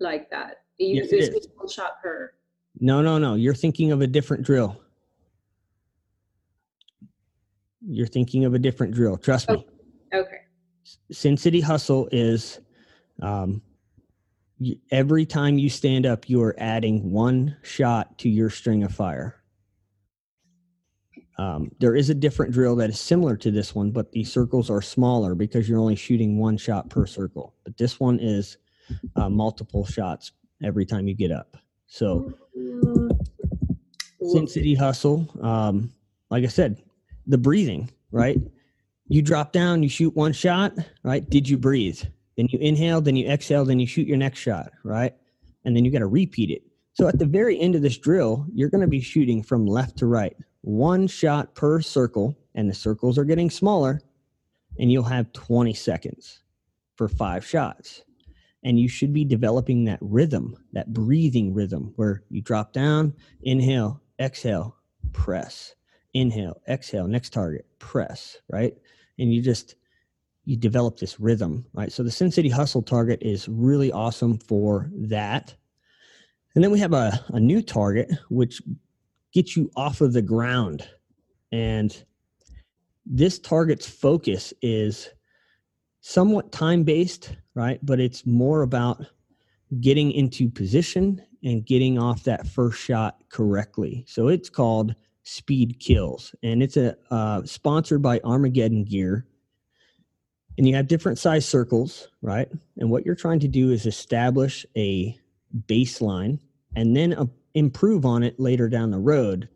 like 0.00 0.28
that. 0.30 0.64
You, 0.76 1.02
Yes, 1.10 1.30
one 1.56 1.66
shot 1.66 2.02
per. 2.02 2.34
no, 2.78 3.00
no, 3.00 3.16
no. 3.16 3.34
You're 3.34 3.54
thinking 3.54 3.90
of 3.90 4.02
a 4.02 4.06
different 4.06 4.44
drill. 4.44 4.78
You're 7.80 8.06
thinking 8.06 8.44
of 8.44 8.52
a 8.52 8.58
different 8.58 8.92
drill. 8.92 9.16
Trust 9.16 9.48
me. 9.48 9.66
Okay. 10.12 10.40
Sin 11.10 11.38
City 11.38 11.62
Hustle 11.62 12.06
is 12.12 12.60
um, 13.22 13.62
every 14.90 15.26
time 15.26 15.58
you 15.58 15.68
stand 15.68 16.06
up, 16.06 16.28
you 16.28 16.42
are 16.42 16.54
adding 16.58 17.10
one 17.10 17.56
shot 17.62 18.18
to 18.18 18.28
your 18.28 18.50
string 18.50 18.82
of 18.82 18.94
fire. 18.94 19.42
Um, 21.38 21.70
there 21.80 21.96
is 21.96 22.10
a 22.10 22.14
different 22.14 22.52
drill 22.52 22.76
that 22.76 22.90
is 22.90 23.00
similar 23.00 23.36
to 23.38 23.50
this 23.50 23.74
one, 23.74 23.90
but 23.90 24.12
the 24.12 24.22
circles 24.24 24.70
are 24.70 24.82
smaller 24.82 25.34
because 25.34 25.68
you're 25.68 25.80
only 25.80 25.96
shooting 25.96 26.38
one 26.38 26.56
shot 26.56 26.90
per 26.90 27.06
circle. 27.06 27.54
But 27.64 27.76
this 27.78 27.98
one 27.98 28.20
is 28.20 28.58
uh, 29.16 29.28
multiple 29.28 29.84
shots 29.84 30.32
every 30.62 30.84
time 30.84 31.08
you 31.08 31.14
get 31.14 31.32
up. 31.32 31.56
So, 31.86 32.32
Sin 34.32 34.46
City 34.46 34.74
Hustle, 34.74 35.28
um, 35.40 35.92
like 36.30 36.44
I 36.44 36.48
said, 36.48 36.82
the 37.26 37.38
breathing, 37.38 37.90
right? 38.10 38.38
You 39.08 39.22
drop 39.22 39.52
down, 39.52 39.82
you 39.82 39.88
shoot 39.88 40.14
one 40.14 40.32
shot, 40.32 40.74
right? 41.02 41.28
Did 41.28 41.48
you 41.48 41.58
breathe? 41.58 42.02
Then 42.42 42.48
you 42.50 42.58
inhale, 42.58 43.00
then 43.00 43.14
you 43.14 43.28
exhale, 43.28 43.64
then 43.64 43.78
you 43.78 43.86
shoot 43.86 44.08
your 44.08 44.16
next 44.16 44.40
shot, 44.40 44.72
right? 44.82 45.14
And 45.64 45.76
then 45.76 45.84
you 45.84 45.92
got 45.92 46.00
to 46.00 46.08
repeat 46.08 46.50
it. 46.50 46.64
So 46.92 47.06
at 47.06 47.20
the 47.20 47.24
very 47.24 47.60
end 47.60 47.76
of 47.76 47.82
this 47.82 47.96
drill, 47.96 48.44
you're 48.52 48.68
going 48.68 48.80
to 48.80 48.88
be 48.88 49.00
shooting 49.00 49.44
from 49.44 49.64
left 49.64 49.96
to 49.98 50.06
right, 50.06 50.36
one 50.62 51.06
shot 51.06 51.54
per 51.54 51.80
circle, 51.80 52.36
and 52.56 52.68
the 52.68 52.74
circles 52.74 53.16
are 53.16 53.24
getting 53.24 53.48
smaller, 53.48 54.00
and 54.80 54.90
you'll 54.90 55.04
have 55.04 55.32
20 55.32 55.72
seconds 55.72 56.42
for 56.96 57.06
five 57.08 57.46
shots. 57.46 58.02
And 58.64 58.76
you 58.76 58.88
should 58.88 59.12
be 59.12 59.24
developing 59.24 59.84
that 59.84 60.00
rhythm, 60.00 60.56
that 60.72 60.92
breathing 60.92 61.54
rhythm, 61.54 61.92
where 61.94 62.24
you 62.28 62.42
drop 62.42 62.72
down, 62.72 63.14
inhale, 63.42 64.02
exhale, 64.18 64.74
press, 65.12 65.76
inhale, 66.12 66.60
exhale, 66.68 67.06
next 67.06 67.32
target, 67.32 67.66
press, 67.78 68.38
right? 68.50 68.76
And 69.20 69.32
you 69.32 69.40
just 69.40 69.76
you 70.44 70.56
develop 70.56 70.98
this 70.98 71.20
rhythm, 71.20 71.64
right? 71.72 71.92
So 71.92 72.02
the 72.02 72.10
Sin 72.10 72.30
City 72.30 72.48
Hustle 72.48 72.82
target 72.82 73.22
is 73.22 73.48
really 73.48 73.92
awesome 73.92 74.38
for 74.38 74.90
that. 74.92 75.54
And 76.54 76.62
then 76.62 76.70
we 76.70 76.80
have 76.80 76.92
a, 76.92 77.24
a 77.28 77.40
new 77.40 77.62
target 77.62 78.10
which 78.28 78.60
gets 79.32 79.56
you 79.56 79.70
off 79.76 80.00
of 80.00 80.12
the 80.12 80.22
ground. 80.22 80.86
And 81.52 82.04
this 83.06 83.38
target's 83.38 83.88
focus 83.88 84.52
is 84.62 85.10
somewhat 86.00 86.52
time 86.52 86.82
based, 86.82 87.36
right? 87.54 87.78
But 87.82 88.00
it's 88.00 88.26
more 88.26 88.62
about 88.62 89.04
getting 89.80 90.12
into 90.12 90.50
position 90.50 91.24
and 91.44 91.64
getting 91.64 91.98
off 91.98 92.24
that 92.24 92.46
first 92.46 92.80
shot 92.80 93.22
correctly. 93.30 94.04
So 94.06 94.28
it's 94.28 94.50
called 94.50 94.94
Speed 95.24 95.78
Kills, 95.80 96.34
and 96.42 96.62
it's 96.62 96.76
a 96.76 96.96
uh, 97.10 97.42
sponsored 97.44 98.02
by 98.02 98.20
Armageddon 98.24 98.84
Gear. 98.84 99.26
And 100.58 100.68
you 100.68 100.74
have 100.74 100.86
different 100.86 101.18
size 101.18 101.46
circles, 101.46 102.08
right? 102.20 102.48
And 102.78 102.90
what 102.90 103.06
you're 103.06 103.14
trying 103.14 103.40
to 103.40 103.48
do 103.48 103.70
is 103.70 103.86
establish 103.86 104.66
a 104.76 105.16
baseline 105.66 106.38
and 106.76 106.96
then 106.96 107.14
uh, 107.14 107.26
improve 107.54 108.04
on 108.04 108.22
it 108.22 108.38
later 108.38 108.68
down 108.68 108.90
the 108.90 108.98
road, 108.98 109.48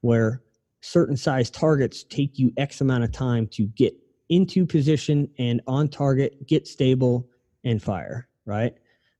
where 0.00 0.42
certain 0.80 1.16
size 1.16 1.50
targets 1.50 2.04
take 2.04 2.38
you 2.38 2.52
X 2.56 2.80
amount 2.80 3.04
of 3.04 3.12
time 3.12 3.46
to 3.48 3.66
get 3.68 3.94
into 4.28 4.66
position 4.66 5.28
and 5.38 5.60
on 5.66 5.88
target, 5.88 6.46
get 6.46 6.66
stable, 6.66 7.28
and 7.64 7.82
fire, 7.82 8.28
right? 8.44 8.74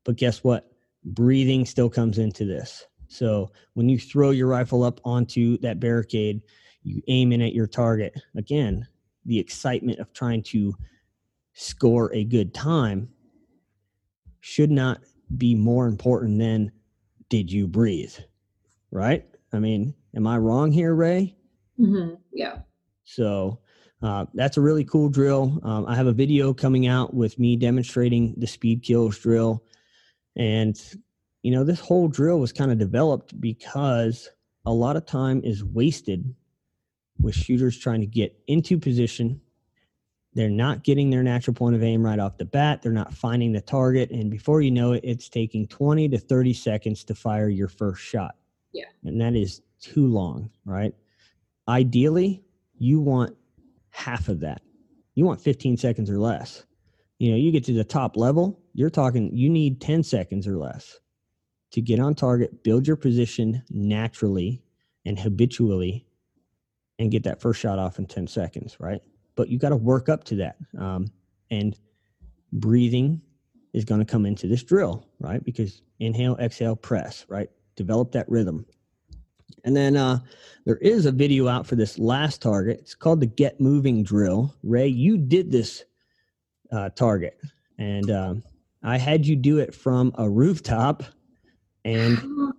But 0.05 0.17
guess 0.17 0.43
what? 0.43 0.71
Breathing 1.05 1.65
still 1.65 1.91
comes 1.91 2.19
into 2.19 2.45
this. 2.45 2.87
So 3.09 3.53
when 3.75 3.89
you 3.89 3.99
throw 3.99 4.31
your 4.31 4.49
rifle 4.49 4.83
up 4.83 5.01
onto 5.05 5.59
that 5.59 5.81
barricade, 5.81 6.41
you 6.83 7.03
aim 7.09 7.33
in 7.33 7.43
at 7.43 7.55
your 7.55 7.67
target. 7.67 8.21
Again, 8.35 8.87
the 9.27 9.39
excitement 9.39 9.99
of 9.99 10.13
trying 10.13 10.43
to 10.45 10.75
score 11.55 12.13
a 12.15 12.25
good 12.25 12.55
time 12.55 13.09
should 14.41 14.71
not 14.71 15.01
be 15.37 15.55
more 15.55 15.87
important 15.87 16.39
than 16.39 16.73
did 17.29 17.51
you 17.51 17.67
breathe? 17.67 18.15
Right? 18.91 19.25
I 19.53 19.59
mean, 19.59 19.95
am 20.15 20.27
I 20.27 20.39
wrong 20.39 20.73
here, 20.73 20.95
Rei? 20.95 21.37
mhm, 21.79 22.19
Yeah. 22.33 22.61
So 23.05 23.61
uh, 24.03 24.27
that's 24.35 24.57
a 24.57 24.61
really 24.61 24.85
cool 24.85 25.09
drill. 25.09 25.61
Um, 25.63 25.87
I 25.87 25.95
have 25.95 26.07
a 26.07 26.13
video 26.13 26.55
coming 26.55 26.87
out 26.87 27.15
with 27.15 27.39
me 27.39 27.57
demonstrating 27.57 28.35
the 28.37 28.47
speed 28.47 28.83
kills 28.83 29.19
drill. 29.19 29.63
And, 30.37 30.81
you 31.43 31.53
know, 31.53 31.65
this 31.65 31.81
whole 31.81 32.09
drill 32.09 32.41
was 32.41 32.53
kind 32.53 32.73
of 32.73 32.79
developed 32.79 33.39
because 33.41 34.31
a 34.65 34.73
lot 34.73 34.97
of 34.97 35.07
time 35.07 35.41
is 35.45 35.63
wasted 35.65 36.35
with 37.21 37.35
shooters 37.35 37.79
trying 37.79 38.01
to 38.01 38.07
get 38.07 38.35
into 38.47 38.79
position. 38.79 39.41
They're 40.35 40.49
not 40.49 40.83
getting 40.83 41.11
their 41.11 41.23
natural 41.23 41.55
point 41.55 41.77
of 41.77 41.83
aim 41.83 42.05
right 42.05 42.19
off 42.19 42.39
the 42.39 42.45
bat. 42.45 42.81
They're 42.83 42.93
not 42.93 43.13
finding 43.13 43.53
the 43.53 43.61
target. 43.61 44.11
And 44.11 44.31
before 44.31 44.63
you 44.63 44.71
know 44.71 44.93
it, 44.93 45.05
it's 45.05 45.29
taking 45.29 45.67
20 45.67 46.09
to 46.09 46.19
30 46.19 46.55
seconds 46.55 47.05
to 47.05 47.15
fire 47.15 47.49
your 47.49 47.69
first 47.69 48.03
shot. 48.03 48.37
Yeah. 48.73 48.87
And 49.05 49.21
that 49.21 49.35
is 49.35 49.61
too 49.81 50.07
long, 50.07 50.51
right? 50.65 50.95
Ideally, 51.69 52.43
you 52.79 53.01
want 53.01 53.37
half 53.91 54.29
of 54.29 54.41
that. 54.41 54.63
You 55.15 55.27
want 55.27 55.41
15 55.41 55.77
seconds 55.77 56.09
or 56.09 56.19
less. 56.19 56.65
You 57.19 57.31
know, 57.31 57.37
you 57.37 57.53
get 57.53 57.65
to 57.65 57.75
the 57.75 57.85
top 57.85 58.17
level, 58.17 58.59
you're 58.73 58.91
talking, 58.91 59.31
you 59.37 59.51
need 59.51 59.81
10 59.81 60.03
seconds 60.03 60.49
or 60.49 60.57
less 60.57 60.99
to 61.73 61.81
get 61.81 62.01
on 62.01 62.15
target, 62.15 62.65
build 62.65 62.87
your 62.87 62.97
position 62.97 63.63
naturally 63.71 64.63
and 65.05 65.19
habitually, 65.19 66.07
and 66.99 67.11
get 67.11 67.25
that 67.25 67.41
first 67.41 67.61
shot 67.61 67.79
off 67.79 67.99
in 67.99 68.07
10 68.07 68.27
seconds, 68.27 68.77
right? 68.81 69.03
But 69.35 69.49
you 69.49 69.59
got 69.59 69.71
to 69.71 69.77
work 69.77 70.09
up 70.09 70.25
to 70.25 70.37
that. 70.37 70.57
Um, 70.79 71.11
and 71.51 71.77
breathing 72.53 73.21
is 73.73 73.85
going 73.85 74.01
to 74.01 74.05
come 74.05 74.27
into 74.27 74.47
this 74.47 74.63
drill, 74.63 75.07
right? 75.21 75.43
Because 75.43 75.83
inhale, 75.99 76.37
exhale, 76.39 76.77
press, 76.77 77.25
right? 77.29 77.49
Develop 77.77 78.13
that 78.13 78.29
rhythm. 78.29 78.67
And 79.65 79.77
then 79.77 79.97
uh, 79.97 80.19
there 80.65 80.77
is 80.79 81.07
a 81.07 81.13
video 81.13 81.49
out 81.49 81.67
for 81.67 81.77
this 81.77 81.99
last 81.99 82.43
target. 82.43 82.81
It's 82.81 82.95
called 82.95 83.21
the 83.21 83.27
Get 83.27 83.61
Moving 83.61 84.03
Drill. 84.03 84.55
Rei, 84.63 84.87
you 84.87 85.17
did 85.17 85.53
this 85.53 85.85
uh, 86.73 86.91
target, 86.91 87.39
and 87.79 88.11
um, 88.11 88.43
I 88.83 88.99
had 88.99 89.27
you 89.27 89.37
do 89.37 89.59
it 89.59 89.75
from 89.75 90.13
a 90.17 90.29
rooftop. 90.29 91.05
And 91.85 92.19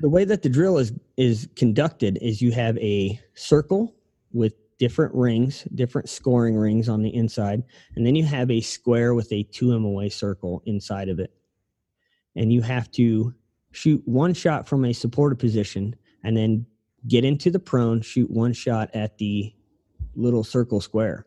the 0.00 0.08
way 0.08 0.24
that 0.24 0.42
the 0.42 0.48
drill 0.48 0.78
is 0.78 0.92
is 1.16 1.48
conducted 1.54 2.18
is 2.20 2.42
you 2.42 2.50
have 2.52 2.76
a 2.78 3.20
circle 3.34 3.94
with 4.32 4.54
different 4.78 5.14
rings, 5.14 5.64
different 5.74 6.08
scoring 6.08 6.56
rings 6.56 6.88
on 6.88 7.02
the 7.02 7.14
inside, 7.14 7.62
and 7.96 8.06
then 8.06 8.14
you 8.14 8.24
have 8.24 8.50
a 8.50 8.60
square 8.60 9.14
with 9.14 9.30
a 9.32 9.42
two 9.44 9.78
MOA 9.78 10.10
circle 10.10 10.62
inside 10.66 11.08
of 11.08 11.18
it. 11.18 11.32
And 12.36 12.52
you 12.52 12.62
have 12.62 12.90
to 12.92 13.34
shoot 13.72 14.00
one 14.06 14.34
shot 14.34 14.68
from 14.68 14.84
a 14.84 14.92
supported 14.92 15.38
position 15.38 15.96
and 16.22 16.36
then 16.36 16.66
get 17.06 17.24
into 17.24 17.50
the 17.50 17.58
prone, 17.58 18.00
shoot 18.00 18.30
one 18.30 18.52
shot 18.52 18.90
at 18.94 19.18
the 19.18 19.52
little 20.14 20.44
circle 20.44 20.80
square. 20.80 21.26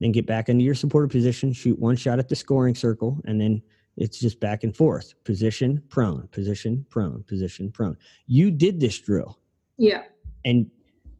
Then 0.00 0.12
get 0.12 0.26
back 0.26 0.48
into 0.48 0.64
your 0.64 0.74
supported 0.74 1.10
position, 1.10 1.52
shoot 1.52 1.78
one 1.78 1.96
shot 1.96 2.18
at 2.18 2.28
the 2.28 2.36
scoring 2.36 2.74
circle, 2.74 3.18
and 3.24 3.40
then 3.40 3.62
it's 3.96 4.18
just 4.18 4.40
back 4.40 4.62
and 4.62 4.76
forth. 4.76 5.14
Position, 5.24 5.82
prone, 5.88 6.28
position, 6.28 6.84
prone, 6.90 7.22
position, 7.24 7.70
prone. 7.70 7.96
You 8.26 8.50
did 8.50 8.78
this 8.78 8.98
drill. 8.98 9.38
Yeah. 9.78 10.02
And 10.44 10.70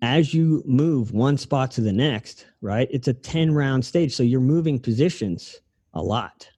as 0.02 0.34
you 0.34 0.62
move 0.66 1.12
one 1.12 1.38
spot 1.38 1.70
to 1.72 1.80
the 1.80 1.92
next, 1.92 2.46
right? 2.60 2.88
It's 2.90 3.08
a 3.08 3.14
10 3.14 3.52
round 3.52 3.84
stage. 3.84 4.14
So 4.14 4.22
you're 4.22 4.40
moving 4.40 4.78
positions 4.78 5.60
a 5.94 6.02
lot. 6.02 6.48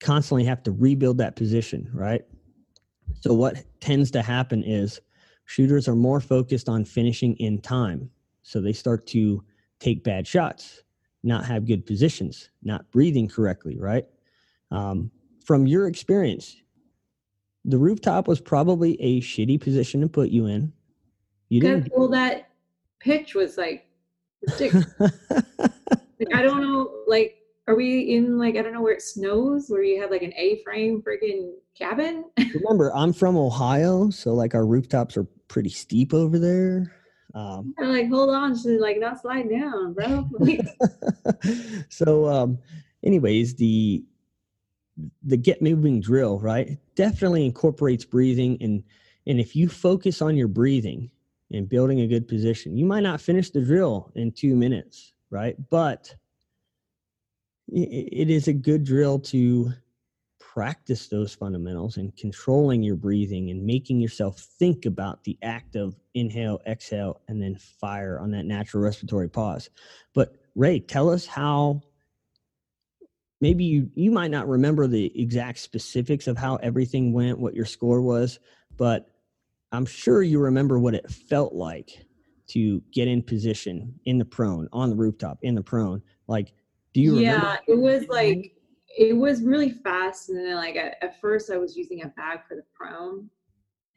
Constantly 0.00 0.44
have 0.44 0.62
to 0.64 0.72
rebuild 0.72 1.18
that 1.18 1.36
position, 1.36 1.90
right? 1.92 2.22
So 3.20 3.34
what 3.34 3.62
tends 3.80 4.10
to 4.12 4.22
happen 4.22 4.62
is 4.64 5.00
shooters 5.44 5.88
are 5.88 5.96
more 5.96 6.20
focused 6.20 6.68
on 6.68 6.84
finishing 6.84 7.36
in 7.36 7.60
time. 7.60 8.10
So 8.42 8.60
they 8.60 8.72
start 8.72 9.06
to 9.08 9.44
take 9.78 10.02
bad 10.04 10.26
shots, 10.26 10.82
not 11.22 11.44
have 11.44 11.66
good 11.66 11.86
positions, 11.86 12.50
not 12.62 12.90
breathing 12.90 13.28
correctly, 13.28 13.78
right? 13.78 14.06
Um, 14.70 15.10
from 15.44 15.66
your 15.66 15.86
experience, 15.86 16.56
the 17.64 17.78
rooftop 17.78 18.26
was 18.26 18.40
probably 18.40 19.00
a 19.00 19.20
shitty 19.20 19.60
position 19.60 20.00
to 20.00 20.08
put 20.08 20.30
you 20.30 20.46
in. 20.46 20.72
You 21.50 21.60
didn't. 21.60 21.92
Well, 21.94 22.08
that 22.08 22.48
pitch 23.00 23.34
was 23.34 23.58
like 23.58 23.86
like 24.60 24.72
I 26.32 26.42
don't 26.42 26.62
know, 26.62 26.90
like 27.06 27.36
are 27.66 27.74
we 27.74 28.14
in 28.14 28.38
like 28.38 28.56
I 28.56 28.62
don't 28.62 28.72
know 28.72 28.80
where 28.80 28.94
it 28.94 29.02
snows, 29.02 29.68
where 29.68 29.82
you 29.82 30.00
have 30.00 30.10
like 30.10 30.22
an 30.22 30.32
A-frame 30.36 31.02
freaking 31.02 31.52
cabin? 31.76 32.24
Remember, 32.54 32.94
I'm 32.94 33.12
from 33.12 33.36
Ohio, 33.36 34.10
so 34.10 34.32
like 34.32 34.54
our 34.54 34.64
rooftops 34.64 35.16
are 35.16 35.24
pretty 35.48 35.70
steep 35.70 36.14
over 36.14 36.38
there. 36.38 36.96
Um, 37.34 37.74
I'm 37.78 37.92
like, 37.92 38.08
hold 38.08 38.30
on, 38.30 38.60
to 38.62 38.80
like 38.80 38.98
not 38.98 39.20
slide 39.20 39.50
down, 39.50 39.92
bro. 39.92 40.28
so, 41.88 42.28
um, 42.28 42.58
anyways, 43.04 43.54
the 43.56 44.04
the 45.24 45.36
get 45.36 45.62
moving 45.62 46.00
drill, 46.00 46.38
right? 46.38 46.78
Definitely 46.94 47.44
incorporates 47.44 48.04
breathing, 48.04 48.56
and 48.60 48.84
and 49.26 49.40
if 49.40 49.54
you 49.54 49.68
focus 49.68 50.22
on 50.22 50.36
your 50.36 50.48
breathing 50.48 51.10
and 51.52 51.68
building 51.68 52.00
a 52.00 52.06
good 52.06 52.28
position, 52.28 52.76
you 52.76 52.84
might 52.84 53.02
not 53.02 53.20
finish 53.20 53.50
the 53.50 53.60
drill 53.60 54.10
in 54.14 54.32
two 54.32 54.54
minutes, 54.54 55.12
right? 55.30 55.56
But 55.70 56.14
it 57.72 58.30
is 58.30 58.48
a 58.48 58.52
good 58.52 58.84
drill 58.84 59.20
to 59.20 59.72
practice 60.40 61.06
those 61.06 61.32
fundamentals 61.32 61.96
and 61.96 62.16
controlling 62.16 62.82
your 62.82 62.96
breathing 62.96 63.50
and 63.50 63.64
making 63.64 64.00
yourself 64.00 64.40
think 64.58 64.84
about 64.84 65.22
the 65.22 65.38
act 65.42 65.76
of 65.76 65.94
inhale, 66.14 66.60
exhale, 66.66 67.20
and 67.28 67.40
then 67.40 67.54
fire 67.54 68.18
on 68.18 68.32
that 68.32 68.44
natural 68.44 68.82
respiratory 68.82 69.28
pause. 69.28 69.70
But 70.12 70.34
Rei, 70.56 70.80
tell 70.80 71.08
us 71.08 71.26
how 71.26 71.82
maybe 73.40 73.64
you 73.64 73.90
you 73.94 74.10
might 74.10 74.30
not 74.30 74.48
remember 74.48 74.88
the 74.88 75.20
exact 75.20 75.58
specifics 75.58 76.26
of 76.26 76.36
how 76.36 76.56
everything 76.56 77.12
went, 77.12 77.38
what 77.38 77.54
your 77.54 77.66
score 77.66 78.00
was, 78.00 78.40
but 78.76 79.09
I'm 79.72 79.86
sure 79.86 80.22
you 80.22 80.38
remember 80.38 80.78
what 80.78 80.94
it 80.94 81.10
felt 81.10 81.54
like 81.54 82.04
to 82.48 82.82
get 82.92 83.06
in 83.06 83.22
position 83.22 83.94
in 84.04 84.18
the 84.18 84.24
prone, 84.24 84.68
on 84.72 84.90
the 84.90 84.96
rooftop, 84.96 85.38
in 85.42 85.54
the 85.54 85.62
prone. 85.62 86.02
Like, 86.26 86.52
do 86.92 87.00
you 87.00 87.16
remember? 87.16 87.46
yeah, 87.46 87.56
remember? 87.58 87.62
it 87.68 87.78
was 87.78 88.08
like 88.08 88.56
it 88.98 89.16
was 89.16 89.42
really 89.42 89.70
fast 89.70 90.30
and 90.30 90.38
then 90.38 90.56
like 90.56 90.74
at, 90.74 90.96
at 91.00 91.20
first 91.20 91.48
i 91.52 91.56
was 91.56 91.76
using 91.76 92.02
a 92.02 92.08
bag 92.08 92.40
for 92.48 92.56
the 92.56 92.64
prone 92.74 93.30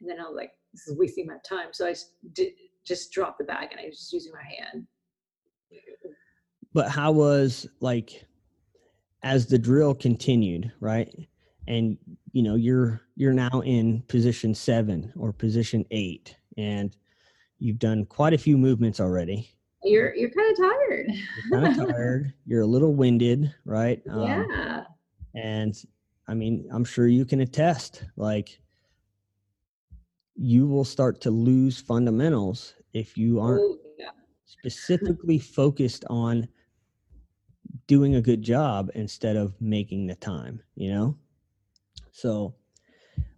and 0.00 0.08
then 0.08 0.20
i 0.20 0.22
was 0.22 0.36
like 0.36 0.52
this 0.72 0.86
is 0.86 0.96
wasting 0.96 1.26
my 1.26 1.36
time 1.44 1.72
so 1.72 1.84
i 1.84 1.94
did, 2.32 2.52
just 2.86 3.10
dropped 3.10 3.38
the 3.38 3.44
bag 3.44 3.70
and 3.72 3.80
i 3.80 3.86
was 3.86 3.98
just 3.98 4.12
using 4.12 4.32
my 4.32 4.42
hand 4.42 4.86
But 6.72 6.90
how 6.90 7.10
was 7.12 7.66
like 7.80 8.24
as 9.22 9.46
the 9.46 9.58
drill 9.58 9.94
continued, 9.94 10.70
right? 10.80 11.08
And 11.66 11.96
you 12.32 12.42
know, 12.42 12.54
you're 12.56 13.00
you're 13.16 13.32
now 13.32 13.60
in 13.64 14.02
position 14.08 14.54
7 14.54 15.12
or 15.16 15.32
position 15.32 15.84
8 15.90 16.36
and 16.56 16.96
you've 17.58 17.78
done 17.78 18.04
quite 18.04 18.34
a 18.34 18.38
few 18.38 18.58
movements 18.58 19.00
already. 19.00 19.48
you're 19.82 20.14
you're 20.14 20.30
kind 20.30 20.50
of 20.50 20.56
tired 20.58 21.06
You're 21.10 21.60
kind 21.60 21.78
of 21.78 21.88
tired, 21.88 22.32
you're 22.46 22.62
a 22.62 22.66
little 22.66 22.94
winded, 22.94 23.52
right? 23.64 24.02
Um, 24.10 24.22
yeah 24.22 24.84
and 25.34 25.74
I 26.28 26.34
mean, 26.34 26.66
I'm 26.72 26.84
sure 26.84 27.06
you 27.06 27.24
can 27.24 27.40
attest 27.40 28.04
like 28.16 28.60
you 30.36 30.66
will 30.66 30.84
start 30.84 31.20
to 31.22 31.30
lose 31.30 31.80
fundamentals 31.80 32.74
if 32.92 33.16
you 33.18 33.40
aren't 33.40 33.60
Oh, 33.62 33.78
yeah. 33.98 34.10
specifically 34.46 35.38
focused 35.38 36.04
on 36.10 36.48
doing 37.86 38.14
a 38.16 38.22
good 38.22 38.42
job 38.42 38.90
instead 38.94 39.36
of 39.36 39.60
making 39.60 40.06
the 40.06 40.14
time, 40.16 40.62
you 40.76 40.90
know? 40.90 41.16
So 42.14 42.54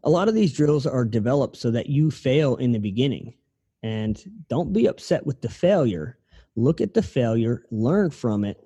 a 0.04 0.10
lot 0.10 0.28
of 0.28 0.34
these 0.34 0.52
drills 0.52 0.86
are 0.86 1.04
developed 1.04 1.56
so 1.56 1.70
that 1.70 1.88
you 1.88 2.10
fail 2.10 2.56
in 2.56 2.72
the 2.72 2.78
beginning. 2.78 3.34
And 3.82 4.22
don't 4.48 4.72
be 4.72 4.86
upset 4.86 5.26
with 5.26 5.40
the 5.40 5.48
failure. 5.48 6.18
Look 6.56 6.80
at 6.80 6.92
the 6.92 7.02
failure, 7.02 7.64
learn 7.70 8.10
from 8.10 8.44
it, 8.44 8.58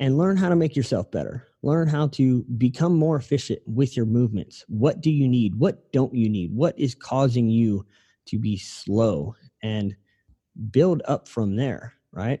and 0.00 0.18
learn 0.18 0.36
how 0.36 0.48
to 0.48 0.56
make 0.56 0.76
yourself 0.76 1.10
better. 1.10 1.46
Learn 1.62 1.86
how 1.88 2.08
to 2.08 2.44
become 2.56 2.96
more 2.96 3.16
efficient 3.16 3.60
with 3.66 3.96
your 3.96 4.06
movements. 4.06 4.64
What 4.68 5.00
do 5.00 5.10
you 5.10 5.28
need? 5.28 5.54
What 5.54 5.92
don't 5.92 6.14
you 6.14 6.28
need? 6.28 6.52
What 6.52 6.78
is 6.78 6.94
causing 6.94 7.48
you 7.48 7.86
to 8.26 8.38
be 8.38 8.56
slow? 8.56 9.34
And 9.62 9.96
build 10.70 11.02
up 11.04 11.28
from 11.28 11.54
there, 11.54 11.94
right? 12.12 12.40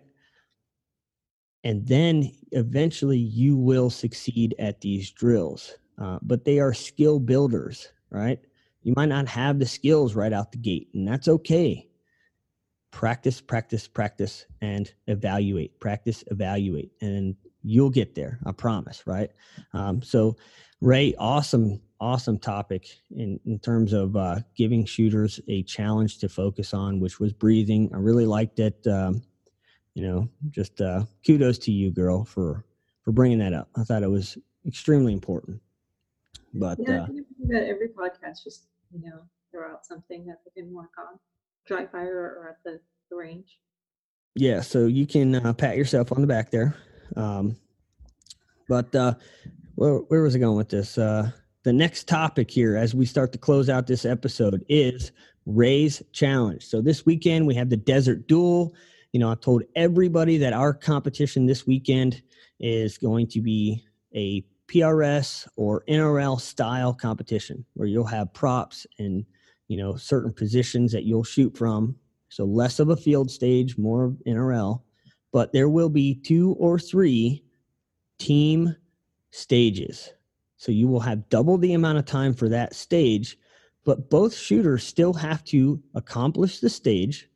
And 1.62 1.86
then 1.86 2.32
eventually 2.52 3.18
you 3.18 3.56
will 3.56 3.90
succeed 3.90 4.54
at 4.58 4.80
these 4.80 5.10
drills. 5.10 5.76
Uh, 6.00 6.18
but 6.22 6.44
they 6.44 6.60
are 6.60 6.72
skill 6.72 7.18
builders, 7.18 7.88
right? 8.10 8.38
You 8.82 8.94
might 8.96 9.08
not 9.08 9.28
have 9.28 9.58
the 9.58 9.66
skills 9.66 10.14
right 10.14 10.32
out 10.32 10.52
the 10.52 10.58
gate, 10.58 10.88
and 10.94 11.06
that's 11.06 11.28
okay. 11.28 11.88
Practice, 12.90 13.40
practice, 13.40 13.88
practice, 13.88 14.46
and 14.60 14.92
evaluate. 15.08 15.78
Practice, 15.80 16.24
evaluate, 16.28 16.92
and 17.00 17.36
you'll 17.62 17.90
get 17.90 18.14
there. 18.14 18.38
I 18.46 18.52
promise, 18.52 19.02
right? 19.06 19.30
Um, 19.74 20.00
so, 20.02 20.36
Rei, 20.80 21.14
awesome, 21.18 21.80
awesome 22.00 22.38
topic 22.38 22.86
in, 23.10 23.40
in 23.44 23.58
terms 23.58 23.92
of 23.92 24.16
uh, 24.16 24.40
giving 24.56 24.84
shooters 24.84 25.40
a 25.48 25.64
challenge 25.64 26.18
to 26.18 26.28
focus 26.28 26.72
on, 26.72 27.00
which 27.00 27.18
was 27.18 27.32
breathing. 27.32 27.90
I 27.92 27.98
really 27.98 28.26
liked 28.26 28.60
it. 28.60 28.86
Um, 28.86 29.22
you 29.94 30.06
know, 30.06 30.28
just 30.50 30.80
uh, 30.80 31.04
kudos 31.26 31.58
to 31.58 31.72
you, 31.72 31.90
girl, 31.90 32.24
for 32.24 32.64
for 33.02 33.10
bringing 33.10 33.38
that 33.38 33.52
up. 33.52 33.68
I 33.76 33.82
thought 33.82 34.04
it 34.04 34.10
was 34.10 34.38
extremely 34.64 35.12
important. 35.12 35.60
But 36.58 36.78
yeah 36.80 37.00
uh, 37.00 37.04
i 37.04 37.06
think 37.06 37.26
we 37.38 37.54
that 37.54 37.68
every 37.68 37.88
podcast 37.88 38.44
just 38.44 38.66
you 38.92 39.00
know 39.08 39.20
throw 39.50 39.70
out 39.70 39.86
something 39.86 40.26
that 40.26 40.40
they 40.44 40.60
can 40.60 40.72
work 40.72 40.90
on 40.98 41.18
dry 41.66 41.86
fire 41.86 42.36
or 42.38 42.48
at 42.48 42.58
the, 42.64 42.80
the 43.10 43.16
range 43.16 43.58
yeah, 44.38 44.60
so 44.60 44.86
you 44.86 45.04
can 45.04 45.34
uh, 45.34 45.52
pat 45.52 45.76
yourself 45.76 46.12
on 46.12 46.20
the 46.20 46.26
back 46.26 46.50
there. 46.50 46.76
Um, 47.16 47.56
but 48.68 48.94
uh, 48.94 49.14
where, 49.74 49.96
where 49.96 50.22
was 50.22 50.36
I 50.36 50.38
going 50.38 50.56
with 50.56 50.68
this? 50.68 50.96
Uh, 50.96 51.30
the 51.64 51.72
next 51.72 52.06
topic 52.06 52.48
here, 52.48 52.76
as 52.76 52.94
we 52.94 53.04
start 53.04 53.32
to 53.32 53.38
close 53.38 53.68
out 53.68 53.88
this 53.88 54.04
episode, 54.04 54.64
is 54.68 55.10
Rei's 55.44 56.02
Challenge. 56.12 56.64
So 56.64 56.80
this 56.80 57.04
weekend 57.04 57.48
we 57.48 57.54
have 57.56 57.68
the 57.68 57.76
Desert 57.76 58.28
Duel. 58.28 58.74
You 59.12 59.18
know, 59.18 59.30
I 59.30 59.34
told 59.34 59.64
everybody 59.74 60.38
that 60.38 60.52
our 60.52 60.72
competition 60.72 61.46
this 61.46 61.66
weekend 61.66 62.22
is 62.60 62.96
going 62.96 63.26
to 63.28 63.40
be 63.40 63.84
a 64.14 64.44
PRS 64.68 65.48
or 65.56 65.84
NRL 65.88 66.40
style 66.40 66.92
competition 66.92 67.64
where 67.74 67.88
you'll 67.88 68.04
have 68.04 68.32
props 68.32 68.86
and 68.98 69.24
you 69.68 69.76
know 69.76 69.96
certain 69.96 70.32
positions 70.32 70.92
that 70.92 71.04
you'll 71.04 71.24
shoot 71.24 71.56
from. 71.56 71.96
So 72.28 72.44
less 72.44 72.78
of 72.78 72.90
a 72.90 72.96
field 72.96 73.30
stage, 73.30 73.78
more 73.78 74.04
of 74.04 74.22
NRL, 74.26 74.82
but 75.32 75.52
there 75.52 75.68
will 75.68 75.88
be 75.88 76.14
two 76.14 76.54
or 76.58 76.78
three 76.78 77.42
team 78.18 78.76
stages. 79.30 80.12
So 80.56 80.72
you 80.72 80.88
will 80.88 81.00
have 81.00 81.28
double 81.28 81.56
the 81.56 81.74
amount 81.74 81.98
of 81.98 82.04
time 82.04 82.34
for 82.34 82.48
that 82.50 82.74
stage, 82.74 83.38
but 83.84 84.10
both 84.10 84.34
shooters 84.34 84.84
still 84.84 85.14
have 85.14 85.44
to 85.44 85.82
accomplish 85.94 86.60
the 86.60 86.68
stage 86.68 87.28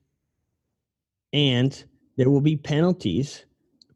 and 1.32 1.84
there 2.16 2.30
will 2.30 2.40
be 2.40 2.56
penalties 2.56 3.44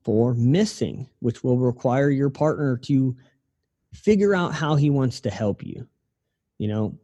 for 0.06 0.34
missing, 0.34 1.08
which 1.18 1.42
will 1.42 1.58
require 1.58 2.10
your 2.10 2.30
partner 2.30 2.76
to 2.76 3.16
figure 3.92 4.36
out 4.36 4.54
how 4.54 4.76
he 4.76 4.88
wants 4.88 5.18
to 5.18 5.30
help 5.30 5.66
you. 5.66 5.84
You 6.58 6.68
know, 6.68 6.98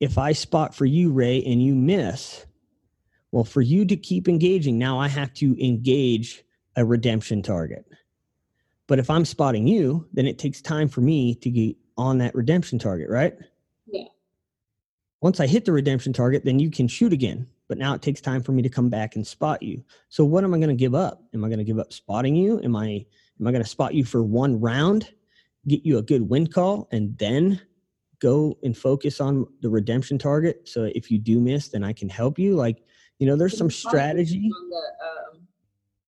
if 0.00 0.18
I 0.18 0.32
spot 0.32 0.74
for 0.74 0.86
you, 0.86 1.12
Rei, 1.12 1.40
and 1.44 1.62
you 1.62 1.76
miss, 1.76 2.46
well, 3.30 3.44
for 3.44 3.60
you 3.60 3.84
to 3.84 3.96
keep 3.96 4.28
engaging, 4.28 4.76
now 4.76 4.98
I 4.98 5.06
have 5.06 5.32
to 5.34 5.56
engage 5.64 6.42
a 6.74 6.84
redemption 6.84 7.42
target. 7.42 7.86
But 8.88 8.98
if 8.98 9.08
I'm 9.08 9.24
spotting 9.24 9.68
you, 9.68 10.08
then 10.12 10.26
it 10.26 10.36
takes 10.36 10.60
time 10.60 10.88
for 10.88 11.00
me 11.00 11.36
to 11.36 11.48
get 11.48 11.76
on 11.96 12.18
that 12.18 12.34
redemption 12.34 12.80
target, 12.80 13.08
right? 13.08 13.36
Yeah. 13.86 14.08
Once 15.20 15.38
I 15.38 15.46
hit 15.46 15.64
the 15.64 15.70
redemption 15.70 16.12
target, 16.12 16.44
then 16.44 16.58
you 16.58 16.72
can 16.72 16.88
shoot 16.88 17.12
again. 17.12 17.46
But 17.70 17.78
now 17.78 17.94
it 17.94 18.02
takes 18.02 18.20
time 18.20 18.42
for 18.42 18.50
me 18.50 18.62
to 18.62 18.68
come 18.68 18.90
back 18.90 19.14
and 19.14 19.24
spot 19.24 19.62
you. 19.62 19.84
So 20.08 20.24
what 20.24 20.42
am 20.42 20.52
I 20.52 20.56
going 20.56 20.70
to 20.70 20.74
give 20.74 20.92
up? 20.92 21.22
Am 21.32 21.44
I 21.44 21.46
going 21.46 21.60
to 21.60 21.64
give 21.64 21.78
up 21.78 21.92
spotting 21.92 22.34
you? 22.34 22.60
Am 22.64 22.74
I 22.74 23.06
am 23.40 23.46
I 23.46 23.52
going 23.52 23.62
to 23.62 23.68
spot 23.68 23.94
you 23.94 24.04
for 24.04 24.24
one 24.24 24.60
round, 24.60 25.08
get 25.68 25.86
you 25.86 25.98
a 25.98 26.02
good 26.02 26.28
wind 26.28 26.52
call, 26.52 26.88
and 26.90 27.16
then 27.16 27.60
go 28.18 28.58
and 28.64 28.76
focus 28.76 29.20
on 29.20 29.46
the 29.60 29.70
redemption 29.70 30.18
target? 30.18 30.68
So 30.68 30.90
if 30.96 31.12
you 31.12 31.18
do 31.20 31.38
miss, 31.38 31.68
then 31.68 31.84
I 31.84 31.92
can 31.92 32.08
help 32.08 32.40
you. 32.40 32.56
Like, 32.56 32.82
you 33.20 33.26
know, 33.28 33.36
there's 33.36 33.56
some 33.56 33.70
strategy. 33.70 34.50
on 34.52 34.68
the 34.68 35.36
um 35.36 35.46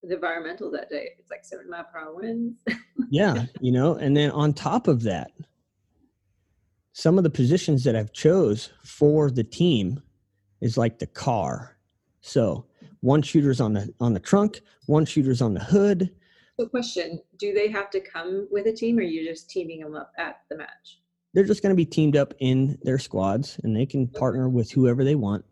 the 0.03 0.17
environmental 0.17 0.69
that 0.73 0.91
day 0.91 1.11
it's 1.17 1.31
like 1.31 1.45
seven 1.45 1.71
mile 1.71 1.85
per 1.85 2.01
hour 2.01 2.17
winds 2.17 2.57
yeah 3.09 3.45
you 3.61 3.71
know 3.71 3.95
and 3.95 4.17
then 4.17 4.33
on 4.33 4.53
top 4.53 4.89
of 4.89 5.05
that 5.05 5.31
some 6.93 7.19
of 7.19 7.23
the 7.23 7.31
positions 7.31 7.85
that 7.85 7.95
i've 7.95 8.13
chose 8.13 8.71
for 8.83 9.31
the 9.31 9.45
team 9.45 10.03
is 10.63 10.79
like 10.79 10.99
the 10.99 11.07
car 11.07 11.77
so 12.23 12.65
one 13.01 13.21
shooter's 13.21 13.61
on 13.61 13.75
the 13.75 13.93
on 14.01 14.15
the 14.15 14.21
trunk 14.21 14.63
one 14.87 15.05
shooter's 15.05 15.43
on 15.43 15.53
the 15.53 15.61
hood 15.61 16.11
so 16.59 16.67
question 16.67 17.21
do 17.39 17.53
they 17.53 17.69
have 17.69 17.91
to 17.91 18.01
come 18.01 18.49
with 18.51 18.67
a 18.67 18.73
team 18.73 18.99
or 18.99 19.03
are 19.03 19.05
you 19.05 19.29
just 19.29 19.51
teaming 19.51 19.81
them 19.81 19.95
up 19.95 20.13
at 20.17 20.41
the 20.49 20.57
match 20.57 21.01
they're 21.35 21.45
just 21.45 21.63
going 21.63 21.75
to 21.75 21.77
be 21.77 21.85
teamed 21.85 22.17
up 22.17 22.33
in 22.41 22.79
their 22.83 22.99
squads 22.99 23.61
and 23.63 23.77
they 23.77 23.85
can 23.87 24.09
partner 24.09 24.49
with 24.49 24.71
whoever 24.71 25.05
they 25.05 25.15
want 25.15 25.45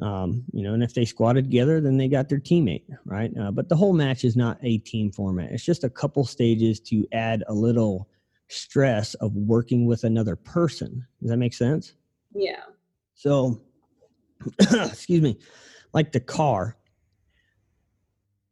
Um, 0.00 0.44
you 0.52 0.62
know, 0.62 0.74
and 0.74 0.82
if 0.82 0.94
they 0.94 1.04
squatted 1.04 1.46
together, 1.46 1.80
then 1.80 1.96
they 1.98 2.06
got 2.06 2.28
their 2.28 2.38
teammate, 2.38 2.84
right? 3.04 3.32
Uh, 3.36 3.50
but 3.50 3.68
the 3.68 3.74
whole 3.74 3.92
match 3.92 4.22
is 4.24 4.36
not 4.36 4.56
a 4.62 4.78
team 4.78 5.10
format. 5.10 5.50
It's 5.50 5.64
just 5.64 5.82
a 5.82 5.90
couple 5.90 6.24
stages 6.24 6.78
to 6.82 7.04
add 7.10 7.42
a 7.48 7.52
little 7.52 8.08
stress 8.46 9.14
of 9.14 9.34
working 9.34 9.86
with 9.86 10.04
another 10.04 10.36
person. 10.36 11.04
Does 11.20 11.30
that 11.30 11.36
make 11.38 11.52
sense? 11.52 11.94
Yeah. 12.32 12.62
So, 13.14 13.60
excuse 14.60 15.22
me, 15.22 15.38
like 15.92 16.12
the 16.12 16.20
car, 16.20 16.76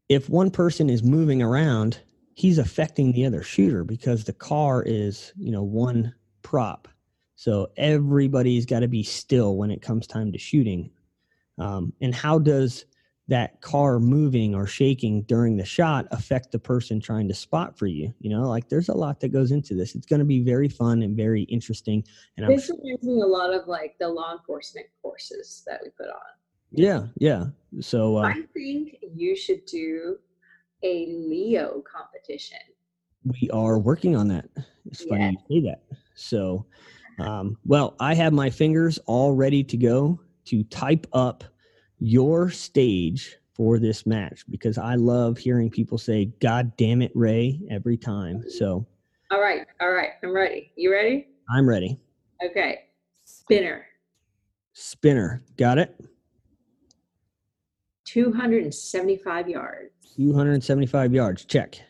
if 0.08 0.28
one 0.28 0.50
person 0.50 0.88
is 0.88 1.02
moving 1.02 1.42
around, 1.42 2.00
he's 2.34 2.58
affecting 2.58 3.12
the 3.12 3.26
other 3.26 3.42
shooter 3.42 3.84
because 3.84 4.24
the 4.24 4.32
car 4.32 4.82
is, 4.86 5.32
you 5.36 5.50
know, 5.50 5.62
one 5.62 6.14
prop. 6.42 6.88
So 7.34 7.68
everybody's 7.76 8.66
got 8.66 8.80
to 8.80 8.88
be 8.88 9.02
still 9.02 9.56
when 9.56 9.70
it 9.70 9.82
comes 9.82 10.06
time 10.06 10.32
to 10.32 10.38
shooting. 10.38 10.90
Um, 11.58 11.92
and 12.00 12.14
how 12.14 12.38
does 12.38 12.84
that 13.28 13.60
car 13.60 13.98
moving 13.98 14.54
or 14.54 14.66
shaking 14.66 15.22
during 15.22 15.56
the 15.56 15.64
shot 15.64 16.06
affect 16.12 16.52
the 16.52 16.58
person 16.58 17.00
trying 17.00 17.26
to 17.28 17.34
spot 17.34 17.78
for 17.78 17.86
you? 17.86 18.12
You 18.20 18.30
know, 18.30 18.48
like 18.48 18.68
there's 18.68 18.88
a 18.88 18.94
lot 18.94 19.20
that 19.20 19.28
goes 19.28 19.50
into 19.50 19.74
this. 19.74 19.94
It's 19.94 20.06
going 20.06 20.20
to 20.20 20.24
be 20.26 20.40
very 20.40 20.68
fun 20.68 21.02
and 21.02 21.16
very 21.16 21.42
interesting. 21.42 22.04
And 22.36 22.46
I'm 22.46 22.52
This 22.54 22.70
reminds 22.70 23.02
me 23.02 23.20
a 23.20 23.26
lot 23.26 23.52
of 23.52 23.66
like 23.66 23.96
the 23.98 24.08
law 24.08 24.32
enforcement 24.32 24.86
courses 25.02 25.62
that 25.66 25.80
we 25.82 25.90
put 25.90 26.06
on. 26.08 26.20
yeah, 26.72 27.06
yeah. 27.18 27.46
So 27.80 28.18
uh, 28.18 28.22
I 28.28 28.42
think 28.54 28.96
you 29.14 29.36
should 29.36 29.64
do 29.66 30.18
a 30.82 31.06
Leo 31.06 31.82
competition. 31.90 32.58
we 33.24 33.50
are 33.50 33.78
working 33.78 34.14
on 34.14 34.28
that. 34.28 34.48
It's 34.86 35.04
funny 35.04 35.36
you 35.48 35.62
say 35.62 35.68
that. 35.68 35.82
So, 36.14 36.66
um, 37.18 37.56
well, 37.64 37.96
I 37.98 38.14
have 38.14 38.32
my 38.32 38.50
fingers 38.50 38.98
all 39.06 39.32
ready 39.34 39.64
to 39.64 39.76
go 39.76 40.20
to 40.46 40.62
type 40.64 41.06
up 41.12 41.42
your 41.98 42.50
stage 42.50 43.36
for 43.54 43.78
this 43.78 44.04
match 44.04 44.44
because 44.50 44.76
I 44.78 44.96
love 44.96 45.38
hearing 45.38 45.70
people 45.70 45.98
say, 45.98 46.26
God 46.40 46.76
damn 46.76 47.00
it, 47.02 47.12
Rei, 47.14 47.60
every 47.70 47.96
time. 47.96 48.44
So 48.48 48.86
All 49.30 49.40
right, 49.40 49.66
all 49.80 49.92
right, 49.92 50.10
I'm 50.22 50.34
ready. 50.34 50.72
You 50.76 50.92
ready? 50.92 51.28
I'm 51.50 51.68
ready. 51.68 51.98
Okay. 52.44 52.80
Spinner, 53.24 53.86
Spinner, 54.72 55.42
got 55.56 55.78
it? 55.78 55.98
275 58.04 59.48
yards. 59.48 59.90
275 60.16 61.14
yards, 61.14 61.44
check. 61.44 61.80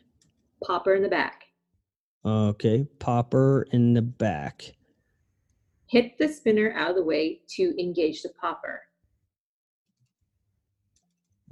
Popper 0.65 0.95
in 0.95 1.03
the 1.03 1.09
back. 1.09 1.43
Okay, 2.25 2.87
popper 2.99 3.67
in 3.73 3.93
the 3.93 4.03
back. 4.03 4.73
Hit 5.89 6.17
the 6.19 6.29
spinner 6.29 6.73
out 6.77 6.91
of 6.91 6.97
the 6.97 7.05
way 7.05 7.41
to 7.51 7.81
engage 7.81 8.23
the 8.23 8.31
popper. 8.41 8.83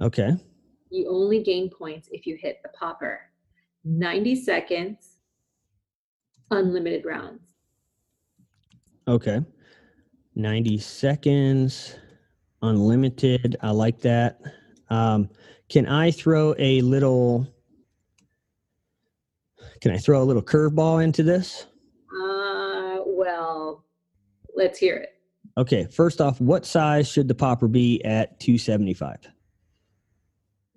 Okay, 0.01 0.31
You 0.89 1.09
only 1.09 1.41
gain 1.41 1.69
points 1.69 2.09
if 2.11 2.25
you 2.27 2.35
hit 2.35 2.59
the 2.63 2.69
popper. 2.69 3.21
90 3.85 4.35
seconds, 4.35 5.19
unlimited 6.51 7.05
rounds. 7.05 7.41
Okay. 9.07 9.39
90 10.35 10.77
seconds, 10.79 11.95
unlimited. 12.61 13.55
I 13.61 13.71
like 13.71 14.01
that. 14.01 14.41
Um, 14.89 15.29
can 15.69 15.87
I 15.87 16.11
throw 16.11 16.53
a 16.57 16.81
little 16.81 17.47
can 19.81 19.91
I 19.91 19.97
throw 19.97 20.21
a 20.21 20.25
little 20.25 20.41
curveball 20.41 21.03
into 21.03 21.21
this? 21.21 21.67
Uh, 22.09 22.97
well, 23.05 23.85
let's 24.55 24.79
hear 24.79 24.97
it. 24.97 25.09
Okay, 25.57 25.85
first 25.85 26.21
off, 26.21 26.41
what 26.41 26.65
size 26.65 27.07
should 27.07 27.27
the 27.27 27.35
popper 27.35 27.67
be 27.67 28.03
at 28.03 28.39
275? 28.39 29.29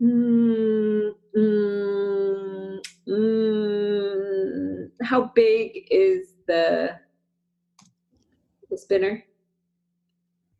Mm, 0.01 1.11
mm, 1.37 2.79
mm, 3.09 4.91
how 5.03 5.33
big 5.35 5.89
is 5.91 6.35
the 6.47 6.97
the 8.71 8.79
spinner? 8.79 9.25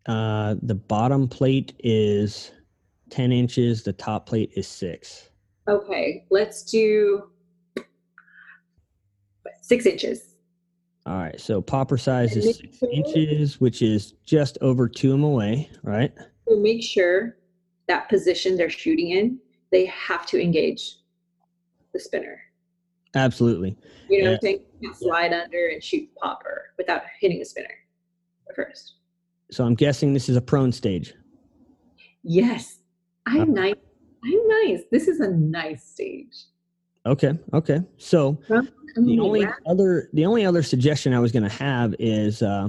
Uh, 0.07 0.57
the 0.63 0.75
bottom 0.75 1.29
plate 1.29 1.75
is 1.81 2.51
10 3.11 3.31
inches, 3.31 3.85
the 3.85 3.93
top 3.93 4.27
plate 4.27 4.51
is 4.57 4.67
six. 4.67 5.29
Okay, 5.69 6.25
let's 6.31 6.65
do 6.65 7.31
six 9.61 9.87
inches. 9.87 10.35
All 11.07 11.17
right, 11.17 11.41
so 11.41 11.63
popper 11.63 11.97
size 11.97 12.37
is 12.37 12.57
six 12.57 12.83
inches, 12.83 13.61
which 13.61 13.83
is 13.83 14.15
just 14.25 14.59
over 14.61 14.89
two 14.89 15.17
MOA 15.17 15.33
away, 15.33 15.71
right? 15.83 16.13
So 16.49 16.57
make 16.57 16.83
sure 16.83 17.37
that 17.89 18.09
position 18.09 18.57
they're 18.57 18.71
shooting 18.71 19.11
in, 19.11 19.39
they 19.73 19.87
have 19.87 20.27
to 20.27 20.41
engage 20.41 20.99
the 21.93 21.99
spinner. 21.99 22.41
Absolutely. 23.15 23.77
You 24.09 24.23
know 24.25 24.31
what 24.33 24.43
Yeah. 24.43 24.51
I'm 24.51 24.57
saying? 24.59 24.65
You 24.81 24.95
slide 24.95 25.33
under 25.33 25.69
and 25.69 25.83
shoot 25.83 26.09
popper 26.17 26.67
without 26.77 27.03
hitting 27.21 27.39
the 27.39 27.45
spinner 27.45 27.75
first. 28.55 28.95
So 29.51 29.65
I'm 29.65 29.75
guessing 29.75 30.13
this 30.13 30.29
is 30.29 30.37
a 30.37 30.41
prone 30.43 30.71
stage. 30.73 31.15
Yes, 32.23 32.79
Uh-huh. 33.27 33.41
I'm 33.41 33.55
nice. 33.55 33.75
I'm 34.25 34.49
nice. 34.49 34.83
This 34.91 35.09
is 35.09 35.21
a 35.21 35.29
nice 35.31 35.83
stage. 35.85 36.35
Okay, 37.07 37.33
okay. 37.55 37.81
So 37.97 38.39
I 38.51 38.61
the 38.97 39.19
only 39.21 39.47
other 39.67 40.11
the 40.13 40.27
only 40.27 40.45
other 40.45 40.63
suggestion 40.63 41.15
I 41.15 41.21
was 41.21 41.31
going 41.33 41.45
to 41.45 41.49
have 41.49 41.95
is 41.99 42.43
uh, 42.43 42.69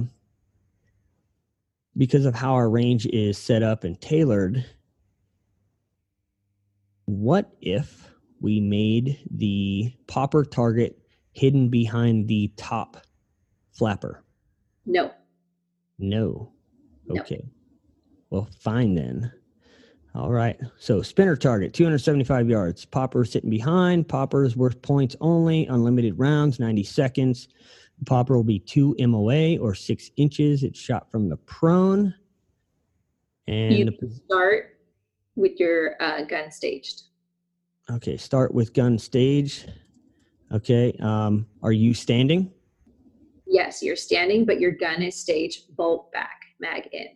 because 1.96 2.24
of 2.24 2.34
how 2.34 2.54
our 2.54 2.70
range 2.70 3.06
is 3.06 3.36
set 3.36 3.62
up 3.62 3.84
and 3.84 4.00
tailored. 4.00 4.64
What 7.10 7.50
if 7.60 8.08
we 8.40 8.60
made 8.60 9.18
the 9.32 9.92
popper 10.06 10.44
target 10.44 10.96
hidden 11.32 11.68
behind 11.68 12.28
the 12.28 12.52
top 12.56 12.98
flapper? 13.72 14.22
no, 14.86 15.10
No. 15.98 16.52
No. 17.06 17.20
Okay. 17.20 17.50
Well, 18.30 18.48
fine 18.60 18.94
then. 18.94 19.32
All 20.14 20.30
right. 20.30 20.56
So 20.78 21.02
spinner 21.02 21.34
target, 21.34 21.74
275 21.74 22.48
yards. 22.48 22.84
Popper 22.84 23.24
sitting 23.24 23.50
behind. 23.50 24.06
Popper 24.08 24.44
is 24.44 24.56
worth 24.56 24.80
points 24.80 25.16
only. 25.20 25.66
Unlimited 25.66 26.16
rounds, 26.16 26.60
90 26.60 26.84
seconds. 26.84 27.48
Popper 28.06 28.36
will 28.36 28.44
be 28.44 28.60
two 28.60 28.94
MOA 29.00 29.56
or 29.58 29.74
six 29.74 30.10
inches. 30.16 30.62
It's 30.62 30.78
shot 30.78 31.10
from 31.10 31.28
the 31.28 31.36
prone. 31.38 32.14
And 33.48 33.74
you 33.74 33.84
the, 33.84 34.20
start 34.26 34.79
with 35.36 35.58
your 35.58 36.00
uh, 36.02 36.22
gun 36.24 36.50
staged. 36.50 37.02
okay, 37.90 38.16
start 38.16 38.54
with 38.54 38.72
gun 38.72 38.98
stage. 38.98 39.66
Okay. 40.52 40.92
Um, 41.00 41.46
are 41.62 41.72
you 41.72 41.94
standing? 41.94 42.52
Yes, 43.46 43.82
you're 43.82 43.96
standing, 43.96 44.44
but 44.44 44.60
your 44.60 44.72
gun 44.72 45.02
is 45.02 45.14
staged 45.16 45.74
bolt 45.76 46.12
back, 46.12 46.40
mag 46.60 46.88
in. 46.92 47.08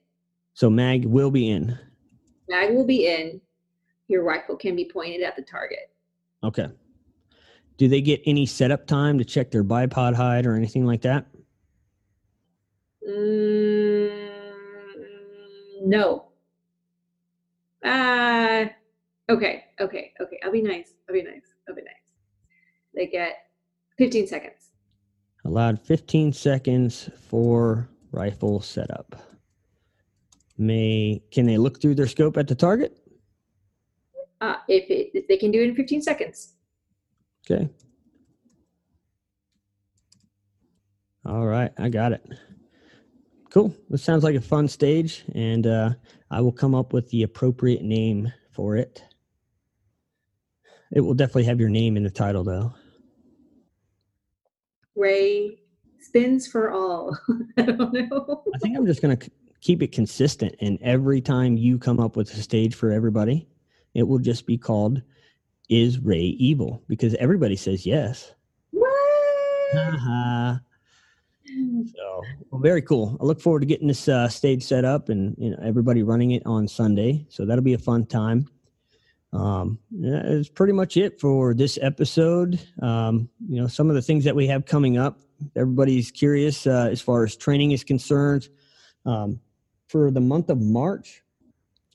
So 0.55 0.71
mag 0.71 1.05
will 1.05 1.31
be 1.31 1.51
in. 1.51 1.77
Mag 2.49 2.75
will 2.75 2.87
be 2.87 3.07
in. 3.07 3.41
Your 4.09 4.23
rifle 4.23 4.57
can 4.57 4.77
be 4.77 4.85
pointed 4.85 5.23
at 5.23 5.35
the 5.37 5.43
target. 5.43 5.91
Okay. 6.43 6.69
Do 7.77 7.89
they 7.89 8.01
get 8.01 8.21
any 8.27 8.47
setup 8.47 8.87
time 8.87 9.19
to 9.19 9.25
check 9.25 9.51
their 9.51 9.65
bipod 9.65 10.15
height 10.15 10.47
or 10.47 10.55
anything 10.55 10.87
like 10.87 11.03
that? 11.03 11.27
Mm, 13.09 14.29
no. 15.83 16.27
Uh, 17.85 18.67
okay, 19.29 19.65
okay, 19.81 20.13
okay. 20.21 20.41
I'll 20.43 20.53
be 20.53 20.63
nice. 20.63 20.95
I'll 21.09 21.15
be 21.15 21.23
nice. 21.23 21.53
I'll 21.69 21.75
be 21.75 21.83
nice. 21.83 21.95
They 22.95 23.07
get 23.07 23.37
15 23.99 24.27
seconds. 24.27 24.71
Allowed 25.45 25.81
15 25.81 26.33
seconds 26.33 27.11
for 27.29 27.89
rifle 28.13 28.61
setup. 28.61 29.15
May 30.57 31.23
can 31.31 31.47
they 31.47 31.59
look 31.59 31.81
through 31.81 31.97
their 31.97 32.07
scope 32.07 32.37
at 32.37 32.49
the 32.49 32.55
target? 32.55 32.97
Uh, 34.41 34.57
if, 34.69 34.89
it, 34.91 35.11
if 35.15 35.29
they 35.29 35.37
can 35.37 35.51
do 35.51 35.63
it 35.63 35.69
in 35.69 35.75
15 35.75 36.03
seconds. 36.03 36.55
Okay. 37.51 37.69
All 41.27 41.47
right, 41.47 41.73
I 41.79 41.89
got 41.89 42.13
it. 42.13 42.27
Cool. 43.51 43.75
This 43.89 44.03
sounds 44.03 44.25
like 44.25 44.35
a 44.35 44.41
fun 44.41 44.69
stage, 44.69 45.25
and 45.35 45.67
uh, 45.67 45.91
I 46.35 46.41
will 46.41 46.51
come 46.51 46.75
up 46.75 46.93
with 46.93 47.09
the 47.11 47.23
appropriate 47.23 47.83
name 47.83 48.33
for 48.51 48.77
it. 48.77 49.05
It 50.91 51.01
will 51.01 51.15
definitely 51.15 51.45
have 51.45 51.61
your 51.61 51.69
name 51.69 51.97
in 51.97 52.03
the 52.03 52.11
title, 52.11 52.43
though. 52.43 52.75
Rei 54.97 55.61
spins 56.01 56.49
for 56.49 56.73
all. 56.73 57.17
I 57.57 57.63
don't 57.63 57.93
know. 57.93 58.43
I 58.53 58.59
think 58.59 58.77
I'm 58.77 58.85
just 58.85 59.01
going 59.01 59.17
to 59.17 59.31
keep 59.61 59.81
it 59.81 59.93
consistent, 59.93 60.57
and 60.61 60.77
every 60.83 61.21
time 61.21 61.57
you 61.57 61.79
come 61.79 62.01
up 62.01 62.17
with 62.17 62.33
a 62.33 62.43
stage 62.43 62.75
for 62.75 62.91
everybody, 62.91 63.47
it 63.95 64.03
will 64.03 64.19
just 64.19 64.45
be 64.45 64.59
called 64.59 65.03
"Is 65.69 66.01
Rei 66.01 66.19
Evil?" 66.19 66.83
because 66.89 67.15
everybody 67.15 67.55
says 67.55 67.87
yes. 67.87 68.35
What? 68.73 68.91
Haha. 69.73 70.57
So, 71.47 72.23
well, 72.51 72.61
very 72.61 72.83
cool. 72.83 73.17
I 73.21 73.25
look 73.25 73.41
forward 73.41 73.61
to 73.61 73.67
getting 73.67 73.89
this 73.89 74.09
uh, 74.09 74.29
stage 74.29 74.63
set 74.63 74.85
up 74.85 75.09
and 75.09 75.35
you 75.39 75.51
know 75.51 75.59
everybody 75.63 76.03
running 76.03 76.31
it 76.31 76.43
on 76.47 76.67
Sunday. 76.67 77.27
So 77.29 77.45
that'll 77.45 77.65
be 77.65 77.75
a 77.75 77.79
fun 77.79 78.07
time. 78.07 78.49
Um, 79.33 79.79
that's 79.91 80.49
pretty 80.49 80.73
much 80.73 80.97
it 80.97 81.21
for 81.21 81.55
this 81.55 81.79
episode. 81.83 82.61
Um, 82.81 83.29
you 83.49 83.61
know, 83.61 83.67
some 83.67 83.89
of 83.91 83.97
the 83.97 84.03
things 84.03 84.25
that 84.25 84.37
we 84.37 84.47
have 84.47 84.65
coming 84.65 84.97
up. 84.97 85.21
Everybody's 85.57 86.11
curious 86.11 86.67
uh, 86.67 86.89
as 86.91 87.01
far 87.01 87.25
as 87.25 87.37
training 87.37 87.73
is 87.73 87.83
concerned. 87.85 88.49
Um, 89.05 89.41
for 89.89 90.11
the 90.11 90.21
month 90.21 90.51
of 90.51 90.61
March, 90.61 91.23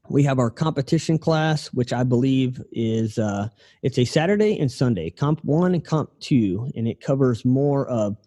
we 0.09 0.23
have 0.23 0.38
our 0.38 0.49
competition 0.49 1.17
class, 1.17 1.67
which 1.67 1.93
I 1.93 2.03
believe 2.03 2.61
is 2.71 3.17
uh, 3.17 3.49
it's 3.84 3.97
a 3.97 4.05
Saturday 4.05 4.59
and 4.59 4.71
Sunday, 4.71 5.09
comp 5.09 5.43
one 5.43 5.73
and 5.73 5.84
comp 5.84 6.11
two, 6.19 6.69
and 6.76 6.88
it 6.88 6.99
covers 6.99 7.45
more 7.45 7.88
of 7.88 8.17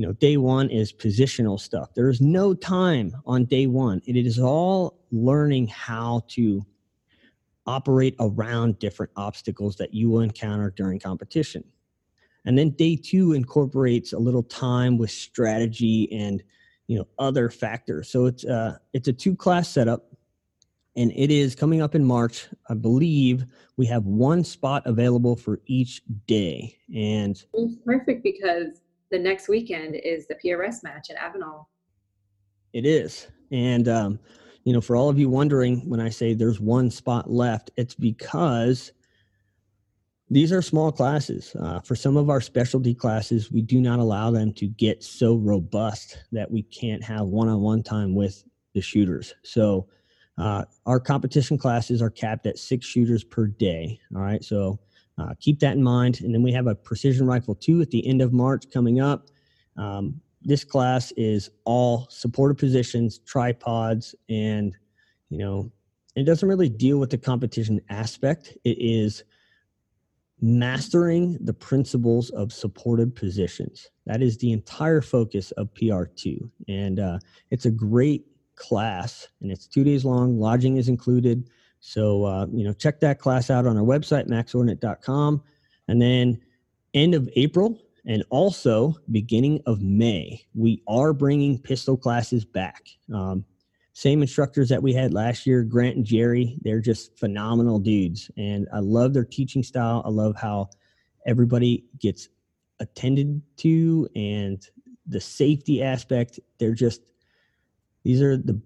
you 0.00 0.06
know 0.06 0.14
day 0.14 0.38
one 0.38 0.70
is 0.70 0.94
positional 0.94 1.60
stuff. 1.60 1.92
There 1.92 2.08
is 2.08 2.22
no 2.22 2.54
time 2.54 3.14
on 3.26 3.44
day 3.44 3.66
one. 3.66 4.00
It 4.06 4.16
is 4.16 4.38
all 4.38 4.98
learning 5.12 5.66
how 5.66 6.22
to 6.28 6.64
operate 7.66 8.16
around 8.18 8.78
different 8.78 9.12
obstacles 9.16 9.76
that 9.76 9.92
you 9.92 10.08
will 10.08 10.22
encounter 10.22 10.72
during 10.74 10.98
competition. 11.00 11.62
And 12.46 12.56
then 12.56 12.70
day 12.70 12.96
two 12.96 13.34
incorporates 13.34 14.14
a 14.14 14.18
little 14.18 14.42
time 14.42 14.96
with 14.96 15.10
strategy 15.10 16.10
and 16.10 16.42
you 16.86 16.96
know 16.98 17.06
other 17.18 17.50
factors. 17.50 18.08
So 18.08 18.24
it's 18.24 18.46
uh 18.46 18.78
it's 18.94 19.08
a 19.08 19.12
two 19.12 19.36
class 19.36 19.68
setup 19.68 20.06
and 20.96 21.12
it 21.14 21.30
is 21.30 21.54
coming 21.54 21.82
up 21.82 21.94
in 21.94 22.06
March. 22.06 22.48
I 22.70 22.74
believe 22.74 23.44
we 23.76 23.84
have 23.84 24.06
one 24.06 24.44
spot 24.44 24.82
available 24.86 25.36
for 25.36 25.60
each 25.66 26.00
day. 26.26 26.78
And 26.88 27.36
It's 27.52 27.76
perfect 27.84 28.22
because 28.22 28.80
the 29.10 29.18
next 29.18 29.48
weekend 29.48 29.96
is 29.96 30.26
the 30.26 30.36
PRS 30.36 30.82
match 30.82 31.10
at 31.10 31.16
Avenal. 31.16 31.66
it 32.72 32.86
is. 32.86 33.26
And 33.50 33.88
um, 33.88 34.20
you 34.64 34.72
know, 34.72 34.80
for 34.80 34.96
all 34.96 35.08
of 35.08 35.18
you 35.18 35.28
wondering 35.28 35.88
when 35.88 36.00
I 36.00 36.08
say 36.08 36.34
there's 36.34 36.60
one 36.60 36.90
spot 36.90 37.30
left, 37.30 37.70
it's 37.76 37.94
because 37.94 38.92
these 40.28 40.52
are 40.52 40.62
small 40.62 40.92
classes. 40.92 41.56
Uh, 41.60 41.80
for 41.80 41.96
some 41.96 42.16
of 42.16 42.30
our 42.30 42.40
specialty 42.40 42.94
classes, 42.94 43.50
we 43.50 43.62
do 43.62 43.80
not 43.80 43.98
allow 43.98 44.30
them 44.30 44.52
to 44.54 44.68
get 44.68 45.02
so 45.02 45.34
robust 45.34 46.18
that 46.30 46.48
we 46.48 46.62
can't 46.62 47.02
have 47.02 47.26
one-on-one 47.26 47.82
time 47.82 48.14
with 48.14 48.44
the 48.74 48.80
shooters. 48.80 49.34
So 49.42 49.88
uh, 50.38 50.64
our 50.86 51.00
competition 51.00 51.58
classes 51.58 52.00
are 52.00 52.10
capped 52.10 52.46
at 52.46 52.58
six 52.58 52.86
shooters 52.86 53.24
per 53.24 53.48
day. 53.48 53.98
All 54.14 54.22
right, 54.22 54.44
so 54.44 54.78
uh, 55.20 55.34
keep 55.38 55.60
that 55.60 55.74
in 55.74 55.82
mind. 55.82 56.20
And 56.20 56.34
then 56.34 56.42
we 56.42 56.52
have 56.52 56.66
a 56.66 56.74
precision 56.74 57.26
rifle 57.26 57.54
two 57.54 57.80
at 57.80 57.90
the 57.90 58.06
end 58.06 58.22
of 58.22 58.32
March 58.32 58.64
coming 58.72 59.00
up. 59.00 59.28
Um, 59.76 60.20
this 60.42 60.64
class 60.64 61.12
is 61.16 61.50
all 61.64 62.06
supported 62.08 62.56
positions, 62.56 63.18
tripods, 63.18 64.14
and 64.28 64.74
you 65.28 65.38
know, 65.38 65.70
it 66.16 66.24
doesn't 66.24 66.48
really 66.48 66.68
deal 66.68 66.98
with 66.98 67.10
the 67.10 67.18
competition 67.18 67.80
aspect. 67.88 68.56
It 68.64 68.78
is 68.80 69.22
mastering 70.40 71.36
the 71.42 71.52
principles 71.52 72.30
of 72.30 72.52
supported 72.52 73.14
positions. 73.14 73.90
That 74.06 74.22
is 74.22 74.38
the 74.38 74.52
entire 74.52 75.02
focus 75.02 75.50
of 75.52 75.72
PR2. 75.74 76.50
And 76.68 76.98
uh, 76.98 77.18
it's 77.50 77.66
a 77.66 77.70
great 77.70 78.24
class 78.56 79.28
and 79.40 79.52
it's 79.52 79.66
two 79.66 79.84
days 79.84 80.04
long. 80.04 80.38
Lodging 80.38 80.78
is 80.78 80.88
included. 80.88 81.48
So, 81.80 82.24
uh, 82.24 82.46
you 82.52 82.64
know, 82.64 82.72
check 82.72 83.00
that 83.00 83.18
class 83.18 83.50
out 83.50 83.66
on 83.66 83.76
our 83.76 83.84
website, 83.84 84.28
maxordinate.com. 84.28 85.42
And 85.88 86.00
then 86.00 86.40
end 86.94 87.14
of 87.14 87.28
April 87.36 87.80
and 88.06 88.22
also 88.30 88.94
beginning 89.10 89.60
of 89.66 89.82
May, 89.82 90.44
we 90.54 90.82
are 90.86 91.12
bringing 91.12 91.58
pistol 91.58 91.96
classes 91.96 92.44
back. 92.44 92.88
Um, 93.12 93.44
same 93.92 94.22
instructors 94.22 94.68
that 94.68 94.82
we 94.82 94.92
had 94.92 95.12
last 95.12 95.46
year, 95.46 95.62
Grant 95.62 95.96
and 95.96 96.04
Jerry. 96.04 96.56
They're 96.62 96.80
just 96.80 97.18
phenomenal 97.18 97.78
dudes. 97.78 98.30
And 98.36 98.68
I 98.72 98.78
love 98.78 99.12
their 99.12 99.24
teaching 99.24 99.62
style. 99.62 100.02
I 100.04 100.10
love 100.10 100.36
how 100.36 100.70
everybody 101.26 101.84
gets 101.98 102.28
attended 102.78 103.42
to 103.58 104.08
and 104.14 104.66
the 105.06 105.20
safety 105.20 105.82
aspect. 105.82 106.40
They're 106.58 106.74
just, 106.74 107.02
these 108.04 108.22
are 108.22 108.36
the 108.36 108.60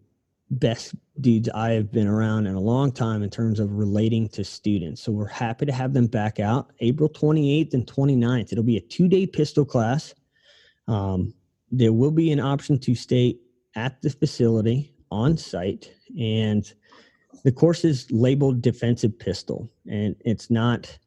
best 0.50 0.94
dudes 1.20 1.48
I 1.54 1.70
have 1.70 1.90
been 1.90 2.06
around 2.06 2.46
in 2.46 2.54
a 2.54 2.60
long 2.60 2.92
time 2.92 3.22
in 3.22 3.30
terms 3.30 3.60
of 3.60 3.72
relating 3.72 4.28
to 4.30 4.44
students. 4.44 5.02
So 5.02 5.12
we're 5.12 5.26
happy 5.26 5.66
to 5.66 5.72
have 5.72 5.92
them 5.92 6.06
back 6.06 6.40
out 6.40 6.72
April 6.80 7.08
28th 7.08 7.74
and 7.74 7.86
29th. 7.86 8.52
It'll 8.52 8.64
be 8.64 8.76
a 8.76 8.80
two 8.80 9.08
day 9.08 9.26
pistol 9.26 9.64
class. 9.64 10.14
Um, 10.86 11.34
there 11.70 11.92
will 11.92 12.10
be 12.10 12.30
an 12.30 12.40
option 12.40 12.78
to 12.80 12.94
stay 12.94 13.36
at 13.74 14.00
the 14.02 14.10
facility 14.10 14.92
on 15.10 15.36
site 15.36 15.90
and 16.18 16.72
the 17.44 17.52
course 17.52 17.84
is 17.84 18.10
labeled 18.10 18.62
defensive 18.62 19.18
pistol 19.18 19.68
and 19.90 20.14
it's 20.24 20.50
not 20.50 20.98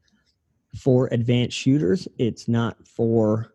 for 0.75 1.07
advanced 1.11 1.57
shooters 1.57 2.07
it's 2.17 2.47
not 2.47 2.75
for 2.87 3.53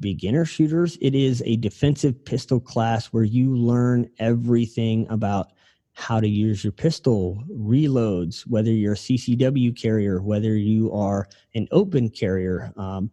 beginner 0.00 0.44
shooters 0.44 0.96
it 1.00 1.14
is 1.14 1.42
a 1.46 1.56
defensive 1.56 2.24
pistol 2.24 2.60
class 2.60 3.06
where 3.06 3.24
you 3.24 3.54
learn 3.54 4.08
everything 4.18 5.06
about 5.10 5.52
how 5.94 6.18
to 6.18 6.28
use 6.28 6.64
your 6.64 6.72
pistol 6.72 7.42
reloads 7.50 8.42
whether 8.46 8.70
you're 8.70 8.94
a 8.94 8.96
ccw 8.96 9.76
carrier 9.76 10.22
whether 10.22 10.56
you 10.56 10.92
are 10.92 11.28
an 11.54 11.66
open 11.70 12.08
carrier 12.08 12.72
um, 12.76 13.10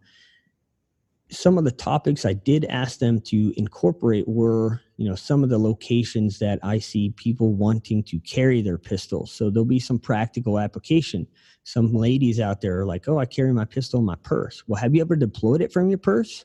some 1.30 1.58
of 1.58 1.64
the 1.64 1.70
topics 1.70 2.24
I 2.24 2.32
did 2.32 2.64
ask 2.66 2.98
them 2.98 3.20
to 3.22 3.54
incorporate 3.56 4.26
were, 4.26 4.80
you 4.96 5.08
know, 5.08 5.14
some 5.14 5.44
of 5.44 5.50
the 5.50 5.58
locations 5.58 6.38
that 6.40 6.58
I 6.62 6.78
see 6.78 7.10
people 7.10 7.54
wanting 7.54 8.02
to 8.04 8.18
carry 8.20 8.62
their 8.62 8.78
pistols. 8.78 9.30
So 9.30 9.48
there'll 9.48 9.64
be 9.64 9.78
some 9.78 9.98
practical 9.98 10.58
application. 10.58 11.26
Some 11.62 11.92
ladies 11.94 12.40
out 12.40 12.60
there 12.60 12.80
are 12.80 12.86
like, 12.86 13.08
oh, 13.08 13.18
I 13.18 13.26
carry 13.26 13.52
my 13.52 13.64
pistol 13.64 14.00
in 14.00 14.06
my 14.06 14.16
purse. 14.22 14.62
Well, 14.66 14.80
have 14.80 14.94
you 14.94 15.00
ever 15.00 15.16
deployed 15.16 15.60
it 15.60 15.72
from 15.72 15.88
your 15.88 15.98
purse? 15.98 16.44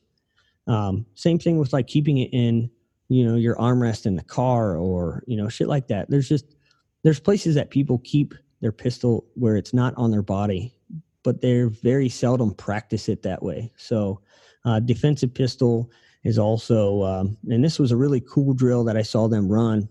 Um, 0.67 1.05
same 1.15 1.39
thing 1.39 1.57
with 1.57 1.73
like 1.73 1.87
keeping 1.87 2.17
it 2.17 2.29
in, 2.33 2.69
you 3.07 3.25
know, 3.25 3.35
your 3.35 3.55
armrest 3.55 4.05
in 4.05 4.15
the 4.15 4.23
car 4.23 4.77
or, 4.77 5.23
you 5.27 5.37
know, 5.37 5.49
shit 5.49 5.67
like 5.67 5.87
that. 5.87 6.09
There's 6.09 6.27
just, 6.27 6.55
there's 7.03 7.19
places 7.19 7.55
that 7.55 7.69
people 7.69 8.01
keep 8.03 8.33
their 8.61 8.71
pistol 8.71 9.25
where 9.35 9.57
it's 9.57 9.73
not 9.73 9.93
on 9.95 10.11
their 10.11 10.23
body, 10.23 10.75
but 11.23 11.41
they're 11.41 11.69
very 11.69 12.09
seldom 12.09 12.53
practice 12.53 13.09
it 13.09 13.21
that 13.23 13.43
way. 13.43 13.71
So, 13.77 14.21
uh, 14.65 14.79
defensive 14.79 15.33
pistol 15.33 15.91
is 16.23 16.39
also, 16.39 17.03
um, 17.03 17.37
and 17.49 17.63
this 17.63 17.77
was 17.77 17.91
a 17.91 17.97
really 17.97 18.21
cool 18.21 18.53
drill 18.53 18.83
that 18.85 18.97
I 18.97 19.03
saw 19.03 19.27
them 19.27 19.47
run, 19.47 19.87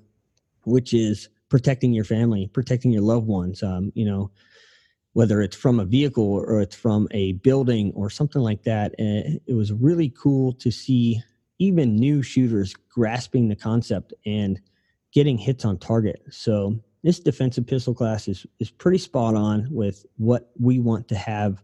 which 0.65 0.93
is 0.93 1.29
protecting 1.49 1.93
your 1.93 2.05
family, 2.05 2.49
protecting 2.49 2.91
your 2.91 3.03
loved 3.03 3.29
ones. 3.29 3.63
Um, 3.63 3.93
you 3.95 4.05
know, 4.05 4.33
whether 5.15 5.41
it's 5.41 5.57
from 5.57 5.81
a 5.81 5.85
vehicle 5.85 6.25
or 6.25 6.61
it's 6.61 6.77
from 6.77 7.09
a 7.13 7.33
building 7.35 7.93
or 7.95 8.11
something 8.11 8.43
like 8.43 8.63
that. 8.65 8.95
And 8.99 9.41
it 9.47 9.55
was 9.55 9.73
really 9.73 10.11
cool 10.11 10.53
to 10.55 10.71
see 10.71 11.23
even 11.59 11.97
new 11.97 12.23
shooters 12.23 12.75
grasping 12.91 13.49
the 13.49 13.57
concept 13.57 14.13
and 14.27 14.61
getting 15.13 15.39
hits 15.39 15.65
on 15.65 15.79
target. 15.79 16.23
So 16.31 16.79
this 17.03 17.21
defensive 17.21 17.67
pistol 17.67 17.95
class 17.95 18.29
is 18.29 18.45
is 18.59 18.71
pretty 18.71 18.99
spot 18.99 19.35
on 19.35 19.69
with 19.71 20.05
what 20.17 20.51
we 20.59 20.81
want 20.81 21.07
to 21.09 21.17
have 21.17 21.63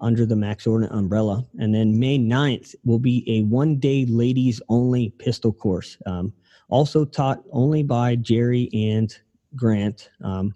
under 0.00 0.26
the 0.26 0.34
MaxOrdinate 0.34 0.94
umbrella. 0.94 1.44
And 1.58 1.74
then 1.74 1.98
May 1.98 2.18
9th 2.18 2.74
will 2.84 2.98
be 2.98 3.24
a 3.28 3.42
one 3.42 3.76
day 3.76 4.06
ladies 4.06 4.60
only 4.68 5.10
pistol 5.18 5.52
course. 5.52 5.96
Um, 6.06 6.32
also 6.68 7.04
taught 7.04 7.42
only 7.52 7.82
by 7.82 8.16
Jerry 8.16 8.68
and 8.72 9.16
Grant. 9.56 10.10
Um, 10.22 10.54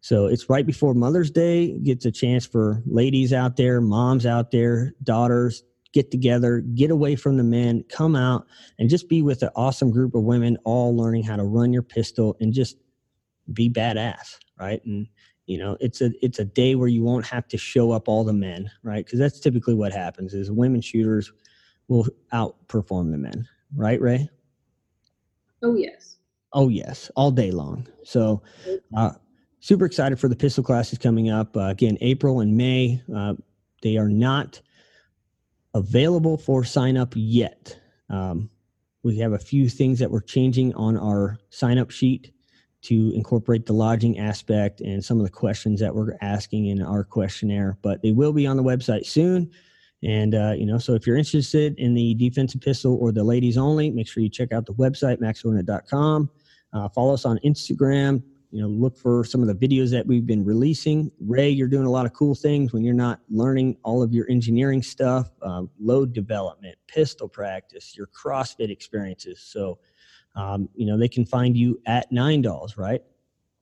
so 0.00 0.26
it's 0.26 0.48
right 0.48 0.66
before 0.66 0.94
Mother's 0.94 1.30
Day. 1.30 1.78
Gets 1.78 2.04
a 2.04 2.12
chance 2.12 2.46
for 2.46 2.82
ladies 2.86 3.32
out 3.32 3.56
there, 3.56 3.80
moms 3.80 4.26
out 4.26 4.50
there, 4.50 4.94
daughters, 5.02 5.64
get 5.92 6.10
together, 6.10 6.60
get 6.60 6.90
away 6.90 7.16
from 7.16 7.36
the 7.36 7.44
men, 7.44 7.84
come 7.88 8.14
out 8.14 8.46
and 8.78 8.88
just 8.88 9.08
be 9.08 9.22
with 9.22 9.42
an 9.42 9.50
awesome 9.56 9.90
group 9.90 10.14
of 10.14 10.22
women, 10.22 10.56
all 10.64 10.96
learning 10.96 11.24
how 11.24 11.36
to 11.36 11.44
run 11.44 11.72
your 11.72 11.82
pistol 11.82 12.36
and 12.40 12.52
just 12.52 12.76
be 13.52 13.68
badass, 13.68 14.36
right? 14.58 14.84
And 14.84 15.08
you 15.48 15.56
know 15.56 15.76
it's 15.80 16.00
a 16.00 16.10
it's 16.22 16.38
a 16.38 16.44
day 16.44 16.74
where 16.74 16.88
you 16.88 17.02
won't 17.02 17.26
have 17.26 17.48
to 17.48 17.56
show 17.56 17.90
up 17.90 18.06
all 18.06 18.22
the 18.22 18.32
men 18.32 18.70
right 18.84 19.04
because 19.04 19.18
that's 19.18 19.40
typically 19.40 19.74
what 19.74 19.92
happens 19.92 20.34
is 20.34 20.50
women 20.50 20.80
shooters 20.80 21.32
will 21.88 22.06
outperform 22.32 23.10
the 23.10 23.16
men 23.16 23.48
right 23.74 24.00
Rei 24.00 24.28
Oh 25.62 25.74
yes. 25.74 26.18
oh 26.52 26.68
yes 26.68 27.10
all 27.16 27.30
day 27.30 27.50
long 27.50 27.88
so 28.04 28.42
uh, 28.94 29.12
super 29.60 29.84
excited 29.84 30.18
for 30.18 30.28
the 30.28 30.36
pistol 30.36 30.62
classes 30.62 30.98
coming 30.98 31.30
up 31.30 31.56
uh, 31.56 31.66
again 31.66 31.96
april 32.00 32.40
and 32.40 32.56
may 32.56 33.02
uh, 33.14 33.34
they 33.82 33.96
are 33.96 34.08
not 34.08 34.60
available 35.74 36.36
for 36.36 36.64
sign 36.64 36.96
up 36.96 37.12
yet 37.14 37.78
um, 38.10 38.48
we 39.02 39.18
have 39.18 39.32
a 39.32 39.38
few 39.38 39.68
things 39.68 39.98
that 39.98 40.10
we're 40.10 40.20
changing 40.20 40.74
on 40.74 40.96
our 40.96 41.38
sign 41.50 41.78
up 41.78 41.90
sheet 41.90 42.32
to 42.82 43.12
incorporate 43.14 43.66
the 43.66 43.72
lodging 43.72 44.18
aspect 44.18 44.80
and 44.80 45.04
some 45.04 45.18
of 45.18 45.24
the 45.24 45.32
questions 45.32 45.80
that 45.80 45.94
we're 45.94 46.16
asking 46.20 46.66
in 46.66 46.80
our 46.80 47.04
questionnaire, 47.04 47.76
but 47.82 48.02
they 48.02 48.12
will 48.12 48.32
be 48.32 48.46
on 48.46 48.56
the 48.56 48.62
website 48.62 49.04
soon. 49.04 49.50
And, 50.02 50.34
uh, 50.34 50.52
you 50.56 50.64
know, 50.64 50.78
so 50.78 50.94
if 50.94 51.06
you're 51.06 51.16
interested 51.16 51.76
in 51.78 51.94
the 51.94 52.14
defensive 52.14 52.60
pistol 52.60 52.96
or 53.00 53.10
the 53.10 53.24
ladies 53.24 53.58
only, 53.58 53.90
make 53.90 54.06
sure 54.06 54.22
you 54.22 54.28
check 54.28 54.52
out 54.52 54.64
the 54.64 54.74
website, 54.74 55.18
maxordinate.com. 55.18 56.30
Uh, 56.72 56.88
follow 56.90 57.14
us 57.14 57.24
on 57.24 57.38
Instagram. 57.44 58.22
You 58.50 58.62
know, 58.62 58.68
look 58.68 58.96
for 58.96 59.24
some 59.24 59.42
of 59.42 59.48
the 59.48 59.54
videos 59.54 59.90
that 59.90 60.06
we've 60.06 60.26
been 60.26 60.44
releasing. 60.44 61.10
Rei, 61.20 61.50
you're 61.50 61.68
doing 61.68 61.86
a 61.86 61.90
lot 61.90 62.06
of 62.06 62.14
cool 62.14 62.34
things 62.34 62.72
when 62.72 62.82
you're 62.82 62.94
not 62.94 63.20
learning 63.28 63.76
all 63.82 64.02
of 64.02 64.12
your 64.12 64.28
engineering 64.30 64.82
stuff, 64.82 65.30
um, 65.42 65.68
load 65.78 66.14
development, 66.14 66.76
pistol 66.86 67.28
practice, 67.28 67.94
your 67.96 68.06
CrossFit 68.06 68.70
experiences. 68.70 69.40
So, 69.40 69.78
um, 70.34 70.68
you 70.74 70.86
know, 70.86 70.96
they 70.96 71.08
can 71.08 71.26
find 71.26 71.56
you 71.56 71.80
at 71.86 72.10
Nine 72.10 72.40
Dolls, 72.40 72.78
right? 72.78 73.02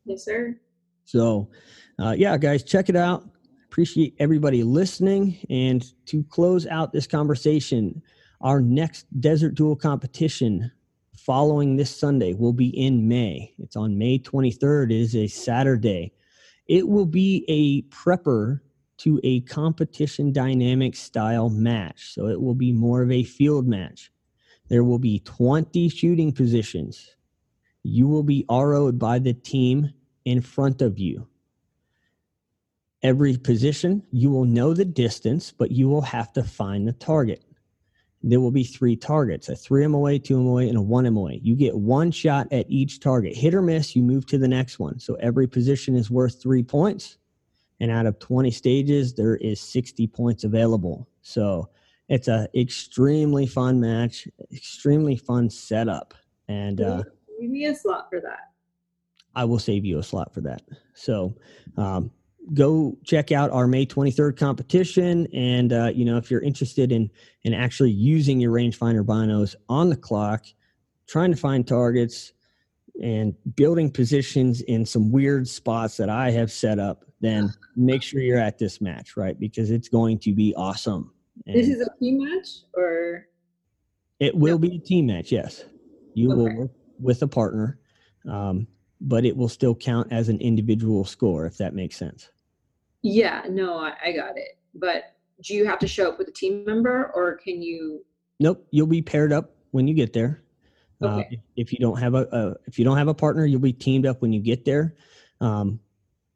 Yes, 0.04 0.24
sir. 0.24 0.56
So, 1.04 1.50
uh, 1.98 2.14
yeah, 2.16 2.36
guys, 2.36 2.62
check 2.62 2.88
it 2.88 2.96
out. 2.96 3.28
Appreciate 3.64 4.14
everybody 4.20 4.62
listening. 4.62 5.36
And 5.50 5.84
to 6.06 6.22
close 6.24 6.66
out 6.66 6.92
this 6.92 7.06
conversation, 7.06 8.02
our 8.40 8.60
next 8.60 9.06
Desert 9.20 9.54
Duel 9.54 9.76
competition 9.76 10.70
following 11.16 11.76
this 11.76 11.94
Sunday 11.94 12.34
will 12.34 12.52
be 12.52 12.68
in 12.68 13.08
May. 13.08 13.54
It's 13.58 13.76
on 13.76 13.98
May 13.98 14.18
23rd. 14.18 14.84
It 14.84 15.00
is 15.00 15.16
a 15.16 15.26
Saturday. 15.26 16.12
It 16.66 16.88
will 16.88 17.06
be 17.06 17.44
a 17.48 17.82
prepper 17.94 18.60
to 18.98 19.20
a 19.24 19.40
competition 19.42 20.32
dynamic 20.32 20.96
style 20.96 21.50
match. 21.50 22.14
So 22.14 22.28
it 22.28 22.40
will 22.40 22.54
be 22.54 22.72
more 22.72 23.02
of 23.02 23.10
a 23.10 23.24
field 23.24 23.66
match. 23.66 24.10
There 24.68 24.84
will 24.84 24.98
be 24.98 25.20
20 25.20 25.88
shooting 25.88 26.32
positions. 26.32 27.16
You 27.82 28.08
will 28.08 28.24
be 28.24 28.44
RO'd 28.50 28.98
by 28.98 29.18
the 29.18 29.34
team 29.34 29.92
in 30.24 30.40
front 30.40 30.82
of 30.82 30.98
you. 30.98 31.28
Every 33.02 33.36
position, 33.36 34.02
you 34.10 34.30
will 34.30 34.44
know 34.44 34.74
the 34.74 34.84
distance, 34.84 35.52
but 35.56 35.70
you 35.70 35.88
will 35.88 36.02
have 36.02 36.32
to 36.32 36.42
find 36.42 36.88
the 36.88 36.92
target. 36.92 37.44
There 38.28 38.40
will 38.40 38.50
be 38.50 38.64
three 38.64 38.96
targets 38.96 39.48
a 39.48 39.54
3 39.54 39.86
MOA, 39.86 40.18
2 40.18 40.40
MOA, 40.40 40.62
and 40.62 40.76
a 40.76 40.82
1 40.82 41.14
MOA. 41.14 41.34
You 41.34 41.54
get 41.54 41.76
one 41.76 42.10
shot 42.10 42.48
at 42.52 42.66
each 42.68 42.98
target. 42.98 43.36
Hit 43.36 43.54
or 43.54 43.62
miss, 43.62 43.94
you 43.94 44.02
move 44.02 44.26
to 44.26 44.36
the 44.36 44.48
next 44.48 44.80
one. 44.80 44.98
So 44.98 45.14
every 45.14 45.46
position 45.46 45.94
is 45.94 46.10
worth 46.10 46.42
three 46.42 46.64
points. 46.64 47.18
And 47.78 47.88
out 47.88 48.04
of 48.04 48.18
20 48.18 48.50
stages, 48.50 49.14
there 49.14 49.36
is 49.36 49.60
60 49.60 50.08
points 50.08 50.42
available. 50.42 51.08
So 51.22 51.68
it's 52.08 52.26
a 52.26 52.48
extremely 52.56 53.46
fun 53.46 53.80
match, 53.80 54.26
extremely 54.52 55.16
fun 55.16 55.48
setup. 55.48 56.12
And 56.48 56.80
uh, 56.80 57.04
Give 57.40 57.50
me 57.50 57.66
a 57.66 57.76
slot 57.76 58.08
for 58.10 58.20
that. 58.22 58.50
I 59.36 59.44
will 59.44 59.60
save 59.60 59.84
you 59.84 59.98
a 59.98 60.02
slot 60.02 60.34
for 60.34 60.40
that. 60.40 60.62
So 60.94 61.36
um, 61.76 62.10
go 62.54 62.96
check 63.04 63.32
out 63.32 63.50
our 63.50 63.66
May 63.66 63.86
23rd 63.86 64.36
competition. 64.36 65.26
And, 65.32 65.72
uh, 65.72 65.90
you 65.94 66.04
know, 66.04 66.16
if 66.16 66.30
you're 66.30 66.42
interested 66.42 66.92
in, 66.92 67.10
in 67.42 67.54
actually 67.54 67.90
using 67.90 68.40
your 68.40 68.52
rangefinder 68.52 69.04
binos 69.04 69.54
on 69.68 69.88
the 69.88 69.96
clock, 69.96 70.44
trying 71.06 71.30
to 71.30 71.36
find 71.36 71.66
targets 71.66 72.32
and 73.02 73.34
building 73.56 73.90
positions 73.90 74.62
in 74.62 74.86
some 74.86 75.10
weird 75.10 75.46
spots 75.48 75.96
that 75.96 76.08
I 76.08 76.30
have 76.30 76.50
set 76.50 76.78
up, 76.78 77.04
then 77.20 77.52
make 77.76 78.02
sure 78.02 78.20
you're 78.20 78.38
at 78.38 78.58
this 78.58 78.80
match, 78.80 79.16
right? 79.16 79.38
Because 79.38 79.70
it's 79.70 79.88
going 79.88 80.18
to 80.20 80.32
be 80.32 80.54
awesome. 80.56 81.12
this 81.44 81.68
is 81.68 81.80
a 81.80 81.88
team 82.00 82.24
match 82.24 82.48
or 82.74 83.26
it 84.18 84.34
will 84.34 84.58
be 84.58 84.76
a 84.76 84.78
team 84.78 85.06
match, 85.06 85.30
yes. 85.30 85.64
You 86.14 86.28
will 86.28 86.56
work 86.56 86.70
with 86.98 87.20
a 87.22 87.28
partner, 87.28 87.78
um, 88.26 88.66
but 89.02 89.26
it 89.26 89.36
will 89.36 89.50
still 89.50 89.74
count 89.74 90.10
as 90.10 90.30
an 90.30 90.40
individual 90.40 91.04
score, 91.04 91.44
if 91.44 91.58
that 91.58 91.74
makes 91.74 91.96
sense. 91.96 92.30
Yeah, 93.06 93.42
no, 93.48 93.78
I, 93.78 93.94
I 94.04 94.12
got 94.12 94.36
it. 94.36 94.58
But 94.74 95.14
do 95.42 95.54
you 95.54 95.64
have 95.66 95.78
to 95.78 95.88
show 95.88 96.10
up 96.10 96.18
with 96.18 96.28
a 96.28 96.32
team 96.32 96.64
member 96.64 97.12
or 97.14 97.36
can 97.36 97.62
you 97.62 98.04
Nope, 98.40 98.66
you'll 98.70 98.86
be 98.86 99.00
paired 99.00 99.32
up 99.32 99.54
when 99.70 99.86
you 99.86 99.94
get 99.94 100.12
there. 100.12 100.42
Uh, 101.02 101.06
Okay. 101.06 101.28
if, 101.30 101.40
if 101.56 101.72
you 101.72 101.78
don't 101.78 101.98
have 101.98 102.14
a, 102.14 102.26
a 102.32 102.54
if 102.66 102.78
you 102.78 102.84
don't 102.84 102.96
have 102.96 103.08
a 103.08 103.14
partner, 103.14 103.44
you'll 103.46 103.60
be 103.60 103.72
teamed 103.72 104.06
up 104.06 104.22
when 104.22 104.32
you 104.32 104.40
get 104.40 104.64
there. 104.64 104.94
Um, 105.40 105.78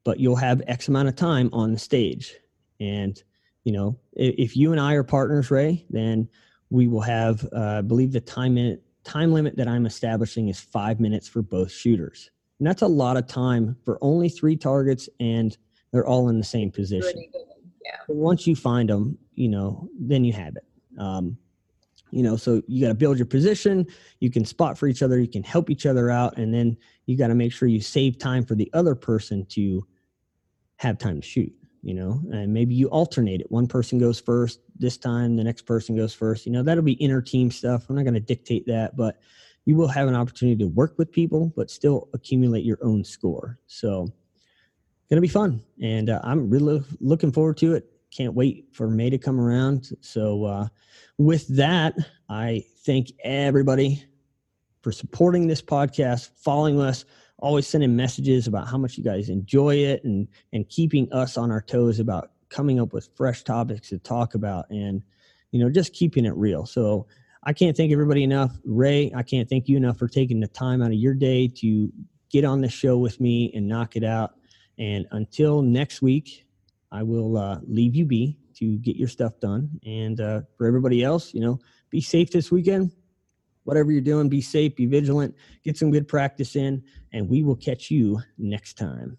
but 0.05 0.21
you'll 0.21 0.37
have 0.37 0.63
X 0.67 0.89
amount 0.89 1.09
of 1.09 1.17
time 1.17 1.51
on 1.53 1.73
the 1.73 1.79
stage, 1.79 2.35
and 2.79 3.23
you 3.65 3.73
know 3.73 3.99
if, 4.13 4.35
if 4.39 4.57
you 4.57 4.73
and 4.73 4.81
I 4.81 4.95
are 4.95 5.03
partners, 5.03 5.51
Rei, 5.51 5.85
then 5.91 6.29
we 6.71 6.89
will 6.89 7.01
have 7.01 7.47
uh, 7.55 7.79
I 7.79 7.81
believe 7.81 8.13
the 8.13 8.21
time 8.21 8.55
minute 8.55 8.83
time 9.03 9.33
limit 9.33 9.57
that 9.57 9.67
I'm 9.69 9.87
establishing 9.87 10.49
is 10.49 10.61
five 10.61 11.01
minutes 11.01 11.27
for 11.27 11.43
both 11.43 11.73
shooters, 11.73 12.31
and 12.59 12.67
that's 12.67 12.83
a 12.83 12.87
lot 12.87 13.17
of 13.17 13.27
time 13.27 13.77
for 13.85 13.99
only 14.03 14.29
three 14.29 14.57
targets, 14.57 15.09
and 15.21 15.57
they're 15.93 16.07
all 16.07 16.29
in 16.29 16.39
the 16.39 16.45
same 16.45 16.71
position? 16.71 17.25
Yeah. 17.85 17.97
but 18.07 18.17
once 18.17 18.47
you 18.47 18.55
find 18.55 18.89
them, 18.89 19.19
you 19.35 19.49
know, 19.49 19.89
then 19.99 20.25
you 20.25 20.33
have 20.33 20.57
it. 20.57 20.65
Um, 20.99 21.37
you 22.11 22.23
know, 22.23 22.37
so 22.37 22.63
you 22.67 22.83
got 22.83 22.89
to 22.89 22.95
build 22.95 23.19
your 23.19 23.27
position. 23.27 23.87
You 24.19 24.31
can 24.31 24.45
spot 24.45 24.77
for 24.77 24.89
each 24.89 25.03
other. 25.03 25.21
You 25.21 25.29
can 25.29 25.43
help 25.43 25.71
each 25.71 25.87
other 25.87 26.11
out, 26.11 26.37
and 26.37 26.53
then 26.53 26.77
you 27.07 27.17
got 27.17 27.29
to 27.29 27.35
make 27.35 27.53
sure 27.53 27.69
you 27.69 27.81
save 27.81 28.19
time 28.19 28.45
for 28.45 28.55
the 28.55 28.71
other 28.73 28.95
person 28.95 29.47
to 29.51 29.87
have 30.77 30.99
time 30.99 31.21
to 31.21 31.27
shoot. 31.27 31.53
You 31.83 31.95
know, 31.95 32.21
and 32.31 32.53
maybe 32.53 32.75
you 32.75 32.89
alternate 32.89 33.41
it. 33.41 33.51
One 33.51 33.67
person 33.67 33.99
goes 33.99 34.21
first 34.21 34.61
this 34.79 34.99
time, 34.99 35.37
the 35.37 35.45
next 35.45 35.63
person 35.63 35.97
goes 35.97 36.13
first. 36.13 36.45
You 36.45 36.53
know, 36.53 36.63
that'll 36.63 36.85
be 36.85 36.93
inner 36.95 37.23
team 37.23 37.51
stuff. 37.51 37.89
I'm 37.89 37.97
not 37.97 38.03
going 38.03 38.15
to 38.15 38.21
dictate 38.21 38.67
that, 38.67 38.97
but 38.97 39.19
you 39.65 39.77
will 39.77 39.89
have 39.89 40.09
an 40.09 40.15
opportunity 40.15 40.57
to 40.65 40.71
work 40.71 40.95
with 40.99 41.13
people, 41.13 41.53
but 41.57 41.71
still 41.71 42.09
accumulate 42.13 42.65
your 42.65 42.79
own 42.83 43.05
score. 43.05 43.59
So 43.67 44.13
gonna 45.11 45.21
be 45.21 45.29
fun 45.29 45.61
and 45.83 46.09
uh, 46.09 46.21
i'm 46.23 46.49
really 46.49 46.83
looking 47.01 47.33
forward 47.33 47.57
to 47.59 47.75
it. 47.75 47.87
Can't 48.17 48.35
wait 48.35 48.67
for 48.73 48.89
may 48.89 49.09
to 49.09 49.19
come 49.19 49.41
around. 49.41 49.91
So 50.01 50.45
uh, 50.45 50.69
with 51.19 51.47
that 51.57 51.95
i 52.29 52.65
thank 52.85 53.13
everybody 53.25 54.05
for 54.83 54.93
supporting 54.93 55.47
this 55.47 55.61
podcast 55.61 56.31
following 56.37 56.81
us 56.81 57.05
always 57.39 57.67
sending 57.67 57.97
messages 57.97 58.47
about 58.47 58.69
how 58.69 58.79
much 58.79 58.97
you 58.97 59.05
guys 59.05 59.29
enjoy 59.29 59.75
it 59.75 60.03
and 60.05 60.29
and 60.53 60.69
keeping 60.69 61.13
us 61.13 61.37
on 61.37 61.51
our 61.51 61.61
toes 61.61 61.99
about 61.99 62.33
coming 62.49 62.81
up 62.81 62.93
with 62.93 63.09
fresh 63.17 63.43
topics 63.45 63.89
to 63.89 63.99
talk 63.99 64.35
about 64.35 64.69
and 64.71 65.03
you 65.51 65.61
know 65.61 65.71
just 65.71 65.93
keeping 65.93 66.25
it 66.25 66.35
real. 66.37 66.67
So 66.67 67.07
i 67.45 67.53
can't 67.53 67.77
thank 67.77 67.93
everybody 67.93 68.23
enough. 68.23 68.57
Rei 68.65 69.11
i 69.15 69.23
can't 69.23 69.49
thank 69.49 69.69
you 69.69 69.77
enough 69.77 69.99
for 69.99 70.09
taking 70.09 70.41
the 70.41 70.49
time 70.49 70.83
out 70.83 70.89
of 70.93 70.99
your 70.99 71.15
day 71.15 71.49
to 71.49 71.93
get 72.31 72.45
on 72.45 72.61
the 72.61 72.69
show 72.69 72.97
with 72.97 73.21
me 73.21 73.51
and 73.55 73.67
knock 73.67 73.97
it 73.97 74.05
out 74.05 74.35
and 74.81 75.07
until 75.13 75.61
next 75.61 76.01
week, 76.01 76.47
I 76.91 77.03
will 77.03 77.37
uh, 77.37 77.61
leave 77.69 77.95
you 77.95 78.07
be 78.07 78.39
to 78.57 78.79
get 78.79 78.97
your 78.97 79.09
stuff 79.09 79.39
done. 79.39 79.79
And 79.85 80.19
uh, 80.21 80.41
for 80.57 80.67
everybody 80.67 81.05
else, 81.05 81.35
you 81.35 81.41
know, 81.41 81.61
be 81.91 82.01
safe 82.01 82.31
this 82.31 82.51
weekend. 82.51 82.91
Whatever 83.65 83.93
you're 83.93 84.01
doing, 84.01 84.31
be 84.31 84.41
safe, 84.41 84.75
be 84.75 84.87
vigilant, 84.87 85.37
get 85.63 85.77
some 85.77 85.91
good 85.91 86.09
practice 86.09 86.57
in, 86.57 86.83
and 87.13 87.29
we 87.29 87.43
will 87.43 87.57
catch 87.57 87.91
you 87.91 88.21
next 88.39 88.79
time. 88.79 89.19